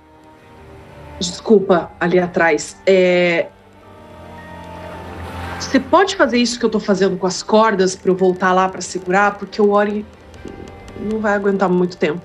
desculpa 1.19 1.91
ali 1.99 2.19
atrás. 2.19 2.77
é, 2.85 3.47
você 5.59 5.79
pode 5.79 6.15
fazer 6.15 6.37
isso 6.37 6.59
que 6.59 6.65
eu 6.65 6.69
tô 6.69 6.79
fazendo 6.79 7.17
com 7.17 7.27
as 7.27 7.43
cordas 7.43 7.95
para 7.95 8.11
eu 8.11 8.15
voltar 8.15 8.53
lá 8.53 8.67
para 8.69 8.81
segurar, 8.81 9.35
porque 9.37 9.61
o 9.61 9.71
Ori 9.71 10.05
não 11.11 11.19
vai 11.19 11.33
aguentar 11.33 11.69
muito 11.69 11.97
tempo. 11.97 12.21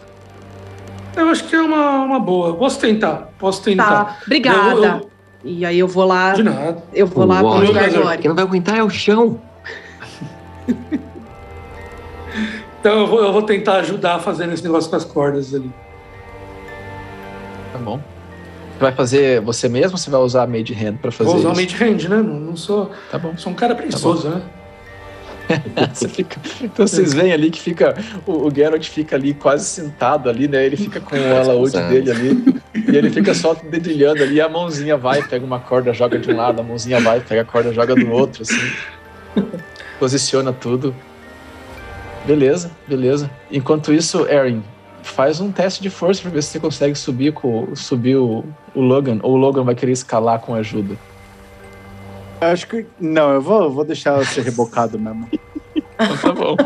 Eu 1.16 1.28
acho 1.28 1.44
que 1.44 1.54
é 1.54 1.60
uma, 1.60 2.00
uma 2.02 2.18
boa. 2.20 2.54
Posso 2.56 2.78
tentar, 2.80 3.28
posso 3.38 3.62
tentar. 3.62 4.04
Tá, 4.04 4.16
obrigada. 4.26 4.70
Eu- 4.70 4.84
eu- 4.84 5.10
E 5.44 5.64
aí 5.66 5.78
eu 5.78 5.86
vou 5.86 6.04
lá, 6.06 6.32
De 6.32 6.42
nada. 6.42 6.82
eu 6.92 7.06
vou 7.06 7.26
lá 7.26 7.42
O 7.42 7.60
lugar 7.60 7.90
do 7.90 7.98
Meu 7.98 8.06
Ori. 8.06 8.18
Quem 8.22 8.28
não 8.28 8.34
vai 8.34 8.44
aguentar 8.44 8.76
é 8.78 8.82
o 8.82 8.90
chão. 8.90 9.40
Então 12.80 12.98
eu 13.00 13.06
vou, 13.06 13.24
eu 13.24 13.32
vou 13.32 13.42
tentar 13.42 13.76
ajudar 13.76 14.18
fazendo 14.18 14.52
esse 14.52 14.62
negócio 14.62 14.90
com 14.90 14.96
as 14.96 15.04
cordas 15.06 15.54
ali. 15.54 15.72
Tá 17.72 17.78
bom? 17.78 17.98
Você 18.84 18.90
vai 18.90 18.92
fazer 18.92 19.40
você 19.40 19.68
mesmo 19.68 19.92
ou 19.92 19.98
você 19.98 20.10
vai 20.10 20.20
usar 20.20 20.42
a 20.42 20.46
Made 20.46 20.74
Hand 20.74 20.96
pra 21.00 21.10
fazer 21.10 21.30
Vou 21.30 21.38
usar 21.38 21.48
o 21.48 21.52
isso? 21.52 21.60
made 21.60 21.74
hand, 21.84 22.08
né? 22.08 22.16
Não, 22.16 22.38
não 22.40 22.56
sou, 22.56 22.90
Tá 23.10 23.18
bom. 23.18 23.34
sou 23.36 23.50
um 23.52 23.54
cara 23.54 23.74
preguiçoso, 23.74 24.28
né? 24.28 24.42
Você 25.92 26.08
fica- 26.08 26.40
então 26.62 26.86
vocês 26.86 27.12
veem 27.12 27.30
ali 27.32 27.50
que 27.50 27.60
fica. 27.60 27.94
O, 28.26 28.46
o 28.46 28.54
Geralt 28.54 28.88
fica 28.88 29.14
ali 29.14 29.34
quase 29.34 29.66
sentado 29.66 30.30
ali, 30.30 30.48
né? 30.48 30.64
Ele 30.64 30.74
fica 30.76 31.00
com 31.00 31.14
o 31.16 31.36
alaúde 31.36 31.78
dele 31.82 32.10
ali. 32.10 32.62
E 32.74 32.96
ele 32.96 33.10
fica 33.10 33.34
só 33.34 33.52
dedilhando 33.52 34.22
ali, 34.22 34.40
a 34.40 34.48
mãozinha 34.48 34.96
vai, 34.96 35.22
pega 35.22 35.44
uma 35.44 35.60
corda, 35.60 35.92
joga 35.92 36.18
de 36.18 36.30
um 36.30 36.36
lado, 36.36 36.60
a 36.60 36.62
mãozinha 36.62 36.98
vai, 36.98 37.20
pega 37.20 37.42
a 37.42 37.44
corda, 37.44 37.74
joga 37.74 37.94
do 37.94 38.10
outro, 38.10 38.40
assim. 38.42 38.70
posiciona 39.98 40.50
tudo. 40.50 40.94
Beleza, 42.26 42.70
beleza. 42.88 43.30
Enquanto 43.52 43.92
isso, 43.92 44.26
Erin, 44.26 44.62
faz 45.02 45.40
um 45.40 45.52
teste 45.52 45.82
de 45.82 45.90
força 45.90 46.22
pra 46.22 46.30
ver 46.30 46.42
se 46.42 46.52
você 46.52 46.58
consegue 46.60 46.94
subir, 46.94 47.32
com, 47.34 47.68
subir 47.76 48.16
o, 48.16 48.42
o 48.74 48.80
Logan, 48.80 49.18
ou 49.22 49.32
o 49.34 49.36
Logan 49.36 49.62
vai 49.64 49.74
querer 49.74 49.92
escalar 49.92 50.40
com 50.40 50.54
ajuda. 50.54 50.96
Acho 52.40 52.66
que. 52.68 52.86
Não, 53.00 53.32
eu 53.32 53.40
vou, 53.40 53.70
vou 53.70 53.84
deixar 53.84 54.24
ser 54.26 54.42
rebocado 54.42 54.98
mesmo. 54.98 55.28
Então 55.96 56.16
tá 56.16 56.32
bom. 56.32 56.56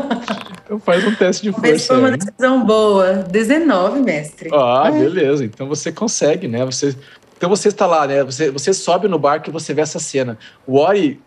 Então 0.65 0.79
faz 0.79 1.05
um 1.05 1.13
teste 1.13 1.43
de 1.43 1.51
Talvez 1.51 1.85
força. 1.85 1.93
foi 1.93 1.97
uma 1.97 2.09
aí. 2.09 2.17
decisão 2.17 2.65
boa. 2.65 3.13
19, 3.29 4.01
mestre. 4.01 4.49
Ah, 4.51 4.85
É. 4.87 4.91
beleza. 4.91 5.45
Então 5.45 5.67
você 5.67 5.91
consegue, 5.91 6.47
né? 6.47 6.65
Você, 6.65 6.95
então 7.37 7.47
você 7.47 7.67
está 7.67 7.85
lá, 7.85 8.07
né? 8.07 8.23
Você, 8.23 8.49
você 8.49 8.73
sobe 8.73 9.07
no 9.07 9.19
barco 9.19 9.47
e 9.49 9.53
você 9.53 9.71
vê 9.71 9.81
essa 9.81 9.99
cena. 9.99 10.35
O 10.65 10.77
Ori 10.79 11.21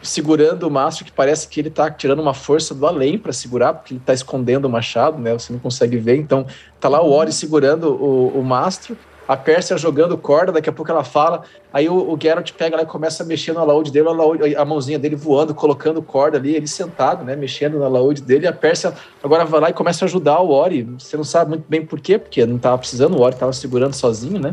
segurando 0.00 0.62
o 0.68 0.70
mastro, 0.70 1.04
que 1.04 1.10
parece 1.12 1.48
que 1.48 1.60
ele 1.60 1.70
tá 1.70 1.90
tirando 1.90 2.20
uma 2.20 2.34
força 2.34 2.72
do 2.72 2.86
além 2.86 3.18
para 3.18 3.32
segurar, 3.32 3.74
porque 3.74 3.94
ele 3.94 4.02
tá 4.04 4.14
escondendo 4.14 4.66
o 4.66 4.70
machado, 4.70 5.18
né? 5.18 5.32
Você 5.32 5.52
não 5.52 5.58
consegue 5.60 5.96
ver. 5.96 6.16
Então 6.16 6.46
tá 6.78 6.88
lá 6.88 7.02
o 7.02 7.10
Ori 7.10 7.32
segurando 7.32 7.90
o, 7.92 8.28
o 8.38 8.44
mastro, 8.44 8.96
a 9.26 9.36
Pérsia 9.36 9.76
jogando 9.78 10.16
corda, 10.18 10.52
daqui 10.52 10.68
a 10.68 10.72
pouco 10.72 10.90
ela 10.90 11.02
fala. 11.02 11.42
Aí 11.72 11.88
o, 11.88 11.94
o 11.94 12.18
Geralt 12.20 12.52
pega 12.52 12.76
lá 12.76 12.82
e 12.82 12.86
começa 12.86 13.22
a 13.22 13.26
mexer 13.26 13.52
no 13.52 13.60
alaúde 13.60 13.90
dele, 13.90 14.08
alaúde- 14.08 14.54
a 14.54 14.64
mãozinha 14.64 14.98
dele 14.98 15.16
voando, 15.16 15.54
colocando 15.54 16.02
corda 16.02 16.36
ali, 16.36 16.54
ele 16.54 16.66
sentado, 16.66 17.24
né? 17.24 17.34
Mexendo 17.34 17.78
no 17.78 17.84
alaúde 17.84 18.20
dele. 18.20 18.44
E 18.44 18.48
a 18.48 18.52
Pérsia 18.52 18.92
agora 19.22 19.44
vai 19.44 19.60
lá 19.60 19.70
e 19.70 19.72
começa 19.72 20.04
a 20.04 20.06
ajudar 20.06 20.40
o 20.40 20.50
Ori. 20.50 20.82
Você 20.98 21.16
não 21.16 21.24
sabe 21.24 21.50
muito 21.50 21.64
bem 21.68 21.84
por 21.84 22.00
quê, 22.00 22.18
porque 22.18 22.44
não 22.44 22.58
tava 22.58 22.78
precisando, 22.78 23.16
o 23.16 23.22
Ori 23.22 23.34
tava 23.34 23.52
segurando 23.52 23.94
sozinho, 23.94 24.38
né? 24.38 24.50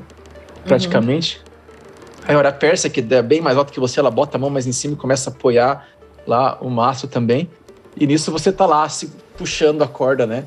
Praticamente. 0.65 1.41
Aí 2.23 2.31
agora 2.31 2.49
a 2.49 2.53
Pérsia, 2.53 2.89
que 2.89 3.05
é 3.13 3.21
bem 3.21 3.41
mais 3.41 3.57
alta 3.57 3.73
que 3.73 3.79
você, 3.79 3.99
ela 3.99 4.11
bota 4.11 4.37
a 4.37 4.39
mão 4.39 4.49
mais 4.49 4.67
em 4.67 4.71
cima 4.71 4.93
e 4.93 4.97
começa 4.97 5.29
a 5.29 5.33
apoiar 5.33 5.87
lá 6.25 6.57
o 6.61 6.69
mastro 6.69 7.07
também. 7.07 7.49
E 7.97 8.07
nisso 8.07 8.31
você 8.31 8.51
tá 8.51 8.65
lá, 8.65 8.87
se 8.87 9.11
puxando 9.37 9.81
a 9.81 9.87
corda, 9.87 10.25
né? 10.25 10.45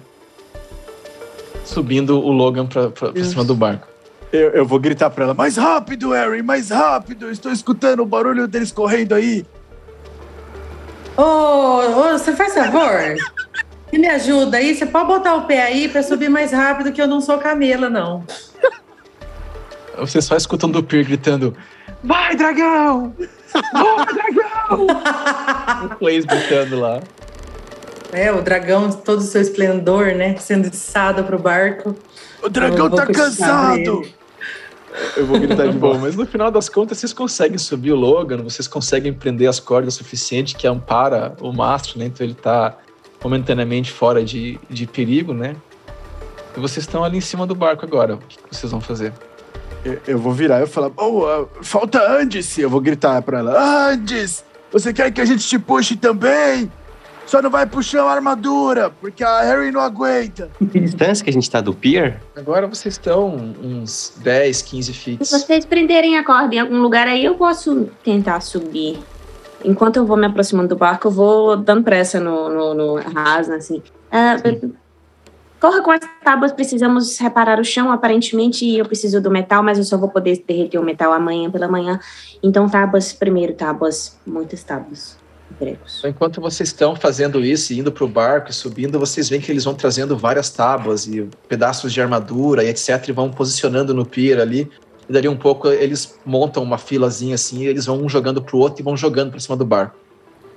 Subindo 1.64 2.18
o 2.18 2.30
Logan 2.30 2.66
pra, 2.66 2.90
pra, 2.90 3.12
pra 3.12 3.24
cima 3.24 3.44
do 3.44 3.54
barco. 3.54 3.93
Eu, 4.34 4.50
eu 4.50 4.66
vou 4.66 4.80
gritar 4.80 5.10
pra 5.10 5.24
ela: 5.24 5.34
mais 5.34 5.56
rápido, 5.56 6.12
Erin, 6.12 6.42
mais 6.42 6.70
rápido! 6.70 7.30
Estou 7.30 7.52
escutando 7.52 8.00
o 8.00 8.06
barulho 8.06 8.48
deles 8.48 8.72
correndo 8.72 9.14
aí. 9.14 9.46
Ô, 11.16 11.22
ô, 11.22 12.18
você 12.18 12.32
faz 12.32 12.52
favor? 12.52 12.90
Você 13.88 13.96
me 13.96 14.08
ajuda 14.08 14.56
aí? 14.56 14.74
Você 14.74 14.86
pode 14.86 15.06
botar 15.06 15.36
o 15.36 15.44
pé 15.46 15.62
aí 15.62 15.88
pra 15.88 16.02
subir 16.02 16.28
mais 16.28 16.50
rápido, 16.50 16.90
que 16.90 17.00
eu 17.00 17.06
não 17.06 17.20
sou 17.20 17.38
camela, 17.38 17.88
não. 17.88 18.24
Você 19.96 20.20
só 20.20 20.36
escutando 20.36 20.80
o 20.80 20.82
Pyr 20.82 21.06
gritando: 21.06 21.56
Vai, 22.02 22.34
dragão! 22.34 23.14
Vai, 23.72 24.06
dragão! 24.06 24.86
o 25.86 25.96
Clays 25.96 26.24
gritando 26.24 26.80
lá. 26.80 27.00
É, 28.12 28.32
o 28.32 28.42
dragão, 28.42 28.90
todo 28.90 29.18
o 29.18 29.22
seu 29.22 29.40
esplendor, 29.40 30.06
né? 30.06 30.36
Sendo 30.38 30.66
içado 30.66 31.22
pro 31.22 31.38
barco. 31.38 31.94
O 32.42 32.48
dragão 32.48 32.90
tá 32.90 33.06
cansado! 33.06 34.02
ele. 34.02 34.23
Eu 35.16 35.26
vou 35.26 35.40
gritar 35.40 35.66
de 35.66 35.76
bom, 35.76 35.98
mas 35.98 36.14
no 36.14 36.24
final 36.24 36.50
das 36.50 36.68
contas 36.68 36.98
vocês 36.98 37.12
conseguem 37.12 37.58
subir 37.58 37.92
o 37.92 37.96
Logan, 37.96 38.42
vocês 38.42 38.68
conseguem 38.68 39.12
prender 39.12 39.48
as 39.48 39.58
cordas 39.58 39.94
o 39.94 39.98
suficiente 39.98 40.54
que 40.54 40.66
ampara 40.66 41.34
o 41.40 41.52
mastro, 41.52 41.98
né? 41.98 42.06
Então 42.06 42.24
ele 42.24 42.34
tá 42.34 42.76
momentaneamente 43.22 43.90
fora 43.90 44.24
de, 44.24 44.58
de 44.70 44.86
perigo, 44.86 45.34
né? 45.34 45.56
E 46.56 46.60
vocês 46.60 46.84
estão 46.84 47.02
ali 47.02 47.18
em 47.18 47.22
cima 47.22 47.46
do 47.46 47.54
barco 47.54 47.84
agora. 47.84 48.14
O 48.14 48.18
que, 48.18 48.38
que 48.38 48.56
vocês 48.56 48.70
vão 48.70 48.80
fazer? 48.80 49.12
Eu, 49.84 50.00
eu 50.06 50.18
vou 50.18 50.32
virar 50.32 50.62
e 50.62 50.66
falar: 50.66 50.90
oh, 50.96 51.26
ah, 51.26 51.46
falta 51.62 52.00
Andes! 52.16 52.56
Eu 52.56 52.70
vou 52.70 52.80
gritar 52.80 53.20
pra 53.22 53.40
ela: 53.40 53.90
Andes! 53.90 54.44
Você 54.70 54.92
quer 54.92 55.10
que 55.10 55.20
a 55.20 55.24
gente 55.24 55.46
te 55.46 55.58
puxe 55.58 55.96
também? 55.96 56.70
Só 57.26 57.40
não 57.40 57.50
vai 57.50 57.66
puxar 57.66 58.02
a 58.02 58.12
armadura, 58.12 58.90
porque 59.00 59.24
a 59.24 59.42
Harry 59.42 59.70
não 59.70 59.80
aguenta. 59.80 60.50
Que 60.70 60.78
distância 60.80 61.24
que 61.24 61.30
a 61.30 61.32
gente 61.32 61.50
tá 61.50 61.60
do 61.60 61.74
pier? 61.74 62.20
Agora 62.36 62.66
vocês 62.66 62.94
estão 62.94 63.34
uns 63.62 64.12
10, 64.18 64.62
15 64.62 64.92
feet. 64.92 65.24
Se 65.24 65.38
vocês 65.38 65.64
prenderem 65.64 66.18
a 66.18 66.24
corda 66.24 66.54
em 66.54 66.58
algum 66.58 66.80
lugar 66.80 67.08
aí, 67.08 67.24
eu 67.24 67.34
posso 67.34 67.88
tentar 68.04 68.40
subir. 68.40 68.98
Enquanto 69.64 69.96
eu 69.96 70.04
vou 70.04 70.16
me 70.16 70.26
aproximando 70.26 70.68
do 70.68 70.76
barco, 70.76 71.08
eu 71.08 71.10
vou 71.10 71.56
dando 71.56 71.82
pressa 71.82 72.20
no, 72.20 72.50
no, 72.50 72.74
no 72.74 72.94
Rasna, 72.96 73.56
assim. 73.56 73.82
Ah, 74.12 74.36
corra 75.58 75.82
com 75.82 75.90
as 75.90 76.00
tábuas, 76.22 76.52
precisamos 76.52 77.18
reparar 77.18 77.58
o 77.58 77.64
chão. 77.64 77.90
Aparentemente, 77.90 78.70
eu 78.76 78.84
preciso 78.84 79.22
do 79.22 79.30
metal, 79.30 79.62
mas 79.62 79.78
eu 79.78 79.84
só 79.84 79.96
vou 79.96 80.10
poder 80.10 80.44
derreter 80.46 80.78
o 80.78 80.84
metal 80.84 81.10
amanhã 81.10 81.50
pela 81.50 81.66
manhã. 81.66 81.98
Então, 82.42 82.68
tábuas 82.68 83.14
primeiro, 83.14 83.54
tábuas, 83.54 84.20
muitas 84.26 84.62
tábuas. 84.62 85.23
Gregos. 85.58 85.98
Então, 85.98 86.10
enquanto 86.10 86.40
vocês 86.40 86.68
estão 86.68 86.94
fazendo 86.96 87.44
isso, 87.44 87.72
e 87.72 87.78
indo 87.78 87.92
pro 87.92 88.08
barco 88.08 88.50
e 88.50 88.54
subindo, 88.54 88.98
vocês 88.98 89.28
veem 89.28 89.40
que 89.40 89.50
eles 89.50 89.64
vão 89.64 89.74
trazendo 89.74 90.16
várias 90.16 90.50
tábuas 90.50 91.06
e 91.06 91.28
pedaços 91.48 91.92
de 91.92 92.00
armadura 92.00 92.64
e 92.64 92.68
etc. 92.68 93.08
E 93.08 93.12
vão 93.12 93.30
posicionando 93.30 93.94
no 93.94 94.04
pier 94.04 94.40
ali. 94.40 94.70
E 95.08 95.12
dali 95.12 95.28
um 95.28 95.36
pouco 95.36 95.68
eles 95.68 96.18
montam 96.24 96.62
uma 96.62 96.78
filazinha 96.78 97.34
assim, 97.34 97.62
e 97.62 97.66
eles 97.66 97.86
vão 97.86 98.02
um 98.02 98.08
jogando 98.08 98.42
pro 98.42 98.58
outro 98.58 98.80
e 98.80 98.84
vão 98.84 98.96
jogando 98.96 99.30
pra 99.30 99.40
cima 99.40 99.56
do 99.56 99.64
barco. 99.64 99.96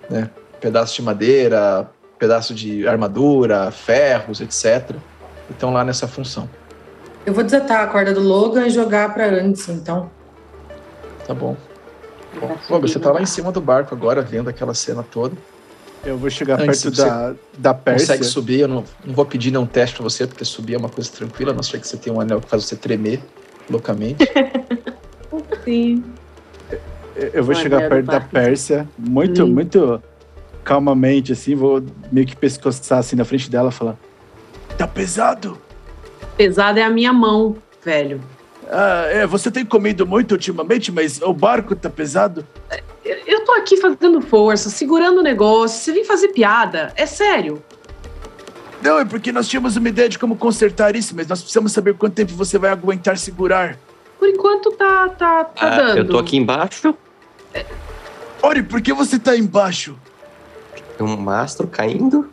Né? 0.10 0.30
Pedaço 0.60 0.96
de 0.96 1.02
madeira, 1.02 1.90
pedaço 2.18 2.54
de 2.54 2.88
armadura, 2.88 3.72
ferros, 3.72 4.42
etc. 4.42 4.96
E 5.50 5.54
estão 5.54 5.72
lá 5.74 5.84
nessa 5.84 6.08
função. 6.08 6.50
Eu 7.26 7.34
vou 7.34 7.44
desatar 7.44 7.82
a 7.82 7.88
corda 7.88 8.14
do 8.14 8.22
Logan 8.22 8.66
e 8.66 8.70
jogar 8.70 9.14
pra 9.14 9.28
antes, 9.28 9.68
então. 9.68 10.10
Tá 11.28 11.34
bom. 11.34 11.58
Bom, 12.70 12.80
você 12.80 13.00
tá 13.00 13.12
lá 13.12 13.22
em 13.22 13.26
cima 13.26 13.52
do 13.52 13.62
barco 13.62 13.94
agora, 13.96 14.22
vendo 14.22 14.50
aquela 14.50 14.74
cena 14.74 15.04
toda. 15.04 15.36
Eu 16.06 16.18
vou 16.18 16.30
chegar 16.30 16.62
Antes, 16.62 16.84
perto 16.84 16.96
da, 16.96 17.36
da 17.58 17.74
Pérsia. 17.74 18.08
Consegue 18.16 18.24
subir, 18.24 18.60
eu 18.62 18.68
não, 18.68 18.84
não 19.04 19.14
vou 19.14 19.26
pedir 19.26 19.52
nenhum 19.52 19.66
teste 19.66 19.96
pra 19.96 20.04
você, 20.04 20.28
porque 20.28 20.46
subir 20.46 20.76
é 20.76 20.78
uma 20.78 20.90
coisa 20.90 21.12
tranquila, 21.12 21.52
a 21.52 21.56
não 21.56 21.64
ser 21.64 21.80
que 21.80 21.88
você 21.88 21.98
tenha 21.98 22.16
um 22.16 22.22
anel 22.22 22.40
que 22.40 22.50
faz 22.50 22.64
você 22.64 22.76
tremer 22.76 23.20
loucamente. 23.70 24.26
Sim. 25.66 26.04
Eu 27.34 27.44
vou 27.44 27.54
O 27.56 27.58
chegar 27.58 27.90
perto 27.90 28.06
da. 28.06 28.22
Pérsia, 28.22 28.88
muito, 28.98 29.44
Hum. 29.44 29.48
muito 29.48 30.02
calmamente, 30.64 31.32
assim, 31.32 31.56
vou 31.56 31.84
meio 32.12 32.28
que 32.28 32.36
pescoçar 32.36 33.00
assim 33.00 33.16
na 33.16 33.26
frente 33.26 33.50
dela 33.50 33.70
e 33.70 33.72
falar: 33.72 33.98
Tá 34.78 34.88
pesado? 34.88 35.58
Pesada 36.38 36.80
é 36.80 36.84
a 36.84 36.90
minha 36.90 37.12
mão, 37.12 37.58
velho. 37.84 38.22
Ah, 38.70 39.06
é, 39.10 39.26
você 39.26 39.50
tem 39.50 39.66
comido 39.66 40.06
muito 40.06 40.34
ultimamente, 40.34 40.92
mas 40.92 41.22
o 41.22 41.34
barco 41.34 41.76
tá 41.76 41.90
pesado? 41.90 42.46
Eu, 43.06 43.16
eu 43.26 43.46
tô 43.46 43.54
aqui 43.54 43.78
fazendo 43.78 44.22
força, 44.22 44.70
segurando 44.70 45.20
o 45.20 45.24
negócio. 45.24 45.80
Você 45.80 45.92
vem 45.94 46.04
fazer 46.04 46.30
piada. 46.30 46.92
É 46.96 47.06
sério. 47.06 47.64
Não, 48.82 49.00
é 49.00 49.06
porque 49.06 49.32
nós 49.32 49.48
tínhamos 49.48 49.76
uma 49.78 49.90
ideia 49.90 50.08
de 50.10 50.20
como 50.20 50.36
consertar 50.36 50.96
isso, 50.96 51.16
mas 51.16 51.28
nós 51.28 51.40
precisamos 51.42 51.72
saber 51.72 51.96
quanto 51.96 52.14
tempo 52.14 52.34
você 52.34 52.58
vai 52.58 52.70
aguentar 52.70 53.18
segurar. 53.18 53.78
Por 54.20 54.28
enquanto 54.28 54.72
tá, 54.72 55.10
tá, 55.10 55.44
tá 55.46 55.68
Ah, 55.68 55.70
dando. 55.78 55.98
eu 55.98 56.08
tô 56.08 56.18
aqui 56.18 56.38
embaixo, 56.38 56.94
Ori, 58.42 58.62
por 58.64 58.82
que 58.82 58.94
você 58.94 59.18
tá 59.18 59.36
embaixo? 59.36 59.98
tem 60.98 61.06
um 61.06 61.16
mastro 61.18 61.68
caindo, 61.68 62.30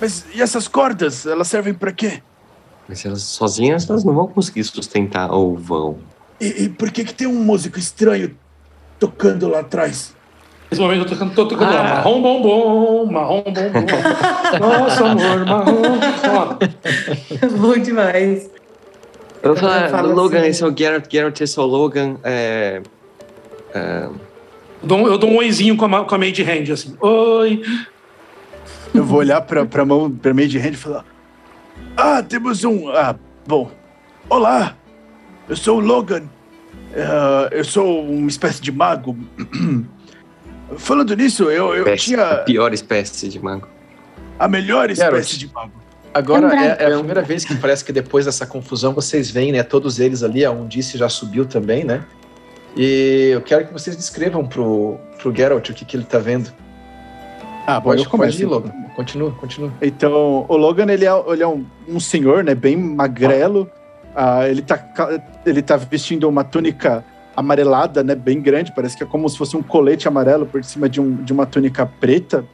Mas 0.00 0.24
e 0.34 0.42
essas 0.42 0.66
cordas, 0.66 1.26
elas 1.26 1.46
servem 1.48 1.72
pra 1.74 1.92
quê? 1.92 2.22
Mas 2.88 3.04
elas 3.04 3.22
sozinhas 3.22 3.88
elas 3.88 4.04
não 4.04 4.14
vão 4.14 4.26
conseguir 4.28 4.64
sustentar 4.64 5.30
ou 5.32 5.56
vão. 5.56 5.98
E, 6.40 6.64
e 6.64 6.68
por 6.68 6.90
que 6.90 7.04
que 7.04 7.14
tem 7.14 7.26
um 7.26 7.42
músico 7.44 7.78
estranho 7.78 8.36
tocando 8.98 9.48
lá 9.48 9.60
atrás? 9.60 10.14
Nesse 10.70 10.80
momento 10.80 11.00
eu 11.00 11.04
tô 11.06 11.10
tocando, 11.14 11.34
tô 11.34 11.46
tocando 11.46 11.70
lá. 11.72 11.80
Ah. 11.80 11.94
Marrom 11.96 12.22
bombom, 12.22 13.06
marrom 13.12 13.42
bombom. 13.42 13.86
Nossa, 14.58 15.06
amor, 15.06 15.44
marrom. 15.46 15.82
Bom 17.60 17.78
demais. 17.78 18.50
Eu 19.42 19.54
vou 19.54 19.56
Eu 19.56 19.56
falar, 19.56 19.88
falo 19.90 20.14
Logan, 20.14 20.38
assim. 20.40 20.48
esse 20.48 20.62
é 20.62 20.66
o 20.66 20.76
Geralt, 20.76 21.04
Geralt, 21.12 21.40
esse 21.40 21.58
é 21.58 21.62
o 21.62 21.66
Logan. 21.66 22.16
É, 22.24 22.80
é, 23.74 24.04
eu, 24.04 24.16
dou, 24.82 24.98
um- 24.98 25.06
eu 25.08 25.18
dou 25.18 25.30
um 25.30 25.36
oizinho 25.36 25.76
com 25.76 25.84
a, 25.84 26.04
com 26.04 26.14
a 26.14 26.18
made 26.18 26.42
hand, 26.42 26.72
assim. 26.72 26.96
Oi. 27.00 27.62
Eu 28.94 29.04
vou 29.04 29.18
olhar 29.18 29.40
pra, 29.42 29.66
pra 29.66 29.84
mão, 29.84 30.10
pra 30.10 30.32
meio 30.32 30.48
de 30.48 30.58
hand 30.58 30.72
e 30.72 30.76
falar: 30.76 31.04
Ah, 31.96 32.22
temos 32.22 32.64
um. 32.64 32.88
Ah, 32.90 33.14
bom. 33.46 33.70
Olá, 34.28 34.76
eu 35.48 35.56
sou 35.56 35.78
o 35.78 35.80
Logan. 35.80 36.24
Ah, 36.96 37.48
eu 37.50 37.64
sou 37.64 38.04
uma 38.04 38.28
espécie 38.28 38.60
de 38.60 38.72
mago. 38.72 39.16
Falando 40.78 41.14
nisso, 41.14 41.44
eu, 41.50 41.74
eu 41.74 41.84
espécie- 41.94 42.14
a 42.14 42.26
tinha 42.28 42.36
pior 42.44 42.72
espécie 42.72 43.28
de 43.28 43.38
mago. 43.38 43.68
a 44.38 44.48
melhor 44.48 44.90
espécie 44.90 45.38
de 45.38 45.52
mago. 45.52 45.72
Agora 46.14 46.54
É 46.54 46.66
é, 46.78 46.90
é 46.90 46.94
a 46.94 46.98
primeira 46.98 47.22
vez 47.22 47.44
que 47.44 47.54
parece 47.56 47.82
que 47.84 47.92
depois 47.92 48.26
dessa 48.26 48.46
confusão 48.46 48.92
vocês 48.92 49.30
veem, 49.30 49.50
né? 49.52 49.62
Todos 49.62 49.98
eles 49.98 50.22
ali, 50.22 50.44
a 50.44 50.50
Undice 50.50 50.98
já 50.98 51.08
subiu 51.08 51.46
também, 51.46 51.84
né? 51.84 52.04
E 52.76 53.30
eu 53.32 53.40
quero 53.42 53.66
que 53.66 53.72
vocês 53.72 53.96
descrevam 53.96 54.46
pro, 54.46 54.98
pro 55.18 55.34
Geralt 55.34 55.68
o 55.70 55.74
que, 55.74 55.84
que 55.84 55.96
ele 55.96 56.04
tá 56.04 56.18
vendo. 56.18 56.52
Ah, 57.66 57.78
bom, 57.78 57.90
Pode, 57.90 58.04
eu 58.04 58.10
começo. 58.10 58.38
pode 58.38 58.42
ir, 58.42 58.46
Logan. 58.46 58.72
Continua, 58.96 59.30
continua. 59.32 59.72
Então, 59.80 60.44
o 60.48 60.56
Logan, 60.56 60.90
ele 60.90 61.06
é, 61.06 61.24
ele 61.28 61.42
é 61.42 61.46
um, 61.46 61.64
um 61.88 62.00
senhor, 62.00 62.42
né? 62.42 62.54
Bem 62.54 62.76
magrelo. 62.76 63.70
Ah, 64.14 64.48
ele, 64.48 64.62
tá, 64.62 64.78
ele 65.46 65.62
tá 65.62 65.76
vestindo 65.76 66.28
uma 66.28 66.44
túnica 66.44 67.04
amarelada, 67.36 68.04
né, 68.04 68.14
bem 68.14 68.40
grande, 68.40 68.72
parece 68.72 68.96
que 68.96 69.02
é 69.02 69.06
como 69.06 69.28
se 69.28 69.38
fosse 69.38 69.56
um 69.56 69.62
colete 69.62 70.06
amarelo 70.06 70.46
por 70.46 70.62
cima 70.62 70.88
de, 70.88 71.00
um, 71.00 71.16
de 71.16 71.32
uma 71.32 71.46
túnica 71.46 71.86
preta. 71.86 72.44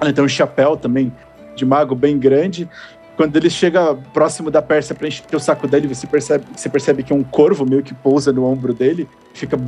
Ela 0.00 0.12
tem 0.12 0.24
um 0.24 0.28
chapéu 0.28 0.76
também 0.76 1.12
de 1.54 1.64
mago 1.64 1.94
bem 1.94 2.18
grande. 2.18 2.68
Quando 3.16 3.36
ele 3.36 3.50
chega 3.50 3.94
próximo 4.12 4.50
da 4.50 4.62
Pérsia 4.62 4.94
para 4.94 5.06
encher 5.06 5.24
o 5.34 5.38
saco 5.40 5.68
dele, 5.68 5.86
você 5.86 6.06
percebe, 6.06 6.44
você 6.56 6.68
percebe 6.68 7.02
que 7.02 7.12
é 7.12 7.16
um 7.16 7.22
corvo 7.22 7.66
meio 7.66 7.82
que 7.82 7.94
pousa 7.94 8.32
no 8.32 8.44
ombro 8.44 8.72
dele, 8.72 9.06
fica 9.34 9.58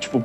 tipo 0.00 0.22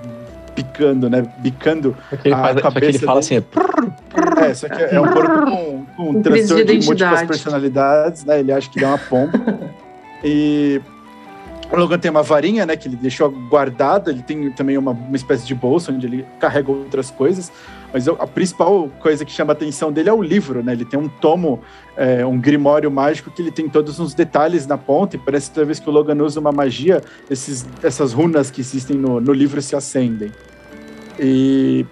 picando, 0.64 1.10
né? 1.10 1.24
Bicando 1.38 1.96
porque 2.10 2.30
a 2.30 2.38
faz, 2.38 2.62
cabeça. 2.62 2.64
Só 2.64 2.80
que 2.80 2.86
ele 2.86 3.00
fala 3.00 3.20
assim, 3.20 3.36
é, 3.36 4.50
é, 4.50 4.54
só 4.54 4.70
que 4.70 4.82
é 4.82 5.02
um 5.02 5.08
corpo 5.08 5.46
com, 5.46 5.86
com 5.96 6.10
um 6.10 6.22
transtorno 6.22 6.66
de, 6.66 6.78
de 6.78 6.86
múltiplas 6.86 7.24
personalidades, 7.24 8.26
né? 8.26 8.40
Ele 8.40 8.52
acha 8.52 8.70
que 8.70 8.84
é 8.84 8.88
uma 8.88 8.98
pomba. 8.98 9.40
e 10.24 10.82
o 11.72 11.78
Logan 11.78 11.98
tem 11.98 12.12
uma 12.12 12.22
varinha, 12.22 12.66
né, 12.66 12.76
que 12.76 12.88
ele 12.88 12.98
deixou 12.98 13.30
guardada, 13.30 14.12
ele 14.12 14.22
tem 14.22 14.52
também 14.52 14.78
uma, 14.78 14.92
uma 14.92 15.16
espécie 15.16 15.48
de 15.48 15.56
bolsa 15.56 15.92
onde 15.92 16.06
ele 16.06 16.26
carrega 16.38 16.70
outras 16.70 17.10
coisas, 17.10 17.50
mas 17.94 18.08
a 18.10 18.28
principal 18.28 18.90
coisa 19.00 19.24
que 19.24 19.32
chama 19.32 19.54
a 19.54 19.56
atenção 19.56 19.90
dele 19.90 20.10
é 20.10 20.14
o 20.14 20.22
livro, 20.22 20.62
né, 20.62 20.74
ele 20.74 20.84
tem 20.84 21.00
um 21.00 21.08
tomo, 21.08 21.62
é, 21.96 22.26
um 22.26 22.38
grimório 22.38 22.92
mágico 22.92 23.32
que 23.32 23.42
ele 23.42 23.52
tem 23.52 23.70
todos 23.70 24.00
os 24.00 24.14
detalhes 24.14 24.68
na 24.68 24.78
ponta 24.78 25.16
e 25.16 25.20
parece 25.20 25.50
que 25.50 25.56
toda 25.56 25.66
vez 25.66 25.80
que 25.80 25.90
o 25.90 25.94
Logan 25.94 26.22
usa 26.22 26.42
uma 26.42 26.52
magia, 26.52 27.02
esses, 27.30 27.66
essas 27.82 28.12
runas 28.12 28.52
que 28.52 28.60
existem 28.60 28.98
no, 28.98 29.22
no 29.22 29.32
livro 29.32 29.62
se 29.62 29.74
acendem. 29.74 30.30
E 31.20 31.86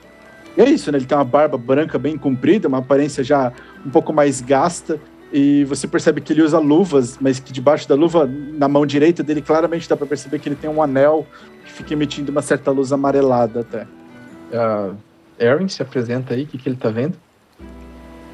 é 0.57 0.69
isso, 0.69 0.91
né, 0.91 0.97
ele 0.97 1.05
tem 1.05 1.17
uma 1.17 1.23
barba 1.23 1.57
branca 1.57 1.97
bem 1.97 2.17
comprida, 2.17 2.67
uma 2.67 2.79
aparência 2.79 3.23
já 3.23 3.51
um 3.85 3.89
pouco 3.89 4.11
mais 4.11 4.41
gasta, 4.41 4.99
e 5.31 5.63
você 5.65 5.87
percebe 5.87 6.21
que 6.21 6.33
ele 6.33 6.41
usa 6.41 6.57
luvas, 6.59 7.17
mas 7.21 7.39
que 7.39 7.53
debaixo 7.53 7.87
da 7.87 7.95
luva, 7.95 8.27
na 8.27 8.67
mão 8.67 8.85
direita 8.85 9.21
dele, 9.21 9.41
claramente 9.41 9.87
dá 9.87 9.95
para 9.95 10.07
perceber 10.07 10.39
que 10.39 10.49
ele 10.49 10.55
tem 10.55 10.69
um 10.69 10.81
anel 10.81 11.25
que 11.63 11.71
fica 11.71 11.93
emitindo 11.93 12.31
uma 12.31 12.41
certa 12.41 12.71
luz 12.71 12.91
amarelada 12.91 13.61
até. 13.61 13.83
Uh, 14.51 14.95
Erin, 15.37 15.67
se 15.67 15.81
apresenta 15.81 16.33
aí, 16.33 16.43
o 16.43 16.47
que, 16.47 16.57
que 16.57 16.67
ele 16.67 16.75
tá 16.75 16.89
vendo? 16.89 17.15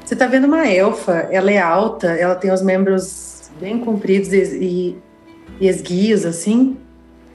Você 0.04 0.16
tá 0.16 0.26
vendo 0.26 0.46
uma 0.46 0.66
elfa, 0.66 1.28
ela 1.30 1.50
é 1.50 1.58
alta, 1.58 2.08
ela 2.08 2.34
tem 2.34 2.50
os 2.50 2.62
membros 2.62 3.50
bem 3.60 3.78
compridos 3.80 4.32
e, 4.32 4.96
e 5.60 5.68
esguios, 5.68 6.24
assim. 6.24 6.76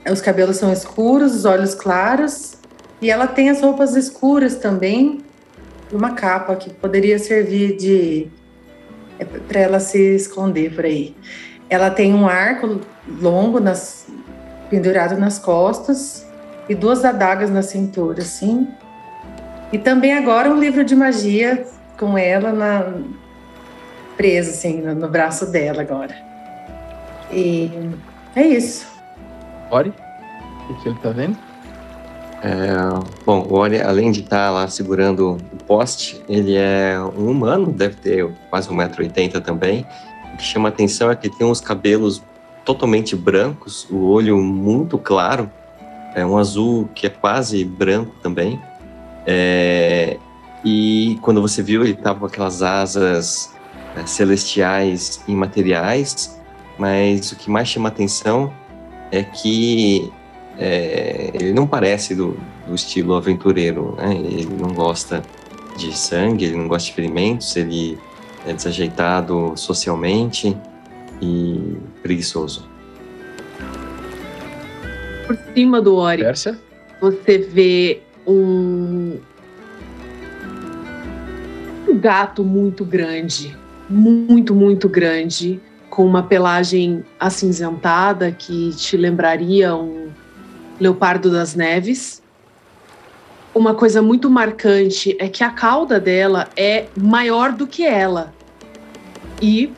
Os 0.09 0.21
cabelos 0.21 0.57
são 0.57 0.73
escuros, 0.73 1.35
os 1.35 1.45
olhos 1.45 1.75
claros, 1.75 2.57
e 3.01 3.09
ela 3.09 3.27
tem 3.27 3.49
as 3.49 3.61
roupas 3.61 3.95
escuras 3.95 4.57
também, 4.57 5.23
uma 5.91 6.11
capa 6.11 6.55
que 6.55 6.69
poderia 6.69 7.17
servir 7.17 7.75
de 7.75 8.29
é 9.19 9.25
para 9.25 9.59
ela 9.59 9.79
se 9.79 10.15
esconder 10.15 10.73
por 10.73 10.85
aí. 10.85 11.15
Ela 11.69 11.91
tem 11.91 12.13
um 12.13 12.27
arco 12.27 12.81
longo 13.07 13.59
nas, 13.59 14.07
pendurado 14.69 15.17
nas 15.17 15.37
costas 15.37 16.27
e 16.67 16.75
duas 16.75 17.05
adagas 17.05 17.49
na 17.49 17.61
cintura, 17.61 18.21
assim. 18.21 18.67
E 19.71 19.77
também 19.77 20.13
agora 20.13 20.49
um 20.49 20.59
livro 20.59 20.83
de 20.83 20.95
magia 20.95 21.65
com 21.97 22.17
ela 22.17 22.51
na, 22.51 22.93
preso, 24.17 24.51
assim, 24.51 24.81
no, 24.81 24.95
no 24.95 25.07
braço 25.07 25.51
dela 25.51 25.81
agora. 25.81 26.15
E 27.31 27.71
é 28.35 28.43
isso. 28.43 28.87
Ori, 29.69 29.93
o 30.69 30.81
que 30.81 30.89
ele 30.89 30.99
tá 30.99 31.09
vendo? 31.09 31.50
É, 32.43 32.73
bom, 33.23 33.45
o 33.47 33.53
Ori, 33.53 33.79
além 33.79 34.11
de 34.11 34.21
estar 34.21 34.47
tá 34.47 34.51
lá 34.51 34.67
segurando 34.67 35.37
o 35.53 35.63
poste, 35.65 36.21
ele 36.27 36.55
é 36.55 36.99
um 37.15 37.29
humano, 37.29 37.71
deve 37.71 37.95
ter 37.95 38.27
quase 38.49 38.67
1,80m 38.69 39.41
também. 39.41 39.85
O 40.33 40.37
que 40.37 40.43
chama 40.43 40.69
atenção 40.69 41.11
é 41.11 41.15
que 41.15 41.29
tem 41.29 41.45
uns 41.45 41.61
cabelos 41.61 42.23
totalmente 42.65 43.15
brancos, 43.15 43.87
o 43.89 44.07
olho 44.09 44.37
muito 44.37 44.97
claro, 44.97 45.51
é 46.15 46.25
um 46.25 46.37
azul 46.37 46.89
que 46.95 47.05
é 47.05 47.09
quase 47.09 47.63
branco 47.63 48.15
também. 48.23 48.59
É, 49.25 50.17
e 50.65 51.19
quando 51.21 51.41
você 51.41 51.61
viu, 51.61 51.83
ele 51.83 51.93
estava 51.93 52.19
com 52.19 52.25
aquelas 52.25 52.63
asas 52.63 53.53
é, 53.95 54.05
celestiais 54.05 55.23
imateriais, 55.27 56.39
mas 56.77 57.31
o 57.31 57.35
que 57.35 57.51
mais 57.51 57.67
chama 57.67 57.89
atenção 57.89 58.51
é 59.11 59.23
que 59.23 60.11
é, 60.57 61.31
ele 61.33 61.53
não 61.53 61.65
parece 61.65 62.15
do, 62.15 62.37
do 62.67 62.75
estilo 62.75 63.15
aventureiro, 63.15 63.95
né? 63.97 64.15
Ele 64.15 64.55
não 64.59 64.73
gosta 64.73 65.23
de 65.77 65.97
sangue, 65.97 66.45
ele 66.45 66.57
não 66.57 66.67
gosta 66.67 66.89
de 66.89 66.95
ferimentos, 66.95 67.55
ele 67.55 67.97
é 68.45 68.53
desajeitado 68.53 69.53
socialmente 69.55 70.57
e 71.21 71.77
preguiçoso. 72.01 72.69
Por 75.27 75.37
cima 75.53 75.81
do 75.81 75.95
Ori, 75.95 76.23
Pérsia? 76.23 76.59
você 76.99 77.37
vê 77.37 78.01
um, 78.27 79.17
um 81.87 81.97
gato 81.97 82.43
muito 82.43 82.85
grande, 82.85 83.57
muito, 83.89 84.53
muito 84.53 84.87
grande, 84.87 85.59
com 85.89 86.05
uma 86.05 86.23
pelagem 86.23 87.03
acinzentada 87.19 88.31
que 88.31 88.69
te 88.75 88.95
lembraria 88.95 89.75
um 89.75 90.00
leopardo 90.81 91.29
das 91.29 91.53
neves. 91.53 92.23
Uma 93.53 93.75
coisa 93.75 94.01
muito 94.01 94.29
marcante 94.29 95.15
é 95.19 95.27
que 95.27 95.43
a 95.43 95.51
cauda 95.51 95.99
dela 95.99 96.49
é 96.57 96.87
maior 96.97 97.51
do 97.51 97.67
que 97.67 97.85
ela 97.85 98.33
e 99.39 99.71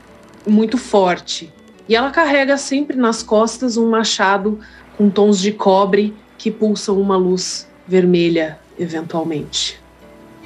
muito 0.47 0.77
forte. 0.77 1.51
E 1.89 1.95
ela 1.95 2.09
carrega 2.09 2.55
sempre 2.55 2.95
nas 2.95 3.21
costas 3.21 3.75
um 3.75 3.89
machado 3.89 4.59
com 4.97 5.09
tons 5.09 5.39
de 5.39 5.51
cobre 5.51 6.15
que 6.37 6.49
pulsam 6.49 6.97
uma 7.01 7.17
luz 7.17 7.69
vermelha, 7.85 8.57
eventualmente. 8.79 9.81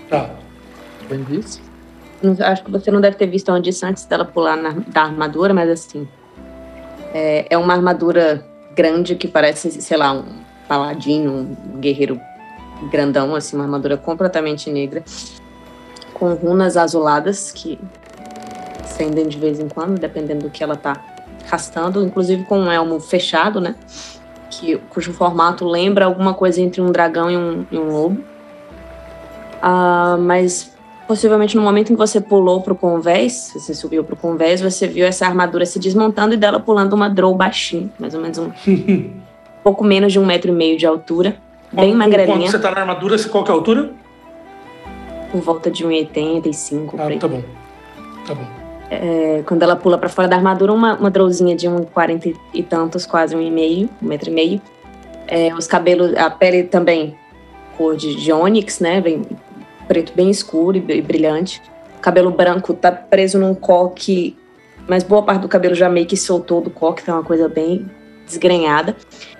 Tá. 0.10 0.32
Bem 1.08 1.22
visto. 1.24 1.62
Acho 2.44 2.64
que 2.64 2.72
você 2.72 2.90
não 2.90 3.00
deve 3.00 3.16
ter 3.16 3.28
visto 3.28 3.52
onde 3.52 3.70
antes 3.84 4.06
dela 4.06 4.26
pular 4.26 4.58
na, 4.58 4.72
da 4.88 5.04
armadura, 5.04 5.54
mas 5.54 5.70
assim. 5.70 6.08
É, 7.14 7.46
é 7.50 7.58
uma 7.58 7.74
armadura 7.74 8.44
grande 8.76 9.16
que 9.16 9.28
parece, 9.28 9.72
sei 9.82 9.98
lá, 9.98 10.14
um, 10.14 10.47
paladino, 10.68 11.56
um 11.74 11.80
guerreiro 11.80 12.20
grandão, 12.92 13.36
assim, 13.36 13.56
uma 13.56 13.66
armadura 13.66 13.98
completamente 13.98 14.70
negra, 14.70 15.04
com 16.14 16.34
runas 16.34 16.78
azuladas 16.78 17.52
que 17.52 17.80
acendem 18.84 19.28
de 19.28 19.38
vez 19.38 19.60
em 19.60 19.68
quando, 19.68 20.00
dependendo 20.00 20.46
do 20.46 20.50
que 20.50 20.64
ela 20.64 20.76
tá 20.76 20.96
castando, 21.50 22.04
inclusive 22.04 22.44
com 22.44 22.60
um 22.60 22.72
elmo 22.72 23.00
fechado, 23.00 23.62
né? 23.62 23.76
Que, 24.50 24.78
cujo 24.90 25.14
formato 25.14 25.66
lembra 25.66 26.06
alguma 26.06 26.34
coisa 26.34 26.62
entre 26.62 26.82
um 26.82 26.92
dragão 26.92 27.30
e 27.30 27.38
um, 27.38 27.66
e 27.72 27.78
um 27.78 27.92
lobo. 27.92 28.22
Uh, 29.58 30.18
mas 30.20 30.76
possivelmente 31.08 31.56
no 31.56 31.62
momento 31.62 31.92
em 31.92 31.96
que 31.96 32.00
você 32.00 32.20
pulou 32.20 32.62
pro 32.62 32.76
convés, 32.76 33.52
você 33.54 33.74
subiu 33.74 34.04
pro 34.04 34.16
convés, 34.16 34.62
você 34.62 34.88
viu 34.88 35.06
essa 35.06 35.26
armadura 35.26 35.66
se 35.66 35.80
desmontando 35.80 36.34
e 36.34 36.38
dela 36.38 36.60
pulando 36.60 36.94
uma 36.94 37.10
drow 37.10 37.34
baixinho, 37.34 37.92
mais 37.98 38.14
ou 38.14 38.22
menos 38.22 38.38
um 38.38 38.52
pouco 39.68 39.84
menos 39.84 40.14
de 40.14 40.18
um 40.18 40.26
metro 40.26 40.50
e 40.50 40.54
meio 40.54 40.78
de 40.78 40.86
altura, 40.86 41.36
bem 41.74 41.94
magrelinha. 41.94 42.38
Quando 42.38 42.52
você 42.52 42.60
tá 42.60 42.72
na 42.72 42.80
armadura, 42.80 43.18
qual 43.28 43.44
que 43.44 43.52
é 43.52 43.54
a 43.54 43.58
altura? 43.58 43.92
Por 45.30 45.42
volta 45.42 45.70
de 45.70 45.86
1,85. 45.86 46.94
Ah, 46.98 47.20
tá 47.20 47.28
bom. 47.28 47.44
Tá 48.26 48.34
bom. 48.34 48.46
É, 48.90 49.44
quando 49.46 49.64
ela 49.64 49.76
pula 49.76 49.98
para 49.98 50.08
fora 50.08 50.26
da 50.26 50.38
armadura, 50.38 50.72
uma, 50.72 50.94
uma 50.94 51.12
drowzinha 51.12 51.54
de 51.54 51.68
1,40 51.68 52.34
e 52.54 52.64
tantos, 52.64 53.06
quase 53.06 53.36
um 53.36 53.42
e 53.42 53.52
meio, 53.52 53.90
um 54.02 54.08
metro 54.08 54.30
e 54.30 54.34
meio. 54.34 54.62
É, 55.28 55.54
os 55.54 55.68
cabelos, 55.68 56.16
a 56.16 56.30
pele 56.30 56.64
também 56.64 57.18
cor 57.78 57.98
de, 57.98 58.16
de 58.16 58.32
ônix, 58.32 58.80
né? 58.80 59.02
Bem, 59.02 59.24
preto 59.86 60.14
bem 60.16 60.30
escuro 60.30 60.78
e 60.78 61.02
brilhante. 61.02 61.62
O 61.98 62.00
cabelo 62.00 62.32
branco 62.32 62.74
tá 62.74 62.90
preso 62.90 63.38
num 63.38 63.54
coque, 63.54 64.38
mas 64.88 65.04
boa 65.04 65.24
parte 65.24 65.42
do 65.42 65.50
cabelo 65.50 65.76
já 65.76 65.90
meio 65.90 66.06
que 66.06 66.16
soltou 66.16 66.62
do 66.62 66.70
coque, 66.70 67.04
tá 67.04 67.16
uma 67.16 67.24
coisa 67.24 67.50
bem 67.50 67.86
desgrenhada 68.26 68.96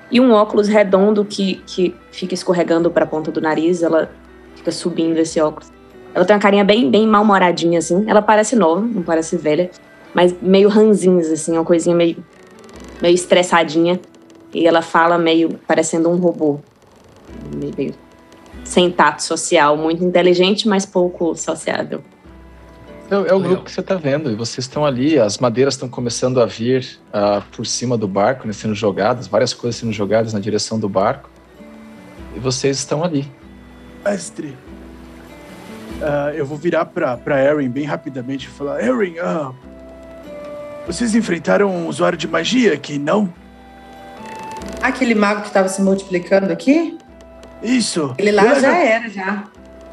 e 0.10 0.22
um 0.22 0.32
óculos 0.32 0.68
redondo 0.68 1.26
que, 1.26 1.62
que 1.66 1.96
fica 2.12 2.34
escorregando 2.34 2.90
para 2.90 3.04
a 3.04 3.08
ponta 3.08 3.32
do 3.32 3.42
nariz, 3.42 3.84
ela 3.84 4.10
fica 4.56 4.72
subindo 4.72 5.18
esse 5.18 5.40
óculos. 5.40 5.72
Ela 6.14 6.26
tem 6.26 6.36
uma 6.36 6.42
carinha 6.42 6.64
bem, 6.64 6.90
bem 6.90 7.06
mal-humoradinha, 7.06 7.80
assim. 7.80 8.06
Ela 8.08 8.22
parece 8.22 8.56
nova, 8.56 8.82
não 8.82 9.04
parece 9.04 9.36
velha, 9.36 9.70
mas 10.14 10.34
meio 10.42 10.70
ranzinhos, 10.70 11.30
assim, 11.30 11.54
uma 11.54 11.66
coisinha 11.66 11.96
meio, 11.96 12.18
meio 13.02 13.14
estressadinha. 13.14 14.00
E 14.54 14.66
ela 14.66 14.82
fala 14.82 15.18
meio 15.18 15.60
parecendo 15.68 16.10
um 16.10 16.16
robô. 16.16 16.60
Meio, 17.54 17.74
meio 17.78 17.94
sem 18.64 18.92
tato 18.92 19.22
social, 19.24 19.78
muito 19.78 20.04
inteligente, 20.04 20.68
mas 20.68 20.86
pouco 20.86 21.36
sociável. 21.36 22.02
É, 23.10 23.16
é 23.16 23.34
o 23.34 23.40
grupo 23.40 23.64
que 23.64 23.72
você 23.72 23.80
está 23.80 23.96
vendo, 23.96 24.32
e 24.32 24.36
vocês 24.36 24.66
estão 24.66 24.86
ali, 24.86 25.18
as 25.18 25.38
madeiras 25.38 25.76
estão 25.76 25.88
começando 25.88 26.42
a 26.42 26.46
vir 26.46 27.00
uh, 27.10 27.42
por 27.56 27.66
cima 27.66 27.98
do 27.98 28.08
barco, 28.08 28.46
né, 28.46 28.54
sendo 28.54 28.76
jogadas, 28.76 29.28
várias 29.28 29.54
coisas 29.54 29.80
sendo 29.80 29.94
jogadas 29.94 30.34
na 30.34 30.40
direção 30.40 30.80
do 30.80 30.90
barco, 30.90 31.30
e 32.36 32.40
vocês 32.40 32.78
estão 32.78 33.04
ali. 33.04 33.32
Mestre, 34.04 34.58
uh, 36.02 36.32
eu 36.36 36.46
vou 36.46 36.58
virar 36.58 36.86
para 36.86 37.44
Erin 37.44 37.70
bem 37.70 37.86
rapidamente 37.86 38.48
e 38.48 38.50
falar: 38.50 38.84
Erin, 38.84 39.16
uh, 39.20 39.56
vocês 40.86 41.16
enfrentaram 41.16 41.70
um 41.70 41.88
usuário 41.88 42.18
de 42.18 42.28
magia 42.28 42.74
aqui, 42.74 42.98
não? 42.98 43.34
aquele 44.82 45.16
mago 45.16 45.42
que 45.42 45.48
estava 45.48 45.68
se 45.68 45.82
multiplicando 45.82 46.52
aqui? 46.52 46.98
Isso. 47.62 48.14
Ele 48.18 48.32
lá 48.32 48.44
Me 48.44 48.60
já 48.60 48.78
era, 48.78 49.10
já. 49.10 49.44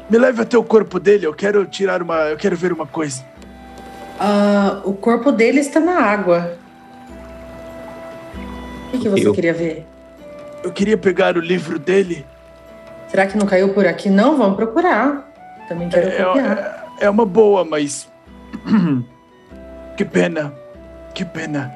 Me 0.09 0.17
leve 0.19 0.41
até 0.41 0.57
o 0.57 0.63
corpo 0.63 0.99
dele, 0.99 1.25
eu 1.25 1.33
quero 1.33 1.65
tirar 1.65 2.01
uma. 2.01 2.15
Eu 2.29 2.37
quero 2.37 2.55
ver 2.55 2.71
uma 2.71 2.85
coisa. 2.85 3.23
Ah, 4.19 4.81
o 4.85 4.93
corpo 4.93 5.31
dele 5.31 5.59
está 5.59 5.79
na 5.79 5.99
água. 5.99 6.57
O 8.87 8.91
que, 8.91 8.97
que 8.99 9.09
você 9.09 9.27
Eu- 9.27 9.33
queria 9.33 9.53
ver? 9.53 9.85
Eu 10.63 10.71
queria 10.71 10.97
pegar 10.97 11.37
o 11.37 11.39
livro 11.39 11.77
dele. 11.77 12.25
Será 13.07 13.27
que 13.27 13.37
não 13.37 13.45
caiu 13.45 13.69
por 13.73 13.85
aqui? 13.85 14.09
Não, 14.09 14.37
vamos 14.37 14.55
procurar. 14.55 15.31
Também 15.67 15.89
quero 15.89 16.07
É, 16.09 16.23
copiar. 16.23 16.87
é, 16.99 17.05
é 17.05 17.09
uma 17.09 17.25
boa, 17.25 17.63
mas. 17.65 18.09
que 19.97 20.05
pena. 20.05 20.53
Que 21.13 21.25
pena. 21.25 21.73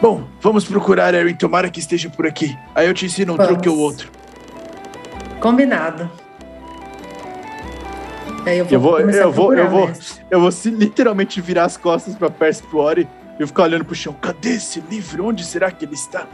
Bom, 0.00 0.24
vamos 0.40 0.64
procurar, 0.64 1.12
Erin. 1.14 1.34
Tomara 1.34 1.68
que 1.70 1.80
esteja 1.80 2.08
por 2.10 2.26
aqui. 2.26 2.56
Aí 2.74 2.86
eu 2.86 2.94
te 2.94 3.06
ensino 3.06 3.34
um 3.34 3.36
Vamos. 3.36 3.52
truque 3.52 3.68
ou 3.68 3.78
outro. 3.78 4.10
Combinado. 5.40 6.10
Aí 8.46 8.58
eu 8.58 8.64
vou, 8.64 8.70
Eu 8.70 8.80
vou, 8.80 9.00
eu 9.00 9.32
vou, 9.32 9.54
eu 9.54 9.70
vou, 9.70 9.90
eu 10.30 10.40
vou 10.40 10.50
se 10.50 10.70
literalmente 10.70 11.40
virar 11.40 11.64
as 11.64 11.76
costas 11.76 12.14
pra 12.14 12.30
Percy 12.30 12.62
e 12.72 12.76
Ori 12.76 13.08
e 13.38 13.46
ficar 13.46 13.64
olhando 13.64 13.84
pro 13.84 13.94
chão. 13.94 14.14
Cadê 14.20 14.50
esse 14.50 14.80
livro? 14.90 15.26
Onde 15.26 15.44
será 15.44 15.70
que 15.70 15.84
ele 15.84 15.94
está? 15.94 16.26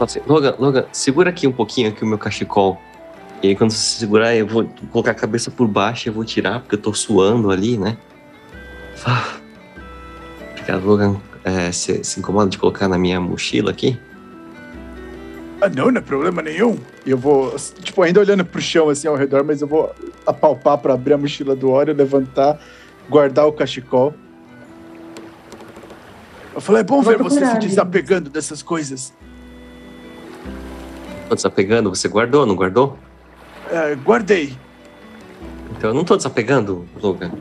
Assim, 0.00 0.20
Logan, 0.26 0.54
Logan, 0.58 0.86
segura 0.92 1.30
aqui 1.30 1.46
um 1.46 1.52
pouquinho 1.52 1.90
aqui 1.90 2.02
o 2.02 2.06
meu 2.06 2.18
cachecol. 2.18 2.80
E 3.42 3.48
aí 3.48 3.56
quando 3.56 3.70
você 3.70 3.98
segurar, 3.98 4.34
eu 4.34 4.46
vou 4.46 4.66
colocar 4.90 5.10
a 5.10 5.14
cabeça 5.14 5.50
por 5.50 5.68
baixo 5.68 6.08
e 6.08 6.10
eu 6.10 6.14
vou 6.14 6.24
tirar, 6.24 6.60
porque 6.60 6.74
eu 6.74 6.80
tô 6.80 6.92
suando 6.94 7.50
ali, 7.50 7.76
né? 7.76 7.96
Ah. 9.04 9.36
Obrigado, 10.52 10.84
Logan. 10.86 11.16
É, 11.44 11.70
você 11.70 12.02
se 12.02 12.18
incomoda 12.18 12.48
de 12.48 12.56
colocar 12.56 12.88
na 12.88 12.96
minha 12.96 13.20
mochila 13.20 13.70
aqui? 13.70 14.00
Ah, 15.64 15.68
não, 15.70 15.90
não 15.90 15.98
é 15.98 16.02
problema 16.02 16.42
nenhum. 16.42 16.76
E 17.06 17.10
eu 17.10 17.16
vou, 17.16 17.56
tipo, 17.82 18.02
ainda 18.02 18.20
olhando 18.20 18.44
pro 18.44 18.60
chão 18.60 18.90
assim 18.90 19.08
ao 19.08 19.16
redor, 19.16 19.42
mas 19.44 19.62
eu 19.62 19.66
vou 19.66 19.94
apalpar 20.26 20.76
pra 20.76 20.92
abrir 20.92 21.14
a 21.14 21.18
mochila 21.18 21.56
do 21.56 21.70
Ori, 21.70 21.90
levantar, 21.94 22.60
guardar 23.08 23.46
o 23.46 23.52
cachecol. 23.52 24.12
Eu 26.54 26.60
falei, 26.60 26.82
é 26.82 26.84
bom 26.84 27.00
Vou 27.00 27.16
ver 27.16 27.22
você 27.22 27.46
se 27.46 27.58
desapegando 27.60 28.28
dessas 28.28 28.62
coisas. 28.62 29.14
Tô 31.30 31.34
desapegando? 31.34 31.88
Você 31.88 32.08
guardou, 32.08 32.44
não 32.44 32.54
guardou? 32.54 32.98
É, 33.70 33.94
guardei. 33.94 34.54
Então 35.70 35.90
eu 35.90 35.94
não 35.94 36.04
tô 36.04 36.14
desapegando, 36.14 36.86
Logan. 37.02 37.32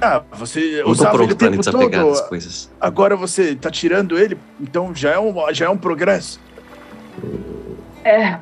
Ah, 0.00 0.20
você 0.32 0.78
Não 0.78 0.86
tô 0.86 0.90
usava 0.90 1.10
ele 1.10 1.16
pronto 1.18 1.32
o 1.32 1.36
pra 1.36 1.48
tempo 1.48 1.62
desapegar 1.62 2.04
das 2.04 2.18
todo. 2.18 2.28
coisas. 2.28 2.70
Agora 2.80 3.14
você 3.14 3.54
tá 3.54 3.70
tirando 3.70 4.18
ele, 4.18 4.36
então 4.60 4.92
já 4.92 5.12
é 5.12 5.18
um, 5.20 5.32
já 5.54 5.66
é 5.66 5.68
um 5.68 5.78
progresso. 5.78 6.40
É. 8.04 8.34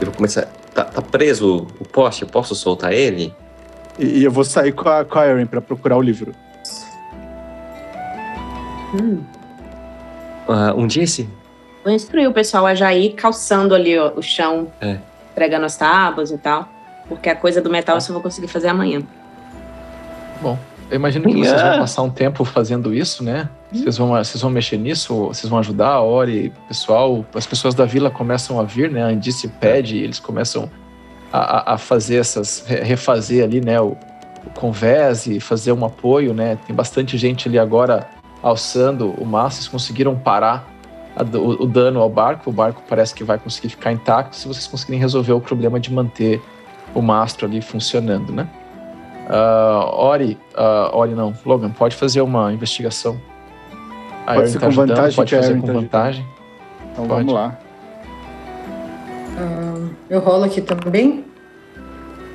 Eu 0.00 0.06
vou 0.06 0.14
começar. 0.14 0.46
Tá, 0.74 0.84
tá 0.84 1.02
preso 1.02 1.66
o 1.80 1.84
poste? 1.84 2.22
Eu 2.22 2.28
posso 2.28 2.54
soltar 2.54 2.92
ele? 2.92 3.34
E, 3.98 4.20
e 4.20 4.24
eu 4.24 4.30
vou 4.30 4.44
sair 4.44 4.72
com 4.72 4.88
a, 4.88 5.04
com 5.04 5.18
a 5.18 5.26
Erin 5.26 5.46
pra 5.46 5.60
procurar 5.60 5.96
o 5.96 6.02
livro. 6.02 6.32
Hum. 8.94 9.22
Ah, 10.48 10.72
um 10.76 10.86
disse? 10.86 11.28
Vou 11.84 11.92
instruir 11.92 12.28
o 12.28 12.32
pessoal 12.32 12.66
a 12.66 12.74
já 12.74 12.94
ir 12.94 13.12
calçando 13.14 13.74
ali 13.74 13.98
ó, 13.98 14.12
o 14.16 14.22
chão, 14.22 14.68
É. 14.80 14.98
pregando 15.34 15.66
as 15.66 15.76
tábuas 15.76 16.30
e 16.30 16.38
tal. 16.38 16.68
Porque 17.08 17.28
a 17.28 17.36
coisa 17.36 17.60
do 17.60 17.70
metal 17.70 17.96
eu 17.96 18.00
só 18.00 18.12
vou 18.12 18.22
conseguir 18.22 18.48
fazer 18.48 18.68
amanhã. 18.68 19.02
Bom, 20.40 20.58
eu 20.90 20.96
imagino 20.96 21.26
que 21.26 21.36
vocês 21.36 21.60
vão 21.60 21.78
passar 21.78 22.02
um 22.02 22.10
tempo 22.10 22.44
fazendo 22.44 22.94
isso, 22.94 23.24
né? 23.24 23.48
Vocês 23.72 23.98
vão, 23.98 24.08
vocês 24.10 24.40
vão 24.40 24.50
mexer 24.50 24.78
nisso, 24.78 25.26
vocês 25.26 25.48
vão 25.50 25.58
ajudar 25.58 25.88
a 25.90 26.02
Ori, 26.02 26.52
pessoal, 26.66 27.24
as 27.34 27.46
pessoas 27.46 27.74
da 27.74 27.84
vila 27.84 28.10
começam 28.10 28.58
a 28.58 28.62
vir, 28.62 28.90
né? 28.90 29.02
A 29.02 29.06
Andice 29.08 29.46
pede, 29.46 29.98
eles 29.98 30.18
começam 30.18 30.70
a, 31.30 31.74
a- 31.74 31.78
fazer 31.78 32.16
essas, 32.16 32.64
re- 32.66 32.80
refazer 32.82 33.44
ali, 33.44 33.60
né? 33.60 33.78
O, 33.80 33.88
o 34.46 34.50
convés 34.54 35.28
fazer 35.40 35.72
um 35.72 35.84
apoio, 35.84 36.32
né? 36.32 36.56
Tem 36.66 36.74
bastante 36.74 37.18
gente 37.18 37.46
ali 37.46 37.58
agora 37.58 38.08
alçando 38.42 39.10
o 39.10 39.26
mastro, 39.26 39.56
vocês 39.62 39.68
conseguiram 39.68 40.16
parar 40.16 40.66
a 41.14 41.22
o, 41.36 41.64
o 41.64 41.66
dano 41.66 42.00
ao 42.00 42.08
barco, 42.08 42.48
o 42.48 42.52
barco 42.52 42.82
parece 42.88 43.12
que 43.14 43.22
vai 43.24 43.38
conseguir 43.38 43.68
ficar 43.70 43.92
intacto 43.92 44.34
se 44.36 44.48
vocês 44.48 44.66
conseguirem 44.66 45.00
resolver 45.00 45.32
o 45.32 45.40
problema 45.40 45.78
de 45.78 45.92
manter 45.92 46.40
o 46.94 47.02
mastro 47.02 47.46
ali 47.46 47.60
funcionando, 47.60 48.32
né? 48.32 48.48
Ah, 49.28 49.90
Ori, 49.92 50.38
ah, 50.56 50.90
Ori 50.94 51.14
não, 51.14 51.34
Logan, 51.44 51.68
pode 51.70 51.94
fazer 51.96 52.22
uma 52.22 52.50
investigação. 52.50 53.20
A 54.28 54.34
Pode 54.34 54.50
ser 54.50 54.58
tá 54.58 54.60
com 54.60 54.66
ajudando, 54.66 54.88
vantagem, 54.88 55.16
pode 55.16 55.36
fazer 55.36 55.54
com 55.54 55.60
tá 55.60 55.64
ajudando. 55.64 55.82
vantagem. 55.82 56.26
Então 56.92 57.06
Pode. 57.06 57.08
vamos 57.08 57.32
lá. 57.32 57.58
Eu 60.10 60.20
rolo 60.20 60.44
aqui 60.44 60.60
também? 60.60 61.24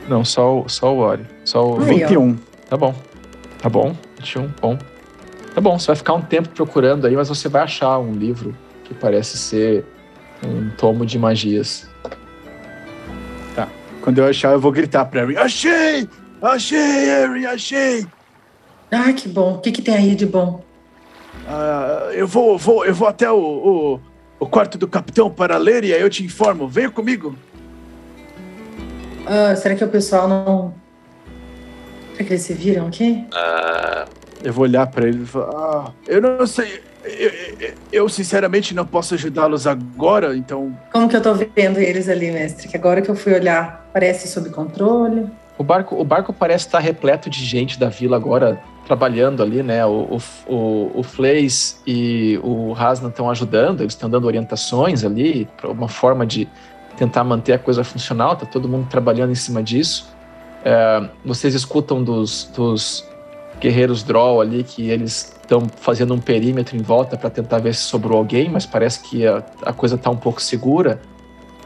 Não, 0.09 0.25
só 0.25 0.61
o, 0.61 0.69
só 0.69 0.91
o 0.91 0.97
Ori. 0.97 1.23
Só 1.45 1.63
o... 1.63 1.81
Aí, 1.83 2.03
ó. 2.03 2.07
21. 2.07 2.37
Tá 2.67 2.75
bom. 2.75 2.95
Tá 3.61 3.69
bom. 3.69 3.95
21, 4.17 4.49
bom. 4.59 4.77
Tá 5.53 5.61
bom, 5.61 5.77
você 5.77 5.87
vai 5.87 5.95
ficar 5.95 6.13
um 6.13 6.21
tempo 6.21 6.49
procurando 6.49 7.05
aí, 7.05 7.15
mas 7.15 7.29
você 7.29 7.47
vai 7.47 7.61
achar 7.61 7.99
um 7.99 8.13
livro 8.13 8.57
que 8.85 8.93
parece 8.95 9.37
ser 9.37 9.85
um 10.43 10.71
tomo 10.71 11.05
de 11.05 11.19
magias. 11.19 11.87
Quando 14.01 14.17
eu 14.17 14.27
achar, 14.27 14.51
eu 14.51 14.59
vou 14.59 14.71
gritar 14.71 15.05
pra 15.05 15.21
Erin, 15.21 15.37
achei! 15.37 16.09
Achei, 16.41 17.09
Erin, 17.09 17.45
achei! 17.45 18.05
Ah, 18.91 19.13
que 19.13 19.29
bom. 19.29 19.53
O 19.53 19.59
que, 19.59 19.71
que 19.71 19.81
tem 19.81 19.95
aí 19.95 20.13
de 20.15 20.25
bom? 20.25 20.61
Ah, 21.47 22.09
eu, 22.13 22.27
vou, 22.27 22.57
vou, 22.57 22.85
eu 22.85 22.93
vou 22.93 23.07
até 23.07 23.29
o, 23.29 23.37
o, 23.37 23.99
o 24.39 24.45
quarto 24.47 24.77
do 24.77 24.87
capitão 24.87 25.29
para 25.29 25.57
ler 25.57 25.83
e 25.83 25.93
aí 25.93 26.01
eu 26.01 26.09
te 26.09 26.23
informo. 26.23 26.67
Venha 26.67 26.89
comigo. 26.89 27.35
Ah, 29.25 29.55
será 29.55 29.75
que 29.75 29.83
o 29.83 29.87
pessoal 29.87 30.27
não. 30.27 30.73
Será 32.13 32.25
que 32.25 32.33
eles 32.33 32.41
se 32.43 32.53
viram 32.53 32.87
aqui? 32.87 33.25
Ah, 33.33 34.05
Eu 34.43 34.53
vou 34.53 34.63
olhar 34.63 34.85
pra 34.87 35.07
ele 35.07 35.23
e 35.23 35.25
falar, 35.25 35.49
ah, 35.87 35.91
Eu 36.07 36.21
não 36.21 36.45
sei. 36.45 36.81
Eu, 37.03 37.29
eu- 37.59 37.73
eu, 37.91 38.09
sinceramente 38.09 38.73
não 38.73 38.85
posso 38.85 39.13
ajudá-los 39.13 39.67
agora, 39.67 40.35
então. 40.37 40.77
Como 40.91 41.09
que 41.09 41.15
eu 41.17 41.21
tô 41.21 41.33
vendo 41.33 41.77
eles 41.79 42.07
ali, 42.07 42.31
mestre? 42.31 42.67
Que 42.69 42.77
agora 42.77 43.01
que 43.01 43.09
eu 43.11 43.15
fui 43.15 43.33
olhar, 43.33 43.89
parece 43.91 44.27
sob 44.29 44.49
controle. 44.49 45.27
O 45.63 45.65
barco, 45.65 45.95
o 45.95 46.03
barco 46.03 46.33
parece 46.33 46.65
estar 46.65 46.79
repleto 46.79 47.29
de 47.29 47.45
gente 47.45 47.79
da 47.79 47.87
vila 47.87 48.17
agora 48.17 48.61
trabalhando 48.85 49.41
ali, 49.41 49.63
né? 49.63 49.85
O, 49.85 50.19
o, 50.45 50.91
o, 50.93 51.03
Fleis 51.03 51.81
e 51.87 52.37
o 52.43 52.73
Hasnan 52.73 53.07
estão 53.07 53.29
ajudando, 53.29 53.79
eles 53.79 53.93
estão 53.93 54.09
dando 54.09 54.25
orientações 54.25 55.05
ali 55.05 55.47
para 55.55 55.71
uma 55.71 55.87
forma 55.87 56.25
de 56.25 56.49
tentar 56.97 57.23
manter 57.23 57.53
a 57.53 57.57
coisa 57.57 57.81
funcional, 57.81 58.35
tá 58.35 58.45
todo 58.45 58.67
mundo 58.67 58.89
trabalhando 58.89 59.31
em 59.31 59.35
cima 59.35 59.63
disso. 59.63 60.13
É, 60.65 61.07
vocês 61.23 61.53
escutam 61.53 62.03
dos, 62.03 62.51
dos 62.53 63.07
guerreiros 63.61 64.03
Droll 64.03 64.41
ali 64.41 64.65
que 64.65 64.89
eles 64.89 65.33
estão 65.41 65.61
fazendo 65.77 66.13
um 66.13 66.19
perímetro 66.19 66.75
em 66.75 66.81
volta 66.81 67.15
para 67.15 67.29
tentar 67.29 67.59
ver 67.59 67.73
se 67.73 67.83
sobrou 67.83 68.17
alguém, 68.17 68.49
mas 68.49 68.65
parece 68.65 68.99
que 68.99 69.25
a, 69.25 69.41
a 69.61 69.71
coisa 69.71 69.95
está 69.95 70.09
um 70.09 70.17
pouco 70.17 70.41
segura 70.41 70.99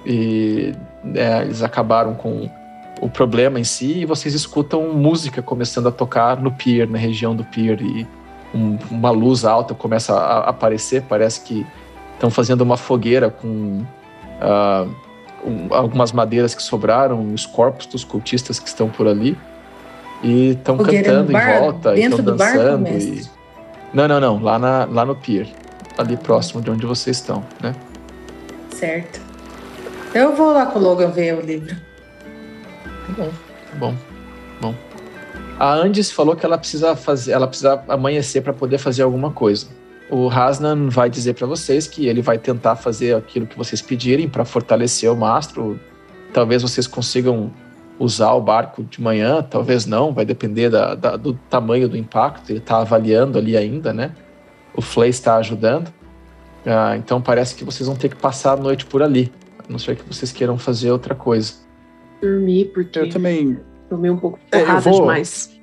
e 0.05 0.71
é, 1.15 1.41
eles 1.41 1.63
acabaram 1.63 2.13
com 2.13 2.47
o 3.01 3.09
problema 3.09 3.59
em 3.59 3.63
si 3.63 3.99
e 3.99 4.05
vocês 4.05 4.33
escutam 4.33 4.93
música 4.93 5.41
começando 5.41 5.87
a 5.87 5.91
tocar 5.91 6.37
no 6.41 6.51
pier, 6.51 6.87
na 6.89 6.97
região 6.97 7.35
do 7.35 7.43
pier 7.43 7.81
e 7.81 8.07
um- 8.53 8.77
uma 8.89 9.11
luz 9.11 9.45
alta 9.45 9.73
começa 9.73 10.13
a, 10.15 10.49
aparecer, 10.49 11.03
parece 11.03 11.41
que 11.41 11.65
estão 12.13 12.29
fazendo 12.29 12.61
uma 12.61 12.77
fogueira 12.77 13.29
com 13.29 13.83
ah, 14.41 14.85
um- 15.45 15.73
algumas 15.73 16.11
madeiras 16.11 16.53
que 16.55 16.61
sobraram, 16.63 17.33
os 17.33 17.45
corpos 17.45 17.85
dos 17.87 18.03
cultistas 18.03 18.59
que 18.59 18.67
estão 18.67 18.87
por 18.89 19.07
ali 19.07 19.37
e 20.23 20.49
estão 20.51 20.77
cantando 20.77 21.31
bar? 21.31 21.57
em 21.57 21.59
volta 21.59 21.95
e 21.95 22.03
estão 22.03 22.19
do 22.23 22.35
barco, 22.35 22.57
dançando 22.57 22.83
mestre? 22.83 23.21
e... 23.33 23.37
Não, 23.95 24.07
não, 24.07 24.19
não, 24.19 24.41
lá, 24.41 24.59
na, 24.59 24.85
lá 24.85 25.05
no 25.05 25.15
pier, 25.15 25.47
ali 25.97 26.17
próximo 26.17 26.61
de 26.61 26.69
onde 26.69 26.85
vocês 26.85 27.17
estão, 27.17 27.43
né? 27.61 27.73
Certo. 28.71 29.21
Eu 30.13 30.35
vou 30.35 30.51
lá 30.51 30.65
com 30.67 30.79
o 30.79 30.81
Logan 30.81 31.09
ver 31.09 31.35
o 31.35 31.41
livro. 31.41 31.75
Bom, 33.09 33.29
bom, 33.79 33.95
bom. 34.61 34.75
A 35.59 35.73
Andes 35.73 36.11
falou 36.11 36.35
que 36.35 36.45
ela 36.45 36.57
precisa 36.57 36.95
fazer, 36.95 37.31
ela 37.31 37.47
precisa 37.47 37.83
amanhecer 37.87 38.41
para 38.41 38.53
poder 38.53 38.77
fazer 38.77 39.03
alguma 39.03 39.31
coisa. 39.31 39.67
O 40.09 40.29
Hasnan 40.29 40.87
vai 40.89 41.09
dizer 41.09 41.33
para 41.33 41.47
vocês 41.47 41.87
que 41.87 42.07
ele 42.07 42.21
vai 42.21 42.37
tentar 42.37 42.75
fazer 42.75 43.15
aquilo 43.15 43.45
que 43.47 43.57
vocês 43.57 43.81
pedirem 43.81 44.29
para 44.29 44.45
fortalecer 44.45 45.11
o 45.11 45.15
mastro. 45.15 45.79
Talvez 46.33 46.61
vocês 46.61 46.85
consigam 46.87 47.51
usar 47.99 48.33
o 48.33 48.41
barco 48.41 48.83
de 48.83 49.01
manhã, 49.01 49.41
talvez 49.41 49.85
não, 49.85 50.13
vai 50.13 50.23
depender 50.23 50.69
da- 50.69 50.93
da- 50.93 51.17
do 51.17 51.33
tamanho 51.49 51.89
do 51.89 51.97
impacto. 51.97 52.51
Ele 52.51 52.59
está 52.59 52.77
avaliando 52.77 53.37
ali 53.37 53.57
ainda, 53.57 53.91
né? 53.91 54.11
O 54.75 54.81
Flay 54.81 55.09
está 55.09 55.37
ajudando. 55.37 55.91
Ah, 56.65 56.95
então 56.95 57.19
parece 57.19 57.55
que 57.55 57.63
vocês 57.63 57.87
vão 57.87 57.95
ter 57.95 58.09
que 58.09 58.15
passar 58.15 58.53
a 58.53 58.57
noite 58.57 58.85
por 58.85 59.01
ali, 59.01 59.31
a 59.57 59.71
não 59.71 59.79
ser 59.79 59.95
que 59.95 60.03
vocês 60.07 60.31
queiram 60.31 60.57
fazer 60.57 60.91
outra 60.91 61.15
coisa. 61.15 61.53
Dormir, 62.21 62.65
porque 62.73 62.97
eu 62.99 63.09
também. 63.09 63.59
tomei 63.89 64.09
um 64.11 64.17
pouco 64.17 64.39
É, 64.51 64.57
eu 64.61 64.65
porrada 64.65 64.81
vou- 64.81 64.99
demais. 65.01 65.57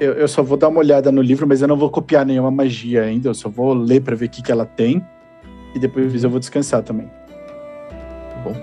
Eu, 0.00 0.12
eu, 0.14 0.26
só 0.26 0.42
vou 0.42 0.56
dar 0.56 0.68
uma 0.68 0.80
olhada 0.80 1.12
no 1.12 1.22
livro, 1.22 1.46
mas 1.46 1.62
eu 1.62 1.68
não 1.68 1.76
vou 1.76 1.88
copiar 1.88 2.26
nenhuma 2.26 2.50
magia 2.50 3.02
ainda. 3.02 3.28
Eu 3.28 3.34
só 3.34 3.48
vou 3.48 3.72
ler 3.72 4.00
para 4.02 4.16
ver 4.16 4.26
o 4.26 4.28
que, 4.28 4.42
que 4.42 4.50
ela 4.50 4.66
tem. 4.66 5.04
E 5.74 5.78
depois 5.78 6.22
eu 6.24 6.28
vou 6.30 6.40
descansar 6.40 6.82
também. 6.82 7.08
Bom. 8.42 8.54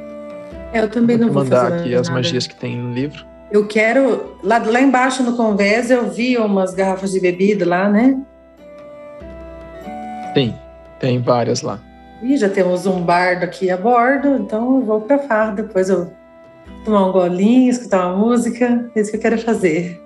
Eu 0.73 0.89
também 0.89 1.17
vou 1.17 1.27
não 1.27 1.33
vou 1.33 1.43
mandar 1.43 1.63
fazer 1.63 1.75
aqui 1.75 1.89
nada. 1.89 2.01
as 2.01 2.09
magias 2.09 2.47
que 2.47 2.55
tem 2.55 2.77
no 2.77 2.93
livro. 2.93 3.25
Eu 3.49 3.65
quero. 3.65 4.37
Lá, 4.43 4.57
lá 4.57 4.81
embaixo 4.81 5.23
no 5.23 5.35
convés 5.37 5.89
eu 5.89 6.09
vi 6.09 6.37
umas 6.37 6.73
garrafas 6.73 7.11
de 7.11 7.19
bebida 7.19 7.65
lá, 7.65 7.89
né? 7.89 8.17
Tem, 10.33 10.55
tem 10.99 11.19
várias 11.21 11.61
lá. 11.61 11.79
Ih, 12.21 12.37
já 12.37 12.49
temos 12.49 12.85
um 12.85 13.01
bardo 13.01 13.43
aqui 13.43 13.69
a 13.71 13.77
bordo, 13.77 14.35
então 14.35 14.77
eu 14.79 14.85
vou 14.85 15.01
pra 15.01 15.17
farra. 15.19 15.51
Depois 15.53 15.89
eu 15.89 16.11
tomar 16.83 17.07
um 17.07 17.11
golinho, 17.11 17.69
escutar 17.69 18.07
uma 18.07 18.17
música. 18.17 18.89
É 18.95 19.01
isso 19.01 19.11
que 19.11 19.17
eu 19.17 19.21
quero 19.21 19.37
fazer. 19.39 20.01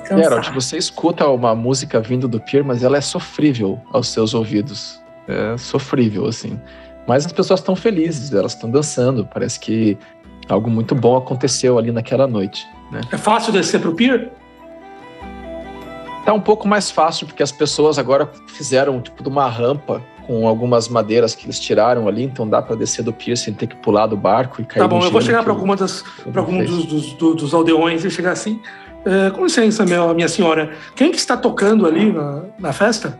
Descansar. 0.00 0.18
Geralt, 0.18 0.50
você 0.50 0.76
escuta 0.76 1.28
uma 1.28 1.54
música 1.54 2.00
vindo 2.00 2.28
do 2.28 2.40
pier, 2.40 2.64
mas 2.64 2.82
ela 2.82 2.96
é 2.96 3.00
sofrível 3.00 3.80
aos 3.92 4.08
seus 4.08 4.34
ouvidos. 4.34 5.00
É 5.28 5.56
sofrível, 5.56 6.26
assim. 6.26 6.60
Mas 7.06 7.26
as 7.26 7.32
pessoas 7.32 7.60
estão 7.60 7.74
felizes, 7.74 8.32
elas 8.32 8.54
estão 8.54 8.70
dançando. 8.70 9.26
Parece 9.26 9.58
que 9.58 9.96
algo 10.48 10.70
muito 10.70 10.94
bom 10.94 11.16
aconteceu 11.16 11.78
ali 11.78 11.92
naquela 11.92 12.26
noite. 12.26 12.66
Né? 12.90 13.00
É 13.12 13.16
fácil 13.16 13.52
descer 13.52 13.80
pro 13.80 13.94
pier? 13.94 14.30
Tá 16.24 16.32
um 16.32 16.40
pouco 16.40 16.68
mais 16.68 16.90
fácil, 16.90 17.26
porque 17.26 17.42
as 17.42 17.50
pessoas 17.50 17.98
agora 17.98 18.30
fizeram 18.48 19.00
tipo 19.00 19.22
de 19.22 19.28
uma 19.28 19.48
rampa 19.48 20.02
com 20.30 20.46
algumas 20.46 20.88
madeiras 20.88 21.34
que 21.34 21.44
eles 21.44 21.58
tiraram 21.58 22.06
ali, 22.06 22.22
então 22.22 22.48
dá 22.48 22.62
para 22.62 22.76
descer 22.76 23.02
do 23.02 23.12
pier 23.12 23.36
sem 23.36 23.52
ter 23.52 23.66
que 23.66 23.74
pular 23.74 24.06
do 24.06 24.16
barco 24.16 24.62
e 24.62 24.64
cair 24.64 24.78
Tá 24.78 24.86
bom, 24.86 25.02
eu 25.02 25.10
vou 25.10 25.20
chegar 25.20 25.42
para 25.42 25.52
alguma 25.52 25.74
das, 25.74 26.02
o 26.24 26.30
pra 26.30 26.40
algum 26.40 26.64
dos, 26.64 26.86
dos, 26.86 27.12
do- 27.14 27.34
dos 27.34 27.52
aldeões 27.52 28.04
e 28.04 28.10
chegar 28.12 28.30
assim. 28.30 28.60
"É, 29.04 29.30
com 29.30 29.42
licença, 29.42 29.84
meu, 29.84 30.14
minha 30.14 30.28
senhora. 30.28 30.70
Quem 30.94 31.10
que 31.10 31.16
está 31.16 31.36
tocando 31.36 31.84
ali 31.84 32.12
na, 32.12 32.44
na 32.60 32.72
festa? 32.72 33.18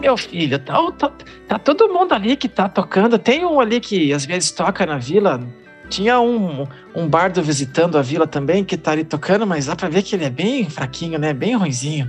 Meu 0.00 0.16
filho, 0.16 0.56
tá, 0.60 0.76
tá, 0.92 1.10
tá 1.48 1.58
todo 1.58 1.92
mundo 1.92 2.12
ali 2.12 2.36
que 2.36 2.48
tá 2.48 2.68
tocando. 2.68 3.18
Tem 3.18 3.44
um 3.44 3.58
ali 3.58 3.80
que 3.80 4.12
às 4.12 4.24
vezes 4.24 4.52
toca 4.52 4.86
na 4.86 4.98
vila. 4.98 5.40
Tinha 5.88 6.20
um, 6.20 6.64
um 6.94 7.08
bardo 7.08 7.42
visitando 7.42 7.98
a 7.98 8.02
vila 8.02 8.24
também 8.26 8.62
que 8.64 8.76
tá 8.76 8.92
ali 8.92 9.02
tocando, 9.02 9.44
mas 9.46 9.66
dá 9.66 9.74
pra 9.74 9.88
ver 9.88 10.02
que 10.02 10.14
ele 10.14 10.24
é 10.26 10.30
bem 10.30 10.70
fraquinho, 10.70 11.18
né? 11.18 11.32
Bem 11.32 11.56
ruinzinho. 11.56 12.08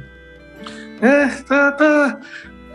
É, 0.99 1.27
tá, 1.43 1.71
tá. 1.73 2.19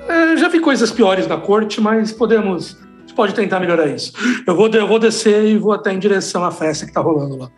É, 0.09 0.37
já 0.37 0.49
vi 0.49 0.61
coisas 0.61 0.91
piores 0.91 1.27
na 1.27 1.37
corte, 1.37 1.81
mas 1.81 2.12
podemos. 2.12 2.77
A 2.83 3.01
gente 3.01 3.15
pode 3.15 3.35
tentar 3.35 3.61
melhorar 3.61 3.87
isso. 3.87 4.12
Eu 4.47 4.55
vou, 4.55 4.69
eu 4.69 4.87
vou 4.87 4.99
descer 4.99 5.45
e 5.45 5.59
vou 5.59 5.73
até 5.73 5.93
em 5.93 5.99
direção 5.99 6.45
à 6.45 6.51
festa 6.51 6.87
que 6.87 6.93
tá 6.93 7.01
rolando 7.01 7.37
lá. 7.37 7.51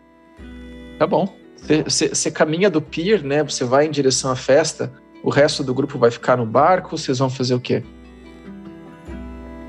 Tá 0.99 1.07
bom. 1.07 1.27
Você- 1.85 2.31
caminha 2.31 2.69
do 2.69 2.81
pier, 2.81 3.23
né? 3.23 3.43
Você 3.43 3.63
vai 3.63 3.85
em 3.87 3.91
direção 3.91 4.31
à 4.31 4.35
festa. 4.35 4.93
O 5.23 5.29
resto 5.29 5.63
do 5.63 5.73
grupo 5.73 5.97
vai 5.97 6.11
ficar 6.11 6.37
no 6.37 6.45
barco. 6.45 6.97
Vocês 6.97 7.17
vão 7.19 7.29
fazer 7.29 7.55
o 7.55 7.59
quê? 7.59 7.83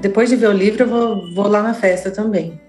Depois 0.01 0.29
de 0.29 0.37
ver 0.37 0.49
o 0.49 0.53
livro, 0.53 0.83
eu 0.83 0.89
vou, 0.89 1.35
vou 1.35 1.49
lá 1.49 1.63
na 1.63 1.73
festa 1.73 2.11
também. 2.11 2.61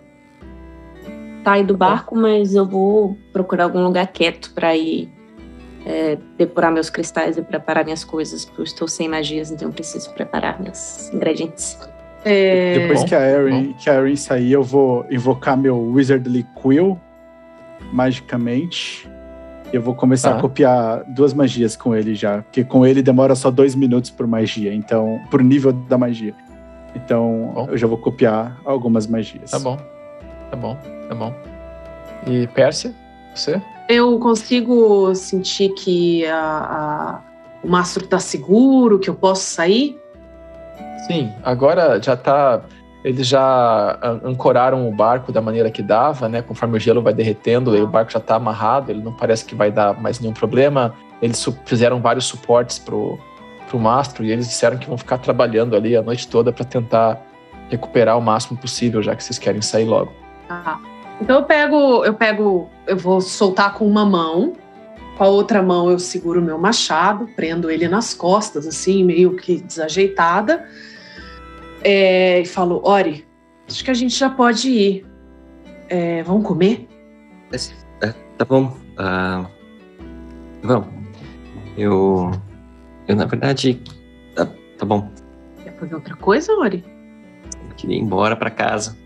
Saio 1.44 1.66
do 1.66 1.78
barco, 1.78 2.16
mas 2.16 2.56
eu 2.56 2.66
vou 2.66 3.18
procurar 3.32 3.66
algum 3.66 3.84
lugar 3.84 4.08
quieto 4.08 4.54
para 4.54 4.76
ir 4.76 5.10
é, 5.90 6.18
depurar 6.38 6.70
meus 6.72 6.90
cristais 6.90 7.38
e 7.38 7.42
preparar 7.42 7.86
minhas 7.86 8.04
coisas, 8.04 8.44
porque 8.44 8.60
eu 8.62 8.66
estou 8.66 8.88
sem 8.90 9.08
magias, 9.08 9.50
então 9.52 9.70
eu 9.70 9.74
preciso 9.74 10.12
preparar 10.14 10.62
meus 10.62 11.10
ingredientes. 11.14 11.78
É, 12.26 12.80
Depois 12.80 13.02
Bom, 13.02 13.06
que 13.08 13.16
a 13.16 13.22
Erin, 13.22 13.74
que 13.74 13.90
a 13.90 13.94
Erin 13.96 14.16
sair, 14.18 14.52
eu 14.52 14.64
vou 14.64 15.06
invocar 15.10 15.56
meu 15.56 15.80
Wizardly 15.80 16.46
Quill 16.62 17.00
magicamente. 17.94 19.10
E 19.72 19.76
eu 19.76 19.82
vou 19.82 19.94
começar 19.96 20.32
Tá. 20.32 20.38
a 20.38 20.42
copiar 20.42 21.04
duas 21.06 21.34
magias 21.34 21.76
com 21.76 21.96
ele 21.96 22.16
já. 22.16 22.42
Porque 22.42 22.64
com 22.64 22.86
ele 22.86 23.02
demora 23.02 23.36
só 23.36 23.52
dois 23.52 23.76
minutos 23.76 24.10
por 24.10 24.26
magia. 24.28 24.74
Então, 24.74 25.20
por 25.30 25.44
nível 25.44 25.72
da 25.74 25.98
magia. 25.98 26.34
Então, 26.96 27.52
Bom. 27.54 27.68
eu 27.70 27.78
já 27.78 27.86
vou 27.88 27.98
copiar 27.98 28.58
algumas 28.66 29.08
magias. 29.08 29.52
Tá 29.52 29.60
bom. 29.60 29.78
Tá 30.50 30.56
bom. 30.58 30.78
Tá 31.10 31.16
bom. 31.16 31.34
E 32.26 32.48
Pérsia? 32.48 32.94
Você? 33.36 33.62
Eu 33.90 34.20
consigo 34.20 35.14
sentir 35.16 35.70
que 35.70 36.26
a- 36.26 36.40
a- 36.40 37.22
o 37.64 37.70
mastro 37.70 38.06
tá 38.08 38.20
seguro, 38.20 39.00
que 39.00 39.10
eu 39.10 39.16
posso 39.16 39.42
sair. 39.44 39.98
Sim, 41.08 41.32
agora 41.44 42.02
já 42.02 42.16
tá. 42.16 42.62
Eles 43.04 43.28
já 43.28 43.98
an- 44.04 44.22
ancoraram 44.26 44.88
o 44.90 44.92
barco 44.92 45.32
da 45.32 45.40
maneira 45.42 45.72
que 45.72 45.82
dava, 45.82 46.28
né? 46.28 46.42
Conforme 46.42 46.76
o 46.78 46.80
gelo 46.80 47.02
vai 47.02 47.14
derretendo, 47.14 47.72
aí 47.72 47.82
o 47.82 47.88
barco 47.88 48.12
já 48.12 48.20
tá 48.20 48.36
amarrado, 48.36 48.92
ele 48.92 49.02
não 49.02 49.14
parece 49.14 49.46
que 49.46 49.56
vai 49.56 49.72
dar 49.72 49.94
mais 50.02 50.20
nenhum 50.20 50.34
problema. 50.34 50.94
Eles 51.22 51.48
fizeram 51.66 52.02
vários 52.02 52.26
suportes 52.26 52.78
pro, 52.80 53.18
pro 53.70 53.80
mastro 53.80 54.26
e 54.26 54.32
eles 54.32 54.48
disseram 54.48 54.78
que 54.78 54.88
vão 54.88 54.98
ficar 54.98 55.20
trabalhando 55.20 55.76
ali 55.76 55.96
a 55.96 56.02
noite 56.02 56.28
toda 56.28 56.52
para 56.52 56.66
tentar 56.66 57.22
recuperar 57.70 58.18
o 58.18 58.22
máximo 58.22 58.58
possível, 58.58 59.02
já 59.02 59.16
que 59.16 59.24
vocês 59.24 59.40
querem 59.40 59.62
sair 59.62 59.86
logo. 59.86 60.12
Ah, 60.50 60.78
Então 61.20 61.38
eu 61.38 61.44
pego, 61.44 62.06
eu 62.06 62.14
pego, 62.14 62.70
eu 62.86 62.98
vou 62.98 63.20
soltar 63.22 63.74
com 63.74 63.88
uma 63.88 64.06
mão, 64.06 64.54
com 65.18 65.24
a 65.24 65.28
outra 65.28 65.62
mão 65.64 65.90
eu 65.90 65.98
seguro 65.98 66.40
o 66.40 66.44
meu 66.44 66.58
machado, 66.58 67.28
prendo 67.36 67.72
ele 67.72 67.88
nas 67.88 68.14
costas, 68.14 68.68
assim, 68.68 69.04
meio 69.04 69.36
que 69.36 69.62
desajeitada, 69.62 70.68
é, 71.84 72.42
e 72.42 72.46
falo, 72.46 72.82
Ori, 72.84 73.26
acho 73.68 73.84
que 73.84 73.92
a 73.92 73.96
gente 73.96 74.16
já 74.16 74.30
pode 74.30 74.70
ir. 74.70 75.06
É, 75.90 76.22
vamos 76.24 76.46
comer? 76.46 76.88
É, 78.02 78.14
tá 78.38 78.46
bom. 78.46 78.76
Ah, 78.98 79.46
vamos. 80.62 80.90
Eu. 81.78 82.32
Eu, 83.08 83.16
na 83.16 83.26
verdade. 83.26 83.82
Tá, 84.36 84.48
tá 84.78 84.86
bom. 84.86 85.10
Quer 85.64 85.78
fazer 85.78 85.96
outra 85.96 86.16
coisa, 86.16 86.54
Ori? 86.54 86.84
Eu 87.70 87.76
queria 87.76 87.96
ir 87.96 88.02
embora 88.02 88.36
pra 88.36 88.50
casa. 88.50 88.98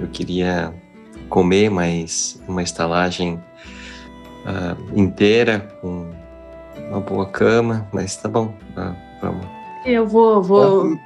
Eu 0.00 0.08
queria 0.08 0.74
comer 1.28 1.70
mais 1.70 2.40
uma 2.46 2.62
estalagem 2.62 3.42
ah, 4.44 4.76
inteira, 4.94 5.68
com 5.80 6.10
uma 6.88 7.00
boa 7.00 7.26
cama, 7.26 7.86
mas 7.92 8.16
tá 8.16 8.28
bom. 8.28 8.54
ah, 8.76 8.94
vamos. 9.20 9.46
Eu 9.84 10.06
vou, 10.06 10.42
vou 10.42 10.98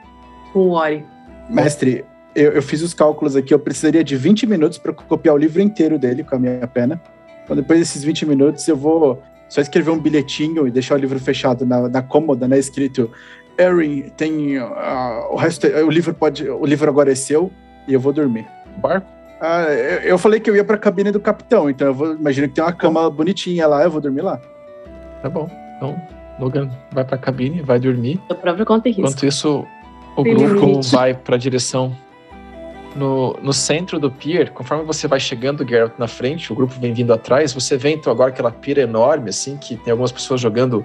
com 0.53 0.59
o 0.61 0.71
Ori. 0.73 1.05
Mestre, 1.49 2.05
eu, 2.35 2.53
eu 2.53 2.63
fiz 2.63 2.83
os 2.83 2.95
cálculos 2.95 3.37
aqui. 3.37 3.53
Eu 3.53 3.59
precisaria 3.59 4.05
de 4.05 4.17
20 4.17 4.47
minutos 4.47 4.79
para 4.79 4.93
copiar 4.93 5.35
o 5.35 5.39
livro 5.39 5.61
inteiro 5.61 5.99
dele 5.99 6.25
com 6.25 6.37
a 6.37 6.39
minha 6.39 6.67
pena. 6.67 7.01
Então, 7.45 7.57
depois 7.57 7.79
desses 7.79 8.05
20 8.05 8.27
minutos, 8.27 8.67
eu 8.69 8.77
vou 8.77 9.23
só 9.49 9.61
escrever 9.61 9.91
um 9.91 9.99
bilhetinho 9.99 10.67
e 10.67 10.71
deixar 10.71 10.95
o 10.95 10.99
livro 10.99 11.19
fechado 11.19 11.67
na, 11.67 11.89
na 11.89 12.03
cômoda, 12.03 12.47
né? 12.47 12.59
Escrito: 12.59 13.11
Erin, 13.59 14.11
tem. 14.17 14.59
ah, 14.59 15.29
o 15.31 15.37
resto. 15.37 15.67
O 15.67 15.91
livro 15.91 16.15
pode. 16.15 16.49
O 16.49 16.65
livro 16.65 16.89
agora 16.89 17.11
é 17.11 17.15
seu 17.15 17.51
e 17.89 17.93
eu 17.93 18.01
vou 18.01 18.13
dormir. 18.13 18.47
Barco? 18.79 19.20
Ah, 19.41 19.63
eu, 19.63 20.01
eu 20.01 20.19
falei 20.19 20.39
que 20.39 20.51
eu 20.51 20.55
ia 20.57 20.65
pra 20.65 20.77
cabine 20.77 21.11
do 21.11 21.21
capitão, 21.21 21.71
então 21.71 21.87
eu 21.89 21.95
vou. 21.95 22.13
Imagino 22.15 22.49
que 22.49 22.55
tem 22.55 22.63
uma 22.65 22.73
cama 22.73 23.09
bonitinha 23.11 23.67
lá, 23.67 23.83
eu 23.83 23.91
vou 23.91 24.01
dormir 24.01 24.21
lá. 24.21 24.39
Tá 25.23 25.29
bom. 25.29 25.49
Então, 25.77 26.01
Logan 26.39 26.71
vai 26.93 27.05
pra 27.05 27.17
cabine, 27.17 27.63
vai 27.63 27.79
dormir. 27.79 28.21
Eu 28.29 28.37
próprio 28.37 28.67
conta 28.67 28.89
e 28.89 28.93
risco. 28.93 29.09
Enquanto 29.09 29.27
isso, 29.27 29.65
o 30.17 30.23
Tem 30.23 30.35
grupo 30.35 30.67
limite. 30.67 30.93
vai 30.95 31.15
para 31.15 31.37
a 31.37 31.39
direção. 31.39 31.97
No, 32.97 33.35
no 33.41 33.53
centro 33.53 34.01
do 34.01 34.11
pier, 34.11 34.51
conforme 34.51 34.85
você 34.85 35.07
vai 35.07 35.21
chegando, 35.21 35.67
Geralt, 35.67 35.93
na 35.97 36.09
frente, 36.09 36.53
o 36.53 36.57
grupo 36.57 36.75
vem 36.81 36.93
vindo 36.93 37.13
atrás, 37.13 37.53
você 37.53 37.77
vê 37.77 37.91
então 37.93 38.13
agora 38.13 38.31
aquela 38.31 38.51
pira 38.51 38.81
enorme, 38.83 39.31
assim, 39.31 39.57
que 39.57 39.77
tem 39.77 39.93
algumas 39.93 40.11
pessoas 40.11 40.41
jogando 40.41 40.85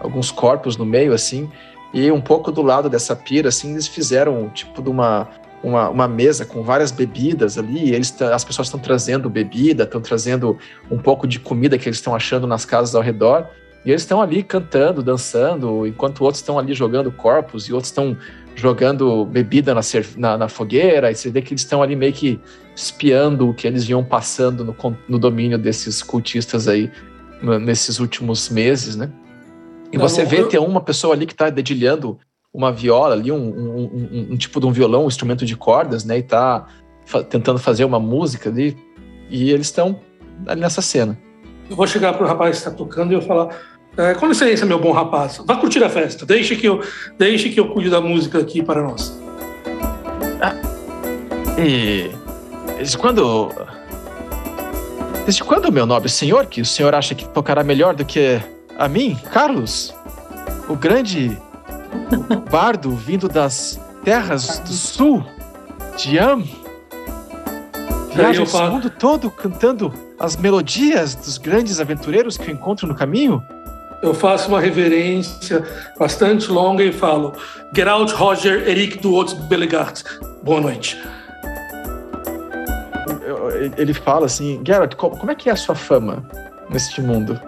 alguns 0.00 0.30
corpos 0.30 0.76
no 0.76 0.84
meio, 0.84 1.14
assim, 1.14 1.50
e 1.94 2.12
um 2.12 2.20
pouco 2.20 2.52
do 2.52 2.60
lado 2.60 2.90
dessa 2.90 3.16
pira, 3.16 3.48
assim, 3.48 3.72
eles 3.72 3.86
fizeram 3.88 4.50
tipo 4.50 4.82
de 4.82 4.90
uma, 4.90 5.28
uma, 5.62 5.88
uma 5.88 6.08
mesa 6.08 6.44
com 6.44 6.62
várias 6.62 6.90
bebidas 6.90 7.58
ali, 7.58 7.90
e 7.90 7.94
eles, 7.94 8.14
as 8.22 8.44
pessoas 8.44 8.68
estão 8.68 8.80
trazendo 8.80 9.28
bebida, 9.28 9.84
estão 9.84 10.00
trazendo 10.00 10.58
um 10.90 10.98
pouco 10.98 11.26
de 11.26 11.38
comida 11.40 11.76
que 11.78 11.88
eles 11.88 11.98
estão 11.98 12.14
achando 12.14 12.46
nas 12.46 12.64
casas 12.64 12.94
ao 12.94 13.02
redor, 13.02 13.46
e 13.84 13.90
eles 13.90 14.02
estão 14.02 14.20
ali 14.20 14.42
cantando, 14.42 15.02
dançando, 15.02 15.86
enquanto 15.86 16.22
outros 16.22 16.40
estão 16.40 16.58
ali 16.58 16.74
jogando 16.74 17.10
corpos 17.12 17.68
e 17.68 17.72
outros 17.72 17.90
estão 17.90 18.16
jogando 18.56 19.24
bebida 19.24 19.72
na, 19.74 19.80
na, 20.16 20.38
na 20.38 20.48
fogueira. 20.48 21.10
E 21.10 21.14
você 21.14 21.30
vê 21.30 21.40
que 21.40 21.52
eles 21.52 21.60
estão 21.60 21.82
ali 21.82 21.94
meio 21.94 22.12
que 22.12 22.40
espiando 22.74 23.48
o 23.48 23.54
que 23.54 23.64
eles 23.66 23.88
iam 23.88 24.02
passando 24.02 24.64
no, 24.64 24.74
no 25.08 25.18
domínio 25.20 25.56
desses 25.56 26.02
cultistas 26.02 26.66
aí 26.66 26.90
nesses 27.60 28.00
últimos 28.00 28.48
meses, 28.48 28.96
né? 28.96 29.10
E 29.92 29.98
Tá 29.98 30.02
você 30.08 30.24
vê 30.24 30.40
eu- 30.40 30.48
tem 30.48 30.58
uma 30.58 30.80
pessoa 30.80 31.14
ali 31.14 31.24
que 31.26 31.32
está 31.32 31.48
dedilhando 31.48 32.18
uma 32.56 32.72
viola 32.72 33.14
ali, 33.14 33.30
um, 33.30 33.36
um- 33.36 34.28
um- 34.32 34.36
tipo 34.36 34.58
de 34.58 34.66
um 34.66 34.72
violão, 34.72 35.04
um 35.04 35.08
instrumento 35.08 35.44
de 35.44 35.54
cordas, 35.56 36.04
né? 36.04 36.18
E 36.18 36.22
tá 36.22 36.66
fa- 37.04 37.22
tentando 37.22 37.58
fazer 37.58 37.84
uma 37.84 38.00
música 38.00 38.48
ali. 38.48 38.76
E 39.28 39.50
eles 39.50 39.66
estão 39.66 40.00
ali 40.46 40.60
nessa 40.60 40.80
cena. 40.80 41.18
Eu 41.68 41.76
vou 41.76 41.86
chegar 41.86 42.14
pro 42.14 42.26
rapaz 42.26 42.52
que 42.52 42.66
está 42.66 42.70
tocando 42.70 43.12
e 43.12 43.14
eu 43.14 43.20
falar: 43.20 43.48
é, 43.96 44.14
com 44.14 44.26
licença, 44.26 44.64
meu 44.64 44.78
bom 44.80 44.92
rapaz, 44.92 45.42
vá 45.44 45.56
curtir 45.56 45.84
a 45.84 45.88
festa. 45.90 46.24
Deixe 46.24 46.56
que 46.56 46.66
eu, 46.66 46.80
deixe 47.18 47.50
que 47.50 47.60
eu 47.60 47.68
cuide 47.68 47.90
da 47.90 48.00
música 48.00 48.38
aqui 48.38 48.62
para 48.62 48.82
nós. 48.82 49.20
E. 51.58 52.10
isso 52.80 52.98
Quando. 52.98 53.50
Desde 55.24 55.42
quando, 55.42 55.72
meu 55.72 55.86
nobre 55.86 56.08
senhor, 56.08 56.46
que 56.46 56.60
o 56.60 56.64
senhor 56.64 56.94
acha 56.94 57.12
que 57.14 57.28
tocará 57.28 57.64
melhor 57.64 57.96
do 57.96 58.04
que 58.04 58.40
a 58.78 58.86
mim, 58.86 59.16
Carlos? 59.32 59.92
O 60.68 60.76
grande 60.76 61.36
bardo 62.50 62.90
vindo 62.90 63.28
das 63.28 63.80
terras 64.04 64.58
do 64.60 64.72
sul, 64.72 65.24
Diam? 65.96 66.44
Viaja 68.14 68.42
esse 68.42 68.62
mundo 68.62 68.88
todo 68.88 69.30
cantando 69.30 69.92
as 70.18 70.36
melodias 70.36 71.14
dos 71.14 71.36
grandes 71.36 71.80
aventureiros 71.80 72.36
que 72.36 72.50
eu 72.50 72.54
encontro 72.54 72.86
no 72.86 72.94
caminho? 72.94 73.42
Eu 74.02 74.14
faço 74.14 74.48
uma 74.48 74.60
reverência 74.60 75.64
bastante 75.98 76.50
longa 76.50 76.82
e 76.82 76.92
falo: 76.92 77.32
Geralt 77.74 78.12
Roger 78.12 78.68
Eric 78.68 78.98
Duots 78.98 79.34
Bellegard. 79.34 80.02
Boa 80.42 80.60
noite. 80.60 80.96
Ele 83.76 83.92
fala 83.92 84.26
assim: 84.26 84.60
Geralt, 84.64 84.94
como 84.94 85.30
é 85.30 85.34
que 85.34 85.48
é 85.48 85.52
a 85.52 85.56
sua 85.56 85.74
fama 85.74 86.24
neste 86.70 87.00
mundo? 87.00 87.40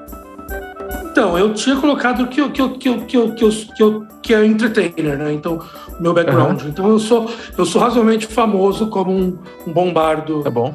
Então, 1.18 1.36
eu 1.36 1.52
tinha 1.52 1.74
colocado 1.74 2.28
que 2.28 2.40
eu, 2.40 2.48
que 2.48 2.62
eu, 2.62 2.70
que 2.78 2.88
eu, 2.88 3.00
que 3.04 3.16
eu, 3.16 3.34
que 3.34 3.44
eu, 3.44 3.50
que 3.50 3.82
eu, 3.82 4.06
que 4.22 4.32
é 4.32 4.46
entertainer, 4.46 5.18
né? 5.18 5.32
Então, 5.32 5.60
meu 5.98 6.14
background. 6.14 6.62
Uhum. 6.62 6.68
Então, 6.68 6.88
eu 6.88 7.00
sou, 7.00 7.28
eu 7.58 7.66
sou 7.66 7.82
razoavelmente 7.82 8.28
famoso 8.28 8.86
como 8.86 9.10
um, 9.10 9.36
um 9.66 9.72
bombardo. 9.72 10.44
Tá 10.44 10.50
bom, 10.50 10.72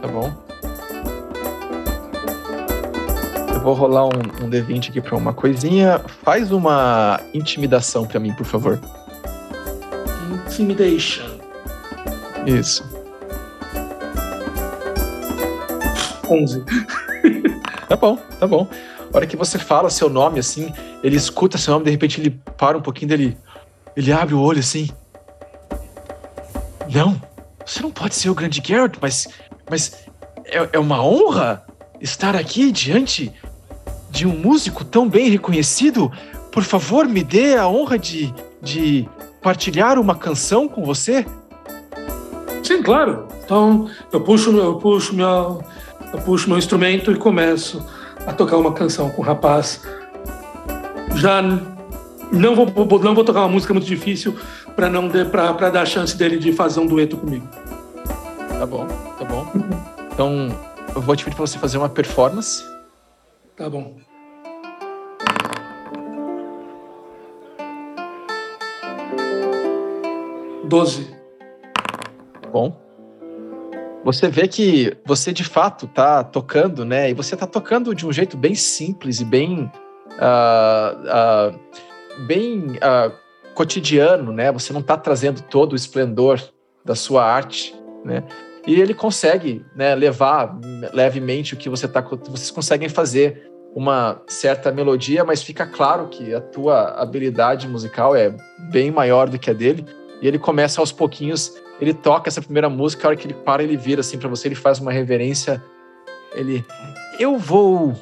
tá 0.00 0.08
bom. 0.08 0.32
Eu 3.52 3.60
vou 3.60 3.74
rolar 3.74 4.06
um, 4.06 4.46
um 4.46 4.48
D20 4.48 4.88
aqui 4.88 5.00
pra 5.02 5.14
uma 5.14 5.34
coisinha. 5.34 6.00
Faz 6.24 6.50
uma 6.52 7.20
intimidação 7.34 8.06
pra 8.06 8.18
mim, 8.18 8.32
por 8.32 8.46
favor. 8.46 8.80
Intimidation. 10.46 11.26
Isso. 12.46 12.82
11. 16.30 16.64
tá 17.90 17.96
bom, 17.96 18.16
tá 18.40 18.46
bom. 18.46 18.66
A 19.16 19.20
hora 19.20 19.26
que 19.26 19.34
você 19.34 19.58
fala 19.58 19.88
seu 19.88 20.10
nome, 20.10 20.38
assim, 20.38 20.70
ele 21.02 21.16
escuta 21.16 21.56
seu 21.56 21.72
nome, 21.72 21.86
de 21.86 21.90
repente 21.90 22.20
ele 22.20 22.38
para 22.58 22.76
um 22.76 22.82
pouquinho 22.82 23.08
dele. 23.08 23.34
Ele 23.96 24.12
abre 24.12 24.34
o 24.34 24.40
olho 24.42 24.58
assim. 24.58 24.90
Não, 26.92 27.18
você 27.64 27.80
não 27.80 27.90
pode 27.90 28.14
ser 28.14 28.28
o 28.28 28.34
grande 28.34 28.62
Geralt, 28.62 28.98
mas. 29.00 29.26
Mas 29.70 30.04
é, 30.44 30.68
é 30.74 30.78
uma 30.78 31.02
honra 31.02 31.64
estar 31.98 32.36
aqui 32.36 32.70
diante 32.70 33.32
de 34.10 34.26
um 34.26 34.36
músico 34.36 34.84
tão 34.84 35.08
bem 35.08 35.30
reconhecido. 35.30 36.12
Por 36.52 36.62
favor, 36.62 37.08
me 37.08 37.24
dê 37.24 37.56
a 37.56 37.66
honra 37.66 37.98
de, 37.98 38.34
de 38.60 39.08
partilhar 39.40 39.98
uma 39.98 40.14
canção 40.14 40.68
com 40.68 40.84
você. 40.84 41.24
Sim, 42.62 42.82
claro. 42.82 43.28
Então 43.42 43.88
eu 44.12 44.20
puxo, 44.20 44.54
eu 44.54 44.74
puxo, 44.74 45.14
minha, 45.14 45.56
eu 46.12 46.18
puxo 46.22 46.50
meu 46.50 46.58
instrumento 46.58 47.10
e 47.10 47.16
começo 47.16 47.82
a 48.26 48.32
tocar 48.32 48.56
uma 48.56 48.72
canção 48.72 49.08
com 49.10 49.22
o 49.22 49.24
rapaz. 49.24 49.80
Já 51.14 51.40
não 52.32 52.54
vou, 52.54 52.66
não 53.00 53.14
vou 53.14 53.24
tocar 53.24 53.40
uma 53.40 53.48
música 53.48 53.72
muito 53.72 53.86
difícil 53.86 54.36
para 54.74 54.90
não 54.90 55.08
para 55.08 55.70
dar 55.70 55.82
a 55.82 55.86
chance 55.86 56.16
dele 56.16 56.38
de 56.38 56.52
fazer 56.52 56.80
um 56.80 56.86
dueto 56.86 57.16
comigo. 57.16 57.46
Tá 58.58 58.66
bom, 58.66 58.86
tá 59.18 59.24
bom. 59.24 59.46
Então, 60.12 60.48
eu 60.94 61.00
vou 61.00 61.14
te 61.14 61.24
pedir 61.24 61.36
para 61.36 61.46
você 61.46 61.58
fazer 61.58 61.78
uma 61.78 61.88
performance. 61.88 62.64
Tá 63.56 63.70
bom. 63.70 63.96
Doze. 70.64 71.14
Bom 72.52 72.85
você 74.06 74.28
vê 74.28 74.46
que 74.46 74.96
você 75.04 75.32
de 75.32 75.42
fato 75.42 75.88
tá 75.88 76.22
tocando, 76.22 76.84
né? 76.84 77.10
E 77.10 77.12
você 77.12 77.36
tá 77.36 77.44
tocando 77.44 77.92
de 77.92 78.06
um 78.06 78.12
jeito 78.12 78.36
bem 78.36 78.54
simples 78.54 79.18
e 79.18 79.24
bem, 79.24 79.68
uh, 80.12 81.50
uh, 81.50 82.24
bem 82.24 82.76
uh, 82.76 83.12
cotidiano, 83.52 84.30
né? 84.30 84.52
Você 84.52 84.72
não 84.72 84.80
tá 84.80 84.96
trazendo 84.96 85.42
todo 85.42 85.72
o 85.72 85.76
esplendor 85.76 86.40
da 86.84 86.94
sua 86.94 87.24
arte, 87.24 87.74
né? 88.04 88.22
E 88.64 88.80
ele 88.80 88.94
consegue, 88.94 89.66
né, 89.74 89.92
levar 89.96 90.56
levemente 90.92 91.54
o 91.54 91.56
que 91.56 91.68
você 91.68 91.88
tá, 91.88 92.00
vocês 92.00 92.52
conseguem 92.52 92.88
fazer 92.88 93.50
uma 93.74 94.22
certa 94.28 94.70
melodia, 94.70 95.24
mas 95.24 95.42
fica 95.42 95.66
claro 95.66 96.06
que 96.06 96.32
a 96.32 96.40
tua 96.40 96.90
habilidade 96.90 97.66
musical 97.66 98.14
é 98.14 98.32
bem 98.70 98.92
maior 98.92 99.28
do 99.28 99.36
que 99.36 99.50
a 99.50 99.52
dele. 99.52 99.84
E 100.22 100.28
ele 100.28 100.38
começa 100.38 100.80
aos 100.80 100.92
pouquinhos 100.92 101.52
ele 101.80 101.92
toca 101.92 102.28
essa 102.28 102.40
primeira 102.40 102.68
música, 102.68 103.06
a 103.06 103.08
hora 103.08 103.16
que 103.16 103.26
ele 103.26 103.34
para, 103.34 103.62
ele 103.62 103.76
vira 103.76 104.00
assim 104.00 104.18
para 104.18 104.28
você, 104.28 104.48
ele 104.48 104.54
faz 104.54 104.78
uma 104.78 104.92
reverência. 104.92 105.62
Ele, 106.34 106.64
eu 107.18 107.38
vou, 107.38 107.94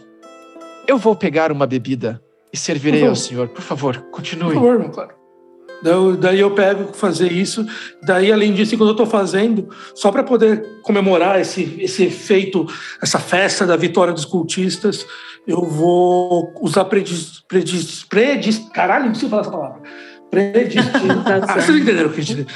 eu 0.87 0.99
vou 0.99 1.15
pegar 1.15 1.51
uma 1.51 1.67
bebida 1.67 2.23
e 2.53 2.57
servirei 2.57 3.07
ao 3.07 3.17
senhor. 3.17 3.49
Por 3.49 3.63
favor, 3.63 3.99
continue. 4.11 4.55
Por 4.55 4.55
favor, 4.55 4.79
meu 4.79 4.91
claro. 4.91 5.25
Daí 6.19 6.41
eu 6.41 6.51
pego 6.53 6.95
fazer 6.95 7.31
isso. 7.31 7.67
Daí, 8.03 8.33
além 8.33 8.55
disso, 8.55 8.77
quando 8.77 8.89
eu 8.89 8.93
estou 8.93 9.07
fazendo, 9.07 9.69
só 9.95 10.11
para 10.11 10.23
poder 10.23 10.81
comemorar 10.83 11.39
esse, 11.41 11.77
esse 11.79 12.05
efeito, 12.05 12.67
essa 13.03 13.19
festa 13.19 13.67
da 13.67 13.77
vitória 13.77 14.15
dos 14.15 14.25
cultistas, 14.25 15.07
eu 15.47 15.63
vou 15.63 16.55
usar 16.63 16.87
predis, 16.87 17.43
predis, 17.47 18.03
predis 18.03 18.59
caralho, 18.73 19.05
não 19.05 19.11
preciso 19.11 19.29
falar 19.29 19.43
essa 19.43 19.51
palavra. 19.51 19.83
Predistintação. 20.31 21.49
ah, 21.49 21.61
vocês 21.61 21.79
entenderam 21.79 22.09
o 22.09 22.13
que 22.13 22.21
eu 22.21 22.25
disse? 22.25 22.47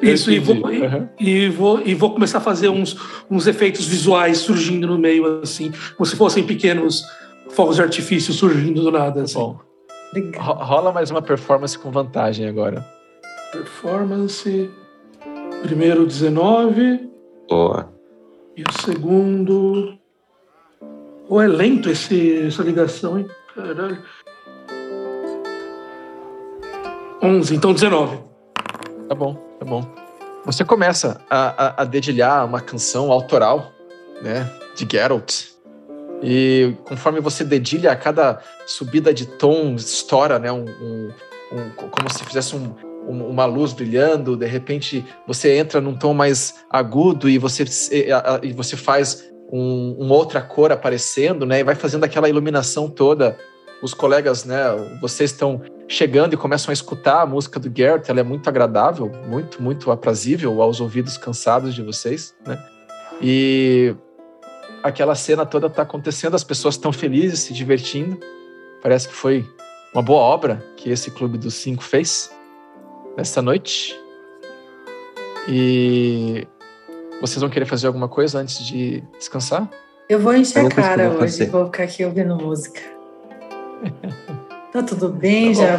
Isso, 0.00 0.30
e 0.30 0.38
vou, 0.38 0.56
uhum. 0.56 1.08
e, 1.18 1.30
e, 1.30 1.48
vou, 1.48 1.80
e 1.84 1.94
vou 1.94 2.12
começar 2.12 2.38
a 2.38 2.40
fazer 2.40 2.68
uns, 2.68 2.96
uns 3.30 3.46
efeitos 3.46 3.86
visuais 3.86 4.38
surgindo 4.38 4.86
no 4.86 4.98
meio, 4.98 5.40
assim, 5.42 5.72
como 5.96 6.06
se 6.06 6.16
fossem 6.16 6.44
pequenos 6.44 7.02
fogos 7.50 7.76
de 7.76 7.82
artifício 7.82 8.32
surgindo 8.32 8.82
do 8.82 8.90
nada. 8.90 9.22
Assim. 9.22 9.34
Bom, 9.34 9.60
rola 10.36 10.92
mais 10.92 11.10
uma 11.10 11.20
performance 11.20 11.78
com 11.78 11.90
vantagem 11.90 12.46
agora. 12.46 12.84
Performance. 13.52 14.70
Primeiro 15.62 16.06
19. 16.06 17.08
Boa. 17.48 17.92
E 18.56 18.62
o 18.62 18.82
segundo. 18.84 19.98
Ou 21.28 21.38
oh, 21.38 21.42
é 21.42 21.46
lento 21.46 21.90
esse, 21.90 22.46
essa 22.46 22.62
ligação, 22.62 23.18
hein? 23.18 23.26
Caralho. 23.54 24.02
11, 27.22 27.54
então 27.54 27.72
19. 27.72 28.18
Tá 29.08 29.14
bom 29.14 29.48
tá 29.58 29.64
bom. 29.64 29.84
Você 30.44 30.64
começa 30.64 31.20
a, 31.28 31.66
a, 31.66 31.82
a 31.82 31.84
dedilhar 31.84 32.46
uma 32.46 32.60
canção 32.60 33.10
autoral, 33.10 33.72
né, 34.22 34.50
de 34.74 34.86
Geralt. 34.90 35.48
E 36.22 36.74
conforme 36.84 37.20
você 37.20 37.44
dedilha, 37.44 37.92
a 37.92 37.96
cada 37.96 38.40
subida 38.66 39.12
de 39.12 39.26
tom 39.26 39.74
estoura, 39.74 40.38
né, 40.38 40.50
um, 40.50 40.64
um, 40.64 41.10
um 41.52 41.70
como 41.90 42.10
se 42.10 42.24
fizesse 42.24 42.56
um, 42.56 42.74
uma 43.06 43.44
luz 43.44 43.72
brilhando. 43.72 44.36
De 44.36 44.46
repente, 44.46 45.04
você 45.26 45.56
entra 45.56 45.80
num 45.80 45.94
tom 45.94 46.14
mais 46.14 46.64
agudo 46.70 47.28
e 47.28 47.38
você, 47.38 47.64
e, 48.42 48.52
você 48.52 48.76
faz 48.76 49.28
um, 49.52 49.96
uma 49.98 50.14
outra 50.14 50.40
cor 50.40 50.72
aparecendo, 50.72 51.44
né, 51.44 51.60
e 51.60 51.64
vai 51.64 51.74
fazendo 51.74 52.04
aquela 52.04 52.28
iluminação 52.28 52.88
toda 52.88 53.36
os 53.80 53.94
colegas, 53.94 54.44
né, 54.44 54.64
vocês 55.00 55.30
estão 55.30 55.62
chegando 55.88 56.34
e 56.34 56.36
começam 56.36 56.70
a 56.70 56.74
escutar 56.74 57.22
a 57.22 57.26
música 57.26 57.58
do 57.58 57.70
Garrett, 57.70 58.10
ela 58.10 58.20
é 58.20 58.22
muito 58.22 58.46
agradável, 58.46 59.10
muito, 59.26 59.62
muito 59.62 59.90
aprazível 59.90 60.60
aos 60.60 60.80
ouvidos 60.80 61.16
cansados 61.16 61.74
de 61.74 61.82
vocês, 61.82 62.34
né? 62.46 62.62
E 63.20 63.96
aquela 64.82 65.14
cena 65.14 65.46
toda 65.46 65.66
está 65.66 65.82
acontecendo, 65.82 66.34
as 66.34 66.44
pessoas 66.44 66.74
estão 66.74 66.92
felizes, 66.92 67.40
se 67.40 67.54
divertindo. 67.54 68.20
Parece 68.82 69.08
que 69.08 69.14
foi 69.14 69.44
uma 69.94 70.02
boa 70.02 70.20
obra 70.20 70.62
que 70.76 70.90
esse 70.90 71.10
Clube 71.10 71.38
dos 71.38 71.54
Cinco 71.54 71.82
fez 71.82 72.30
nesta 73.16 73.40
noite. 73.40 73.98
E 75.48 76.46
vocês 77.20 77.40
vão 77.40 77.48
querer 77.48 77.64
fazer 77.64 77.86
alguma 77.86 78.08
coisa 78.08 78.38
antes 78.38 78.64
de 78.64 79.02
descansar? 79.18 79.68
Eu 80.08 80.20
vou 80.20 80.34
encher 80.34 80.66
a 80.66 80.68
cara 80.68 81.10
hoje, 81.10 81.46
vou 81.46 81.64
ficar 81.66 81.84
aqui 81.84 82.04
ouvindo 82.04 82.36
música. 82.36 82.80
Tá 84.72 84.82
tudo 84.82 85.08
bem, 85.08 85.54
tá 85.54 85.62
já 85.62 85.78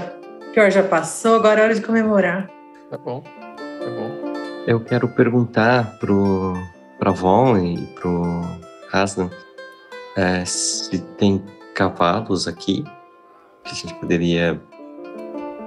pior 0.54 0.72
já 0.72 0.84
passou, 0.84 1.36
agora 1.36 1.62
é 1.62 1.64
hora 1.64 1.76
de 1.76 1.82
comemorar. 1.82 2.50
Tá 2.90 2.98
bom, 2.98 3.22
tá 3.22 3.90
bom. 3.90 4.34
Eu 4.66 4.80
quero 4.80 5.08
perguntar 5.08 5.98
pro 6.00 6.54
pra 6.98 7.12
Von 7.12 7.58
e 7.58 7.78
pro 7.96 8.42
Hasdan 8.92 9.30
é, 10.18 10.44
se 10.44 11.00
tem 11.18 11.42
cavalos 11.74 12.48
aqui 12.48 12.84
que 13.64 13.72
a 13.72 13.74
gente 13.74 13.94
poderia 13.96 14.60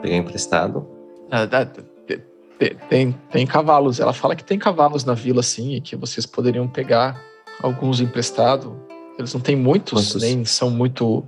pegar 0.02 0.16
emprestado. 0.16 0.86
Ah, 1.30 1.46
tem, 1.46 2.76
tem, 2.88 3.12
tem 3.30 3.46
cavalos. 3.46 3.98
Ela 3.98 4.12
fala 4.12 4.36
que 4.36 4.44
tem 4.44 4.58
cavalos 4.58 5.04
na 5.04 5.14
vila, 5.14 5.42
sim, 5.42 5.74
e 5.74 5.80
que 5.80 5.96
vocês 5.96 6.26
poderiam 6.26 6.68
pegar 6.68 7.18
alguns 7.62 8.00
emprestados. 8.00 8.70
Eles 9.18 9.32
não 9.32 9.40
têm 9.40 9.56
muitos, 9.56 10.12
Quantos? 10.12 10.22
nem 10.22 10.44
são 10.44 10.70
muito 10.70 11.24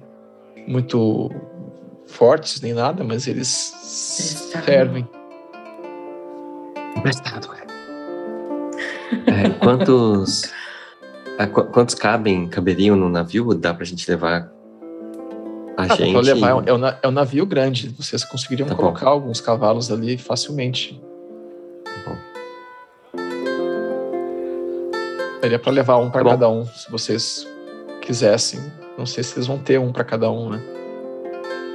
muito 0.66 1.30
fortes 2.14 2.60
nem 2.60 2.72
nada, 2.72 3.02
mas 3.02 3.26
eles 3.26 3.48
servem. 4.64 5.06
Emprestado, 6.96 7.48
é. 7.54 9.46
é. 9.46 9.50
Quantos 9.50 10.42
Ah, 11.38 11.46
quantos 11.48 11.94
cabem, 11.96 12.46
caberiam 12.46 12.96
no 12.96 13.08
navio? 13.08 13.52
Dá 13.54 13.74
pra 13.74 13.84
gente 13.84 14.08
levar 14.08 14.48
a 15.76 15.82
ah, 15.82 15.96
gente? 15.96 16.16
Levar, 16.16 16.50
é, 16.50 16.72
um, 16.72 16.86
é 17.02 17.08
um 17.08 17.10
navio 17.10 17.44
grande. 17.44 17.88
Vocês 17.98 18.24
conseguiriam 18.24 18.68
tá 18.68 18.76
colocar 18.76 19.06
bom. 19.06 19.10
alguns 19.10 19.40
cavalos 19.40 19.90
ali 19.90 20.16
facilmente. 20.16 21.02
Tá 21.84 21.90
bom. 22.06 22.16
Daria 25.42 25.58
pra 25.58 25.72
levar 25.72 25.96
um 25.96 26.10
para 26.10 26.22
tá 26.22 26.30
cada 26.30 26.48
um, 26.48 26.64
se 26.64 26.88
vocês 26.90 27.46
quisessem. 28.00 28.60
Não 28.96 29.04
sei 29.04 29.24
se 29.24 29.32
vocês 29.32 29.48
vão 29.48 29.58
ter 29.58 29.80
um 29.80 29.92
para 29.92 30.04
cada 30.04 30.30
um, 30.30 30.50
né? 30.50 30.62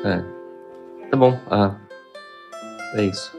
É. 0.03 0.23
Tá 1.09 1.17
bom. 1.17 1.39
Ah, 1.49 1.75
é 2.95 3.03
isso. 3.03 3.37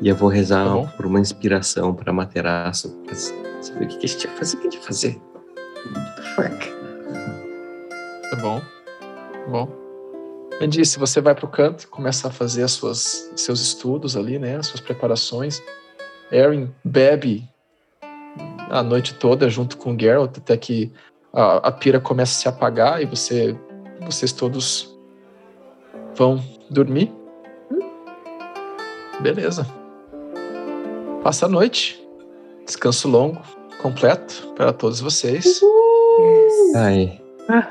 E 0.00 0.08
eu 0.08 0.16
vou 0.16 0.28
rezar 0.28 0.64
tá 0.64 0.92
por 0.96 1.06
uma 1.06 1.20
inspiração 1.20 1.94
para 1.94 2.12
Materaço. 2.12 2.90
Pra 3.04 3.14
saber 3.14 3.84
o 3.84 3.88
que 3.88 4.04
a 4.04 4.08
gente 4.08 4.24
ia 4.24 4.30
fazer, 4.32 4.56
o 4.56 4.60
que 4.60 4.66
a 4.66 4.70
gente 4.70 4.80
ia 4.80 4.86
fazer. 4.86 5.22
Fuck. 6.34 6.72
Tá 8.30 8.36
bom. 8.40 8.60
Tá 8.60 9.48
bom. 9.48 9.82
Andy, 10.60 10.84
se 10.84 10.98
você 10.98 11.20
vai 11.20 11.34
para 11.34 11.44
o 11.44 11.48
canto 11.48 11.84
e 11.84 11.86
começa 11.86 12.28
a 12.28 12.30
fazer 12.30 12.62
as 12.62 12.72
suas, 12.72 13.30
seus 13.36 13.60
estudos 13.60 14.16
ali, 14.16 14.38
né, 14.38 14.56
as 14.56 14.66
suas 14.66 14.80
preparações, 14.80 15.62
Erin 16.30 16.72
bebe 16.84 17.48
a 18.70 18.82
noite 18.82 19.14
toda 19.14 19.50
junto 19.50 19.76
com 19.76 19.94
o 19.94 19.98
Geralt 19.98 20.38
até 20.38 20.56
que 20.56 20.92
a, 21.32 21.68
a 21.68 21.72
pira 21.72 22.00
começa 22.00 22.32
a 22.32 22.42
se 22.42 22.48
apagar 22.48 23.02
e 23.02 23.06
você, 23.06 23.56
vocês 24.00 24.32
todos 24.32 24.91
vão 26.14 26.42
dormir. 26.70 27.12
Beleza. 29.20 29.66
Passa 31.22 31.46
a 31.46 31.48
noite. 31.48 32.02
Descanso 32.64 33.08
longo, 33.08 33.40
completo 33.80 34.52
para 34.54 34.72
todos 34.72 35.00
vocês. 35.00 35.60
Uhul. 35.62 36.72
Ai. 36.76 37.20
Ah. 37.48 37.68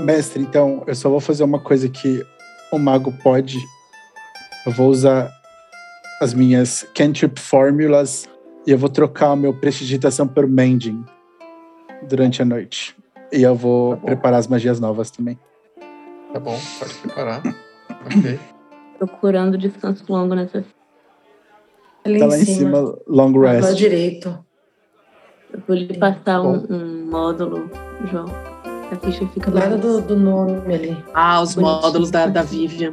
Mestre, 0.00 0.42
então, 0.42 0.82
eu 0.86 0.94
só 0.94 1.08
vou 1.08 1.20
fazer 1.20 1.44
uma 1.44 1.60
coisa 1.60 1.88
que 1.88 2.24
o 2.72 2.78
mago 2.78 3.12
pode. 3.22 3.58
Eu 4.66 4.72
vou 4.72 4.88
usar 4.88 5.30
as 6.20 6.32
minhas 6.34 6.86
cantrip 6.94 7.38
fórmulas 7.38 8.28
e 8.66 8.70
eu 8.70 8.78
vou 8.78 8.88
trocar 8.88 9.32
o 9.32 9.36
meu 9.36 9.52
prestidigitação 9.52 10.26
por 10.26 10.46
mending 10.46 11.04
durante 12.08 12.42
a 12.42 12.44
noite. 12.44 12.96
E 13.32 13.42
eu 13.42 13.54
vou 13.54 13.96
tá 13.96 14.02
preparar 14.02 14.40
as 14.40 14.46
magias 14.46 14.78
novas 14.78 15.10
também. 15.10 15.38
Tá 16.32 16.38
bom, 16.38 16.58
pode 16.78 16.94
preparar. 16.94 17.42
ok. 18.06 18.38
Procurando 18.98 19.56
descanso 19.56 20.04
longo 20.08 20.34
nessa. 20.34 20.64
Ali 22.04 22.18
tá 22.18 22.26
lá 22.26 22.36
em 22.36 22.44
cima, 22.44 22.76
cima 22.78 22.98
long 23.08 23.38
rest. 23.40 23.62
Lá 23.62 23.72
direito. 23.72 24.38
Eu 25.52 25.62
vou 25.66 25.76
lhe 25.76 25.98
passar 25.98 26.42
um, 26.42 26.66
um 26.70 27.10
módulo, 27.10 27.70
João. 28.10 28.26
A 28.90 28.96
ficha 28.96 29.26
fica 29.28 29.50
do 29.50 29.58
lado 29.58 29.78
do, 29.78 30.00
do, 30.02 30.16
nome 30.16 30.74
ali. 30.74 31.04
Ah, 31.14 31.40
os 31.40 31.54
Bonitinho. 31.54 31.82
módulos 31.82 32.10
da, 32.10 32.26
da 32.26 32.42
Vivian. 32.42 32.92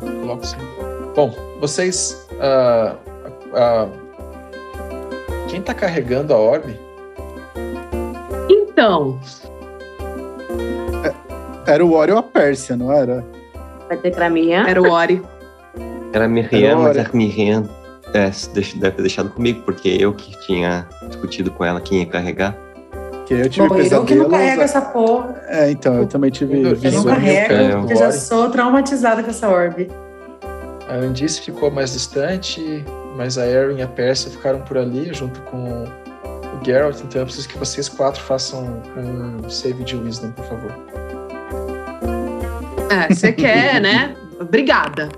Coloco 0.00 0.46
sim. 0.46 0.56
Bom, 1.14 1.34
vocês. 1.60 2.26
Uh, 2.32 2.94
uh, 3.50 4.07
quem 5.48 5.62
tá 5.62 5.74
carregando 5.74 6.32
a 6.32 6.36
orbe? 6.36 6.78
Então. 8.48 9.18
É, 11.04 11.72
era 11.72 11.84
o 11.84 11.92
Ori 11.94 12.12
ou 12.12 12.18
a 12.18 12.22
Pérsia, 12.22 12.76
não 12.76 12.92
era? 12.92 13.24
Vai 13.88 13.96
ter 13.96 14.14
pra 14.14 14.30
Miriam? 14.30 14.66
Era 14.66 14.80
o 14.80 14.90
Ori. 14.90 15.22
Era 16.12 16.26
a 16.26 16.28
Miriam, 16.28 16.78
mas 16.78 16.98
a 16.98 17.08
Miriam 17.12 17.68
é, 18.14 18.30
deve 18.54 18.96
ter 18.96 19.02
deixado 19.02 19.30
comigo, 19.30 19.62
porque 19.64 19.88
eu 19.88 20.12
que 20.14 20.38
tinha 20.46 20.86
discutido 21.08 21.50
com 21.50 21.64
ela 21.64 21.80
quem 21.80 22.00
ia 22.00 22.06
carregar. 22.06 22.56
Que 23.26 23.34
eu 23.34 23.48
tive 23.50 23.68
Bom, 23.68 23.76
eu 23.76 24.04
que 24.04 24.14
não 24.14 24.30
carrego 24.30 24.62
essa 24.62 24.80
porra. 24.80 25.42
É, 25.48 25.70
então, 25.70 25.94
eu 25.96 26.06
também 26.06 26.30
tive. 26.30 26.62
Eu, 26.62 26.78
eu 26.82 26.92
não 26.92 27.04
carrego, 27.04 27.80
porque 27.80 27.92
eu 27.92 27.98
já 27.98 28.12
sou 28.12 28.48
traumatizada 28.50 29.22
com 29.22 29.30
essa 29.30 29.48
orbe. 29.48 29.90
A 30.88 30.94
Andice 30.94 31.42
ficou 31.42 31.70
mais 31.70 31.92
distante, 31.92 32.82
mas 33.18 33.36
a 33.36 33.44
Erin 33.44 33.78
e 33.78 33.82
a 33.82 33.88
Persia 33.88 34.30
ficaram 34.30 34.60
por 34.60 34.78
ali, 34.78 35.12
junto 35.12 35.40
com 35.42 35.82
o 35.82 36.64
Geralt. 36.64 37.00
Então 37.00 37.20
eu 37.20 37.26
preciso 37.26 37.48
que 37.48 37.58
vocês 37.58 37.88
quatro 37.88 38.22
façam 38.22 38.80
um 38.96 39.50
save 39.50 39.82
de 39.82 39.96
Wisdom, 39.96 40.30
por 40.30 40.44
favor. 40.44 40.72
É, 42.88 43.12
você 43.12 43.32
quer, 43.32 43.80
né? 43.80 44.16
Obrigada. 44.40 45.08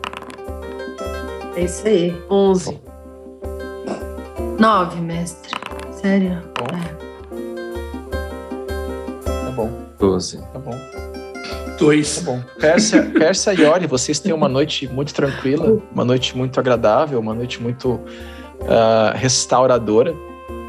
É 1.54 1.64
isso 1.64 1.86
aí. 1.86 2.18
11. 2.30 2.80
9, 4.58 5.00
mestre. 5.02 5.52
Sério? 5.92 6.42
Bom. 6.58 6.66
É. 6.74 7.00
Tá 9.44 9.50
bom. 9.54 9.70
12. 9.98 10.38
Tá 10.38 10.58
bom. 10.58 10.89
Dois. 11.80 12.18
Tá 12.18 12.30
bom. 12.30 12.42
Persa, 12.60 13.02
Persa 13.04 13.54
e 13.54 13.64
Ori, 13.64 13.86
vocês 13.86 14.20
têm 14.20 14.32
uma 14.32 14.48
noite 14.48 14.86
muito 14.86 15.14
tranquila, 15.14 15.82
uma 15.92 16.04
noite 16.04 16.36
muito 16.36 16.60
agradável, 16.60 17.18
uma 17.18 17.34
noite 17.34 17.60
muito 17.60 17.94
uh, 17.94 19.12
restauradora 19.14 20.14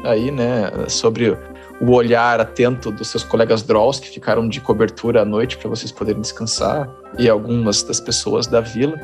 aí, 0.04 0.30
né? 0.30 0.72
Sobre 0.88 1.36
o 1.80 1.90
olhar 1.90 2.40
atento 2.40 2.90
dos 2.90 3.08
seus 3.08 3.22
colegas 3.22 3.62
Drolls 3.62 4.00
que 4.00 4.08
ficaram 4.08 4.48
de 4.48 4.60
cobertura 4.60 5.22
à 5.22 5.24
noite 5.24 5.58
para 5.58 5.68
vocês 5.68 5.92
poderem 5.92 6.20
descansar 6.20 6.88
e 7.18 7.28
algumas 7.28 7.82
das 7.82 8.00
pessoas 8.00 8.46
da 8.46 8.60
vila. 8.60 8.96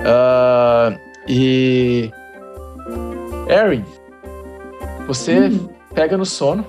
Uh, 0.00 0.98
e. 1.26 2.10
Erin, 3.48 3.84
você 5.08 5.48
hum. 5.48 5.68
pega 5.92 6.16
no 6.16 6.24
sono, 6.24 6.64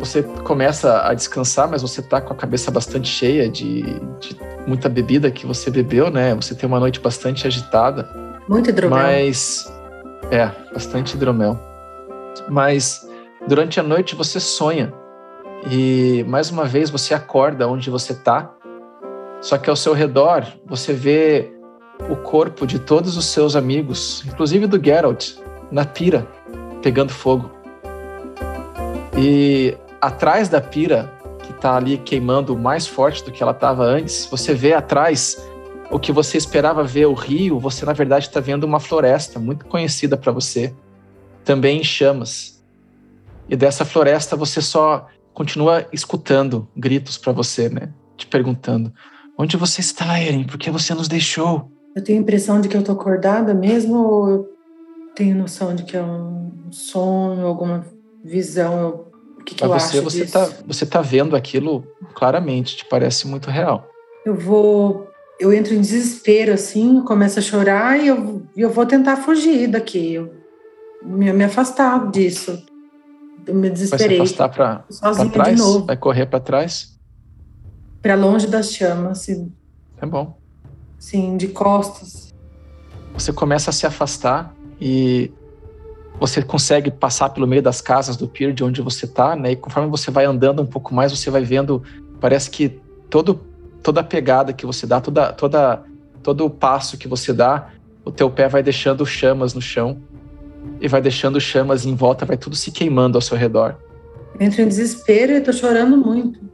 você 0.00 0.22
começa 0.22 1.06
a 1.06 1.14
descansar, 1.14 1.70
mas 1.70 1.82
você 1.82 2.00
tá 2.00 2.20
com 2.20 2.32
a 2.32 2.36
cabeça 2.36 2.70
bastante 2.70 3.06
cheia 3.06 3.48
de, 3.48 3.82
de 4.18 4.36
muita 4.66 4.88
bebida 4.88 5.30
que 5.30 5.46
você 5.46 5.70
bebeu, 5.70 6.10
né? 6.10 6.34
Você 6.34 6.54
tem 6.54 6.66
uma 6.66 6.80
noite 6.80 6.98
bastante 6.98 7.46
agitada. 7.46 8.08
Muito 8.48 8.70
hidromel. 8.70 8.98
Mas. 8.98 9.70
É, 10.30 10.50
bastante 10.72 11.14
hidromel. 11.14 11.58
Mas 12.48 13.06
durante 13.46 13.78
a 13.78 13.82
noite 13.82 14.16
você 14.16 14.40
sonha. 14.40 14.92
E 15.70 16.24
mais 16.26 16.50
uma 16.50 16.64
vez 16.64 16.88
você 16.88 17.12
acorda 17.12 17.68
onde 17.68 17.90
você 17.90 18.14
tá. 18.14 18.50
Só 19.42 19.58
que 19.58 19.68
ao 19.68 19.76
seu 19.76 19.92
redor 19.92 20.46
você 20.66 20.94
vê 20.94 21.52
o 22.08 22.16
corpo 22.16 22.66
de 22.66 22.78
todos 22.78 23.18
os 23.18 23.26
seus 23.26 23.54
amigos, 23.54 24.24
inclusive 24.26 24.66
do 24.66 24.82
Geralt, 24.82 25.34
na 25.70 25.84
pira, 25.84 26.26
pegando 26.82 27.12
fogo. 27.12 27.50
E 29.16 29.76
atrás 30.00 30.48
da 30.48 30.60
pira, 30.60 31.12
que 31.42 31.52
está 31.52 31.76
ali 31.76 31.98
queimando 31.98 32.56
mais 32.56 32.86
forte 32.86 33.24
do 33.24 33.30
que 33.30 33.42
ela 33.42 33.52
estava 33.52 33.84
antes, 33.84 34.26
você 34.30 34.54
vê 34.54 34.72
atrás 34.72 35.44
o 35.90 35.98
que 35.98 36.12
você 36.12 36.38
esperava 36.38 36.84
ver 36.84 37.06
o 37.06 37.14
rio, 37.14 37.58
você 37.58 37.84
na 37.84 37.92
verdade 37.92 38.28
está 38.28 38.40
vendo 38.40 38.64
uma 38.64 38.78
floresta 38.78 39.38
muito 39.38 39.66
conhecida 39.66 40.16
para 40.16 40.32
você, 40.32 40.72
também 41.44 41.80
em 41.80 41.84
chamas. 41.84 42.62
E 43.48 43.56
dessa 43.56 43.84
floresta 43.84 44.36
você 44.36 44.62
só 44.62 45.08
continua 45.34 45.86
escutando 45.92 46.68
gritos 46.76 47.18
para 47.18 47.32
você, 47.32 47.68
né? 47.68 47.92
Te 48.16 48.26
perguntando: 48.26 48.92
onde 49.36 49.56
você 49.56 49.80
está, 49.80 50.18
Eren? 50.20 50.44
Por 50.44 50.58
que 50.58 50.70
você 50.70 50.94
nos 50.94 51.08
deixou? 51.08 51.70
Eu 51.96 52.04
tenho 52.04 52.20
a 52.20 52.22
impressão 52.22 52.60
de 52.60 52.68
que 52.68 52.76
eu 52.76 52.84
tô 52.84 52.92
acordada 52.92 53.52
mesmo 53.52 53.98
ou 53.98 54.30
eu 54.30 54.48
tenho 55.16 55.36
noção 55.36 55.74
de 55.74 55.82
que 55.82 55.96
é 55.96 56.02
um 56.02 56.52
sonho, 56.70 57.44
alguma 57.44 57.84
visão? 58.22 59.09
O 59.40 59.44
que, 59.44 59.54
que 59.54 59.64
eu 59.64 59.68
você, 59.68 59.98
acho 59.98 60.02
você 60.02 60.20
disso? 60.20 60.32
Tá, 60.32 60.50
você 60.66 60.86
tá 60.86 61.00
vendo 61.00 61.34
aquilo 61.34 61.84
claramente, 62.14 62.76
te 62.76 62.84
parece 62.84 63.26
muito 63.26 63.50
real. 63.50 63.88
Eu 64.24 64.34
vou... 64.34 65.08
Eu 65.38 65.52
entro 65.54 65.72
em 65.74 65.80
desespero, 65.80 66.52
assim, 66.52 67.00
começo 67.00 67.38
a 67.38 67.42
chorar 67.42 67.98
e 67.98 68.08
eu, 68.08 68.42
eu 68.54 68.68
vou 68.68 68.84
tentar 68.84 69.16
fugir 69.16 69.68
daqui. 69.68 70.12
Eu, 70.12 70.34
me, 71.02 71.32
me 71.32 71.44
afastar 71.44 72.10
disso. 72.10 72.62
Eu 73.46 73.54
me 73.54 73.70
desesperei. 73.70 74.18
Vai 74.18 74.26
se 74.26 74.34
afastar 74.34 74.48
pra, 74.50 74.84
Sozinha 74.90 75.30
pra 75.30 75.44
trás? 75.44 75.56
De 75.56 75.62
novo. 75.62 75.86
Vai 75.86 75.96
correr 75.96 76.26
para 76.26 76.40
trás? 76.40 76.94
Para 78.02 78.14
longe 78.16 78.46
das 78.46 78.70
chamas. 78.70 79.26
É 79.30 80.04
bom. 80.04 80.38
Sim, 80.98 81.38
de 81.38 81.48
costas. 81.48 82.34
Você 83.14 83.32
começa 83.32 83.70
a 83.70 83.72
se 83.72 83.86
afastar 83.86 84.54
e 84.78 85.32
você 86.20 86.42
consegue 86.42 86.90
passar 86.90 87.30
pelo 87.30 87.46
meio 87.46 87.62
das 87.62 87.80
casas 87.80 88.16
do 88.16 88.28
pier 88.28 88.52
de 88.52 88.62
onde 88.62 88.82
você 88.82 89.06
está, 89.06 89.34
né? 89.34 89.52
E 89.52 89.56
conforme 89.56 89.88
você 89.88 90.10
vai 90.10 90.26
andando 90.26 90.60
um 90.60 90.66
pouco 90.66 90.94
mais, 90.94 91.10
você 91.10 91.30
vai 91.30 91.42
vendo, 91.42 91.82
parece 92.20 92.50
que 92.50 92.78
todo, 93.08 93.40
toda 93.82 94.00
a 94.00 94.04
pegada 94.04 94.52
que 94.52 94.66
você 94.66 94.86
dá, 94.86 95.00
toda, 95.00 95.32
toda, 95.32 95.82
todo 96.22 96.44
o 96.44 96.50
passo 96.50 96.98
que 96.98 97.08
você 97.08 97.32
dá, 97.32 97.70
o 98.04 98.12
teu 98.12 98.30
pé 98.30 98.48
vai 98.48 98.62
deixando 98.62 99.06
chamas 99.06 99.54
no 99.54 99.62
chão 99.62 99.98
e 100.78 100.86
vai 100.86 101.00
deixando 101.00 101.40
chamas 101.40 101.86
em 101.86 101.94
volta, 101.94 102.26
vai 102.26 102.36
tudo 102.36 102.54
se 102.54 102.70
queimando 102.70 103.16
ao 103.16 103.22
seu 103.22 103.36
redor. 103.36 103.76
Entro 104.38 104.60
em 104.60 104.68
desespero 104.68 105.32
e 105.32 105.40
tô 105.40 105.52
chorando 105.52 105.96
muito 105.96 106.50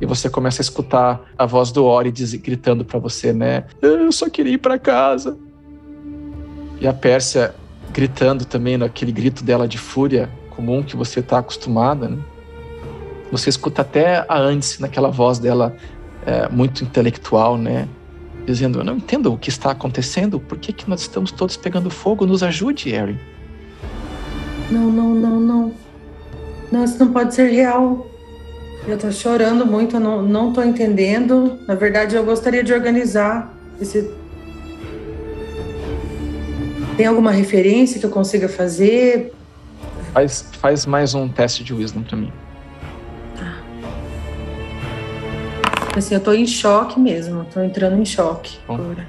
e 0.00 0.06
você 0.06 0.30
começa 0.30 0.60
a 0.60 0.64
escutar 0.64 1.20
a 1.36 1.44
voz 1.44 1.72
do 1.72 1.84
Ori 1.84 2.12
diz, 2.12 2.32
gritando 2.34 2.84
para 2.84 2.98
você, 2.98 3.32
né? 3.32 3.64
Eu 3.82 4.10
só 4.12 4.30
queria 4.30 4.54
ir 4.54 4.58
para 4.58 4.78
casa. 4.78 5.36
E 6.80 6.86
a 6.86 6.92
Pérsia 6.92 7.54
gritando 7.98 8.44
também 8.44 8.76
naquele 8.76 9.10
grito 9.10 9.42
dela 9.42 9.66
de 9.66 9.76
fúria 9.76 10.30
comum 10.50 10.84
que 10.84 10.94
você 10.94 11.18
está 11.18 11.38
acostumada, 11.38 12.08
né? 12.08 12.18
Você 13.32 13.50
escuta 13.50 13.82
até 13.82 14.24
a 14.28 14.38
Andes 14.38 14.78
naquela 14.78 15.10
voz 15.10 15.40
dela 15.40 15.76
é, 16.24 16.48
muito 16.48 16.84
intelectual, 16.84 17.58
né? 17.58 17.88
Dizendo, 18.46 18.78
eu 18.78 18.84
não 18.84 18.98
entendo 18.98 19.32
o 19.32 19.36
que 19.36 19.48
está 19.48 19.72
acontecendo, 19.72 20.38
por 20.38 20.58
que, 20.58 20.72
que 20.72 20.88
nós 20.88 21.00
estamos 21.00 21.32
todos 21.32 21.56
pegando 21.56 21.90
fogo? 21.90 22.24
Nos 22.24 22.40
ajude, 22.44 22.90
Erin. 22.90 23.18
Não, 24.70 24.92
não, 24.92 25.14
não, 25.14 25.40
não. 25.40 25.72
Não, 26.70 26.84
isso 26.84 27.00
não 27.00 27.12
pode 27.12 27.34
ser 27.34 27.50
real. 27.50 28.06
Eu 28.86 28.96
tô 28.96 29.10
chorando 29.10 29.66
muito, 29.66 29.96
eu 29.96 30.00
não, 30.00 30.22
não 30.22 30.52
tô 30.52 30.62
entendendo. 30.62 31.58
Na 31.66 31.74
verdade, 31.74 32.14
eu 32.14 32.24
gostaria 32.24 32.62
de 32.62 32.72
organizar 32.72 33.52
esse. 33.80 34.08
Tem 36.98 37.06
alguma 37.06 37.30
referência 37.30 38.00
que 38.00 38.04
eu 38.04 38.10
consiga 38.10 38.48
fazer? 38.48 39.32
Faz, 40.12 40.50
faz 40.60 40.84
mais 40.84 41.14
um 41.14 41.28
teste 41.28 41.62
de 41.62 41.72
wisdom 41.72 42.02
pra 42.02 42.16
mim. 42.16 42.32
Tá. 43.36 43.54
Assim, 45.96 46.14
eu 46.14 46.20
tô 46.20 46.32
em 46.32 46.44
choque 46.44 46.98
mesmo, 46.98 47.46
tô 47.54 47.62
entrando 47.62 47.96
em 47.96 48.04
choque 48.04 48.58
Bom. 48.66 48.74
agora. 48.74 49.06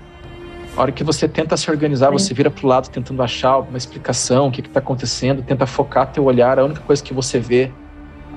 A 0.78 0.82
hora 0.84 0.92
que 0.92 1.04
você 1.04 1.28
tenta 1.28 1.58
se 1.58 1.72
organizar, 1.72 2.12
você 2.12 2.32
vira 2.32 2.52
pro 2.52 2.68
lado 2.68 2.90
tentando 2.90 3.24
achar 3.24 3.58
uma 3.58 3.78
explicação, 3.80 4.50
o 4.50 4.52
que 4.52 4.62
está 4.62 4.80
acontecendo, 4.80 5.42
tenta 5.42 5.66
focar 5.66 6.12
teu 6.12 6.26
olhar, 6.26 6.60
a 6.60 6.66
única 6.66 6.82
coisa 6.82 7.02
que 7.02 7.12
você 7.12 7.40
vê 7.40 7.72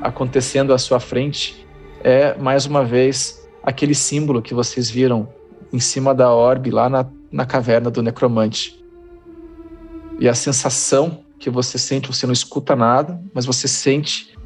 acontecendo 0.01 0.73
à 0.73 0.79
sua 0.79 0.99
frente 0.99 1.67
é, 2.03 2.35
mais 2.39 2.65
uma 2.65 2.83
vez, 2.83 3.47
aquele 3.63 3.95
símbolo 3.95 4.41
que 4.41 4.55
vocês 4.55 4.89
viram 4.91 5.29
em 5.71 5.79
cima 5.79 6.15
da 6.15 6.33
orbe 6.33 6.71
lá 6.71 6.89
na, 6.89 7.07
na 7.31 7.45
caverna 7.45 7.91
do 7.91 8.03
necromante. 8.03 8.82
E 10.23 10.29
a 10.29 10.35
sensação 10.35 11.25
que 11.39 11.51
você 11.51 11.77
sente, 11.77 12.07
você 12.07 12.27
não 12.27 12.33
escuta 12.33 12.77
nada, 12.77 13.21
mas 13.35 13.45
você 13.45 13.67
sente 13.67 14.39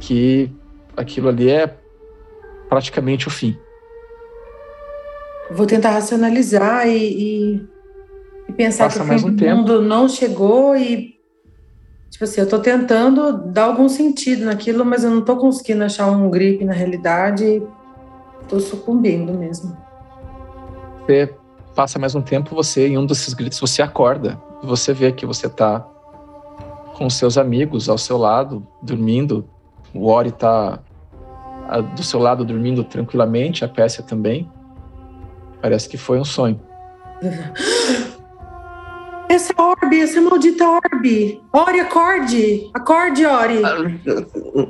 que 0.00 0.50
aquilo 0.96 1.28
ali 1.28 1.48
é 1.48 1.78
praticamente 2.68 3.28
o 3.28 3.30
fim 3.30 3.56
vou 5.50 5.66
tentar 5.66 5.90
racionalizar 5.90 6.86
e, 6.86 6.96
e, 6.96 7.68
e 8.48 8.52
pensar 8.52 8.84
Passa 8.84 9.04
que 9.04 9.14
o 9.14 9.18
fim 9.18 9.26
um 9.26 9.36
tempo. 9.36 9.56
mundo 9.56 9.82
não 9.82 10.08
chegou 10.08 10.76
e 10.76 11.18
tipo 12.08 12.24
assim, 12.24 12.40
eu 12.40 12.48
tô 12.48 12.58
tentando 12.58 13.32
dar 13.32 13.64
algum 13.64 13.88
sentido 13.88 14.44
naquilo, 14.44 14.84
mas 14.84 15.04
eu 15.04 15.10
não 15.10 15.22
tô 15.22 15.36
conseguindo 15.36 15.84
achar 15.84 16.10
um 16.10 16.30
grip 16.30 16.64
na 16.64 16.72
realidade. 16.72 17.62
Tô 18.48 18.60
sucumbindo 18.60 19.32
mesmo. 19.32 19.76
Você 21.06 21.32
passa 21.74 21.98
mais 21.98 22.14
um 22.14 22.22
tempo, 22.22 22.54
você 22.54 22.88
em 22.88 22.98
um 22.98 23.06
desses 23.06 23.32
gritos 23.32 23.58
você 23.58 23.80
acorda, 23.80 24.40
você 24.62 24.92
vê 24.92 25.12
que 25.12 25.24
você 25.24 25.48
tá 25.48 25.86
com 26.96 27.08
seus 27.08 27.38
amigos 27.38 27.88
ao 27.88 27.96
seu 27.96 28.18
lado, 28.18 28.66
dormindo. 28.82 29.48
O 29.94 30.06
Ori 30.06 30.30
tá 30.30 30.80
ah, 31.68 31.80
do 31.80 32.02
seu 32.02 32.20
lado 32.20 32.44
dormindo 32.44 32.84
tranquilamente, 32.84 33.64
a 33.64 33.68
Pérsia 33.68 34.02
também. 34.02 34.50
Parece 35.62 35.88
que 35.88 35.96
foi 35.96 36.18
um 36.18 36.24
sonho. 36.24 36.60
Essa 39.30 39.54
orbe, 39.56 40.00
essa 40.00 40.20
maldita 40.20 40.68
orbe. 40.68 41.40
Ori, 41.52 41.78
acorde. 41.78 42.68
Acorde, 42.74 43.24
Ori. 43.24 43.62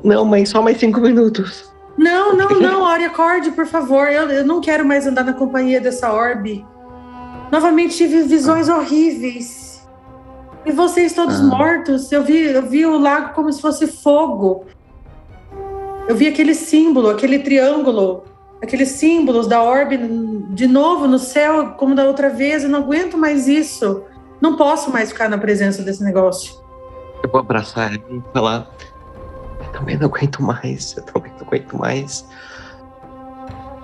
Não, 0.04 0.22
mãe, 0.26 0.44
só 0.44 0.60
mais 0.60 0.76
cinco 0.76 1.00
minutos. 1.00 1.72
Não, 1.96 2.36
não, 2.36 2.60
não, 2.60 2.82
Ori, 2.82 3.06
acorde, 3.06 3.52
por 3.52 3.64
favor. 3.64 4.06
Eu, 4.08 4.28
eu 4.28 4.44
não 4.44 4.60
quero 4.60 4.84
mais 4.84 5.06
andar 5.06 5.24
na 5.24 5.32
companhia 5.32 5.80
dessa 5.80 6.12
orbe. 6.12 6.62
Novamente 7.50 7.96
tive 7.96 8.22
visões 8.24 8.68
horríveis. 8.68 9.59
E 10.64 10.72
vocês 10.72 11.12
todos 11.12 11.40
ah. 11.40 11.44
mortos. 11.44 12.10
Eu 12.12 12.22
vi, 12.22 12.52
eu 12.52 12.62
vi 12.62 12.84
o 12.86 12.98
lago 12.98 13.34
como 13.34 13.52
se 13.52 13.60
fosse 13.60 13.86
fogo. 13.86 14.66
Eu 16.08 16.16
vi 16.16 16.28
aquele 16.28 16.54
símbolo, 16.54 17.08
aquele 17.08 17.38
triângulo 17.38 18.24
aqueles 18.62 18.90
símbolos 18.90 19.46
da 19.46 19.62
orbe 19.62 19.98
de 20.50 20.66
novo 20.66 21.06
no 21.06 21.18
céu, 21.18 21.72
como 21.72 21.94
da 21.94 22.04
outra 22.04 22.28
vez. 22.28 22.62
Eu 22.62 22.70
não 22.70 22.80
aguento 22.80 23.16
mais 23.16 23.48
isso. 23.48 24.04
Não 24.40 24.56
posso 24.56 24.90
mais 24.90 25.10
ficar 25.10 25.28
na 25.28 25.38
presença 25.38 25.82
desse 25.82 26.02
negócio. 26.02 26.54
Eu 27.22 27.30
vou 27.30 27.40
abraçar 27.40 27.92
ela 27.92 28.02
e 28.10 28.22
falar: 28.32 28.70
Eu 29.60 29.72
também 29.72 29.96
não 29.96 30.06
aguento 30.06 30.42
mais. 30.42 30.96
Eu 30.96 31.02
também 31.04 31.32
não 31.32 31.46
aguento 31.46 31.76
mais. 31.76 32.26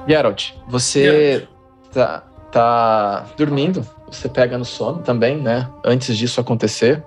Geralt, 0.07 0.53
você 0.69 1.47
tá, 1.93 2.23
tá 2.53 3.27
dormindo. 3.37 3.87
Você 4.11 4.29
pega 4.29 4.57
no 4.57 4.65
sono 4.65 4.99
também, 4.99 5.37
né? 5.37 5.69
Antes 5.85 6.17
disso 6.17 6.41
acontecer. 6.41 7.05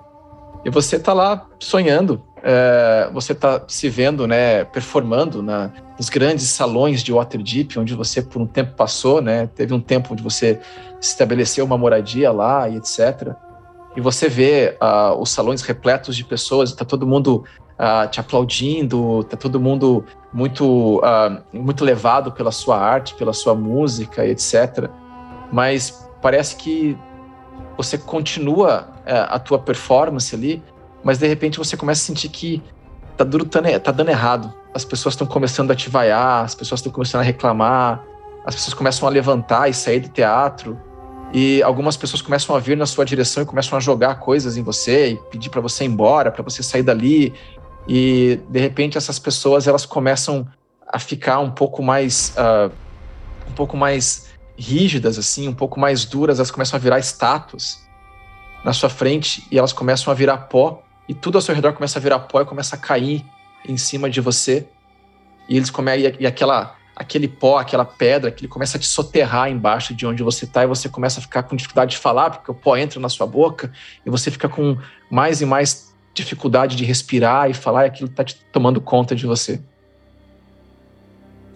E 0.64 0.70
você 0.70 0.98
tá 0.98 1.12
lá 1.12 1.46
sonhando 1.58 2.22
é, 2.42 3.10
você 3.12 3.32
está 3.32 3.62
se 3.68 3.88
vendo, 3.88 4.26
né, 4.26 4.64
performando 4.64 5.42
na, 5.42 5.70
nos 5.98 6.08
grandes 6.08 6.48
salões 6.48 7.02
de 7.02 7.12
Waterdeep, 7.12 7.78
onde 7.78 7.94
você 7.94 8.22
por 8.22 8.40
um 8.40 8.46
tempo 8.46 8.74
passou, 8.74 9.20
né, 9.20 9.46
teve 9.54 9.74
um 9.74 9.80
tempo 9.80 10.12
onde 10.12 10.22
você 10.22 10.58
estabeleceu 11.00 11.64
uma 11.64 11.76
moradia 11.76 12.32
lá 12.32 12.68
e 12.68 12.76
etc. 12.76 13.34
E 13.96 14.00
você 14.00 14.28
vê 14.28 14.76
uh, 14.80 15.20
os 15.20 15.30
salões 15.30 15.62
repletos 15.62 16.16
de 16.16 16.24
pessoas, 16.24 16.70
está 16.70 16.84
todo 16.84 17.06
mundo 17.06 17.44
uh, 17.78 18.08
te 18.08 18.20
aplaudindo, 18.20 19.20
está 19.20 19.36
todo 19.36 19.60
mundo 19.60 20.04
muito, 20.32 20.98
uh, 20.98 21.42
muito 21.52 21.84
levado 21.84 22.32
pela 22.32 22.52
sua 22.52 22.78
arte, 22.78 23.14
pela 23.14 23.32
sua 23.32 23.54
música 23.54 24.24
e 24.24 24.30
etc. 24.30 24.88
Mas 25.52 26.08
parece 26.20 26.56
que 26.56 26.96
você 27.76 27.96
continua 27.96 28.88
eh, 29.06 29.26
a 29.28 29.38
tua 29.38 29.58
performance 29.58 30.34
ali, 30.34 30.62
mas 31.02 31.18
de 31.18 31.26
repente 31.26 31.58
você 31.58 31.76
começa 31.76 32.02
a 32.02 32.06
sentir 32.06 32.28
que 32.28 32.62
tá, 33.16 33.24
duro, 33.24 33.44
tá 33.44 33.90
dando 33.90 34.10
errado. 34.10 34.52
As 34.74 34.84
pessoas 34.84 35.14
estão 35.14 35.26
começando 35.26 35.70
a 35.70 35.74
te 35.74 35.88
vaiar, 35.88 36.44
as 36.44 36.54
pessoas 36.54 36.80
estão 36.80 36.92
começando 36.92 37.22
a 37.22 37.24
reclamar, 37.24 38.04
as 38.44 38.54
pessoas 38.54 38.74
começam 38.74 39.08
a 39.08 39.10
levantar 39.10 39.68
e 39.68 39.74
sair 39.74 40.00
do 40.00 40.08
teatro, 40.08 40.78
e 41.32 41.62
algumas 41.62 41.96
pessoas 41.96 42.20
começam 42.20 42.56
a 42.56 42.58
vir 42.58 42.76
na 42.76 42.86
sua 42.86 43.04
direção 43.04 43.42
e 43.42 43.46
começam 43.46 43.78
a 43.78 43.80
jogar 43.80 44.16
coisas 44.16 44.56
em 44.56 44.62
você 44.62 45.12
e 45.12 45.16
pedir 45.30 45.48
para 45.48 45.60
você 45.60 45.84
ir 45.84 45.86
embora, 45.86 46.30
para 46.30 46.42
você 46.42 46.62
sair 46.62 46.82
dali. 46.82 47.32
E 47.88 48.40
de 48.48 48.58
repente 48.58 48.98
essas 48.98 49.18
pessoas 49.18 49.68
elas 49.68 49.86
começam 49.86 50.46
a 50.86 50.98
ficar 50.98 51.38
um 51.38 51.50
pouco 51.50 51.82
mais 51.82 52.34
uh, 52.36 52.72
um 53.48 53.52
pouco 53.52 53.76
mais 53.76 54.29
rígidas 54.60 55.18
assim, 55.18 55.48
um 55.48 55.54
pouco 55.54 55.80
mais 55.80 56.04
duras, 56.04 56.38
elas 56.38 56.50
começam 56.50 56.76
a 56.76 56.80
virar 56.80 56.98
estátuas 56.98 57.80
na 58.64 58.72
sua 58.72 58.90
frente 58.90 59.46
e 59.50 59.58
elas 59.58 59.72
começam 59.72 60.12
a 60.12 60.14
virar 60.14 60.36
pó 60.36 60.82
e 61.08 61.14
tudo 61.14 61.38
ao 61.38 61.42
seu 61.42 61.54
redor 61.54 61.72
começa 61.72 61.98
a 61.98 62.02
virar 62.02 62.20
pó 62.20 62.42
e 62.42 62.44
começa 62.44 62.76
a 62.76 62.78
cair 62.78 63.24
em 63.66 63.76
cima 63.76 64.08
de 64.08 64.20
você. 64.20 64.68
E 65.48 65.56
eles 65.56 65.70
começam 65.70 66.12
e 66.20 66.26
aquela 66.26 66.76
aquele 66.94 67.26
pó, 67.26 67.58
aquela 67.58 67.84
pedra, 67.84 68.30
que 68.30 68.42
ele 68.42 68.52
começa 68.52 68.76
a 68.76 68.80
te 68.80 68.86
soterrar 68.86 69.50
embaixo 69.50 69.94
de 69.94 70.06
onde 70.06 70.22
você 70.22 70.44
está 70.44 70.64
e 70.64 70.66
você 70.66 70.86
começa 70.86 71.18
a 71.18 71.22
ficar 71.22 71.44
com 71.44 71.56
dificuldade 71.56 71.92
de 71.92 71.96
falar, 71.96 72.28
porque 72.28 72.50
o 72.50 72.54
pó 72.54 72.76
entra 72.76 73.00
na 73.00 73.08
sua 73.08 73.26
boca 73.26 73.72
e 74.04 74.10
você 74.10 74.30
fica 74.30 74.50
com 74.50 74.76
mais 75.10 75.40
e 75.40 75.46
mais 75.46 75.94
dificuldade 76.12 76.76
de 76.76 76.84
respirar 76.84 77.48
e 77.48 77.54
falar 77.54 77.84
e 77.84 77.86
aquilo 77.88 78.10
está 78.10 78.22
te 78.22 78.36
tomando 78.52 78.82
conta 78.82 79.16
de 79.16 79.26
você. 79.26 79.60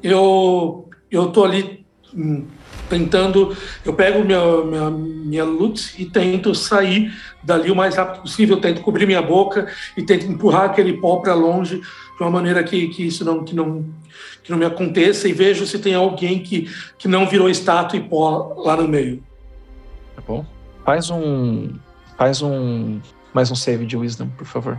Eu 0.03 0.89
eu 1.11 1.31
tô 1.31 1.45
ali 1.45 1.85
hum, 2.15 2.47
tentando, 2.89 3.57
eu 3.85 3.93
pego 3.93 4.25
minha, 4.25 4.65
minha, 4.65 4.91
minha 4.91 5.45
lute 5.45 6.01
e 6.01 6.05
tento 6.05 6.55
sair 6.55 7.13
dali 7.43 7.71
o 7.71 7.77
mais 7.77 7.97
rápido 7.97 8.23
possível, 8.23 8.61
tento 8.61 8.81
cobrir 8.81 9.07
minha 9.07 9.23
boca 9.23 9.67
e 9.97 10.03
tento 10.03 10.27
empurrar 10.27 10.65
aquele 10.65 10.95
pó 10.95 11.17
para 11.17 11.35
longe 11.35 11.81
de 11.81 12.23
uma 12.23 12.31
maneira 12.31 12.63
que, 12.63 12.89
que 12.89 13.07
isso 13.07 13.25
não 13.25 13.45
que, 13.45 13.55
não 13.55 13.85
que 14.43 14.51
não 14.51 14.59
me 14.59 14.65
aconteça 14.65 15.29
e 15.29 15.33
vejo 15.33 15.67
se 15.67 15.79
tem 15.79 15.95
alguém 15.95 16.43
que, 16.43 16.71
que 16.99 17.09
não 17.09 17.27
virou 17.27 17.49
estátua 17.49 17.99
e 17.99 18.03
pó 18.03 18.55
lá 18.59 18.77
no 18.77 18.87
meio. 18.87 19.23
Tá 20.15 20.23
bom. 20.27 20.45
Faz 20.85 21.11
um 21.11 21.75
faz 22.17 22.43
um 22.43 23.01
mais 23.33 23.51
um 23.51 23.57
save 23.57 23.85
de 23.85 23.97
wisdom, 23.97 24.29
por 24.37 24.47
favor. 24.47 24.79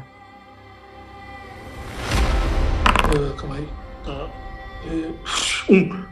Uh, 3.13 3.33
calma 3.35 3.55
aí. 3.55 3.67
Uh, 4.07 5.73
um. 5.73 6.05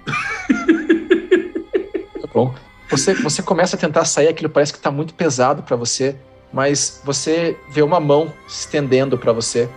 Bom, 2.34 2.54
você, 2.90 3.14
você 3.14 3.42
começa 3.42 3.76
a 3.76 3.80
tentar 3.80 4.06
sair, 4.06 4.28
aquilo 4.28 4.50
parece 4.50 4.72
que 4.72 4.80
está 4.80 4.92
muito 4.92 5.14
pesado 5.14 5.64
para 5.64 5.76
você, 5.76 6.16
mas 6.52 7.02
você 7.04 7.58
vê 7.70 7.82
uma 7.82 8.00
mão 8.00 8.32
se 8.48 8.62
estendendo 8.62 9.18
para 9.18 9.32
você 9.32 9.70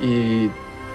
e 0.00 0.50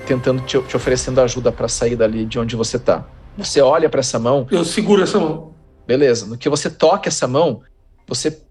tentando 0.05 0.41
te, 0.41 0.61
te 0.61 0.75
oferecendo 0.75 1.19
ajuda 1.21 1.51
para 1.51 1.67
sair 1.67 1.95
dali 1.95 2.25
de 2.25 2.39
onde 2.39 2.55
você 2.55 2.77
está. 2.77 3.05
Você 3.37 3.61
olha 3.61 3.89
para 3.89 3.99
essa 3.99 4.17
mão. 4.17 4.47
Eu 4.49 4.63
seguro 4.63 5.03
essa 5.03 5.19
mão. 5.19 5.53
Beleza. 5.85 6.25
No 6.25 6.37
que 6.37 6.47
você 6.47 6.69
toca 6.69 7.09
essa 7.09 7.27
mão, 7.27 7.61
você 8.07 8.41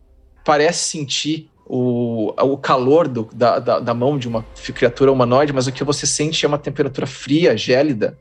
parece 0.44 0.90
sentir 0.90 1.50
o, 1.66 2.34
o 2.42 2.58
calor 2.58 3.08
do, 3.08 3.28
da, 3.32 3.58
da, 3.58 3.78
da, 3.80 3.94
mão 3.94 4.18
de 4.18 4.28
uma 4.28 4.44
criatura 4.74 5.10
humanoide, 5.10 5.52
mas 5.52 5.66
o 5.66 5.72
que 5.72 5.82
você 5.82 6.06
sente 6.06 6.44
é 6.44 6.48
uma 6.48 6.58
temperatura 6.58 7.06
fria, 7.06 7.56
gélida, 7.56 8.18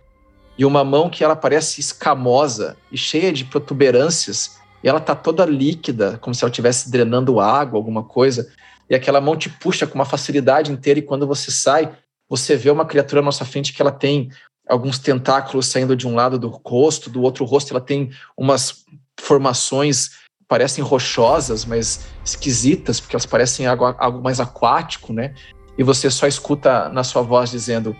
e 0.58 0.66
uma 0.66 0.84
mão 0.84 1.10
que 1.10 1.24
ela 1.24 1.36
parece 1.36 1.80
escamosa 1.80 2.78
e 2.92 2.98
cheia 2.98 3.32
de 3.32 3.46
protuberâncias 3.46 4.58
e 4.84 4.90
ela 4.90 5.00
tá 5.00 5.16
toda 5.16 5.46
líquida, 5.46 6.18
como 6.20 6.36
se 6.36 6.44
ela 6.44 6.50
estivesse 6.50 6.92
drenando 6.92 7.40
água, 7.40 7.80
alguma 7.80 8.04
coisa, 8.04 8.52
e 8.90 8.94
aquela 8.94 9.22
mão 9.22 9.36
te 9.38 9.50
puxa 9.50 9.88
com 9.88 9.96
uma 9.96 10.06
facilidade 10.06 10.72
inteira, 10.72 11.00
e 11.00 11.04
quando 11.04 11.26
você 11.26 11.50
sai, 11.50 11.90
você 12.28 12.56
vê 12.56 12.70
uma 12.70 12.86
criatura 12.86 13.22
na 13.22 13.26
nossa 13.26 13.46
frente 13.46 13.72
que 13.72 13.82
ela 13.82 13.92
tem 13.92 14.30
alguns 14.68 15.00
tentáculos 15.00 15.68
saindo 15.68 15.96
de 15.96 16.06
um 16.06 16.16
lado 16.16 16.38
do 16.38 16.50
rosto, 16.50 17.10
do 17.10 17.22
outro 17.22 17.46
rosto 17.46 17.74
ela 17.74 17.82
tem 17.82 18.12
umas 18.38 18.84
formações 19.20 20.24
parecem 20.54 20.84
rochosas, 20.84 21.66
mas 21.66 22.06
esquisitas, 22.24 23.00
porque 23.00 23.16
elas 23.16 23.26
parecem 23.26 23.66
algo, 23.66 23.86
algo 23.98 24.22
mais 24.22 24.40
aquático, 24.40 25.12
né? 25.12 25.34
E 25.78 25.84
você 25.84 26.12
só 26.12 26.28
escuta 26.28 26.90
na 26.90 27.04
sua 27.04 27.24
voz 27.24 27.50
dizendo: 27.50 27.96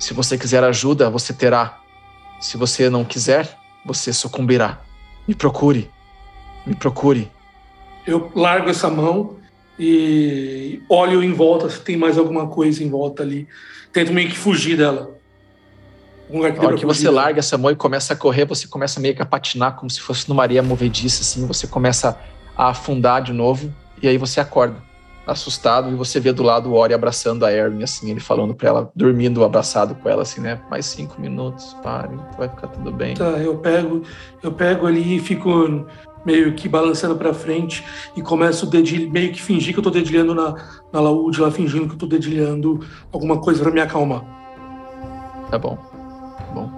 se 0.00 0.14
você 0.14 0.38
quiser 0.38 0.64
ajuda, 0.64 1.10
você 1.10 1.32
terá. 1.34 1.78
Se 2.40 2.56
você 2.56 2.88
não 2.88 3.04
quiser, 3.04 3.54
você 3.84 4.14
sucumbirá. 4.14 4.80
Me 5.28 5.34
procure. 5.34 5.90
Me 6.66 6.74
procure. 6.74 7.30
Eu 8.06 8.32
largo 8.34 8.70
essa 8.70 8.88
mão 8.88 9.36
e 9.78 10.80
olho 10.88 11.22
em 11.22 11.34
volta 11.34 11.68
se 11.68 11.80
tem 11.80 11.98
mais 11.98 12.16
alguma 12.16 12.46
coisa 12.46 12.82
em 12.82 12.88
volta 12.88 13.22
ali. 13.22 13.46
Tento 13.92 14.10
meio 14.10 14.30
que 14.30 14.38
fugir 14.38 14.78
dela. 14.78 15.10
Um 16.30 16.38
lugar 16.38 16.52
que 16.52 16.58
Na 16.60 16.68
hora 16.68 16.76
que 16.78 16.86
você 16.86 17.10
larga 17.10 17.40
essa 17.40 17.58
mão 17.58 17.70
e 17.70 17.76
começa 17.76 18.14
a 18.14 18.16
correr, 18.16 18.46
você 18.46 18.66
começa 18.66 18.98
meio 19.00 19.14
que 19.14 19.20
a 19.20 19.26
patinar 19.26 19.76
como 19.76 19.90
se 19.90 20.00
fosse 20.00 20.26
numa 20.30 20.42
areia 20.42 20.62
movediça, 20.62 21.20
assim. 21.20 21.46
Você 21.46 21.66
começa 21.66 22.18
a 22.56 22.70
afundar 22.70 23.22
de 23.22 23.34
novo 23.34 23.70
e 24.02 24.08
aí 24.08 24.16
você 24.16 24.40
acorda, 24.40 24.82
assustado, 25.30 25.90
e 25.90 25.94
você 25.94 26.18
vê 26.18 26.32
do 26.32 26.42
lado 26.42 26.70
o 26.70 26.74
Ori 26.74 26.92
abraçando 26.92 27.44
a 27.44 27.52
Erin, 27.52 27.82
assim, 27.82 28.10
ele 28.10 28.20
falando 28.20 28.54
pra 28.54 28.68
ela, 28.68 28.92
dormindo 28.94 29.44
abraçado 29.44 29.94
com 29.94 30.08
ela, 30.08 30.22
assim, 30.22 30.40
né? 30.40 30.60
Mais 30.70 30.86
cinco 30.86 31.20
minutos, 31.20 31.76
pare, 31.82 32.18
vai 32.36 32.48
ficar 32.48 32.68
tudo 32.68 32.90
bem. 32.90 33.14
Tá, 33.14 33.30
eu 33.38 33.56
pego, 33.58 34.02
eu 34.42 34.52
pego 34.52 34.86
ali 34.86 35.16
e 35.16 35.20
fico 35.20 35.86
meio 36.24 36.54
que 36.54 36.68
balançando 36.68 37.16
para 37.16 37.32
frente 37.32 37.84
e 38.16 38.22
começo 38.22 38.66
dedilho, 38.66 39.10
meio 39.10 39.32
que 39.32 39.40
fingir 39.40 39.72
que 39.72 39.78
eu 39.78 39.84
tô 39.84 39.90
dedilhando 39.90 40.34
na, 40.34 40.54
na 40.92 41.00
laúde, 41.00 41.40
lá 41.40 41.50
fingindo 41.50 41.86
que 41.86 41.94
eu 41.94 41.98
tô 41.98 42.06
dedilhando 42.06 42.80
alguma 43.12 43.38
coisa 43.40 43.62
para 43.62 43.72
me 43.72 43.80
acalmar. 43.80 44.22
Tá 45.50 45.58
bom. 45.58 45.78
Bom. 46.52 46.70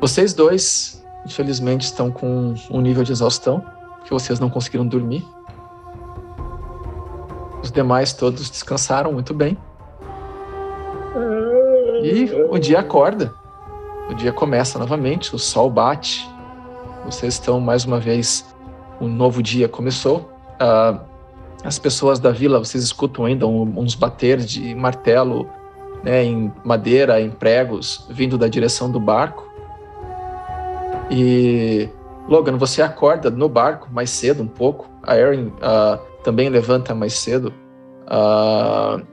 Vocês 0.00 0.34
dois, 0.34 1.04
infelizmente, 1.24 1.82
estão 1.82 2.10
com 2.10 2.54
um 2.70 2.80
nível 2.80 3.04
de 3.04 3.12
exaustão, 3.12 3.64
que 4.04 4.10
vocês 4.10 4.40
não 4.40 4.50
conseguiram 4.50 4.86
dormir. 4.86 5.24
Os 7.62 7.70
demais 7.70 8.12
todos 8.12 8.50
descansaram 8.50 9.12
muito 9.12 9.32
bem. 9.32 9.56
E 12.02 12.28
o 12.50 12.58
dia 12.58 12.80
acorda. 12.80 13.32
O 14.10 14.14
dia 14.14 14.32
começa 14.32 14.78
novamente, 14.78 15.34
o 15.34 15.38
sol 15.38 15.70
bate. 15.70 16.28
Vocês 17.04 17.34
estão 17.34 17.60
mais 17.60 17.84
uma 17.84 18.00
vez. 18.00 18.44
Um 19.00 19.08
novo 19.08 19.42
dia 19.42 19.68
começou. 19.68 20.30
Uh, 20.60 21.00
as 21.64 21.78
pessoas 21.78 22.18
da 22.18 22.30
vila, 22.30 22.58
vocês 22.58 22.82
escutam 22.82 23.24
ainda 23.24 23.46
uns 23.46 23.94
bater 23.94 24.38
de 24.38 24.74
martelo 24.74 25.48
né, 26.02 26.24
em 26.24 26.52
madeira, 26.64 27.20
em 27.20 27.30
pregos, 27.30 28.04
vindo 28.10 28.36
da 28.36 28.48
direção 28.48 28.90
do 28.90 28.98
barco. 28.98 29.48
E 31.10 31.88
Logan, 32.28 32.56
você 32.56 32.82
acorda 32.82 33.30
no 33.30 33.48
barco 33.48 33.88
mais 33.92 34.10
cedo 34.10 34.42
um 34.42 34.48
pouco. 34.48 34.88
A 35.02 35.16
Erin 35.16 35.46
uh, 35.46 36.11
também 36.22 36.48
levanta 36.48 36.94
mais 36.94 37.14
cedo. 37.14 37.52
Uh, 38.04 39.04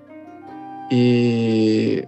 e 0.92 2.08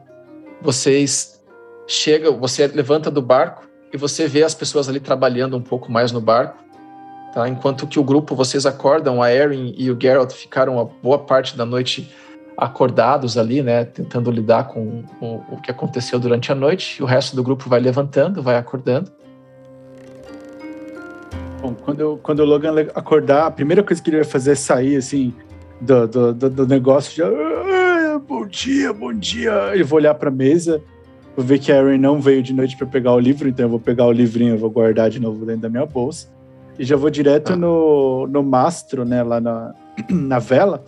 vocês 0.61 1.41
chegam, 1.87 2.39
você 2.39 2.67
levanta 2.67 3.11
do 3.11 3.21
barco 3.21 3.67
e 3.93 3.97
você 3.97 4.27
vê 4.27 4.43
as 4.43 4.55
pessoas 4.55 4.87
ali 4.87 4.99
trabalhando 4.99 5.57
um 5.57 5.61
pouco 5.61 5.91
mais 5.91 6.11
no 6.11 6.21
barco. 6.21 6.63
Tá? 7.33 7.47
Enquanto 7.47 7.87
que 7.87 7.99
o 7.99 8.03
grupo, 8.03 8.35
vocês 8.35 8.65
acordam, 8.65 9.21
a 9.21 9.33
Erin 9.33 9.73
e 9.77 9.89
o 9.89 9.97
Geralt 9.99 10.31
ficaram 10.31 10.79
a 10.79 10.85
boa 10.85 11.19
parte 11.19 11.55
da 11.55 11.65
noite 11.65 12.09
acordados 12.57 13.37
ali, 13.37 13.63
né, 13.63 13.85
tentando 13.85 14.29
lidar 14.29 14.67
com 14.67 15.03
o, 15.19 15.55
o, 15.55 15.61
que 15.61 15.71
aconteceu 15.71 16.19
durante 16.19 16.51
a 16.51 16.55
noite, 16.55 16.97
e 16.99 17.03
o 17.03 17.05
resto 17.05 17.35
do 17.35 17.41
grupo 17.41 17.69
vai 17.69 17.79
levantando, 17.79 18.43
vai 18.43 18.57
acordando. 18.57 19.11
Bom, 21.61 21.75
quando, 21.75 22.19
quando 22.23 22.39
o 22.39 22.45
Logan 22.45 22.73
acordar, 22.95 23.45
a 23.45 23.51
primeira 23.51 23.83
coisa 23.83 24.01
que 24.01 24.09
ele 24.09 24.17
vai 24.17 24.25
fazer 24.25 24.53
é 24.53 24.55
sair, 24.55 24.95
assim, 24.95 25.31
do, 25.79 26.07
do, 26.07 26.33
do, 26.33 26.67
negócio, 26.67 27.15
já, 27.15 27.27
ah, 27.27 28.19
bom 28.19 28.47
dia, 28.47 28.91
bom 28.91 29.13
dia. 29.13 29.51
Eu 29.75 29.85
vou 29.85 29.99
olhar 29.99 30.15
para 30.15 30.29
a 30.29 30.33
mesa, 30.33 30.81
vou 31.35 31.45
ver 31.45 31.59
que 31.59 31.71
a 31.71 31.77
Erin 31.77 31.99
não 31.99 32.19
veio 32.19 32.41
de 32.41 32.51
noite 32.51 32.75
para 32.75 32.87
pegar 32.87 33.13
o 33.13 33.19
livro, 33.19 33.47
então 33.47 33.65
eu 33.65 33.69
vou 33.69 33.79
pegar 33.79 34.07
o 34.07 34.11
livrinho, 34.11 34.55
e 34.55 34.57
vou 34.57 34.71
guardar 34.71 35.11
de 35.11 35.19
novo 35.19 35.45
dentro 35.45 35.61
da 35.61 35.69
minha 35.69 35.85
bolsa. 35.85 36.27
E 36.79 36.83
já 36.83 36.95
vou 36.95 37.11
direto 37.11 37.53
ah. 37.53 37.55
no, 37.55 38.25
no 38.25 38.41
mastro, 38.41 39.05
né, 39.05 39.21
lá 39.21 39.39
na, 39.39 39.75
na 40.09 40.39
vela, 40.39 40.83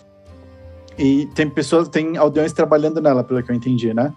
e 0.98 1.28
tem 1.36 1.48
pessoas, 1.48 1.88
tem 1.88 2.18
aldeões 2.18 2.52
trabalhando 2.52 3.00
nela, 3.00 3.24
pelo 3.24 3.44
que 3.44 3.52
eu 3.52 3.56
entendi, 3.56 3.94
né? 3.94 4.12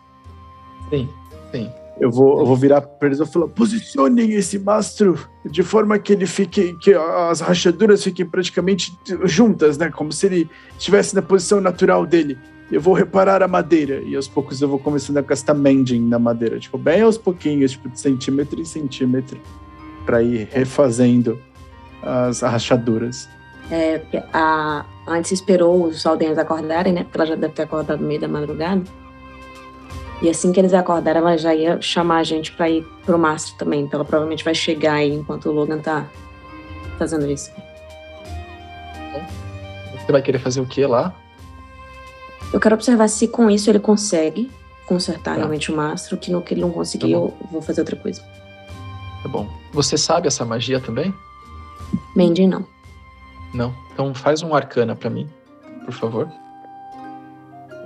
Sim, 0.88 1.06
sim. 1.52 1.70
Eu 1.98 2.10
vou, 2.10 2.40
eu 2.40 2.46
vou 2.46 2.56
virar 2.56 2.82
para 2.82 3.08
eles 3.08 3.20
e 3.20 3.26
falar: 3.26 3.48
posicionem 3.48 4.32
esse 4.32 4.58
mastro 4.58 5.18
de 5.44 5.62
forma 5.62 5.98
que 5.98 6.12
ele 6.12 6.26
fique, 6.26 6.74
que 6.74 6.92
as 6.92 7.40
rachaduras 7.40 8.04
fiquem 8.04 8.26
praticamente 8.26 8.92
juntas, 9.24 9.78
né? 9.78 9.90
Como 9.90 10.12
se 10.12 10.26
ele 10.26 10.50
estivesse 10.78 11.14
na 11.14 11.22
posição 11.22 11.60
natural 11.60 12.04
dele. 12.04 12.38
Eu 12.70 12.80
vou 12.80 12.94
reparar 12.94 13.42
a 13.42 13.48
madeira 13.48 14.00
e 14.00 14.16
aos 14.16 14.26
poucos 14.26 14.60
eu 14.60 14.68
vou 14.68 14.78
começando 14.78 15.18
a 15.18 15.22
gastar 15.22 15.54
mending 15.54 16.00
na 16.00 16.18
madeira, 16.18 16.58
tipo, 16.58 16.76
bem 16.76 17.00
aos 17.00 17.16
pouquinhos, 17.16 17.70
tipo, 17.72 17.88
de 17.88 17.98
centímetro 17.98 18.60
em 18.60 18.64
centímetro, 18.64 19.40
para 20.04 20.20
ir 20.20 20.48
refazendo 20.50 21.38
as 22.02 22.40
rachaduras. 22.40 23.28
É, 23.70 24.00
a, 24.32 24.84
antes 25.06 25.32
esperou 25.32 25.84
os 25.84 26.04
aldeões 26.04 26.38
acordarem, 26.38 26.92
né? 26.92 27.04
Porque 27.04 27.18
ela 27.18 27.26
já 27.26 27.34
deve 27.36 27.54
ter 27.54 27.62
acordado 27.62 28.00
no 28.00 28.06
meio 28.06 28.20
da 28.20 28.28
madrugada. 28.28 28.82
E 30.22 30.30
assim 30.30 30.50
que 30.50 30.58
eles 30.58 30.72
acordaram, 30.72 31.20
ela 31.20 31.36
já 31.36 31.54
ia 31.54 31.80
chamar 31.80 32.18
a 32.18 32.24
gente 32.24 32.52
para 32.52 32.70
ir 32.70 32.82
pro 33.04 33.18
mastro 33.18 33.54
também. 33.58 33.82
Então 33.82 33.98
ela 33.98 34.04
provavelmente 34.04 34.44
vai 34.44 34.54
chegar 34.54 34.94
aí 34.94 35.12
enquanto 35.12 35.46
o 35.46 35.52
Logan 35.52 35.78
tá 35.78 36.06
fazendo 36.98 37.30
isso. 37.30 37.50
Você 40.06 40.12
vai 40.12 40.22
querer 40.22 40.38
fazer 40.38 40.60
o 40.60 40.66
que 40.66 40.86
lá? 40.86 41.14
Eu 42.52 42.60
quero 42.60 42.74
observar 42.74 43.08
se 43.08 43.28
com 43.28 43.50
isso 43.50 43.68
ele 43.68 43.80
consegue 43.80 44.50
consertar 44.86 45.32
tá. 45.32 45.34
realmente 45.34 45.72
o 45.72 45.76
mastro, 45.76 46.16
que 46.16 46.30
no 46.30 46.40
que 46.40 46.54
ele 46.54 46.60
não 46.60 46.70
conseguir, 46.70 47.12
tá 47.12 47.18
eu 47.18 47.36
vou 47.50 47.60
fazer 47.60 47.80
outra 47.80 47.96
coisa. 47.96 48.22
Tá 49.22 49.28
bom. 49.28 49.48
Você 49.72 49.98
sabe 49.98 50.28
essa 50.28 50.44
magia 50.44 50.80
também? 50.80 51.12
Mandy, 52.14 52.46
não. 52.46 52.64
Não. 53.52 53.74
Então 53.92 54.14
faz 54.14 54.42
um 54.42 54.54
arcana 54.54 54.94
para 54.94 55.10
mim, 55.10 55.28
por 55.84 55.92
favor. 55.92 56.28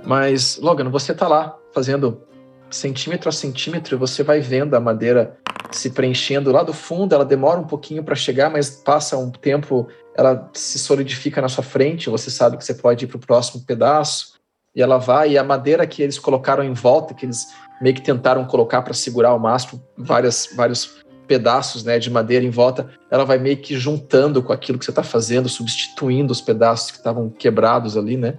Mas, 0.05 0.57
Logan, 0.57 0.89
você 0.89 1.13
tá 1.13 1.27
lá 1.27 1.55
fazendo 1.73 2.21
centímetro 2.69 3.29
a 3.29 3.31
centímetro, 3.31 3.97
você 3.97 4.23
vai 4.23 4.39
vendo 4.39 4.75
a 4.75 4.79
madeira 4.79 5.37
se 5.71 5.89
preenchendo 5.89 6.51
lá 6.51 6.63
do 6.63 6.73
fundo, 6.73 7.13
ela 7.13 7.25
demora 7.25 7.59
um 7.59 7.65
pouquinho 7.65 8.03
para 8.03 8.15
chegar, 8.15 8.49
mas 8.49 8.69
passa 8.69 9.17
um 9.17 9.31
tempo, 9.31 9.87
ela 10.15 10.49
se 10.53 10.79
solidifica 10.79 11.41
na 11.41 11.47
sua 11.47 11.63
frente, 11.63 12.09
você 12.09 12.29
sabe 12.29 12.57
que 12.57 12.65
você 12.65 12.73
pode 12.73 13.05
ir 13.05 13.07
para 13.07 13.17
o 13.17 13.25
próximo 13.25 13.63
pedaço, 13.65 14.39
e 14.75 14.81
ela 14.81 14.97
vai, 14.97 15.31
e 15.31 15.37
a 15.37 15.43
madeira 15.43 15.85
que 15.85 16.01
eles 16.01 16.17
colocaram 16.17 16.63
em 16.63 16.73
volta, 16.73 17.13
que 17.13 17.25
eles 17.25 17.47
meio 17.81 17.95
que 17.95 18.01
tentaram 18.01 18.45
colocar 18.45 18.81
para 18.81 18.93
segurar 18.93 19.33
o 19.33 19.39
mastro, 19.39 19.81
várias, 19.97 20.49
vários 20.55 21.01
pedaços 21.27 21.83
né, 21.83 21.97
de 21.97 22.09
madeira 22.09 22.45
em 22.45 22.49
volta, 22.49 22.89
ela 23.09 23.25
vai 23.25 23.37
meio 23.37 23.57
que 23.57 23.77
juntando 23.77 24.43
com 24.43 24.53
aquilo 24.53 24.77
que 24.77 24.85
você 24.85 24.91
está 24.91 25.03
fazendo, 25.03 25.49
substituindo 25.49 26.31
os 26.31 26.41
pedaços 26.41 26.91
que 26.91 26.97
estavam 26.97 27.29
quebrados 27.29 27.97
ali, 27.97 28.17
né? 28.17 28.37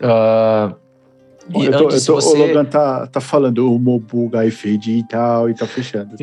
Uh, 0.00 0.74
e 1.50 1.66
eu 1.66 1.72
tô, 1.72 1.90
eu 1.90 2.04
tô, 2.04 2.14
você... 2.14 2.36
O 2.36 2.46
Logan 2.46 2.64
tá, 2.64 3.06
tá 3.06 3.20
falando 3.20 3.72
o 3.72 3.78
Mobuga 3.78 4.46
e 4.46 4.50
Fade 4.50 4.92
e 4.92 5.04
tal, 5.08 5.50
e 5.50 5.54
tá 5.54 5.66
fechando. 5.66 6.16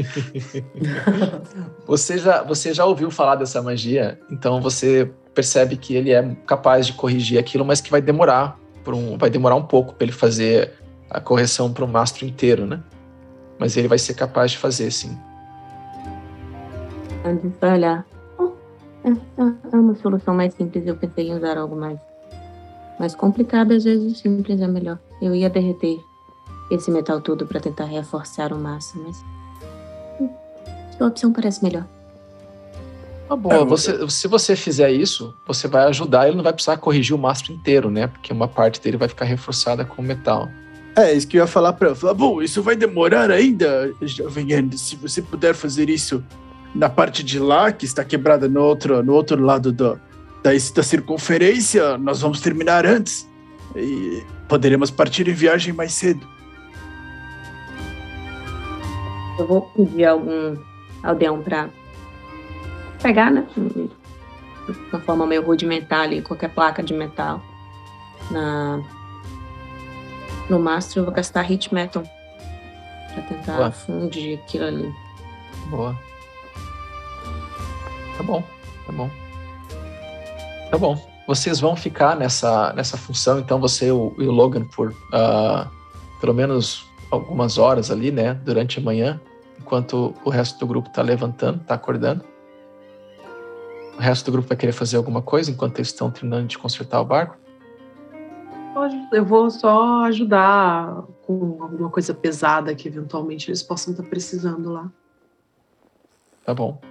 você, 1.86 2.18
já, 2.18 2.44
você 2.44 2.74
já 2.74 2.86
ouviu 2.86 3.12
falar 3.12 3.36
dessa 3.36 3.62
magia, 3.62 4.20
então 4.32 4.62
você 4.62 5.12
percebe 5.34 5.78
que 5.78 5.96
ele 5.96 6.12
é 6.12 6.36
capaz 6.46 6.88
de 6.88 6.94
corrigir 6.94 7.40
aquilo, 7.40 7.66
mas 7.66 7.82
que 7.82 7.92
vai 7.92 8.02
demorar, 8.02 8.58
por 8.84 8.94
um, 8.94 9.18
vai 9.18 9.30
demorar 9.30 9.56
um 9.56 9.64
pouco 9.64 9.94
para 9.94 10.06
ele 10.06 10.14
fazer 10.14 10.72
a 11.10 11.20
correção 11.20 11.72
para 11.72 11.86
o 11.86 11.88
mastro 11.88 12.26
inteiro, 12.26 12.66
né? 12.66 12.80
Mas 13.60 13.78
ele 13.78 13.88
vai 13.88 14.00
ser 14.00 14.16
capaz 14.16 14.52
de 14.52 14.58
fazer, 14.58 14.90
sim 14.92 15.16
antes 17.26 17.52
para 17.60 17.74
olhar. 17.74 18.06
Oh, 18.38 18.52
é, 19.04 19.10
é, 19.72 19.76
uma 19.76 19.96
solução 19.96 20.34
mais 20.34 20.54
simples. 20.54 20.86
Eu 20.86 20.96
pensei 20.96 21.30
em 21.30 21.36
usar 21.36 21.58
algo 21.58 21.76
mais, 21.76 22.00
mais 23.00 23.16
complicado. 23.16 23.74
Às 23.74 23.84
vezes 23.84 24.20
simples 24.20 24.62
é 24.62 24.68
melhor. 24.68 25.00
Eu 25.22 25.36
ia 25.36 25.50
derreter 25.50 26.04
esse 26.70 26.90
metal 26.90 27.22
todo 27.22 27.46
para 27.46 27.60
tentar 27.60 27.86
reforçar 27.86 28.52
o 28.54 28.58
máximo, 28.58 29.04
mas 29.06 29.24
a 31.00 31.06
opção 31.06 31.32
parece 31.32 31.64
melhor. 31.64 31.86
Tá 33.28 33.36
bom, 33.36 33.52
é, 33.52 33.64
você, 33.64 34.10
se 34.10 34.28
você 34.28 34.56
fizer 34.56 34.92
isso, 34.92 35.34
você 35.48 35.68
vai 35.68 35.86
ajudar, 35.86 36.28
ele 36.28 36.36
não 36.36 36.44
vai 36.44 36.52
precisar 36.52 36.78
corrigir 36.78 37.16
o 37.16 37.20
mastro 37.20 37.54
inteiro, 37.54 37.90
né? 37.90 38.08
Porque 38.08 38.34
uma 38.34 38.48
parte 38.48 38.82
dele 38.82 38.98
vai 38.98 39.08
ficar 39.08 39.26
reforçada 39.26 39.86
com 39.86 40.02
metal. 40.02 40.50
É, 40.98 41.14
isso 41.14 41.28
que 41.28 41.38
eu 41.38 41.42
ia 41.42 41.48
falar 41.48 41.74
pra 41.74 41.88
ela. 41.88 41.96
Falar, 41.96 42.14
bom, 42.14 42.42
isso 42.42 42.62
vai 42.62 42.76
demorar 42.76 43.32
ainda, 43.32 43.94
jovem 44.02 44.54
Andy, 44.54 44.78
se 44.78 44.98
você 44.98 45.22
puder 45.22 45.56
fazer 45.56 45.90
isso 45.90 46.22
na 46.76 46.90
parte 46.90 47.24
de 47.24 47.40
lá, 47.40 47.72
que 47.72 47.86
está 47.86 48.04
quebrada 48.04 48.50
no 48.50 48.62
outro, 48.62 49.02
no 49.02 49.14
outro 49.14 49.42
lado 49.42 49.72
do, 49.72 50.00
da, 50.44 50.52
da 50.52 50.84
circunferência, 50.84 51.98
nós 51.98 52.22
vamos 52.22 52.42
terminar 52.42 52.86
antes. 52.86 53.30
E 53.76 54.26
poderemos 54.48 54.92
partir 54.92 55.28
em 55.28 55.34
viagem 55.34 55.74
mais 55.74 55.94
cedo. 55.94 56.28
Eu 59.40 59.48
vou 59.48 59.62
pedir 59.62 60.06
algum 60.06 60.58
aldeão 61.04 61.42
para 61.42 61.70
pegar, 63.02 63.32
né? 63.32 63.48
De 63.56 63.90
uma 64.92 65.02
forma 65.02 65.26
meio 65.26 65.44
rudimentar 65.44 66.02
ali, 66.02 66.22
qualquer 66.22 66.54
placa 66.54 66.84
de 66.84 66.94
metal. 66.94 67.42
Na... 68.30 68.82
No 70.50 70.60
mastro 70.60 71.00
eu 71.00 71.06
vou 71.06 71.14
gastar 71.14 71.42
Hit 71.44 71.74
Metal 71.74 72.04
pra 73.14 73.24
tentar 73.24 73.56
Boa. 73.56 73.72
fundir 73.72 74.40
aquilo 74.40 74.66
ali. 74.66 74.94
Boa. 75.70 75.98
Tá 78.18 78.24
bom, 78.24 78.44
tá 78.86 78.92
bom. 78.92 79.10
Tá 80.70 80.78
bom. 80.78 81.11
Vocês 81.32 81.62
vão 81.62 81.78
ficar 81.78 82.18
nessa, 82.18 82.74
nessa 82.74 82.98
função, 82.98 83.40
então 83.40 83.58
você 83.58 83.88
e 83.88 83.92
o, 83.92 84.14
o 84.18 84.32
Logan 84.32 84.66
por 84.66 84.90
uh, 84.90 85.66
pelo 86.20 86.34
menos 86.34 86.86
algumas 87.10 87.58
horas 87.58 87.90
ali, 87.90 88.12
né, 88.12 88.34
durante 88.34 88.80
a 88.80 88.82
manhã, 88.82 89.18
enquanto 89.58 90.14
o 90.26 90.30
resto 90.30 90.60
do 90.60 90.68
grupo 90.68 90.90
tá 90.90 91.02
levantando, 91.02 91.64
tá 91.64 91.76
acordando. 91.76 92.26
O 93.98 94.02
resto 94.02 94.26
do 94.26 94.34
grupo 94.34 94.50
vai 94.50 94.58
querer 94.58 94.74
fazer 94.74 94.98
alguma 94.98 95.22
coisa 95.22 95.50
enquanto 95.50 95.78
eles 95.78 95.88
estão 95.88 96.12
terminando 96.12 96.48
de 96.48 96.58
consertar 96.58 97.00
o 97.00 97.06
barco? 97.06 97.38
Eu 99.14 99.24
vou 99.24 99.50
só 99.50 100.04
ajudar 100.04 101.02
com 101.26 101.60
alguma 101.64 101.90
coisa 101.90 102.14
pesada 102.14 102.76
que 102.76 102.90
eventualmente 102.90 103.50
eles 103.50 103.64
possam 103.64 103.94
estar 103.94 104.04
precisando 104.04 104.70
lá. 104.70 104.92
Tá 106.44 106.54
bom. 106.54 106.91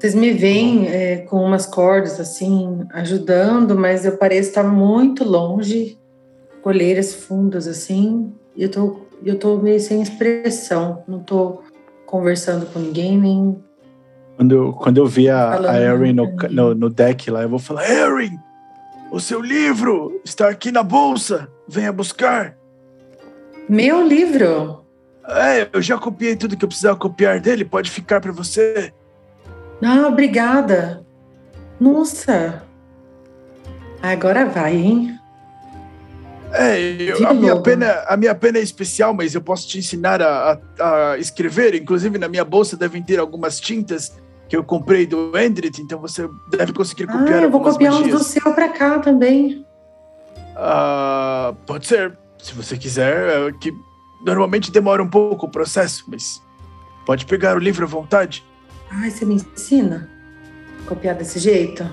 Vocês 0.00 0.14
me 0.14 0.32
veem 0.32 0.88
é, 0.88 1.18
com 1.18 1.44
umas 1.44 1.66
cordas 1.66 2.18
assim, 2.18 2.86
ajudando, 2.90 3.76
mas 3.76 4.06
eu 4.06 4.16
pareço 4.16 4.48
estar 4.48 4.62
muito 4.62 5.22
longe, 5.24 5.98
colheiras 6.62 7.12
fundas 7.14 7.68
assim, 7.68 8.32
e 8.56 8.62
eu 8.62 8.70
tô, 8.70 9.02
eu 9.22 9.38
tô 9.38 9.58
meio 9.58 9.78
sem 9.78 10.00
expressão, 10.00 11.04
não 11.06 11.18
tô 11.18 11.62
conversando 12.06 12.64
com 12.64 12.78
ninguém, 12.78 13.18
nem. 13.18 13.62
Quando 14.36 14.54
eu, 14.54 14.72
quando 14.72 14.96
eu 14.96 15.06
vi 15.06 15.28
a, 15.28 15.70
a 15.70 15.78
Erin 15.78 16.14
no, 16.14 16.34
no, 16.50 16.74
no, 16.74 16.88
deck 16.88 17.30
lá, 17.30 17.42
eu 17.42 17.50
vou 17.50 17.58
falar: 17.58 17.86
Erin, 17.86 18.38
o 19.12 19.20
seu 19.20 19.42
livro 19.42 20.18
está 20.24 20.48
aqui 20.48 20.72
na 20.72 20.82
bolsa, 20.82 21.46
venha 21.68 21.92
buscar. 21.92 22.56
Meu 23.68 24.02
livro? 24.06 24.82
É, 25.28 25.68
eu 25.70 25.82
já 25.82 25.98
copiei 25.98 26.36
tudo 26.36 26.56
que 26.56 26.64
eu 26.64 26.68
precisava 26.68 26.96
copiar 26.96 27.38
dele, 27.38 27.66
pode 27.66 27.90
ficar 27.90 28.18
para 28.18 28.32
você. 28.32 28.94
Ah, 29.82 30.06
obrigada. 30.08 31.04
Nossa. 31.78 32.62
Agora 34.02 34.46
vai, 34.46 34.76
hein? 34.76 35.20
É, 36.52 36.80
eu, 36.80 37.28
a, 37.28 37.32
minha 37.32 37.60
pena, 37.60 38.04
a 38.08 38.16
minha 38.16 38.34
pena 38.34 38.58
é 38.58 38.62
especial, 38.62 39.14
mas 39.14 39.34
eu 39.34 39.40
posso 39.40 39.68
te 39.68 39.78
ensinar 39.78 40.20
a, 40.20 40.58
a, 40.78 41.12
a, 41.12 41.18
escrever. 41.18 41.74
Inclusive, 41.74 42.18
na 42.18 42.28
minha 42.28 42.44
bolsa 42.44 42.76
devem 42.76 43.02
ter 43.02 43.18
algumas 43.18 43.60
tintas 43.60 44.12
que 44.48 44.56
eu 44.56 44.64
comprei 44.64 45.06
do 45.06 45.38
Endrit, 45.38 45.80
então 45.80 46.00
você 46.00 46.28
deve 46.50 46.72
conseguir 46.72 47.04
ah, 47.04 47.12
copiar 47.12 47.38
ah, 47.38 47.42
eu 47.42 47.50
vou 47.50 47.62
copiar 47.62 47.92
magias. 47.92 48.14
uns 48.14 48.18
do 48.18 48.24
seu 48.24 48.52
para 48.52 48.68
cá 48.68 48.98
também. 48.98 49.64
Ah, 50.56 51.54
pode 51.66 51.86
ser, 51.86 52.18
se 52.36 52.52
você 52.52 52.76
quiser, 52.76 53.48
é 53.48 53.52
que 53.52 53.72
normalmente 54.26 54.72
demora 54.72 55.00
um 55.00 55.08
pouco 55.08 55.46
o 55.46 55.48
processo, 55.48 56.04
mas 56.08 56.42
pode 57.06 57.26
pegar 57.26 57.56
o 57.56 57.60
livro 57.60 57.84
à 57.84 57.88
vontade. 57.88 58.44
Ai, 58.90 59.10
você 59.10 59.24
me 59.24 59.34
ensina 59.34 60.08
a 60.82 60.88
copiar 60.88 61.14
desse 61.14 61.38
jeito? 61.38 61.88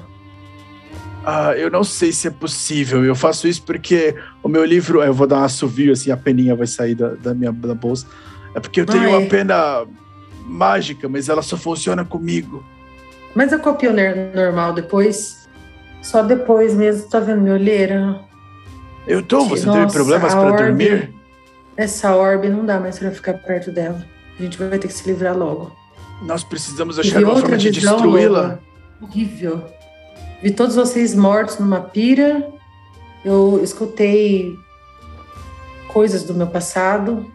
Ah, 1.24 1.54
eu 1.56 1.70
não 1.70 1.84
sei 1.84 2.12
se 2.12 2.28
é 2.28 2.32
possível. 2.32 3.04
Eu 3.04 3.16
faço 3.16 3.48
isso 3.48 3.62
porque 3.64 4.16
o 4.42 4.48
meu 4.48 4.64
livro, 4.64 5.04
eu 5.04 5.14
vou 5.14 5.28
dar 5.28 5.40
um 5.40 5.44
assovio 5.44 5.92
assim, 5.92 6.10
a 6.10 6.18
peninha 6.18 6.56
vai 6.56 6.66
sair 6.66 6.96
da, 6.96 7.10
da 7.16 7.34
minha 7.34 7.52
da 7.52 7.76
bolsa. 7.76 8.08
É 8.56 8.60
porque 8.60 8.82
eu 8.82 8.86
tenho 8.86 9.04
Ai. 9.04 9.10
uma 9.10 9.28
pena 9.28 9.86
mágica, 10.46 11.08
mas 11.10 11.30
ela 11.30 11.42
só 11.42 11.58
funciona 11.58 12.04
comigo. 12.06 12.66
Mas 13.36 13.52
eu 13.52 13.60
copio 13.60 13.92
normal 14.34 14.74
depois? 14.74 15.48
Só 16.02 16.24
depois 16.24 16.74
mesmo, 16.74 17.10
tá 17.10 17.20
vendo 17.20 17.42
minha 17.42 17.56
olheira? 17.56 18.22
Eu 19.06 19.22
tô, 19.22 19.46
você 19.46 19.66
Nossa, 19.66 19.80
teve 19.82 19.92
problemas 19.92 20.34
para 20.34 20.56
dormir? 20.56 21.14
Essa 21.76 22.16
orbe 22.16 22.50
não 22.50 22.66
dá 22.66 22.80
mais 22.80 22.98
para 22.98 23.12
ficar 23.12 23.34
perto 23.34 23.72
dela. 23.72 24.04
A 24.40 24.42
gente 24.42 24.58
vai 24.58 24.80
ter 24.80 24.88
que 24.88 24.94
se 24.94 25.08
livrar 25.08 25.38
logo. 25.38 25.76
Nós 26.22 26.44
precisamos 26.44 26.98
achar 26.98 27.24
uma 27.24 27.38
forma 27.40 27.58
de 27.58 27.72
destruí-la. 27.72 28.60
Horrível. 29.02 29.64
Vi 30.42 30.52
todos 30.52 30.76
vocês 30.76 31.14
mortos 31.14 31.60
numa 31.60 31.82
pira. 31.82 32.48
Eu 33.24 33.62
escutei 33.64 34.56
coisas 35.94 36.24
do 36.24 36.34
meu 36.34 36.48
passado. 36.48 37.32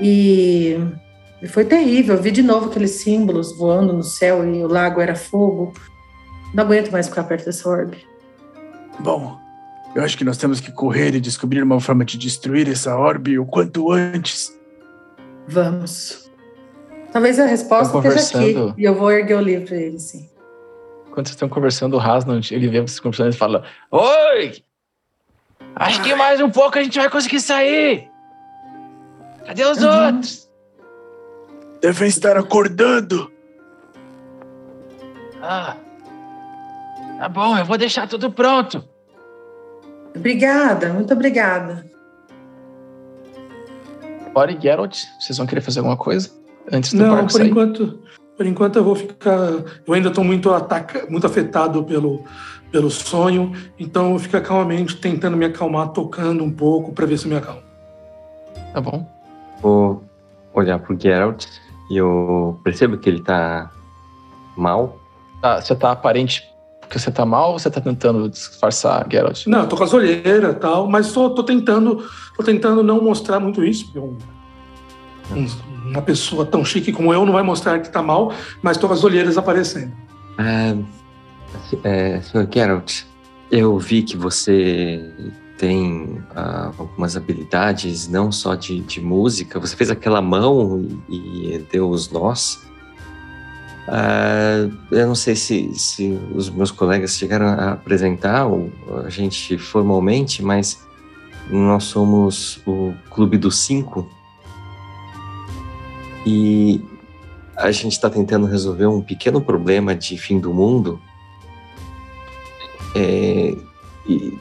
E, 0.00 0.76
e 1.42 1.48
foi 1.48 1.64
terrível. 1.64 2.16
Eu 2.16 2.22
vi 2.22 2.30
de 2.30 2.42
novo 2.42 2.66
aqueles 2.70 2.92
símbolos 2.92 3.56
voando 3.56 3.92
no 3.92 4.02
céu 4.02 4.44
e 4.44 4.62
o 4.62 4.68
lago 4.68 5.00
era 5.00 5.14
fogo. 5.14 5.72
Não 6.54 6.64
aguento 6.64 6.90
mais 6.90 7.08
ficar 7.08 7.24
perto 7.24 7.46
dessa 7.46 7.68
orbe. 7.68 7.98
Bom, 9.00 9.38
eu 9.94 10.02
acho 10.02 10.16
que 10.16 10.24
nós 10.24 10.36
temos 10.36 10.60
que 10.60 10.72
correr 10.72 11.14
e 11.14 11.20
descobrir 11.20 11.62
uma 11.62 11.80
forma 11.80 12.04
de 12.04 12.16
destruir 12.16 12.68
essa 12.68 12.96
orbe 12.96 13.38
o 13.38 13.46
quanto 13.46 13.90
antes. 13.90 14.56
Vamos. 15.46 16.27
Talvez 17.12 17.38
a 17.38 17.46
resposta 17.46 17.96
esteja 18.08 18.38
aqui. 18.38 18.80
E 18.80 18.84
eu 18.84 18.94
vou 18.94 19.10
erguer 19.10 19.36
o 19.36 19.40
livro 19.40 19.66
para 19.66 19.76
ele, 19.76 19.98
sim. 19.98 20.28
Quando 21.06 21.26
vocês 21.26 21.34
estão 21.34 21.48
conversando, 21.48 21.96
o 21.96 22.00
Hasnan, 22.00 22.40
ele 22.50 22.68
vê 22.68 22.80
vocês 22.80 23.00
conversando 23.00 23.32
e 23.32 23.36
fala: 23.36 23.64
Oi! 23.90 24.62
Acho 25.74 26.02
que 26.02 26.14
mais 26.14 26.40
um 26.40 26.50
pouco 26.50 26.78
a 26.78 26.82
gente 26.82 26.98
vai 26.98 27.08
conseguir 27.10 27.40
sair. 27.40 28.10
Cadê 29.46 29.64
os 29.64 29.82
uhum. 29.82 30.06
outros? 30.06 30.48
Devem 31.80 32.08
estar 32.08 32.36
acordando. 32.36 33.32
Ah. 35.42 35.76
Tá 37.18 37.28
bom, 37.28 37.56
eu 37.56 37.64
vou 37.64 37.78
deixar 37.78 38.06
tudo 38.06 38.30
pronto. 38.30 38.84
Obrigada, 40.14 40.92
muito 40.92 41.12
obrigada. 41.12 41.84
Ori 44.34 44.56
e 44.56 44.60
Geralt, 44.60 45.04
vocês 45.18 45.36
vão 45.36 45.46
querer 45.46 45.60
fazer 45.60 45.80
alguma 45.80 45.96
coisa? 45.96 46.30
Antes 46.72 46.92
do 46.92 47.02
Não, 47.02 47.14
barco 47.14 47.32
por 47.32 47.38
sair? 47.38 47.50
enquanto, 47.50 47.98
por 48.36 48.46
enquanto 48.46 48.76
eu 48.76 48.84
vou 48.84 48.94
ficar. 48.94 49.38
Eu 49.86 49.94
ainda 49.94 50.08
estou 50.08 50.24
muito 50.24 50.52
ataca, 50.52 51.06
muito 51.08 51.26
afetado 51.26 51.82
pelo 51.84 52.24
pelo 52.70 52.90
sonho, 52.90 53.52
então 53.78 54.12
eu 54.12 54.18
fico 54.18 54.40
calmamente 54.40 54.96
tentando 54.96 55.36
me 55.36 55.46
acalmar, 55.46 55.88
tocando 55.88 56.44
um 56.44 56.50
pouco 56.50 56.92
para 56.92 57.06
ver 57.06 57.18
se 57.18 57.24
eu 57.24 57.30
me 57.30 57.36
acalmo. 57.36 57.62
Tá 58.72 58.80
bom. 58.80 59.06
Vou 59.60 60.04
olhar 60.52 60.78
pro 60.78 60.98
Geralt 60.98 61.46
e 61.90 61.96
eu 61.96 62.60
percebo 62.62 62.98
que 62.98 63.08
ele 63.08 63.22
tá 63.22 63.70
mal. 64.56 64.98
Ah, 65.42 65.60
você 65.60 65.74
tá 65.74 65.92
aparente 65.92 66.42
porque 66.80 66.98
você 66.98 67.10
tá 67.10 67.24
mal 67.26 67.52
ou 67.52 67.58
você 67.58 67.70
tá 67.70 67.80
tentando 67.80 68.28
disfarçar, 68.30 69.06
Geralt? 69.10 69.46
Não, 69.46 69.60
eu 69.60 69.68
tô 69.68 69.76
com 69.76 69.84
as 69.84 69.92
olheiras 69.92 70.54
e 70.54 70.58
tal, 70.58 70.88
mas 70.88 71.12
tô, 71.12 71.30
tô 71.30 71.42
tentando, 71.42 72.02
tô 72.36 72.42
tentando 72.42 72.82
não 72.82 73.02
mostrar 73.02 73.38
muito 73.38 73.62
isso, 73.62 73.90
eu, 73.94 74.16
um, 75.30 75.46
uma 75.90 76.02
pessoa 76.02 76.44
tão 76.44 76.64
chique 76.64 76.92
como 76.92 77.12
eu 77.12 77.24
não 77.24 77.32
vai 77.32 77.42
mostrar 77.42 77.78
que 77.78 77.86
está 77.86 78.02
mal, 78.02 78.32
mas 78.62 78.76
estou 78.76 78.88
com 78.88 78.94
as 78.94 79.04
olheiras 79.04 79.36
aparecendo. 79.36 79.92
É, 80.38 80.76
é, 81.84 82.20
Sr. 82.20 82.48
Geralt, 82.52 83.02
eu 83.50 83.78
vi 83.78 84.02
que 84.02 84.16
você 84.16 85.02
tem 85.56 86.22
uh, 86.30 86.72
algumas 86.78 87.16
habilidades, 87.16 88.08
não 88.08 88.30
só 88.30 88.54
de, 88.54 88.80
de, 88.80 89.00
música. 89.00 89.58
Você 89.58 89.74
fez 89.74 89.90
aquela 89.90 90.22
mão 90.22 90.86
e, 91.08 91.54
e 91.54 91.58
deu 91.70 91.90
os 91.90 92.10
nós. 92.10 92.62
Uh, 93.88 94.72
eu 94.92 95.06
não 95.06 95.14
sei 95.14 95.34
se, 95.34 95.72
se 95.74 96.16
os 96.34 96.48
meus 96.48 96.70
colegas 96.70 97.16
chegaram 97.16 97.46
a 97.46 97.72
apresentar 97.72 98.46
a 99.04 99.08
gente 99.08 99.58
formalmente, 99.58 100.44
mas 100.44 100.86
nós 101.50 101.84
somos 101.84 102.60
o 102.66 102.92
Clube 103.10 103.38
dos 103.38 103.56
Cinco 103.58 104.08
e 106.28 106.84
a 107.56 107.70
gente 107.70 107.92
está 107.92 108.10
tentando 108.10 108.46
resolver 108.46 108.86
um 108.86 109.00
pequeno 109.00 109.40
problema 109.40 109.94
de 109.94 110.18
fim 110.18 110.38
do 110.38 110.52
mundo. 110.52 111.00
É, 112.94 113.56
e 114.06 114.38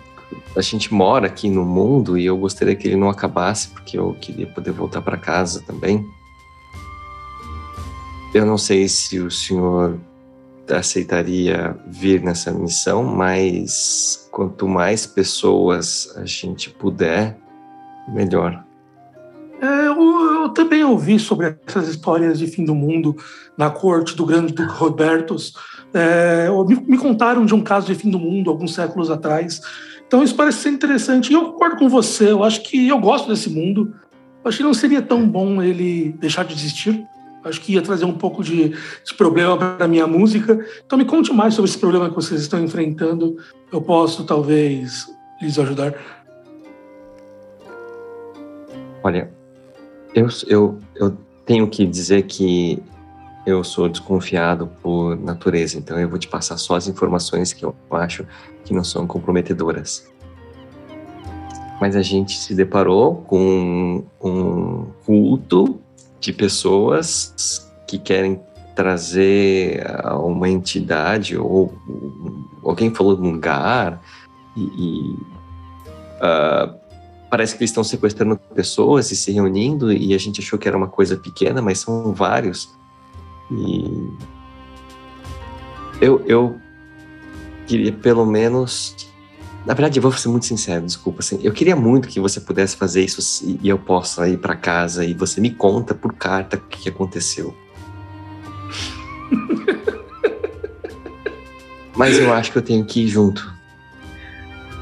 a 0.54 0.62
gente 0.62 0.94
mora 0.94 1.28
aqui 1.28 1.50
no 1.50 1.64
mundo 1.64 2.18
e 2.18 2.26
eu 2.26 2.38
gostaria 2.38 2.76
que 2.76 2.90
ele 2.90 2.98
não 2.98 3.10
acabasse, 3.10 3.70
porque 3.70 3.98
eu 3.98 4.14
queria 4.20 4.48
poder 4.48 4.72
voltar 4.72 5.02
para 5.02 5.18
casa 5.18 5.64
também. 5.66 6.06
Eu 8.34 8.46
não 8.46 8.58
sei 8.58 8.90
se 8.90 9.20
o 9.20 9.32
senhor 9.32 9.98
aceitaria 10.70 11.74
vir 11.88 12.22
nessa 12.22 12.52
missão, 12.52 13.02
mas 13.02 14.28
quanto 14.30 14.68
mais 14.68 15.08
pessoas 15.08 16.14
a 16.18 16.26
gente 16.26 16.70
puder, 16.70 17.38
melhor. 18.10 18.67
É, 19.62 19.88
eu, 19.88 20.44
eu, 20.44 20.50
também 20.50 20.84
ouvi 20.84 21.18
sobre 21.20 21.58
essas 21.66 21.88
histórias 21.88 22.38
de 22.40 22.48
fim 22.48 22.64
do 22.64 22.76
mundo 22.76 23.16
na 23.58 23.70
corte 23.70 24.16
do 24.16 24.26
grande 24.26 24.54
Duque 24.54 24.72
Robertus. 24.74 25.54
É, 25.94 26.48
me, 26.68 26.76
me, 26.76 26.98
contaram 26.98 27.46
de 27.46 27.56
um 27.56 27.62
caso 27.62 27.88
de 27.88 27.96
fim 27.96 28.10
do 28.10 28.20
mundo 28.20 28.50
alguns 28.50 28.74
séculos 28.74 29.10
atrás. 29.10 29.62
Então 30.06 30.24
isso 30.24 30.36
parece 30.36 30.60
ser 30.60 30.70
interessante. 30.70 31.32
E 31.32 31.34
eu 31.34 31.54
concordo 31.54 31.78
com 31.78 31.90
você. 31.90 32.32
Eu 32.32 32.44
acho 32.44 32.62
que 32.64 32.88
eu 32.88 33.00
gosto 33.00 33.28
desse 33.28 33.50
mundo. 33.50 33.94
Eu 34.44 34.50
acho 34.50 34.58
que 34.58 34.64
não 34.64 34.74
seria 34.74 35.02
tão 35.02 35.28
bom 35.28 35.62
ele 35.62 36.16
deixar 36.20 36.46
de 36.46 36.54
existir. 36.54 37.04
Acho 37.44 37.62
que 37.62 37.74
ia 37.74 37.82
trazer 37.82 38.06
um 38.06 38.14
pouco 38.14 38.44
de, 38.44 38.70
de 38.70 39.14
problema 39.18 39.58
para 39.58 39.86
a 39.86 39.88
minha 39.88 40.06
música. 40.06 40.64
Então 40.86 40.98
me 40.98 41.06
conte 41.06 41.34
mais 41.34 41.56
sobre 41.56 41.70
esse 41.70 41.80
problema 41.80 42.10
que 42.10 42.16
vocês 42.16 42.42
estão 42.42 42.64
enfrentando. 42.64 43.38
Eu 43.72 43.82
posso 43.82 44.24
talvez 44.24 45.08
lhes 45.42 45.58
ajudar. 45.58 45.94
Olha, 49.04 49.37
eu, 50.18 50.28
eu, 50.48 50.80
eu 50.96 51.18
tenho 51.46 51.68
que 51.68 51.86
dizer 51.86 52.24
que 52.24 52.82
eu 53.46 53.64
sou 53.64 53.88
desconfiado 53.88 54.68
por 54.82 55.16
natureza, 55.16 55.78
então 55.78 55.98
eu 56.00 56.10
vou 56.10 56.18
te 56.18 56.28
passar 56.28 56.58
só 56.58 56.76
as 56.76 56.88
informações 56.88 57.54
que 57.54 57.64
eu 57.64 57.76
acho 57.92 58.26
que 58.66 58.74
não 58.74 58.84
são 58.84 59.06
comprometedoras. 59.06 60.12
Mas 61.80 61.96
a 61.96 62.02
gente 62.02 62.36
se 62.36 62.56
deparou 62.56 63.18
com 63.28 64.04
um 64.20 64.88
culto 65.06 65.80
de 66.20 66.34
pessoas 66.34 67.72
que 67.86 68.00
querem 68.00 68.42
trazer 68.76 69.86
uma 70.20 70.50
entidade 70.50 71.38
ou 71.38 71.74
alguém 72.64 72.94
falou 72.94 73.16
de 73.16 73.22
um 73.22 73.32
lugar 73.34 74.02
e, 74.56 74.62
e 74.62 75.14
uh, 76.22 76.87
parece 77.30 77.56
que 77.56 77.64
eles 77.64 77.72
estão 77.72 77.84
sequestrando 77.84 78.38
pessoas 78.56 79.12
e 79.12 79.16
se 79.16 79.32
reunindo 79.32 79.92
e 79.92 80.14
a 80.14 80.18
gente 80.18 80.42
achou 80.42 80.58
que 80.58 80.68
era 80.68 80.78
uma 80.78 80.88
coisa 80.88 81.18
pequena, 81.18 81.62
mas 81.62 81.80
são 81.80 82.14
vários. 82.14 82.70
E 83.52 84.12
eu, 86.02 86.24
eu 86.26 86.60
queria 87.66 87.92
pelo 87.92 88.26
menos. 88.26 88.96
Na 89.66 89.74
verdade, 89.74 90.00
eu 90.00 90.02
vou 90.02 90.14
ser 90.14 90.30
muito 90.30 90.46
sincero, 90.46 90.86
desculpa. 90.86 91.20
Assim, 91.20 91.40
eu 91.44 91.52
queria 91.52 91.76
muito 91.76 92.08
que 92.08 92.22
você 92.22 92.40
pudesse 92.40 92.78
fazer 92.78 93.04
isso 93.04 93.46
e 93.62 93.68
eu 93.68 93.78
possa 93.78 94.30
ir 94.30 94.38
para 94.38 94.56
casa 94.56 95.04
e 95.04 95.14
você 95.14 95.42
me 95.42 95.50
conta 95.50 95.94
por 95.94 96.14
carta 96.14 96.56
o 96.56 96.62
que 96.62 96.88
aconteceu. 96.88 97.54
Mas 101.98 102.18
eu 102.18 102.32
acho 102.32 102.52
que 102.52 102.58
eu 102.60 102.62
tenho 102.62 102.86
que 102.86 103.02
ir 103.02 103.08
junto. 103.08 103.54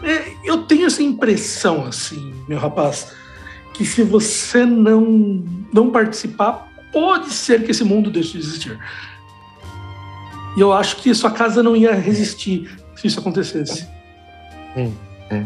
É, 0.04 0.34
eu 0.44 0.64
tenho 0.68 0.86
essa 0.86 1.02
impressão, 1.02 1.86
assim, 1.86 2.35
meu 2.48 2.60
rapaz, 2.60 3.14
que 3.74 3.86
se 3.86 4.04
você 4.04 4.66
não, 4.66 5.44
não 5.74 5.92
participar, 5.92 6.72
pode 6.92 7.32
ser 7.32 7.64
que 7.64 7.72
esse 7.72 7.84
mundo 7.84 8.10
deixe 8.10 8.34
de 8.34 8.40
existir. 8.40 8.80
E 10.56 10.62
eu 10.62 10.72
acho 10.72 10.98
que 10.98 11.14
sua 11.14 11.32
casa 11.32 11.62
não 11.62 11.76
ia 11.76 11.94
resistir 11.94 12.70
se 12.96 13.08
isso 13.08 13.20
acontecesse. 13.20 13.88
É, 14.76 14.90
é. 15.30 15.46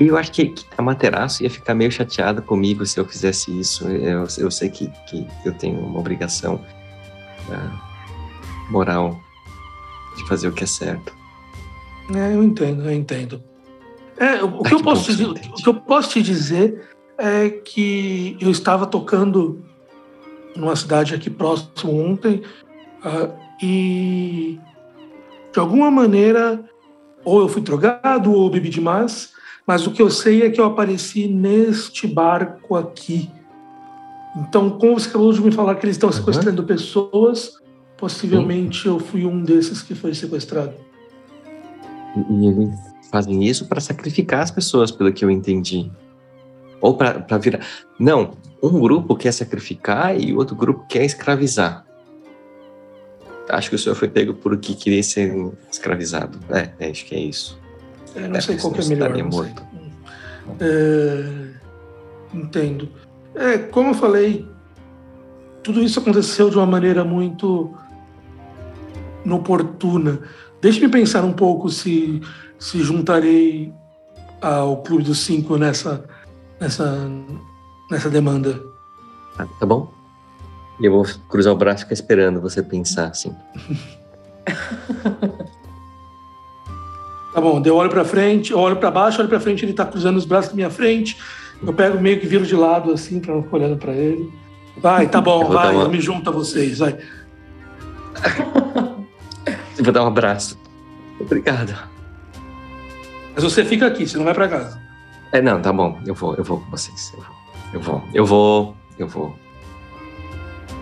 E 0.00 0.06
eu 0.06 0.16
acho 0.16 0.30
que 0.30 0.54
a 0.76 0.82
Materaço 0.82 1.42
ia 1.42 1.50
ficar 1.50 1.74
meio 1.74 1.90
chateada 1.90 2.40
comigo 2.40 2.86
se 2.86 2.98
eu 2.98 3.04
fizesse 3.04 3.50
isso. 3.58 3.86
Eu, 3.88 4.26
eu 4.38 4.50
sei 4.50 4.70
que, 4.70 4.88
que 5.08 5.26
eu 5.44 5.52
tenho 5.52 5.80
uma 5.80 5.98
obrigação 5.98 6.54
uh, 7.48 8.70
moral 8.70 9.20
de 10.16 10.26
fazer 10.28 10.48
o 10.48 10.52
que 10.52 10.64
é 10.64 10.66
certo. 10.66 11.12
É, 12.14 12.34
eu 12.34 12.42
entendo, 12.42 12.84
eu 12.84 12.92
entendo. 12.92 13.42
É, 14.18 14.42
o, 14.42 14.62
que 14.62 14.74
eu 14.74 14.82
posso 14.82 15.16
te, 15.16 15.22
o 15.22 15.34
que 15.34 15.68
eu 15.68 15.74
posso 15.74 16.10
te 16.10 16.22
dizer 16.22 16.88
é 17.16 17.48
que 17.48 18.36
eu 18.40 18.50
estava 18.50 18.86
tocando 18.86 19.62
numa 20.56 20.74
cidade 20.74 21.14
aqui 21.14 21.30
próximo 21.30 22.04
ontem 22.04 22.42
uh, 23.04 23.32
e 23.62 24.58
de 25.52 25.60
alguma 25.60 25.90
maneira 25.90 26.64
ou 27.24 27.40
eu 27.40 27.48
fui 27.48 27.62
drogado 27.62 28.32
ou 28.32 28.50
bebi 28.50 28.70
demais, 28.70 29.32
mas 29.66 29.86
o 29.86 29.90
que 29.90 30.00
eu 30.00 30.10
sei 30.10 30.42
é 30.42 30.50
que 30.50 30.60
eu 30.60 30.64
apareci 30.64 31.28
neste 31.28 32.06
barco 32.06 32.74
aqui. 32.74 33.30
Então, 34.36 34.70
como 34.70 34.98
você 34.98 35.08
acabou 35.08 35.32
de 35.32 35.42
me 35.42 35.52
falar 35.52 35.74
que 35.74 35.84
eles 35.84 35.96
estão 35.96 36.10
sequestrando 36.10 36.62
uhum. 36.62 36.68
pessoas, 36.68 37.58
possivelmente 37.96 38.88
uhum. 38.88 38.94
eu 38.94 39.00
fui 39.00 39.26
um 39.26 39.42
desses 39.42 39.82
que 39.82 39.94
foi 39.94 40.14
sequestrado. 40.14 40.74
E 42.30 42.46
eles 42.46 42.87
fazem 43.10 43.44
isso 43.44 43.66
para 43.66 43.80
sacrificar 43.80 44.40
as 44.40 44.50
pessoas, 44.50 44.90
pelo 44.90 45.12
que 45.12 45.24
eu 45.24 45.30
entendi. 45.30 45.90
Ou 46.80 46.96
para 46.96 47.38
virar. 47.38 47.60
Não, 47.98 48.32
um 48.62 48.80
grupo 48.80 49.16
quer 49.16 49.32
sacrificar 49.32 50.18
e 50.18 50.32
o 50.32 50.38
outro 50.38 50.54
grupo 50.54 50.86
quer 50.88 51.04
escravizar. 51.04 51.84
Acho 53.48 53.70
que 53.70 53.76
o 53.76 53.78
senhor 53.78 53.94
foi 53.94 54.08
pego 54.08 54.34
por 54.34 54.56
que 54.58 54.74
queria 54.74 55.02
ser 55.02 55.34
escravizado. 55.70 56.38
É, 56.50 56.70
é 56.78 56.90
acho 56.90 57.04
que 57.06 57.14
é 57.14 57.20
isso. 57.20 57.58
É, 58.14 58.28
não 58.28 58.36
é, 58.36 58.40
sei 58.40 58.56
qual 58.56 58.72
que 58.72 58.80
é 58.80 58.84
melhor. 58.84 59.24
Morto. 59.24 59.62
É, 60.60 61.48
entendo. 62.34 62.88
É, 63.34 63.58
como 63.58 63.90
eu 63.90 63.94
falei, 63.94 64.46
tudo 65.62 65.82
isso 65.82 65.98
aconteceu 65.98 66.50
de 66.50 66.56
uma 66.56 66.66
maneira 66.66 67.04
muito 67.04 67.74
inoportuna. 69.24 70.20
Deixe-me 70.60 70.88
pensar 70.88 71.24
um 71.24 71.32
pouco 71.32 71.68
se, 71.70 72.20
se 72.58 72.82
juntarei 72.82 73.72
ao 74.40 74.82
Clube 74.82 75.04
dos 75.04 75.20
Cinco 75.20 75.56
nessa, 75.56 76.04
nessa, 76.60 77.08
nessa 77.90 78.10
demanda. 78.10 78.60
Ah, 79.38 79.46
tá 79.58 79.66
bom. 79.66 79.92
E 80.80 80.86
eu 80.86 80.92
vou 80.92 81.06
cruzar 81.28 81.52
o 81.52 81.56
braço 81.56 81.78
e 81.78 81.84
ficar 81.84 81.94
esperando 81.94 82.40
você 82.40 82.62
pensar 82.62 83.08
assim. 83.08 83.34
tá 87.34 87.40
bom, 87.40 87.60
eu 87.64 87.76
olho 87.76 87.90
para 87.90 88.04
frente, 88.04 88.52
eu 88.52 88.58
olho 88.58 88.76
para 88.76 88.90
baixo, 88.90 89.20
olho 89.20 89.28
para 89.28 89.40
frente, 89.40 89.64
ele 89.64 89.72
tá 89.72 89.84
cruzando 89.84 90.16
os 90.16 90.24
braços 90.24 90.50
na 90.50 90.56
minha 90.56 90.70
frente. 90.70 91.16
Eu 91.62 91.72
pego 91.72 92.00
meio 92.00 92.20
que 92.20 92.26
viro 92.26 92.46
de 92.46 92.54
lado 92.54 92.92
assim, 92.92 93.18
para 93.18 93.42
ficar 93.42 93.56
olhando 93.56 93.76
para 93.76 93.92
ele. 93.92 94.32
Vai, 94.76 95.08
tá 95.08 95.20
bom, 95.20 95.46
vai, 95.50 95.74
uma... 95.74 95.84
eu 95.84 95.90
me 95.90 96.00
junto 96.00 96.30
a 96.30 96.32
vocês, 96.32 96.78
vai. 96.78 96.96
Eu 99.78 99.84
vou 99.84 99.92
dar 99.92 100.02
um 100.02 100.08
abraço. 100.08 100.58
Obrigado. 101.20 101.72
Mas 103.38 103.44
você 103.44 103.64
fica 103.64 103.86
aqui, 103.86 104.04
você 104.04 104.16
não 104.16 104.24
vai 104.24 104.34
para 104.34 104.48
casa. 104.48 104.80
É, 105.30 105.40
não, 105.40 105.62
tá 105.62 105.72
bom. 105.72 105.96
Eu 106.04 106.12
vou, 106.12 106.34
eu 106.34 106.42
vou 106.42 106.58
com 106.58 106.68
vocês. 106.72 107.12
Eu 107.72 107.80
vou, 107.80 108.02
eu 108.12 108.26
vou, 108.26 108.26
eu 108.26 108.26
vou. 108.26 108.74
Eu 108.98 109.06
vou. 109.06 109.38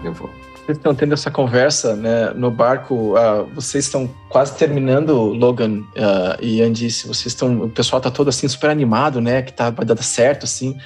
Eu 0.03 0.15
vou. 0.15 0.31
Vocês 0.65 0.79
estão 0.79 0.95
tendo 0.95 1.13
essa 1.13 1.31
conversa, 1.31 1.95
né, 1.95 2.31
no 2.31 2.51
barco. 2.51 3.13
Uh, 3.13 3.45
vocês 3.55 3.85
estão 3.85 4.09
quase 4.31 4.57
terminando, 4.57 5.13
Logan 5.35 5.81
uh, 5.81 6.41
e 6.41 6.63
Andice. 6.63 7.07
Vocês 7.07 7.27
estão, 7.27 7.65
o 7.65 7.69
pessoal 7.69 8.01
tá 8.01 8.11
todo 8.11 8.29
assim 8.29 8.49
super 8.49 8.71
animado, 8.71 9.21
né, 9.21 9.43
que 9.43 9.53
tá 9.53 9.69
vai 9.69 9.85
dar 9.85 10.03
certo, 10.03 10.45
assim. 10.45 10.79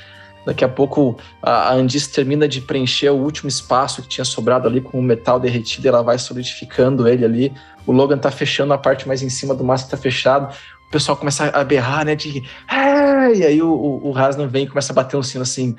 Daqui 0.44 0.64
a 0.64 0.68
pouco 0.68 1.18
a 1.40 1.72
Andice 1.72 2.10
termina 2.10 2.48
de 2.48 2.60
preencher 2.62 3.10
o 3.10 3.16
último 3.16 3.48
espaço 3.48 4.02
que 4.02 4.09
tinha 4.09 4.24
sobrado 4.24 4.66
ali 4.66 4.80
com 4.80 4.98
o 4.98 5.02
metal 5.02 5.38
derretido, 5.38 5.86
e 5.86 5.88
ela 5.88 6.02
vai 6.02 6.18
solidificando 6.18 7.06
ele 7.06 7.24
ali. 7.24 7.52
O 7.86 7.92
Logan 7.92 8.18
tá 8.18 8.32
fechando 8.32 8.72
a 8.72 8.78
parte 8.78 9.06
mais 9.06 9.22
em 9.22 9.30
cima 9.30 9.55
do 9.55 9.62
mastro, 9.62 9.92
tá 9.92 9.97
fechado. 9.97 10.52
O 10.91 10.93
pessoal 10.93 11.17
começa 11.17 11.45
a 11.45 11.62
berrar, 11.62 12.05
né? 12.05 12.17
De. 12.17 12.43
Ah! 12.67 13.31
E 13.33 13.45
aí 13.45 13.62
o, 13.62 13.71
o, 13.71 14.11
o 14.11 14.49
vem 14.49 14.65
e 14.65 14.69
começa 14.69 14.93
a 14.93 14.97
bater 14.97 15.17
um 15.17 15.23
sino 15.23 15.43
assim. 15.43 15.77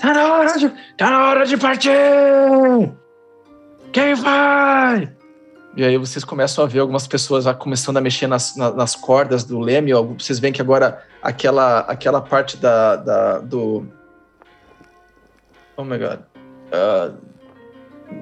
Tá 0.00 0.12
na 0.12 0.34
hora 0.34 0.58
de. 0.58 0.68
Tá 0.96 1.10
na 1.12 1.28
hora 1.28 1.46
de 1.46 1.56
partir! 1.56 1.92
Quem 3.92 4.16
vai? 4.16 5.12
E 5.76 5.84
aí 5.84 5.96
vocês 5.96 6.24
começam 6.24 6.64
a 6.64 6.66
ver 6.66 6.80
algumas 6.80 7.06
pessoas 7.06 7.44
começando 7.56 7.98
a 7.98 8.00
mexer 8.00 8.26
nas, 8.26 8.56
nas, 8.56 8.74
nas 8.74 8.96
cordas 8.96 9.44
do 9.44 9.60
leme. 9.60 9.92
Vocês 10.18 10.40
veem 10.40 10.52
que 10.52 10.60
agora 10.60 11.04
aquela, 11.22 11.78
aquela 11.82 12.20
parte 12.20 12.56
da, 12.56 12.96
da 12.96 13.38
do... 13.38 13.86
Oh 15.76 15.84
my 15.84 15.98
God. 15.98 16.18
Uh, 16.66 17.16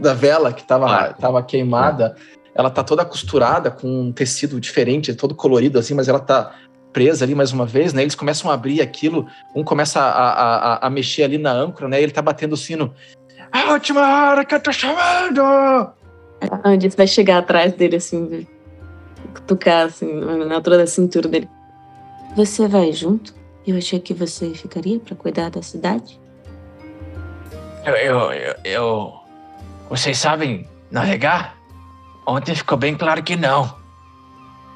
da 0.01 0.13
vela 0.13 0.53
que 0.53 0.61
estava 0.61 0.87
ah, 0.87 1.13
tava 1.15 1.43
queimada, 1.43 2.15
ela 2.61 2.71
tá 2.71 2.85
toda 2.85 3.05
costurada 3.05 3.71
com 3.71 3.89
um 3.89 4.13
tecido 4.13 4.61
diferente, 4.61 5.15
todo 5.15 5.35
colorido 5.35 5.79
assim, 5.79 5.95
mas 5.95 6.09
ela 6.09 6.21
tá 6.21 6.55
presa 6.93 7.25
ali 7.25 7.35
mais 7.35 7.53
uma 7.53 7.67
vez, 7.67 7.93
né? 7.93 8.03
Eles 8.03 8.15
começam 8.15 8.51
a 8.51 8.55
abrir 8.55 8.81
aquilo, 8.81 9.27
um 9.55 9.65
começa 9.65 10.01
a, 10.01 10.31
a, 10.75 10.87
a 10.87 10.91
mexer 10.91 11.23
ali 11.23 11.39
na 11.39 11.53
âncora, 11.53 11.89
né? 11.89 12.03
Ele 12.03 12.13
tá 12.13 12.23
batendo 12.23 12.53
o 12.53 12.57
sino. 12.57 12.95
É 13.53 13.61
a 13.61 13.73
última 13.73 14.31
hora 14.31 14.45
que 14.45 14.55
eu 14.55 14.61
tô 14.61 14.73
chamando! 14.73 15.41
A 15.41 16.69
Andis 16.69 16.95
vai 16.95 17.07
chegar 17.07 17.39
atrás 17.39 17.73
dele, 17.73 17.97
assim, 17.97 18.47
tocar, 19.47 19.87
assim, 19.87 20.13
na 20.13 20.55
altura 20.55 20.79
da 20.79 20.87
cintura 20.87 21.29
dele. 21.29 21.49
Você 22.37 22.67
vai 22.67 22.93
junto? 22.93 23.35
Eu 23.67 23.77
achei 23.77 24.01
que 24.01 24.15
você 24.15 24.51
ficaria 24.55 24.99
para 24.99 25.15
cuidar 25.15 25.51
da 25.51 25.63
cidade. 25.63 26.19
Eu, 27.85 27.95
eu, 27.95 28.33
eu, 28.33 28.55
eu, 28.65 29.13
Vocês 29.89 30.19
sabem 30.19 30.67
navegar? 30.91 31.60
Ontem 32.31 32.55
ficou 32.55 32.79
bem 32.79 32.95
claro 32.95 33.23
que 33.23 33.35
não. 33.35 33.75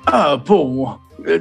Ah, 0.05 0.37
bom. 0.37 0.99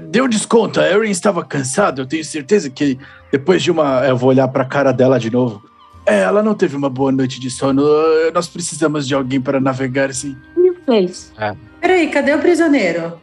Deu 0.10 0.27
desconto. 0.27 0.80
A 0.80 0.88
Erin 0.88 1.10
estava 1.10 1.44
cansado. 1.44 2.02
Eu 2.02 2.06
tenho 2.06 2.23
certeza 2.23 2.69
que 2.69 2.99
Depois 3.31 3.64
de 3.64 3.72
uma. 3.72 4.06
Eu 4.06 4.15
vou 4.15 4.30
olhar 4.30 4.48
pra 4.48 4.64
cara 4.64 4.91
dela 4.91 5.19
de 5.19 5.31
novo. 5.31 5.64
É, 6.06 6.19
ela 6.19 6.44
não 6.44 6.53
teve 6.53 6.76
uma 6.76 6.90
boa 6.90 7.11
noite 7.11 7.40
de 7.40 7.49
sono. 7.49 7.84
Nós 8.31 8.48
precisamos 8.48 9.07
de 9.07 9.15
alguém 9.15 9.41
para 9.41 9.60
navegar 9.60 10.11
assim. 10.11 10.38
E 10.56 10.69
o 10.69 10.76
fez? 10.85 11.34
É. 11.38 11.56
Peraí, 11.81 12.07
cadê 12.10 12.34
o 12.35 12.40
prisioneiro? 12.40 13.19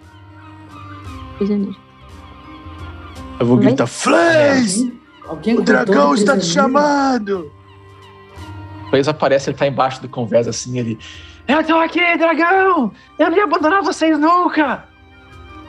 Prisioneiro. 1.37 1.77
Eu 3.39 3.47
vou 3.47 3.57
gritar: 3.57 3.87
Flays! 3.87 4.85
O 5.57 5.63
dragão 5.63 6.13
está 6.15 6.37
te 6.37 6.45
chamando! 6.45 7.53
Flays 8.91 9.07
aparece, 9.07 9.49
ele 9.49 9.57
tá 9.57 9.69
embaixo 9.69 10.03
do 10.03 10.09
conversa 10.09 10.51
assim, 10.51 10.77
ele. 10.77 10.99
Eu 11.51 11.65
tô 11.65 11.77
aqui, 11.79 12.17
dragão! 12.17 12.93
Eu 13.19 13.29
não 13.29 13.37
ia 13.37 13.43
abandonar 13.43 13.83
vocês 13.83 14.17
nunca! 14.17 14.85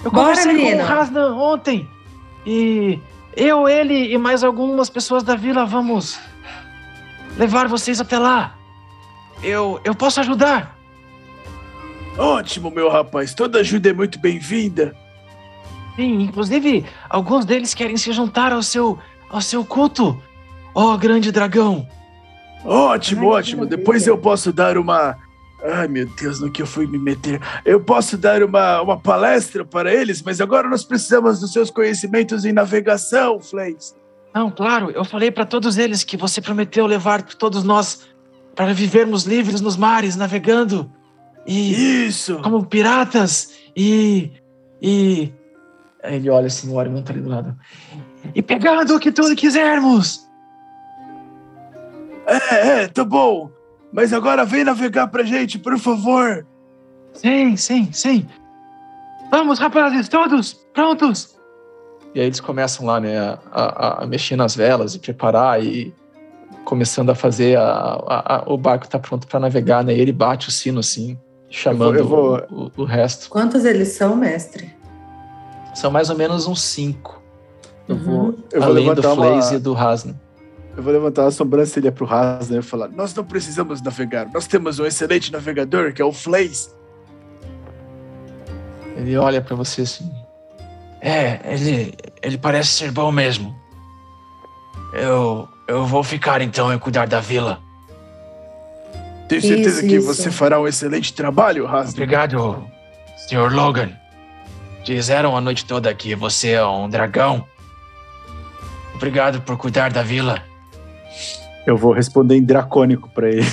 Eu 0.03 0.12
conversei 0.12 0.56
com 0.56 0.78
o 0.80 0.86
Rasnan 0.86 1.36
ontem 1.36 1.90
e 2.45 2.99
eu, 3.36 3.68
ele 3.68 4.14
e 4.14 4.18
mais 4.18 4.44
algumas 4.44 4.91
pessoas 4.91 5.24
da 5.24 5.36
vila 5.36 5.66
vamos 5.66 6.20
levar 7.36 7.68
vocês 7.68 7.99
até 7.99 8.20
lá. 8.20 8.56
Eu, 9.44 9.82
eu 9.84 9.95
posso 9.95 10.20
ajudar. 10.20 10.78
Ótimo, 12.16 12.70
meu 12.70 12.88
rapaz. 12.88 13.34
Toda 13.34 13.60
ajuda 13.60 13.90
é 13.90 13.94
muito 13.94 14.20
bem-vinda. 14.20 14.95
Sim, 15.95 16.22
inclusive, 16.22 16.86
alguns 17.10 17.44
deles 17.44 17.74
querem 17.74 17.98
se 17.98 18.12
juntar 18.14 18.52
ao 18.52 18.62
seu, 18.62 18.99
ao 19.30 19.41
seu 19.41 19.66
culto. 19.66 20.22
Ó, 20.76 20.94
oh, 20.94 20.98
grande 20.98 21.32
dragão. 21.32 21.88
Ótimo, 22.64 23.34
Ai, 23.34 23.40
ótimo. 23.40 23.66
Depois 23.66 24.06
eu 24.06 24.18
posso 24.18 24.53
dar 24.53 24.78
uma. 24.78 25.18
Ai, 25.64 25.88
meu 25.88 26.08
Deus, 26.08 26.40
no 26.40 26.52
que 26.52 26.62
eu 26.62 26.66
fui 26.66 26.88
me 26.88 26.98
meter. 26.98 27.40
Eu 27.64 27.80
posso 27.80 28.18
dar 28.18 28.42
uma, 28.44 28.82
uma 28.82 29.00
palestra 29.00 29.64
para 29.64 29.94
eles, 29.94 30.22
mas 30.22 30.42
agora 30.42 30.68
nós 30.68 30.84
precisamos 30.84 31.40
dos 31.40 31.54
seus 31.54 31.70
conhecimentos 31.70 32.46
em 32.46 32.52
navegação, 32.52 33.40
Flames. 33.40 33.96
Não, 34.34 34.50
claro, 34.50 34.90
eu 34.92 35.04
falei 35.04 35.30
para 35.30 35.46
todos 35.46 35.78
eles 35.78 36.04
que 36.04 36.18
você 36.18 36.42
prometeu 36.42 36.86
levar 36.86 37.22
todos 37.22 37.64
nós 37.64 38.08
para 38.56 38.74
vivermos 38.74 39.24
livres 39.24 39.62
nos 39.62 39.78
mares, 39.78 40.16
navegando. 40.16 40.92
E 41.46 42.08
Isso! 42.08 42.40
Como 42.42 42.66
piratas 42.66 43.52
e 43.76 44.32
e 44.82 45.32
Aí 46.04 46.16
ele 46.16 46.30
olha 46.30 46.48
assim, 46.48 46.70
o 46.70 46.76
Orion 46.76 47.02
tá 47.04 47.14
ali 47.14 47.22
do 47.22 47.30
lado. 47.30 47.56
E 48.34 48.42
pegando 48.42 48.96
o 48.96 49.00
que 49.00 49.12
tudo 49.12 49.36
quisermos. 49.36 50.28
É, 52.26 52.84
é, 52.84 52.88
tá 52.88 53.04
bom. 53.04 53.52
Mas 53.91 54.13
agora 54.13 54.45
vem 54.45 54.63
navegar 54.63 55.07
pra 55.07 55.23
gente, 55.23 55.59
por 55.59 55.77
favor. 55.77 56.45
Sim, 57.13 57.55
sim, 57.57 57.89
sim. 57.91 58.26
Vamos, 59.30 59.59
rapazes, 59.59 60.07
todos 60.07 60.53
prontos. 60.73 61.35
E 62.13 62.19
aí 62.19 62.26
eles 62.26 62.39
começam 62.39 62.85
lá, 62.85 62.99
né, 62.99 63.18
a, 63.19 63.39
a, 63.51 64.03
a 64.03 64.07
mexer 64.07 64.35
nas 64.35 64.55
velas 64.55 64.95
e 64.95 64.99
preparar 64.99 65.63
e 65.63 65.93
começando 66.65 67.09
a 67.09 67.15
fazer 67.15 67.57
a, 67.57 67.63
a 67.63 68.43
o 68.47 68.57
barco 68.57 68.88
tá 68.88 68.99
pronto 68.99 69.27
para 69.27 69.39
navegar, 69.39 69.84
né? 69.84 69.93
E 69.95 69.99
ele 69.99 70.11
bate 70.11 70.49
o 70.49 70.51
sino 70.51 70.80
assim, 70.80 71.18
chamando 71.49 71.97
eu 71.97 72.05
vou, 72.05 72.38
eu 72.38 72.47
vou... 72.49 72.59
O, 72.59 72.65
o, 72.65 72.81
o, 72.84 72.85
resto. 72.85 73.30
Quantos 73.30 73.65
eles 73.65 73.89
são, 73.89 74.15
mestre? 74.15 74.73
São 75.73 75.89
mais 75.89 76.09
ou 76.09 76.18
menos 76.18 76.47
uns 76.47 76.61
cinco. 76.61 77.22
Eu 77.88 77.95
vou, 77.95 78.15
uhum. 78.15 78.38
eu 78.51 78.63
Além 78.63 78.85
vou 78.85 78.95
do 78.95 79.01
Flaze 79.01 79.53
uma... 79.53 79.57
e 79.57 79.59
do 79.59 79.73
Hasna. 79.73 80.22
Eu 80.82 80.84
vou 80.84 80.94
levantar 80.94 81.28
a 81.28 81.32
sobrancelha 81.32 81.91
pro 81.91 82.12
Hasna 82.12 82.58
e 82.58 82.62
falar: 82.64 82.88
Nós 82.88 83.14
não 83.14 83.24
precisamos 83.24 83.84
navegar. 83.84 84.28
Nós 84.34 84.48
temos 84.48 84.80
um 84.80 84.86
excelente 84.88 85.32
navegador 85.32 85.94
que 85.94 86.02
é 86.02 86.06
o 86.06 86.12
Flaze. 86.12 86.72
Ele 88.98 89.16
olha 89.16 89.44
para 89.44 89.56
você 89.56 89.84
assim. 89.84 90.12
É, 90.99 91.40
ele, 91.53 91.94
ele 92.24 92.36
parece 92.36 92.70
ser 92.70 92.91
bom 92.91 93.12
mesmo. 93.12 93.56
Eu, 94.91 95.48
eu 95.68 95.86
vou 95.86 96.03
ficar 96.03 96.41
então 96.41 96.74
e 96.74 96.80
cuidar 96.80 97.08
da 97.08 97.20
vila. 97.20 97.62
Tenho 99.30 99.40
certeza 99.44 99.82
isso, 99.82 99.88
que 99.88 99.95
isso. 99.98 100.08
você 100.08 100.32
fará 100.32 100.60
um 100.60 100.68
excelente 100.68 101.14
trabalho, 101.14 101.68
Hasna. 101.68 101.91
Obrigado, 101.91 102.68
Sr. 103.30 103.53
Logan. 103.53 103.91
Disseram 104.84 105.38
a 105.38 105.41
noite 105.41 105.64
toda 105.64 105.94
que 105.94 106.16
você 106.16 106.53
é 106.53 106.66
um 106.66 106.90
dragão. 106.90 107.45
Obrigado 108.95 109.41
por 109.41 109.58
cuidar 109.58 109.91
da 109.91 110.02
vila. 110.02 110.49
Eu 111.66 111.78
vou 111.78 111.94
responder 111.94 112.36
em 112.36 112.44
dracônico 112.44 113.10
para 113.10 113.30
ele. 113.30 113.46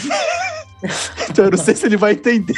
então 1.30 1.44
eu 1.44 1.50
não 1.50 1.58
sei 1.58 1.74
se 1.74 1.86
ele 1.86 1.96
vai 1.96 2.12
entender. 2.12 2.54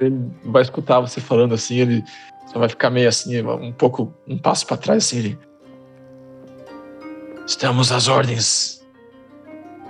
Ele 0.00 0.30
vai 0.44 0.62
escutar 0.62 1.00
você 1.00 1.20
falando 1.20 1.54
assim, 1.54 1.76
ele 1.76 2.04
só 2.46 2.58
vai 2.58 2.68
ficar 2.68 2.90
meio 2.90 3.08
assim, 3.08 3.40
um 3.42 3.72
pouco, 3.72 4.12
um 4.26 4.36
passo 4.36 4.66
para 4.66 4.76
trás 4.76 5.04
assim, 5.04 5.18
ele... 5.18 5.38
Estamos 7.46 7.92
às 7.92 8.08
ordens. 8.08 8.82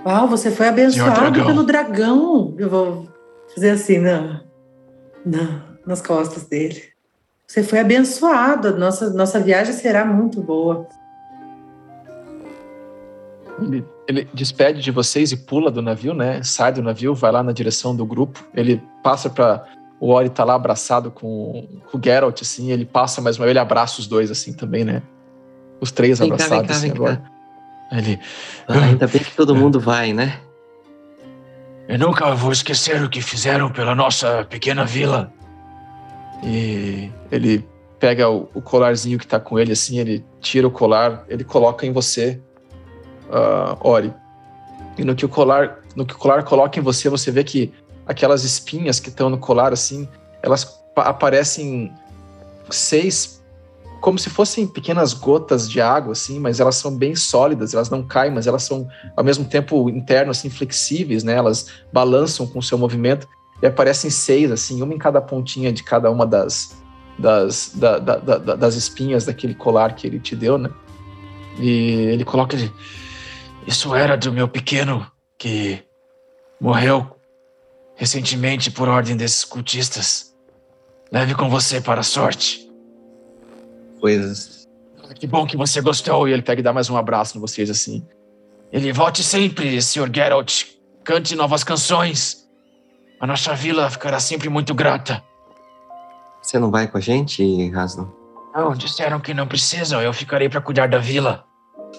Uau, 0.05 0.27
você 0.27 0.51
foi 0.51 0.67
abençoado 0.67 1.31
dragão. 1.31 1.45
pelo 1.45 1.63
dragão. 1.63 2.55
Eu 2.57 2.69
vou 2.69 3.07
fazer 3.53 3.71
assim, 3.71 3.99
não. 3.99 4.41
Não, 5.25 5.61
nas 5.85 6.01
costas 6.01 6.43
dele. 6.43 6.83
Você 7.47 7.63
foi 7.63 7.79
abençoado. 7.79 8.77
Nossa, 8.77 9.11
nossa 9.13 9.39
viagem 9.39 9.73
será 9.73 10.03
muito 10.03 10.41
boa. 10.41 10.87
Ele, 13.63 13.85
ele, 14.07 14.27
despede 14.33 14.81
de 14.81 14.91
vocês 14.91 15.31
e 15.31 15.37
pula 15.37 15.71
do 15.71 15.81
navio, 15.81 16.13
né? 16.13 16.41
Sai 16.43 16.71
do 16.71 16.81
navio, 16.81 17.13
vai 17.15 17.31
lá 17.31 17.41
na 17.41 17.51
direção 17.51 17.95
do 17.95 18.05
grupo. 18.05 18.45
Ele 18.53 18.81
passa 19.03 19.29
para 19.29 19.65
o 19.99 20.09
Ori 20.09 20.29
tá 20.29 20.43
lá 20.43 20.55
abraçado 20.55 21.09
com, 21.11 21.67
com 21.89 21.97
o 21.97 22.01
Geralt, 22.03 22.41
assim. 22.41 22.71
Ele 22.71 22.85
passa 22.85 23.21
mais 23.21 23.37
uma 23.37 23.47
ele 23.47 23.59
abraça 23.59 23.99
os 23.99 24.07
dois, 24.07 24.29
assim, 24.29 24.53
também, 24.53 24.83
né? 24.83 25.01
Os 25.79 25.91
três 25.91 26.19
vem 26.19 26.31
abraçados, 26.31 26.51
cá, 26.51 26.57
vem 26.57 26.67
cá, 26.67 26.73
assim, 26.73 26.91
agora. 26.91 27.17
Cá. 27.17 27.97
Ele. 27.97 28.19
Ah, 28.67 28.85
ainda 28.85 29.07
bem 29.07 29.21
que 29.21 29.35
todo 29.35 29.55
mundo 29.55 29.79
vai, 29.79 30.13
né? 30.13 30.39
Eu 31.87 31.99
nunca 31.99 32.33
vou 32.33 32.51
esquecer 32.51 33.01
o 33.03 33.09
que 33.09 33.21
fizeram 33.21 33.71
pela 33.71 33.93
nossa 33.93 34.45
pequena 34.45 34.85
vila. 34.85 35.31
E 36.43 37.11
ele 37.31 37.65
pega 37.99 38.29
o, 38.29 38.49
o 38.53 38.61
colarzinho 38.61 39.17
que 39.17 39.27
tá 39.27 39.39
com 39.39 39.57
ele, 39.57 39.71
assim, 39.71 39.99
ele 39.99 40.25
tira 40.41 40.67
o 40.67 40.71
colar, 40.71 41.23
ele 41.29 41.43
coloca 41.43 41.85
em 41.85 41.91
você, 41.91 42.41
uh, 43.33 43.77
Ori. 43.81 44.13
E 44.97 45.03
no 45.03 45.15
que 45.15 45.25
o 45.25 45.29
colar, 45.29 45.79
no 45.95 46.05
que 46.05 46.13
o 46.13 46.17
colar 46.17 46.43
coloca 46.43 46.79
em 46.79 46.83
você, 46.83 47.09
você 47.09 47.31
vê 47.31 47.43
que 47.43 47.73
aquelas 48.05 48.43
espinhas 48.43 48.99
que 48.99 49.09
estão 49.09 49.29
no 49.29 49.37
colar, 49.37 49.73
assim, 49.73 50.07
elas 50.41 50.79
aparecem 50.95 51.91
seis 52.69 53.43
como 54.03 54.19
se 54.19 54.29
fossem 54.29 54.67
pequenas 54.67 55.13
gotas 55.13 55.69
de 55.69 55.79
água, 55.79 56.11
assim, 56.11 56.37
mas 56.37 56.59
elas 56.59 56.75
são 56.75 56.93
bem 56.93 57.15
sólidas, 57.15 57.73
elas 57.73 57.89
não 57.89 58.03
caem, 58.03 58.33
mas 58.33 58.45
elas 58.45 58.63
são, 58.63 58.85
ao 59.15 59.23
mesmo 59.23 59.45
tempo, 59.45 59.89
interno, 59.89 60.31
assim, 60.31 60.49
flexíveis, 60.49 61.23
né? 61.23 61.35
Elas 61.35 61.67
balançam 61.91 62.45
com 62.45 62.59
o 62.59 62.61
seu 62.61 62.77
movimento 62.77 63.25
e 63.61 63.65
aparecem 63.65 64.09
seis, 64.09 64.51
assim, 64.51 64.81
uma 64.81 64.93
em 64.93 64.97
cada 64.97 65.21
pontinha 65.21 65.71
de 65.71 65.83
cada 65.83 66.11
uma 66.11 66.25
das, 66.25 66.75
das, 67.17 67.71
da, 67.75 67.97
da, 67.97 68.17
da, 68.17 68.55
das 68.57 68.75
espinhas 68.75 69.23
daquele 69.23 69.55
colar 69.55 69.95
que 69.95 70.05
ele 70.05 70.19
te 70.19 70.35
deu, 70.35 70.57
né? 70.57 70.69
E 71.57 72.09
ele 72.11 72.25
coloca 72.25 72.57
ele, 72.57 72.73
isso 73.67 73.95
era 73.95 74.17
do 74.17 74.31
meu 74.31 74.47
pequeno 74.47 75.09
que 75.37 75.83
morreu 76.59 77.15
recentemente 77.95 78.71
por 78.71 78.87
ordem 78.87 79.15
desses 79.15 79.43
cultistas. 79.45 80.35
Leve 81.11 81.35
com 81.35 81.49
você 81.49 81.79
para 81.79 82.01
a 82.01 82.03
sorte 82.03 82.63
coisas. 84.03 84.67
Que 85.15 85.25
bom 85.25 85.45
que 85.45 85.55
você 85.55 85.79
gostou. 85.79 86.27
E 86.27 86.33
ele 86.33 86.41
pega 86.41 86.59
e 86.59 86.63
dá 86.63 86.73
mais 86.73 86.89
um 86.89 86.97
abraço 86.97 87.37
em 87.37 87.41
vocês 87.41 87.69
assim. 87.69 88.05
Ele 88.69 88.91
volte 88.91 89.23
sempre, 89.23 89.81
Sr. 89.81 90.09
Geralt. 90.13 90.65
Cante 91.05 91.35
novas 91.35 91.63
canções. 91.63 92.43
A 93.21 93.25
nossa 93.25 93.55
vila 93.55 93.89
ficará 93.89 94.19
sempre 94.19 94.49
muito 94.49 94.75
grata. 94.75 95.23
Você 96.41 96.59
não 96.59 96.69
vai 96.69 96.85
com 96.87 96.97
a 96.97 97.01
gente, 97.01 97.69
Rasno? 97.69 98.13
Não, 98.53 98.73
disseram 98.73 99.21
que 99.21 99.33
não 99.33 99.47
precisam. 99.47 100.01
Eu 100.01 100.11
ficarei 100.11 100.49
para 100.49 100.59
cuidar 100.59 100.89
da 100.89 100.97
vila. 100.97 101.45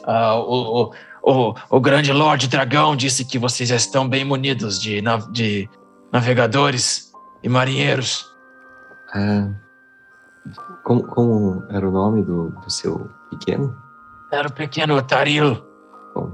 Ah, 0.05 0.35
o, 0.35 0.82
o, 0.82 0.93
o, 1.25 1.55
o, 1.71 1.81
grande 1.81 2.13
Lorde 2.13 2.49
Dragão 2.49 2.95
disse 2.95 3.25
que 3.25 3.39
vocês 3.39 3.71
já 3.71 3.77
estão 3.77 4.07
bem 4.07 4.25
munidos 4.25 4.79
de, 4.79 5.03
de 5.31 5.69
navegadores 6.13 7.11
e 7.43 7.49
marinheiros. 7.49 8.31
Ah, 9.15 9.49
como, 10.85 11.03
como 11.05 11.65
era 11.71 11.89
o 11.89 11.91
nome 11.91 12.23
do, 12.23 12.51
do 12.51 12.71
seu 12.71 13.09
pequeno? 13.31 13.75
Era 14.31 14.49
o 14.49 14.53
pequeno 14.53 15.01
Taril. 15.01 15.65
Bom, 16.15 16.31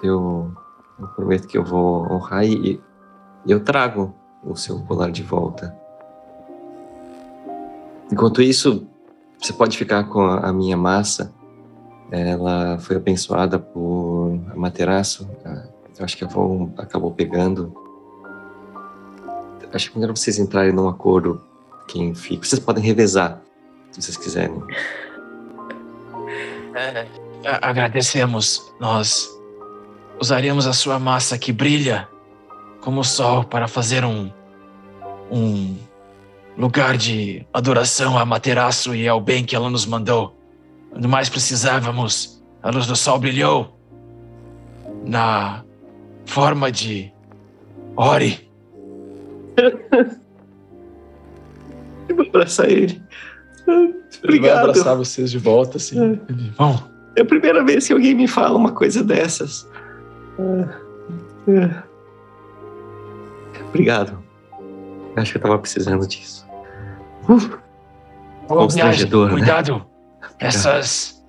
eu, 0.00 0.54
eu 1.00 1.08
prometo 1.08 1.48
que 1.48 1.58
eu 1.58 1.64
vou 1.64 2.10
honrar 2.12 2.44
e, 2.44 2.80
eu 3.46 3.60
trago 3.60 4.14
o 4.42 4.54
seu 4.54 4.80
colar 4.84 5.10
de 5.10 5.22
volta. 5.22 5.74
Enquanto 8.12 8.40
isso, 8.40 8.86
você 9.38 9.52
pode 9.52 9.76
ficar 9.76 10.04
com 10.04 10.22
a 10.22 10.52
minha 10.52 10.76
massa. 10.76 11.34
Ela 12.14 12.78
foi 12.78 12.94
abençoada 12.94 13.58
por 13.58 14.38
Amaterasu. 14.52 15.28
Eu 15.98 16.04
acho 16.04 16.16
que 16.16 16.22
a 16.22 16.28
avó 16.28 16.68
acabou 16.78 17.10
pegando. 17.10 17.74
Acho 19.72 19.90
que 19.90 19.98
melhor 19.98 20.16
vocês 20.16 20.38
entrarem 20.38 20.72
num 20.72 20.88
acordo 20.88 21.42
quem 21.88 22.14
fica. 22.14 22.44
Vocês 22.44 22.60
podem 22.60 22.84
revezar 22.84 23.42
se 23.90 24.00
vocês 24.00 24.16
quiserem. 24.16 24.62
É, 26.76 27.04
agradecemos. 27.42 28.72
Nós 28.78 29.28
usaremos 30.20 30.68
a 30.68 30.72
sua 30.72 31.00
massa 31.00 31.36
que 31.36 31.52
brilha 31.52 32.08
como 32.80 33.00
o 33.00 33.04
sol 33.04 33.42
para 33.42 33.66
fazer 33.66 34.04
um, 34.04 34.30
um 35.32 35.76
lugar 36.56 36.96
de 36.96 37.44
adoração 37.52 38.16
a 38.16 38.24
Materaço 38.24 38.94
e 38.94 39.08
ao 39.08 39.20
bem 39.20 39.44
que 39.44 39.56
ela 39.56 39.68
nos 39.68 39.84
mandou. 39.84 40.43
Quando 40.94 41.08
mais 41.08 41.28
precisávamos, 41.28 42.40
a 42.62 42.70
luz 42.70 42.86
do 42.86 42.94
sol 42.94 43.18
brilhou 43.18 43.76
na 45.04 45.64
forma 46.24 46.70
de 46.70 47.12
Ori. 47.96 48.48
Eu 52.08 52.14
vou 52.14 52.26
abraçar 52.26 52.70
ele. 52.70 53.02
Obrigado. 53.66 54.22
Ele 54.22 54.40
vai 54.40 54.50
abraçar 54.50 54.96
vocês 54.96 55.32
de 55.32 55.38
volta, 55.38 55.78
assim. 55.78 55.98
É. 55.98 56.16
Bom, 56.56 56.80
é 57.16 57.22
a 57.22 57.24
primeira 57.24 57.64
vez 57.64 57.88
que 57.88 57.92
alguém 57.92 58.14
me 58.14 58.28
fala 58.28 58.56
uma 58.56 58.70
coisa 58.70 59.02
dessas. 59.02 59.68
Obrigado. 63.68 64.22
Acho 65.16 65.32
que 65.32 65.38
eu 65.38 65.42
tava 65.42 65.58
precisando 65.58 66.06
disso. 66.06 66.46
Uh, 67.28 67.58
Constrangedor, 68.46 69.26
né? 69.26 69.32
Cuidado. 69.38 69.93
Essas, 70.44 71.24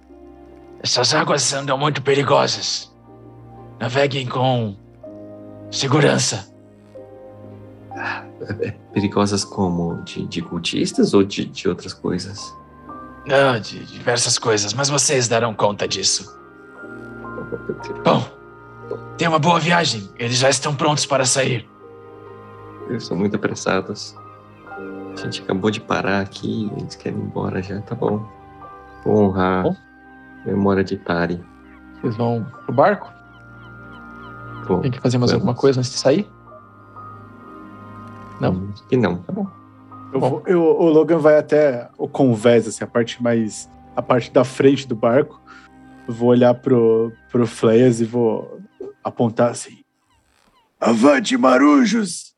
essas 0.83 1.13
águas 1.13 1.53
andam 1.53 1.77
muito 1.77 2.01
perigosas. 2.01 2.93
Naveguem 3.79 4.27
com 4.27 4.75
segurança. 5.71 6.53
Perigosas 8.93 9.45
como? 9.45 10.03
De, 10.03 10.25
de 10.27 10.41
cultistas 10.41 11.13
ou 11.13 11.23
de, 11.23 11.45
de 11.45 11.67
outras 11.69 11.93
coisas? 11.93 12.53
Não, 13.25 13.59
de 13.59 13.85
diversas 13.85 14.37
coisas, 14.37 14.73
mas 14.73 14.89
vocês 14.89 15.27
darão 15.27 15.53
conta 15.53 15.87
disso. 15.87 16.37
Bom, 18.03 18.23
tenha 19.17 19.29
uma 19.29 19.39
boa 19.39 19.59
viagem. 19.59 20.09
Eles 20.19 20.37
já 20.37 20.49
estão 20.49 20.75
prontos 20.75 21.05
para 21.05 21.25
sair. 21.25 21.67
Eles 22.89 23.05
são 23.05 23.17
muito 23.17 23.35
apressados. 23.35 24.15
A 25.13 25.21
gente 25.21 25.41
acabou 25.41 25.71
de 25.71 25.79
parar 25.79 26.19
aqui 26.19 26.69
e 26.69 26.81
eles 26.81 26.95
querem 26.95 27.17
ir 27.17 27.23
embora 27.23 27.63
já, 27.63 27.81
tá 27.81 27.95
bom. 27.95 28.34
Vou 29.05 29.23
honrar 29.23 29.63
bom. 29.63 29.75
memória 30.45 30.83
de 30.83 30.97
Tari. 30.97 31.43
Vocês 32.01 32.15
vão 32.17 32.45
pro 32.65 32.73
barco? 32.73 33.11
Bom, 34.67 34.81
Tem 34.81 34.91
que 34.91 34.99
fazer 34.99 35.17
mais 35.17 35.31
vamos. 35.31 35.41
alguma 35.43 35.55
coisa 35.59 35.79
antes 35.79 35.91
de 35.91 35.97
sair? 35.97 36.27
Não. 38.41 38.73
E 38.91 38.97
não. 38.97 39.17
Tá 39.17 39.31
bom. 39.31 39.47
Eu 40.11 40.19
vou, 40.19 40.43
eu, 40.45 40.61
o 40.63 40.89
Logan 40.89 41.17
vai 41.17 41.37
até 41.37 41.89
o 41.97 42.07
convés, 42.07 42.67
assim, 42.67 42.83
a 42.83 42.87
parte 42.87 43.21
mais. 43.21 43.69
a 43.95 44.01
parte 44.01 44.31
da 44.31 44.43
frente 44.43 44.87
do 44.87 44.95
barco. 44.95 45.41
Vou 46.07 46.29
olhar 46.29 46.53
pro, 46.53 47.11
pro 47.31 47.47
Fleias 47.47 47.99
e 48.01 48.05
vou 48.05 48.59
apontar 49.03 49.49
assim. 49.51 49.83
Avante, 50.79 51.37
marujos! 51.37 52.33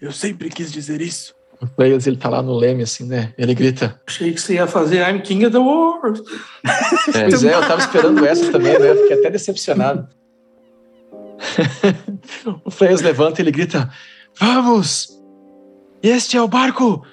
Eu 0.00 0.12
sempre 0.12 0.48
quis 0.48 0.72
dizer 0.72 1.00
isso. 1.00 1.34
O 1.60 1.66
Fleias, 1.66 2.06
ele 2.06 2.16
tá 2.16 2.28
lá 2.28 2.42
no 2.42 2.54
leme, 2.54 2.82
assim, 2.82 3.04
né? 3.04 3.34
Ele 3.36 3.54
grita. 3.54 4.00
Achei 4.06 4.32
que 4.32 4.40
você 4.40 4.54
ia 4.54 4.66
fazer 4.66 5.06
I'm 5.06 5.20
King 5.20 5.44
of 5.44 5.52
the 5.52 5.58
World. 5.58 6.22
É. 7.14 7.28
Pois 7.28 7.44
é, 7.44 7.54
eu 7.54 7.60
tava 7.60 7.80
esperando 7.80 8.24
essa 8.24 8.50
também, 8.50 8.78
né? 8.78 8.94
Fiquei 8.94 9.18
até 9.18 9.30
decepcionado. 9.30 10.08
o 12.64 12.70
Fleias 12.70 13.02
levanta 13.02 13.40
e 13.40 13.44
ele 13.44 13.50
grita: 13.50 13.90
Vamos! 14.38 15.20
Este 16.02 16.36
é 16.36 16.42
o 16.42 16.48
barco! 16.48 17.04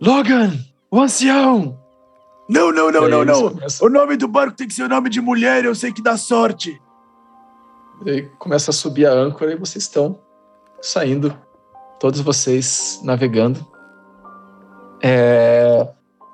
Logan! 0.00 0.52
O 0.90 1.00
ancião! 1.00 1.78
Não, 2.48 2.72
não, 2.72 2.90
não, 2.90 3.08
não, 3.08 3.24
não. 3.24 3.50
Começa... 3.50 3.84
O 3.84 3.88
nome 3.88 4.16
do 4.16 4.28
barco 4.28 4.56
tem 4.56 4.66
que 4.66 4.74
ser 4.74 4.82
o 4.82 4.88
nome 4.88 5.08
de 5.08 5.20
mulher, 5.20 5.64
eu 5.64 5.74
sei 5.74 5.92
que 5.92 6.02
dá 6.02 6.16
sorte. 6.16 6.80
E 8.04 8.10
aí 8.10 8.22
começa 8.38 8.70
a 8.70 8.74
subir 8.74 9.06
a 9.06 9.12
âncora 9.12 9.52
e 9.52 9.56
vocês 9.56 9.84
estão 9.84 10.18
saindo, 10.82 11.36
todos 12.04 12.20
vocês 12.20 13.00
navegando. 13.02 13.66
É... 15.02 15.88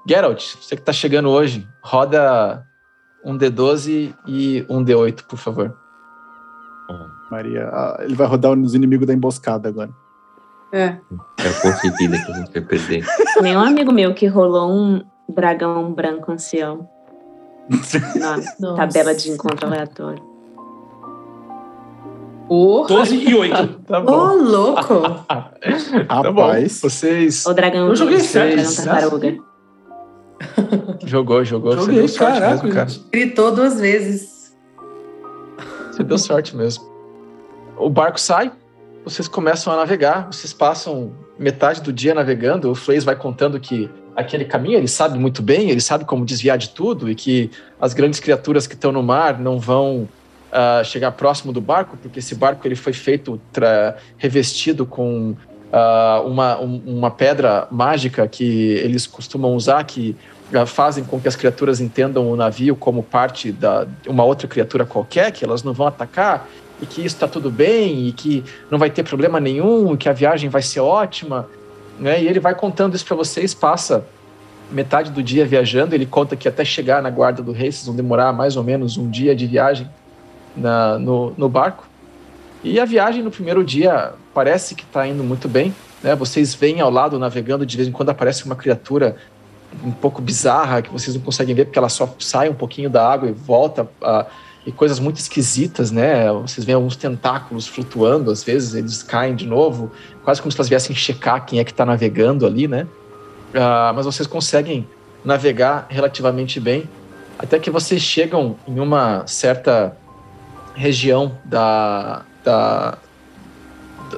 Geralt, 0.05 0.56
você 0.56 0.74
que 0.74 0.82
está 0.82 0.92
chegando 0.92 1.28
hoje, 1.28 1.64
roda 1.80 2.66
um 3.24 3.38
D12 3.38 4.12
e 4.26 4.66
um 4.68 4.84
D8, 4.84 5.22
por 5.28 5.38
favor. 5.38 5.78
Maria, 7.30 7.70
ele 8.01 8.16
vai 8.16 8.26
rodar 8.26 8.56
nos 8.56 8.74
inimigos 8.74 9.06
da 9.06 9.14
emboscada 9.14 9.68
agora. 9.68 9.90
É. 10.72 10.86
É 10.86 11.48
o 11.48 11.62
ponto 11.62 11.80
de 11.82 11.97
vida 11.98 12.18
que 12.18 12.32
a 12.32 12.34
gente 12.34 12.52
vai 12.52 12.62
perder. 12.62 13.06
Tem 13.40 13.56
um 13.56 13.60
amigo 13.60 13.92
meu 13.92 14.12
que 14.12 14.26
rolou 14.26 14.72
um 14.72 15.05
dragão 15.28 15.92
branco 15.92 16.32
ancião 16.32 16.88
na 18.18 18.74
tabela 18.74 19.14
de 19.14 19.30
encontro 19.30 19.68
aleatório. 19.68 20.30
Oh. 22.52 22.85
12 22.85 23.14
e 23.14 23.32
8. 23.32 23.68
tá 23.86 24.01
bom. 24.01 24.12
Ô, 24.12 24.16
oh, 24.16 24.35
louco! 24.35 25.02
tá 26.09 26.32
bom. 26.32 26.52
Vocês. 26.66 27.47
O 27.47 27.55
dragão. 27.55 27.86
Eu 27.89 27.94
joguei 27.94 28.18
certo. 28.18 28.85
tartaruga. 28.85 29.39
jogou, 31.06 31.44
jogou. 31.44 31.72
Joguei, 31.77 31.94
Você 31.94 32.01
deu 32.01 32.09
sorte 32.09 32.40
caraca, 32.40 32.62
mesmo, 32.64 32.74
cara. 32.74 32.90
Gritou 33.12 33.55
duas 33.55 33.78
vezes. 33.78 34.56
Você 35.93 36.02
deu 36.02 36.18
sorte 36.18 36.56
mesmo. 36.56 36.90
O 37.77 37.89
barco 37.89 38.20
sai, 38.20 38.51
vocês 39.05 39.28
começam 39.28 39.72
a 39.72 39.77
navegar, 39.77 40.27
vocês 40.27 40.52
passam 40.52 41.12
metade 41.39 41.81
do 41.81 41.93
dia 41.93 42.14
navegando. 42.14 42.68
O 42.68 42.74
Flays 42.74 43.05
vai 43.05 43.14
contando 43.14 43.60
que 43.60 43.89
aquele 44.16 44.44
caminho 44.44 44.77
ele 44.77 44.89
sabe 44.89 45.20
muito 45.20 45.40
bem, 45.40 45.70
ele 45.70 45.81
sabe 45.81 46.05
como 46.05 46.24
desviar 46.24 46.59
de 46.59 46.70
tudo 46.70 47.09
e 47.09 47.14
que 47.14 47.48
as 47.81 47.94
grandes 47.94 48.18
criaturas 48.18 48.66
que 48.66 48.74
estão 48.74 48.90
no 48.90 49.05
mar 49.05 49.39
não 49.39 49.56
vão 49.60 50.09
uh, 50.51 50.85
chegar 50.85 51.12
próximo 51.12 51.52
do 51.52 51.60
barco, 51.60 51.97
porque 51.97 52.18
esse 52.18 52.35
barco 52.35 52.66
ele 52.66 52.77
foi 52.77 52.93
feito 52.93 53.40
revestido 54.16 54.85
com 54.85 55.31
uh, 55.31 56.27
uma, 56.27 56.60
um, 56.60 56.82
uma 56.86 57.10
pedra 57.10 57.66
mágica 57.70 58.27
que 58.27 58.44
eles 58.44 59.06
costumam 59.06 59.55
usar, 59.55 59.82
que 59.85 60.16
fazem 60.66 61.05
com 61.05 61.20
que 61.20 61.28
as 61.28 61.36
criaturas 61.36 61.81
entendam 61.81 62.28
o 62.28 62.35
navio 62.35 62.74
como 62.74 63.02
parte 63.02 63.52
da 63.52 63.86
uma 64.06 64.24
outra 64.24 64.48
criatura 64.48 64.85
qualquer, 64.85 65.31
que 65.31 65.44
elas 65.44 65.62
não 65.62 65.72
vão 65.72 65.86
atacar 65.86 66.48
e 66.82 66.86
que 66.86 67.01
isso 67.01 67.14
está 67.14 67.28
tudo 67.28 67.51
bem 67.51 68.09
e 68.09 68.12
que 68.12 68.43
não 68.68 68.78
vai 68.78 68.90
ter 68.90 69.05
problema 69.05 69.39
nenhum, 69.39 69.97
que 69.97 70.09
a 70.09 70.12
viagem 70.12 70.51
vai 70.51 70.62
ser 70.62 70.81
ótima, 70.81 71.48
né? 72.01 72.20
E 72.20 72.27
ele 72.27 72.40
vai 72.40 72.55
contando 72.55 72.97
isso 72.97 73.06
para 73.06 73.16
vocês, 73.16 73.55
passa 73.55 74.05
metade 74.72 75.10
do 75.10 75.22
dia 75.22 75.44
viajando, 75.44 75.94
ele 75.94 76.06
conta 76.06 76.36
que 76.36 76.48
até 76.48 76.64
chegar 76.64 77.02
na 77.02 77.10
guarda 77.10 77.43
do 77.43 77.52
rei 77.52 77.70
vocês 77.70 77.86
vão 77.86 77.94
demorar 77.94 78.32
mais 78.32 78.56
ou 78.56 78.62
menos 78.62 78.97
um 78.97 79.10
dia 79.10 79.35
de 79.35 79.47
viagem 79.47 79.89
na, 80.56 80.98
no, 80.98 81.32
no 81.36 81.48
barco. 81.48 81.89
E 82.62 82.78
a 82.78 82.85
viagem 82.85 83.22
no 83.22 83.31
primeiro 83.31 83.64
dia 83.64 84.12
parece 84.35 84.74
que 84.74 84.85
está 84.85 85.06
indo 85.06 85.24
muito 85.24 85.48
bem, 85.48 85.74
né? 86.02 86.14
Vocês 86.14 86.55
veem 86.55 86.81
ao 86.81 86.90
lado 86.90 87.18
navegando 87.18 87.64
de 87.64 87.77
vez 87.77 87.89
em 87.89 87.93
quando 87.93 88.10
aparece 88.10 88.44
uma 88.44 88.56
criatura 88.56 89.16
um 89.85 89.90
pouco 89.90 90.20
bizarra 90.20 90.82
que 90.82 90.90
vocês 90.90 91.14
não 91.14 91.22
conseguem 91.22 91.55
ver 91.55 91.64
porque 91.66 91.78
ela 91.78 91.89
só 91.89 92.12
sai 92.18 92.48
um 92.48 92.55
pouquinho 92.55 92.90
da 92.90 93.09
água 93.09 93.28
e 93.28 93.32
volta 93.32 93.89
a 94.02 94.27
e 94.66 94.70
coisas 94.70 95.01
muito 95.01 95.16
esquisitas, 95.16 95.90
né? 95.90 96.31
Vocês 96.32 96.64
veem 96.64 96.77
alguns 96.77 96.97
tentáculos 96.97 97.66
flutuando, 97.66 98.31
às 98.31 98.44
vezes 98.44 98.74
eles 98.74 99.02
caem 99.02 99.35
de 99.35 99.47
novo, 99.47 99.90
quase 100.22 100.40
como 100.40 100.52
se 100.52 100.59
elas 100.59 100.68
viessem 100.68 100.94
checar 100.94 101.44
quem 101.47 101.59
é 101.59 101.64
que 101.64 101.70
está 101.70 101.86
navegando 101.86 102.47
ali, 102.47 102.68
né? 102.68 102.86
Uh, 103.55 103.94
mas 103.94 104.05
vocês 104.05 104.27
conseguem 104.27 104.86
navegar 105.24 105.86
relativamente 105.89 106.60
bem, 106.60 106.89
até 107.39 107.59
que 107.59 107.70
vocês 107.70 108.02
chegam 108.02 108.56
em 108.68 108.78
uma 108.78 109.27
certa 109.27 109.97
região 110.74 111.38
da, 111.44 112.22
da, 112.44 112.98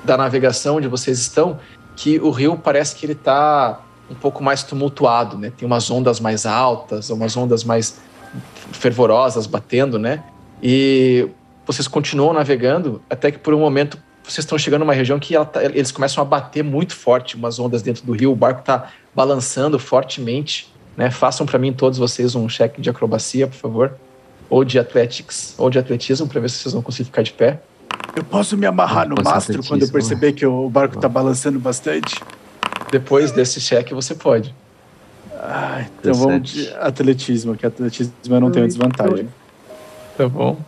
da 0.04 0.16
navegação 0.16 0.76
onde 0.76 0.88
vocês 0.88 1.18
estão, 1.18 1.58
que 1.96 2.18
o 2.18 2.30
rio 2.30 2.56
parece 2.56 2.96
que 2.96 3.06
ele 3.06 3.12
está 3.12 3.80
um 4.10 4.14
pouco 4.14 4.42
mais 4.42 4.62
tumultuado, 4.62 5.38
né? 5.38 5.52
Tem 5.56 5.66
umas 5.66 5.90
ondas 5.90 6.20
mais 6.20 6.44
altas, 6.46 7.10
umas 7.10 7.36
ondas 7.36 7.64
mais 7.64 8.00
fervorosas 8.72 9.46
batendo, 9.46 9.98
né? 9.98 10.22
E 10.62 11.28
vocês 11.66 11.88
continuam 11.88 12.32
navegando 12.32 13.02
até 13.08 13.30
que 13.30 13.38
por 13.38 13.54
um 13.54 13.58
momento 13.58 13.98
vocês 14.22 14.44
estão 14.44 14.56
chegando 14.56 14.80
numa 14.80 14.94
região 14.94 15.18
que 15.18 15.34
tá, 15.46 15.64
eles 15.64 15.90
começam 15.90 16.22
a 16.22 16.24
bater 16.24 16.62
muito 16.62 16.94
forte 16.94 17.36
umas 17.36 17.58
ondas 17.58 17.82
dentro 17.82 18.04
do 18.06 18.12
rio, 18.12 18.30
o 18.30 18.36
barco 18.36 18.60
está 18.60 18.90
balançando 19.14 19.78
fortemente. 19.78 20.72
Né? 20.96 21.10
Façam 21.10 21.44
para 21.44 21.58
mim 21.58 21.72
todos 21.72 21.98
vocês 21.98 22.34
um 22.34 22.48
cheque 22.48 22.80
de 22.80 22.88
acrobacia, 22.88 23.46
por 23.46 23.56
favor, 23.56 23.96
ou 24.52 24.66
de 24.66 24.78
athletics, 24.78 25.54
ou 25.56 25.70
de 25.70 25.78
atletismo, 25.78 26.28
para 26.28 26.38
ver 26.38 26.50
se 26.50 26.58
vocês 26.58 26.74
vão 26.74 26.82
conseguir 26.82 27.06
ficar 27.06 27.22
de 27.22 27.32
pé. 27.32 27.58
Eu 28.14 28.22
posso 28.22 28.54
me 28.54 28.66
amarrar 28.66 29.08
no 29.08 29.14
mastro 29.24 29.64
quando 29.66 29.80
eu 29.80 29.88
perceber 29.88 30.26
né? 30.26 30.32
que 30.34 30.44
o 30.44 30.68
barco 30.68 30.96
está 30.96 31.08
balançando 31.08 31.58
bastante? 31.58 32.22
Depois 32.90 33.32
desse 33.32 33.58
cheque 33.62 33.94
você 33.94 34.14
pode. 34.14 34.54
Ah, 35.38 35.86
então 35.98 36.12
vamos 36.12 36.52
de 36.52 36.68
atletismo, 36.74 37.56
que 37.56 37.64
atletismo 37.64 38.12
eu 38.28 38.40
não 38.40 38.50
tenho 38.50 38.66
desvantagem. 38.66 39.26
Tá 40.18 40.28
bom. 40.28 40.58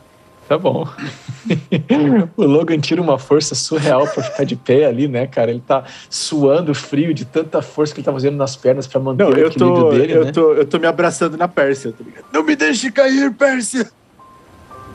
Tá 0.49 0.59
bom. 0.59 0.87
o 2.37 2.45
Logan 2.45 2.79
tira 2.79 3.01
uma 3.01 3.19
força 3.19 3.55
surreal 3.55 4.07
para 4.07 4.23
ficar 4.23 4.45
de 4.45 4.57
pé 4.57 4.85
ali, 4.85 5.09
né, 5.09 5.27
cara? 5.27 5.51
Ele 5.51 5.63
tá 5.67 5.85
suando 6.11 6.75
frio 6.75 7.15
de 7.15 7.25
tanta 7.25 7.63
força 7.63 7.95
que 7.95 8.01
ele 8.01 8.05
tá 8.05 8.13
fazendo 8.13 8.37
nas 8.37 8.55
pernas 8.55 8.87
para 8.87 9.01
manter 9.01 9.25
Não, 9.25 9.31
o 9.31 9.33
equilíbrio 9.33 9.75
tô, 9.75 9.91
dele, 9.91 10.13
eu 10.13 10.25
né? 10.25 10.33
Tô, 10.33 10.53
eu 10.53 10.67
tô 10.67 10.79
me 10.79 10.87
abraçando 10.87 11.37
na 11.37 11.49
Pérsia, 11.49 11.93
tá 11.93 12.05
ligado? 12.05 12.25
Não 12.33 12.43
me 12.43 12.55
deixe 12.55 12.91
cair, 12.93 13.33
Pérsia! 13.33 13.91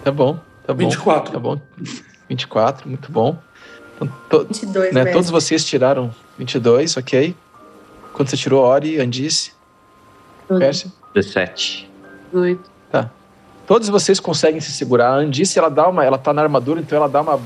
Tá 0.03 0.11
bom, 0.11 0.39
tá 0.65 0.73
bom. 0.73 0.87
24. 0.87 1.33
Tá 1.33 1.39
bom. 1.39 1.59
24, 2.29 2.87
muito 2.87 3.11
bom. 3.11 3.37
Então, 3.95 4.07
to, 4.29 4.45
22, 4.45 4.93
né, 4.93 5.03
mesmo. 5.03 5.13
todos 5.13 5.29
vocês 5.31 5.65
tiraram 5.65 6.13
22, 6.37 6.95
ok. 6.95 7.35
Quando 8.13 8.29
você 8.29 8.37
tirou 8.37 8.63
Ori, 8.63 8.99
Andice, 8.99 9.51
Pérsia? 10.47 10.91
17. 11.13 11.89
18. 12.31 12.79
Todos 13.69 13.87
vocês 13.87 14.19
conseguem 14.19 14.59
se 14.59 14.71
segurar. 14.71 15.09
A 15.09 15.15
Andice, 15.17 15.59
ela 15.59 15.69
dá 15.69 15.87
uma, 15.87 16.03
ela 16.03 16.17
tá 16.17 16.33
na 16.33 16.41
armadura, 16.41 16.79
então 16.81 16.97
ela 16.97 17.07
dá 17.07 17.21
uma 17.21 17.39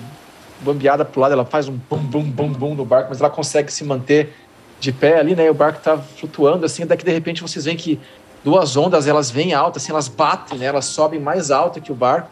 bambeada 0.62 1.04
pro 1.04 1.20
lado, 1.20 1.34
ela 1.34 1.44
faz 1.44 1.68
um 1.68 1.74
bum 1.74 1.98
bum 1.98 2.24
bum 2.24 2.48
bum 2.48 2.76
no 2.76 2.86
barco, 2.86 3.10
mas 3.10 3.20
ela 3.20 3.30
consegue 3.30 3.70
se 3.70 3.84
manter 3.84 4.34
de 4.80 4.94
pé 4.94 5.20
ali, 5.20 5.36
né? 5.36 5.48
E 5.48 5.50
o 5.50 5.54
barco 5.54 5.82
tá 5.82 5.98
flutuando 5.98 6.66
assim, 6.66 6.88
que 6.88 7.04
de 7.04 7.12
repente 7.12 7.41
vocês 7.41 7.66
veem 7.66 7.76
que 7.76 8.00
duas 8.41 8.78
ondas, 8.78 9.06
elas 9.06 9.30
vêm 9.30 9.54
altas, 9.54 9.84
assim, 9.84 9.91
elas 9.91 10.08
batem, 10.08 10.60
né? 10.60 10.68
Elas 10.68 10.86
sobem 10.86 11.20
mais 11.20 11.52
alto 11.52 11.82
que 11.82 11.91
o 11.91 11.95
barco. 11.95 12.32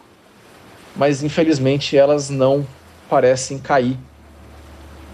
Mas 0.96 1.22
infelizmente 1.22 1.94
elas 1.94 2.30
não 2.30 2.66
parecem 3.10 3.58
cair. 3.58 3.98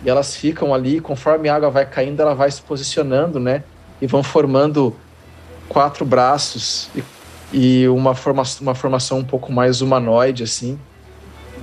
E 0.05 0.09
elas 0.09 0.36
ficam 0.36 0.72
ali, 0.72 1.00
conforme 1.00 1.48
a 1.48 1.56
água 1.56 1.68
vai 1.68 1.84
caindo, 1.84 2.22
ela 2.22 2.32
vai 2.32 2.48
se 2.48 2.62
posicionando, 2.62 3.40
né? 3.40 3.64
E 4.00 4.06
vão 4.06 4.22
formando 4.22 4.94
quatro 5.68 6.05
braços 6.06 6.88
e 6.94 7.02
e 7.52 7.88
uma, 7.88 8.14
forma, 8.14 8.42
uma 8.60 8.74
formação 8.74 9.18
um 9.18 9.24
pouco 9.24 9.52
mais 9.52 9.80
humanoide, 9.80 10.42
assim. 10.42 10.78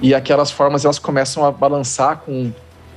E 0.02 0.14
aquelas 0.14 0.52
formas 0.52 0.84
elas 0.84 1.00
começam 1.00 1.46
a 1.46 1.52
balançar 1.52 2.18
com 2.18 2.52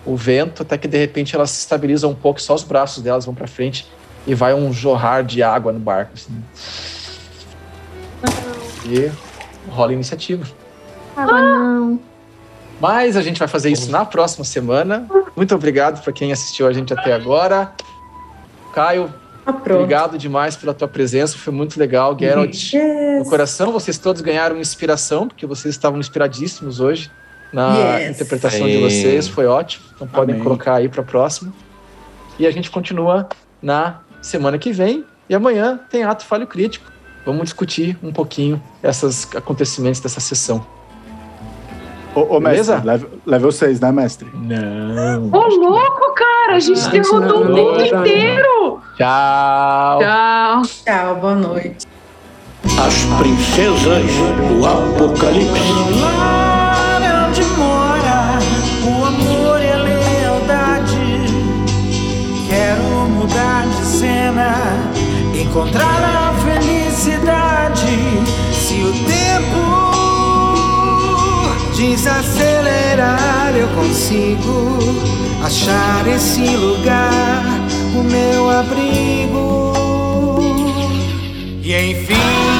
o 0.05 0.17
vento, 0.17 0.63
até 0.63 0.79
que 0.79 0.89
de 0.89 0.99
repente 0.99 1.35
elas 1.35 1.51
se 1.51 1.61
estabilizam 1.61 2.11
um 2.11 2.15
pouco, 2.15 2.41
só 2.41 2.55
os 2.55 2.65
braços 2.65 3.03
delas 3.03 3.25
vão 3.25 3.35
para 3.35 3.47
frente 3.47 3.87
e 4.27 4.35
vai 4.35 4.55
um 4.55 4.73
jorrar 4.73 5.23
de 5.23 5.43
água 5.43 5.73
no 5.73 5.79
barco. 5.79 6.13
Assim. 6.15 6.43
E 8.85 9.11
rola 9.71 9.91
a 9.91 9.95
iniciativa. 9.95 10.47
Água 11.17 11.41
não. 11.41 12.01
Mas 12.81 13.17
a 13.17 13.23
gente 13.23 13.39
vai 13.39 13.49
fazer 13.49 13.71
isso 13.71 13.91
na 13.91 14.05
próxima 14.05 14.45
semana. 14.45 15.07
Muito 15.37 15.55
obrigado 15.55 16.03
para 16.03 16.13
quem 16.13 16.33
assistiu 16.33 16.67
a 16.67 16.73
gente 16.73 16.93
até 16.93 17.13
agora. 17.13 17.73
Caio, 18.73 19.13
Ah, 19.49 19.53
pronto. 19.55 19.81
Obrigado 19.81 20.19
demais 20.19 20.57
pela 20.57 20.75
tua 20.75 20.87
presença, 20.87 21.39
foi 21.39 21.53
muito 21.55 21.79
legal, 21.81 22.15
Geralt. 22.19 22.73
No 22.75 22.79
Yes. 22.79 23.29
coração, 23.31 23.73
vocês 23.73 23.97
todos 23.97 24.21
ganharam 24.21 24.59
inspiração, 24.59 25.27
porque 25.27 25.47
vocês 25.47 25.75
estavam 25.75 25.99
inspiradíssimos 25.99 26.81
hoje 26.81 27.11
na 27.51 27.97
Yes. 27.99 28.11
interpretação 28.17 28.67
de 28.69 28.77
vocês, 28.77 29.27
foi 29.27 29.47
ótimo. 29.47 29.85
Então 29.95 30.07
podem 30.07 30.35
Amém. 30.35 30.45
colocar 30.45 30.75
aí 30.75 30.87
para 30.89 31.03
próxima. 31.03 31.51
E 32.39 32.47
a 32.47 32.51
gente 32.51 32.71
continua 32.71 33.27
na 33.63 34.01
semana 34.21 34.59
que 34.59 34.71
vem. 34.71 35.03
E 35.31 35.35
amanhã 35.35 35.81
tem 35.91 36.03
ato 36.05 36.25
falho 36.27 36.47
crítico. 36.47 36.93
Vamos 37.25 37.45
discutir 37.45 37.99
um 38.03 38.13
pouquinho 38.13 38.63
esses 38.83 39.29
acontecimentos 39.35 40.01
dessa 40.01 40.21
sessão. 40.21 40.65
Ô, 42.19 42.37
ô 42.37 42.41
mestre, 42.41 42.81
level, 42.85 43.11
level 43.25 43.53
6, 43.53 43.79
né, 43.79 43.93
mestre? 43.93 44.29
Não. 44.35 45.29
Ô, 45.31 45.47
louco, 45.47 46.15
cara! 46.15 46.57
A 46.57 46.59
gente 46.59 46.89
derrotou 46.91 47.43
o 47.43 47.45
mundo 47.45 47.81
inteiro! 47.81 48.81
Tchau. 48.97 50.01
Tchau! 50.01 50.63
Tchau, 50.85 51.17
boa 51.21 51.35
noite. 51.37 51.87
As 52.65 53.05
princesas 53.21 54.03
do 54.49 54.67
Apocalipse. 54.67 55.61
Lá 56.01 56.99
onde 57.29 57.45
mora 57.57 58.39
o 58.85 59.05
amor 59.05 59.63
e 59.63 59.71
a 59.71 59.77
lealdade. 59.77 60.99
Quero 62.49 63.09
mudar 63.11 63.65
de 63.65 63.87
cena, 63.87 64.55
encontrar 65.41 66.03
a 66.03 66.33
felicidade. 66.43 67.87
Se 68.53 68.75
o 68.83 68.93
tempo 69.07 69.88
desacelerar, 71.79 73.55
eu 73.57 73.69
consigo 73.69 74.79
achar 75.45 76.09
esse 76.09 76.57
lugar, 76.57 77.45
o 77.95 78.03
meu 78.03 78.51
abrigo. 78.51 79.73
E 81.63 81.93
enfim 81.93 82.58